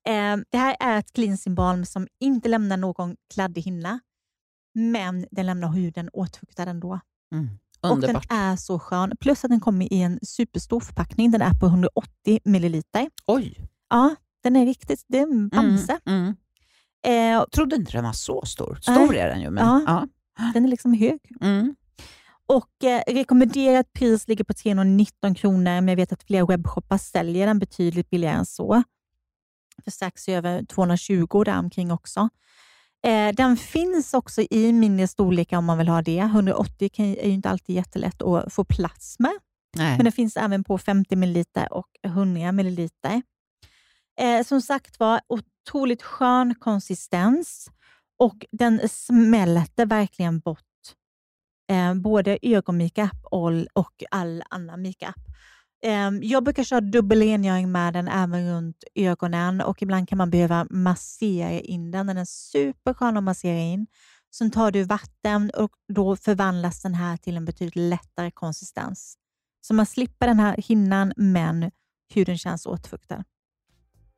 Eh, 0.06 0.36
det 0.50 0.58
här 0.58 0.76
är 0.80 0.98
ett 0.98 1.12
cleansing 1.12 1.54
balm 1.54 1.84
som 1.84 2.06
inte 2.20 2.48
lämnar 2.48 2.76
någon 2.76 3.16
kladdig 3.34 3.62
hinna, 3.62 4.00
men 4.74 5.26
den 5.30 5.46
lämnar 5.46 5.68
huden 5.72 6.10
åtfuktad 6.12 6.62
ändå. 6.62 7.00
Mm. 7.32 7.48
Och 7.80 7.90
Underbart. 7.90 8.28
den 8.28 8.38
är 8.38 8.56
så 8.56 8.78
skön. 8.78 9.12
Plus 9.20 9.44
att 9.44 9.50
den 9.50 9.60
kommer 9.60 9.92
i 9.92 10.02
en 10.02 10.18
superstor 10.22 10.80
förpackning. 10.80 11.30
Den 11.30 11.42
är 11.42 11.54
på 11.60 11.66
180 11.66 12.40
milliliter. 12.44 13.10
Oj! 13.26 13.60
Ja, 13.90 14.14
den 14.42 14.56
är 14.56 14.66
riktigt, 14.66 15.04
det 15.08 15.18
är 15.18 15.22
en 15.22 15.48
bamse. 15.48 15.98
Mm, 16.06 16.20
mm. 16.22 16.34
Eh, 17.06 17.12
Jag 17.32 17.50
trodde 17.50 17.76
inte 17.76 17.92
den 17.92 18.04
var 18.04 18.12
så 18.12 18.44
stor. 18.46 18.78
Stor 18.82 19.08
Nej. 19.08 19.18
är 19.18 19.28
den 19.28 19.40
ju, 19.40 19.50
men 19.50 19.66
Ja. 19.66 19.82
ja. 19.86 20.06
den 20.54 20.64
är 20.64 20.68
liksom 20.68 20.94
hög. 20.94 21.18
Mm. 21.40 21.74
Och 22.50 22.84
eh, 22.84 23.02
rekommenderat 23.06 23.92
pris 23.92 24.28
ligger 24.28 24.44
på 24.44 24.54
319 24.54 25.34
kronor, 25.34 25.80
men 25.80 25.88
jag 25.88 25.96
vet 25.96 26.12
att 26.12 26.22
flera 26.22 26.46
webbshoppar 26.46 26.98
säljer 26.98 27.46
den 27.46 27.58
betydligt 27.58 28.10
billigare 28.10 28.36
än 28.36 28.46
så. 28.46 28.82
För 29.84 29.90
strax 29.90 30.28
över 30.28 30.64
220 30.64 31.44
där 31.44 31.58
omkring 31.58 31.92
också. 31.92 32.28
Eh, 33.06 33.34
den 33.34 33.56
finns 33.56 34.14
också 34.14 34.42
i 34.50 34.72
mindre 34.72 35.08
storlekar 35.08 35.58
om 35.58 35.64
man 35.64 35.78
vill 35.78 35.88
ha 35.88 36.02
det. 36.02 36.18
180 36.18 36.90
kan, 36.92 37.06
är 37.06 37.26
ju 37.26 37.32
inte 37.32 37.50
alltid 37.50 37.76
jättelätt 37.76 38.22
att 38.22 38.52
få 38.52 38.64
plats 38.64 39.18
med. 39.18 39.34
Nej. 39.76 39.96
Men 39.96 40.04
den 40.04 40.12
finns 40.12 40.36
även 40.36 40.64
på 40.64 40.78
50 40.78 41.16
ml 41.16 41.44
och 41.70 41.88
100 42.04 42.52
ml. 42.52 42.88
Eh, 44.20 44.44
som 44.46 44.62
sagt 44.62 45.00
var, 45.00 45.20
otroligt 45.28 46.02
skön 46.02 46.54
konsistens 46.54 47.70
och 48.18 48.46
den 48.52 48.88
smälter 48.88 49.86
verkligen 49.86 50.38
bort 50.38 50.69
eh, 51.70 51.94
både 51.94 52.38
ögonmakeup 52.42 53.24
och, 53.74 54.02
all 54.10 54.42
annan 54.50 54.82
makeup. 54.82 55.16
Eh, 55.82 56.10
jag 56.22 56.44
brukar 56.44 56.64
köra 56.64 56.80
dubbelrengöring 56.80 57.72
med 57.72 57.92
den 57.92 58.08
även 58.08 58.54
runt 58.54 58.84
ögonen 58.94 59.60
och 59.60 59.82
ibland 59.82 60.08
kan 60.08 60.18
man 60.18 60.30
behöva 60.30 60.66
massera 60.70 61.50
in 61.50 61.90
den. 61.90 62.06
Den 62.06 62.18
är 62.18 62.24
superskön 62.24 63.16
att 63.16 63.24
massera 63.24 63.58
in. 63.58 63.86
Sen 64.34 64.50
tar 64.50 64.70
du 64.70 64.82
vatten 64.82 65.50
och 65.56 65.70
då 65.94 66.16
förvandlas 66.16 66.82
den 66.82 66.94
här 66.94 67.16
till 67.16 67.36
en 67.36 67.44
betydligt 67.44 67.76
lättare 67.76 68.30
konsistens. 68.30 69.16
Så 69.60 69.74
man 69.74 69.86
slipper 69.86 70.26
den 70.26 70.40
här 70.40 70.56
hinnan 70.58 71.12
men 71.16 71.70
huden 72.14 72.38
känns 72.38 72.66
återfuktad. 72.66 73.24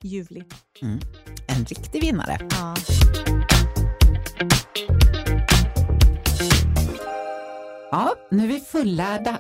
Ljuvlig. 0.03 0.45
Mm. 0.83 1.01
En 1.49 1.65
riktig 1.65 2.01
vinnare. 2.01 2.39
Ja. 2.51 2.75
Ja, 7.93 8.15
nu 8.31 8.45
är 8.45 8.49
vi 8.49 8.61
fullärda 8.61 9.39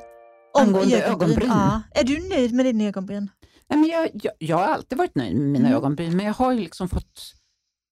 angående 0.58 1.02
ögonbryn. 1.04 1.48
Ja. 1.48 1.82
Är 1.90 2.04
du 2.04 2.28
nöjd 2.28 2.52
med 2.54 2.66
dina 2.66 2.84
ögonbryn? 2.84 3.30
Nej, 3.68 3.78
men 3.78 3.88
jag, 3.90 4.10
jag, 4.14 4.32
jag 4.38 4.56
har 4.56 4.64
alltid 4.64 4.98
varit 4.98 5.14
nöjd 5.14 5.36
med 5.36 5.46
mina 5.50 5.66
Mm. 5.66 5.76
ögonbryn, 5.78 6.16
men 6.16 6.26
jag 6.26 6.34
har 6.34 6.52
ju 6.52 6.60
liksom 6.60 6.88
fått 6.88 7.34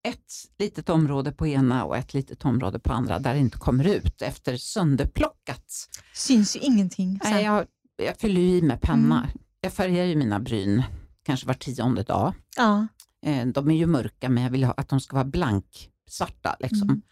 ett 0.08 0.32
litet 0.58 0.88
område 0.88 1.32
på 1.32 1.46
ena 1.46 1.84
och 1.84 1.96
ett 1.96 2.14
litet 2.14 2.44
område 2.44 2.78
på 2.78 2.92
andra 2.92 3.18
där 3.18 3.34
det 3.34 3.40
inte 3.40 3.58
kommer 3.58 3.86
ut 3.86 4.22
efter 4.22 4.56
sönderplockat. 4.56 5.64
Syns 6.14 6.56
ju 6.56 6.60
ingenting. 6.60 7.20
sen. 7.22 7.32
Nej, 7.32 7.44
jag, 7.44 7.66
jag 7.96 8.16
fyller 8.16 8.40
ju 8.40 8.48
i 8.58 8.62
med 8.62 8.80
penna. 8.80 9.18
Mm. 9.18 9.30
Jag 9.60 9.72
färgar 9.72 10.04
ju 10.04 10.16
mina 10.16 10.40
bryn 10.40 10.82
kanske 11.26 11.46
var 11.46 11.54
tionde 11.54 12.02
dag. 12.02 12.34
Ja. 12.56 12.86
Eh, 13.26 13.46
De 13.46 13.70
är 13.70 13.74
ju 13.76 13.86
mörka 13.86 14.28
men 14.28 14.42
jag 14.42 14.50
vill 14.50 14.64
ha, 14.64 14.72
att 14.76 14.88
de 14.88 15.00
ska 15.00 15.16
vara 15.16 15.24
blanksvarta. 15.24 16.56
Liksom. 16.60 16.82
Mm. 16.88 17.02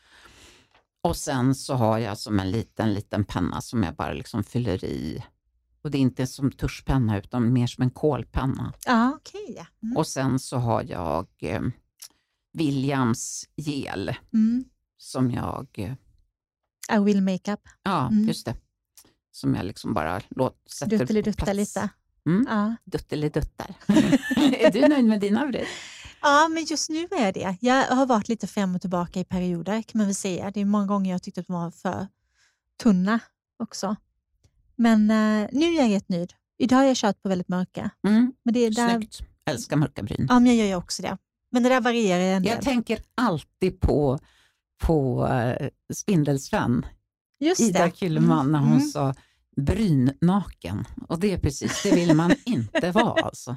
Och 1.02 1.16
sen 1.16 1.54
så 1.54 1.74
har 1.74 1.98
jag 1.98 2.18
som 2.18 2.40
en 2.40 2.50
liten, 2.50 2.94
liten 2.94 3.24
penna 3.24 3.60
som 3.60 3.82
jag 3.82 3.94
bara 3.94 4.12
liksom 4.12 4.44
fyller 4.44 4.84
i. 4.84 5.24
Och 5.82 5.90
det 5.90 5.98
är 5.98 6.02
inte 6.02 6.26
som 6.26 6.50
tuschpenna 6.52 7.18
utan 7.18 7.52
mer 7.52 7.66
som 7.66 7.82
en 7.82 7.90
kolpenna. 7.90 8.72
Ja, 8.86 9.12
okej. 9.16 9.66
Mm. 9.82 9.96
Och 9.96 10.06
sen 10.06 10.38
så 10.38 10.56
har 10.56 10.82
jag 10.82 11.26
eh, 11.40 11.62
Williams 12.52 13.48
gel 13.56 14.14
Mm. 14.32 14.64
som 14.96 15.30
jag, 15.30 15.66
eh, 15.74 15.92
I 16.96 16.98
will 17.04 17.22
makeup. 17.22 17.60
ja 17.82 18.08
Mm. 18.08 18.28
just 18.28 18.46
det, 18.46 18.56
som 19.30 19.54
jag 19.54 19.64
liksom 19.66 19.94
bara 19.94 20.20
låt, 20.28 20.56
sätter 20.70 20.98
Duttelidutta 20.98 21.52
lite. 21.52 21.88
Mm. 22.26 22.46
Ja. 22.48 22.76
Dutteliduttar. 22.84 23.74
är 24.36 24.72
du 24.72 24.88
nöjd 24.88 25.04
med 25.04 25.20
dina 25.20 25.46
bryn? 25.46 25.64
Ja, 26.22 26.48
men 26.48 26.64
just 26.64 26.90
nu 26.90 27.06
är 27.10 27.32
det. 27.32 27.56
Jag 27.60 27.86
har 27.86 28.06
varit 28.06 28.28
lite 28.28 28.46
fram 28.46 28.74
och 28.74 28.80
tillbaka 28.80 29.20
i 29.20 29.24
perioder 29.24 29.82
kan 29.82 29.98
man 29.98 30.06
väl 30.06 30.14
säga. 30.14 30.50
Det 30.50 30.60
är 30.60 30.64
många 30.64 30.86
gånger 30.86 31.10
jag 31.10 31.22
tyckte 31.22 31.40
att 31.40 31.46
de 31.46 31.52
var 31.52 31.70
för 31.70 32.06
tunna 32.82 33.20
också. 33.58 33.96
Men 34.76 35.10
eh, 35.10 35.48
nu 35.52 35.66
är 35.66 35.82
jag 35.82 35.90
rätt 35.96 36.08
nöjd. 36.08 36.32
Idag 36.58 36.76
har 36.76 36.84
jag 36.84 36.96
kört 36.96 37.22
på 37.22 37.28
väldigt 37.28 37.48
mörka. 37.48 37.90
Mm. 38.08 38.32
Men 38.44 38.54
det 38.54 38.60
är 38.60 38.70
där, 38.70 38.88
Snyggt. 38.98 39.20
Älskar 39.50 39.76
mörka 39.76 40.02
bryn. 40.02 40.26
ja, 40.28 40.34
men 40.40 40.46
jag 40.46 40.56
gör 40.56 40.66
ju 40.66 40.74
också 40.74 41.02
det. 41.02 41.18
Men 41.50 41.62
det 41.62 41.68
där 41.68 41.80
varierar 41.80 42.20
en 42.22 42.42
del. 42.42 42.52
Jag 42.52 42.62
tänker 42.62 42.98
alltid 43.14 43.80
på, 43.80 44.18
på 44.82 45.26
uh, 45.26 45.68
Spindelsvän, 45.94 46.86
Just 47.40 47.60
Ida 47.60 47.84
det. 47.84 47.96
Kylleman, 47.96 48.52
när 48.52 48.58
hon 48.58 48.72
Mm. 48.72 48.88
sa 48.88 49.14
brynnaken. 49.56 50.84
Och 51.08 51.18
det 51.20 51.32
är 51.32 51.38
precis, 51.38 51.82
det 51.82 51.94
vill 51.94 52.14
man 52.14 52.32
inte 52.44 52.90
vara 52.92 53.22
alltså. 53.22 53.56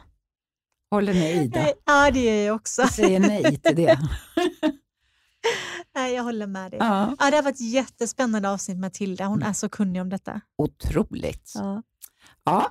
Håller 0.92 1.14
med 1.14 1.36
Ida. 1.36 1.68
Ja, 1.86 2.12
det 2.12 2.20
gör 2.20 2.46
jag 2.48 2.56
också. 2.56 2.82
Jag 2.82 2.92
säger 2.94 3.20
nej 3.20 3.58
till 3.58 3.76
det. 3.76 4.00
Nej, 5.96 6.14
jag 6.14 6.24
håller 6.24 6.48
med 6.48 6.72
dig. 6.72 6.80
Ja, 6.80 7.16
Ja, 7.20 7.30
det 7.30 7.36
har 7.36 7.44
varit 7.44 7.56
ett 7.56 7.72
jättespännande 7.74 8.50
avsnitt 8.50 8.78
med 8.78 8.82
Matilda. 8.88 9.26
Hon 9.26 9.44
är 9.44 9.54
så 9.54 9.70
kunnig 9.70 10.02
om 10.02 10.10
detta. 10.10 10.42
otroligt. 10.58 11.52
Ja. 11.56 11.84
Ja, 12.44 12.70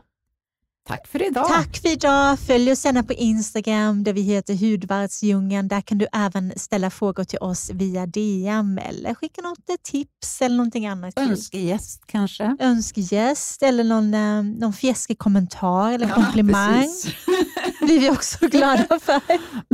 tack 0.89 1.07
för 1.07 1.27
idag. 1.27 1.49
Tack 1.49 1.77
för 1.77 1.89
idag. 1.93 2.39
Följ 2.39 2.73
oss 2.73 2.85
gärna 2.85 3.03
på 3.03 3.13
Instagram 3.13 4.05
där 4.05 4.13
vi 4.13 4.21
heter 4.21 4.55
Hudvärdsdjungeln. 4.55 5.69
Där 5.69 5.81
kan 5.81 5.99
du 5.99 6.07
även 6.13 6.53
ställa 6.57 6.91
frågor 6.91 7.25
till 7.25 7.39
oss 7.39 7.71
via 7.75 8.07
DM 8.07 8.79
eller 8.79 9.15
skicka 9.15 9.41
något 9.43 9.83
tips 9.83 10.43
eller 10.43 10.57
någonting 10.57 10.87
annat. 10.87 11.19
Önskegäst 11.19 12.03
kanske? 12.07 12.57
Önskegäst 12.61 13.63
eller 13.63 13.85
någon, 13.85 14.15
eh, 14.15 14.43
någon 14.43 14.73
fjäskig 14.73 15.19
kommentar 15.19 15.93
eller 15.93 16.09
Ja, 16.09 16.15
komplimang. 16.15 16.81
precis. 16.83 17.15
blir 17.81 18.01
vi 18.01 18.11
också 18.11 18.47
glada 18.49 18.99
för. 19.03 19.21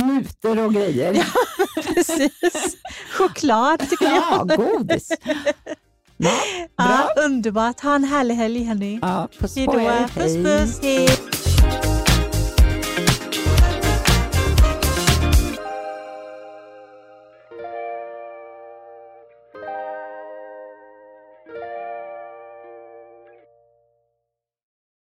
Mutor 0.03 0.59
och 0.59 0.73
grejer. 0.73 1.25
Precis. 1.83 2.31
Choklad 3.17 3.89
tycker 3.89 4.05
jag. 4.05 4.51
Ja, 4.51 4.55
godis. 4.55 5.09
Ja, 6.17 6.29
bra. 6.77 6.87
Ja, 7.15 7.23
underbart. 7.25 7.81
Ha 7.81 7.95
en 7.95 8.03
härlig 8.03 8.35
helg 8.35 8.63
hörni. 8.63 8.99
Ja, 9.01 9.27
puss 9.39 9.55
på 9.55 9.79
er. 9.79 10.07
Puss 10.07 10.35
puss. 10.35 10.79
Hej. 10.81 11.36